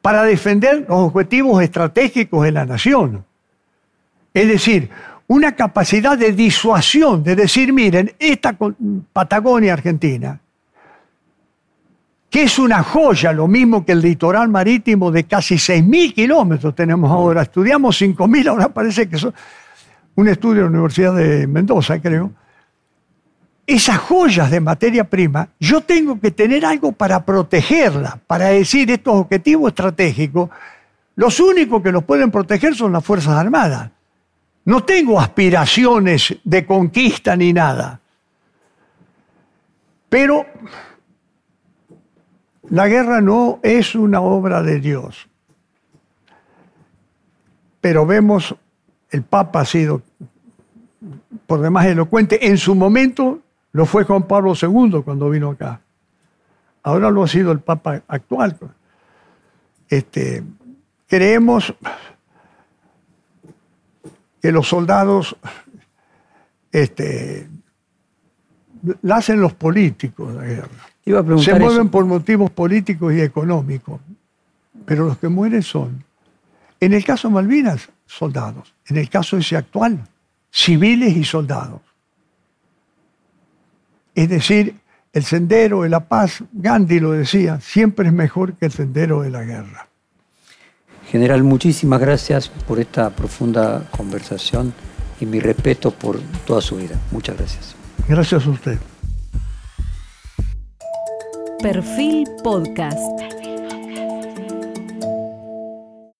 para 0.01 0.23
defender 0.23 0.85
los 0.87 0.99
objetivos 0.99 1.61
estratégicos 1.61 2.43
de 2.43 2.51
la 2.51 2.65
nación. 2.65 3.25
Es 4.33 4.47
decir, 4.47 4.89
una 5.27 5.55
capacidad 5.55 6.17
de 6.17 6.31
disuasión, 6.31 7.23
de 7.23 7.35
decir, 7.35 7.73
miren, 7.73 8.13
esta 8.17 8.57
Patagonia 9.11 9.73
Argentina, 9.73 10.39
que 12.29 12.43
es 12.43 12.59
una 12.59 12.81
joya, 12.83 13.33
lo 13.33 13.47
mismo 13.47 13.85
que 13.85 13.91
el 13.91 14.01
litoral 14.01 14.49
marítimo 14.49 15.11
de 15.11 15.25
casi 15.25 15.55
6.000 15.55 16.13
kilómetros 16.13 16.75
tenemos 16.75 17.11
ahora, 17.11 17.41
estudiamos 17.41 18.01
5.000, 18.01 18.47
ahora 18.49 18.69
parece 18.69 19.09
que 19.09 19.17
son 19.17 19.33
un 20.15 20.27
estudio 20.27 20.55
de 20.55 20.61
la 20.61 20.69
Universidad 20.69 21.15
de 21.15 21.45
Mendoza, 21.45 22.01
creo, 22.01 22.31
esas 23.65 23.97
joyas 23.97 24.49
de 24.49 24.61
materia 24.61 25.03
prima, 25.03 25.49
yo 25.59 25.81
tengo 25.81 26.19
que 26.19 26.31
tener 26.31 26.65
algo 26.65 26.93
para 26.93 27.25
protegerla, 27.25 28.17
para 28.25 28.45
decir 28.45 28.89
estos 28.89 29.13
objetivos 29.13 29.69
estratégicos, 29.69 30.49
los 31.15 31.39
únicos 31.41 31.83
que 31.83 31.91
los 31.91 32.03
pueden 32.05 32.31
proteger 32.31 32.75
son 32.75 32.93
las 32.93 33.03
Fuerzas 33.03 33.33
Armadas. 33.33 33.91
No 34.67 34.83
tengo 34.83 35.17
aspiraciones 35.17 36.35
de 36.43 36.65
conquista 36.65 37.37
ni 37.37 37.53
nada. 37.53 38.01
Pero 40.09 40.45
la 42.69 42.89
guerra 42.89 43.21
no 43.21 43.61
es 43.63 43.95
una 43.95 44.19
obra 44.19 44.61
de 44.61 44.81
Dios. 44.81 45.29
Pero 47.79 48.05
vemos, 48.05 48.57
el 49.09 49.23
Papa 49.23 49.61
ha 49.61 49.65
sido 49.65 50.01
por 51.45 51.61
demás 51.61 51.85
elocuente. 51.85 52.47
En 52.47 52.57
su 52.57 52.75
momento 52.75 53.39
lo 53.71 53.85
fue 53.85 54.03
Juan 54.03 54.23
Pablo 54.23 54.51
II 54.61 55.01
cuando 55.05 55.29
vino 55.29 55.51
acá. 55.51 55.79
Ahora 56.83 57.09
lo 57.09 57.23
ha 57.23 57.27
sido 57.29 57.53
el 57.53 57.61
Papa 57.61 58.01
actual. 58.05 58.57
Este, 59.87 60.43
creemos 61.07 61.73
que 64.41 64.51
los 64.51 64.67
soldados 64.67 65.35
este, 66.71 67.47
la 69.01 69.17
hacen 69.17 69.41
los 69.41 69.53
políticos 69.53 70.33
la 70.33 70.43
guerra. 70.43 71.39
Se 71.39 71.57
mueven 71.57 71.89
por 71.89 72.05
motivos 72.05 72.51
políticos 72.51 73.13
y 73.13 73.21
económicos, 73.21 74.01
pero 74.85 75.05
los 75.05 75.17
que 75.17 75.29
mueren 75.29 75.63
son, 75.63 76.03
en 76.79 76.93
el 76.93 77.03
caso 77.03 77.29
de 77.29 77.35
Malvinas, 77.35 77.89
soldados, 78.05 78.73
en 78.87 78.97
el 78.97 79.09
caso 79.09 79.37
ese 79.37 79.55
actual, 79.55 80.05
civiles 80.51 81.15
y 81.15 81.23
soldados. 81.23 81.81
Es 84.13 84.29
decir, 84.29 84.75
el 85.13 85.23
sendero 85.23 85.83
de 85.83 85.89
la 85.89 86.07
paz, 86.07 86.43
Gandhi 86.51 86.99
lo 86.99 87.11
decía, 87.11 87.61
siempre 87.61 88.07
es 88.07 88.13
mejor 88.13 88.53
que 88.55 88.65
el 88.65 88.71
sendero 88.71 89.21
de 89.21 89.29
la 89.29 89.43
guerra. 89.43 89.86
General, 91.09 91.43
muchísimas 91.43 91.99
gracias 92.01 92.49
por 92.49 92.79
esta 92.79 93.09
profunda 93.09 93.83
conversación 93.95 94.73
y 95.19 95.25
mi 95.25 95.39
respeto 95.39 95.91
por 95.91 96.19
toda 96.45 96.61
su 96.61 96.75
vida. 96.75 96.99
Muchas 97.11 97.37
gracias. 97.37 97.75
Gracias 98.07 98.45
a 98.45 98.49
usted. 98.49 98.77
Perfil 101.61 102.27
Podcast. 102.43 103.36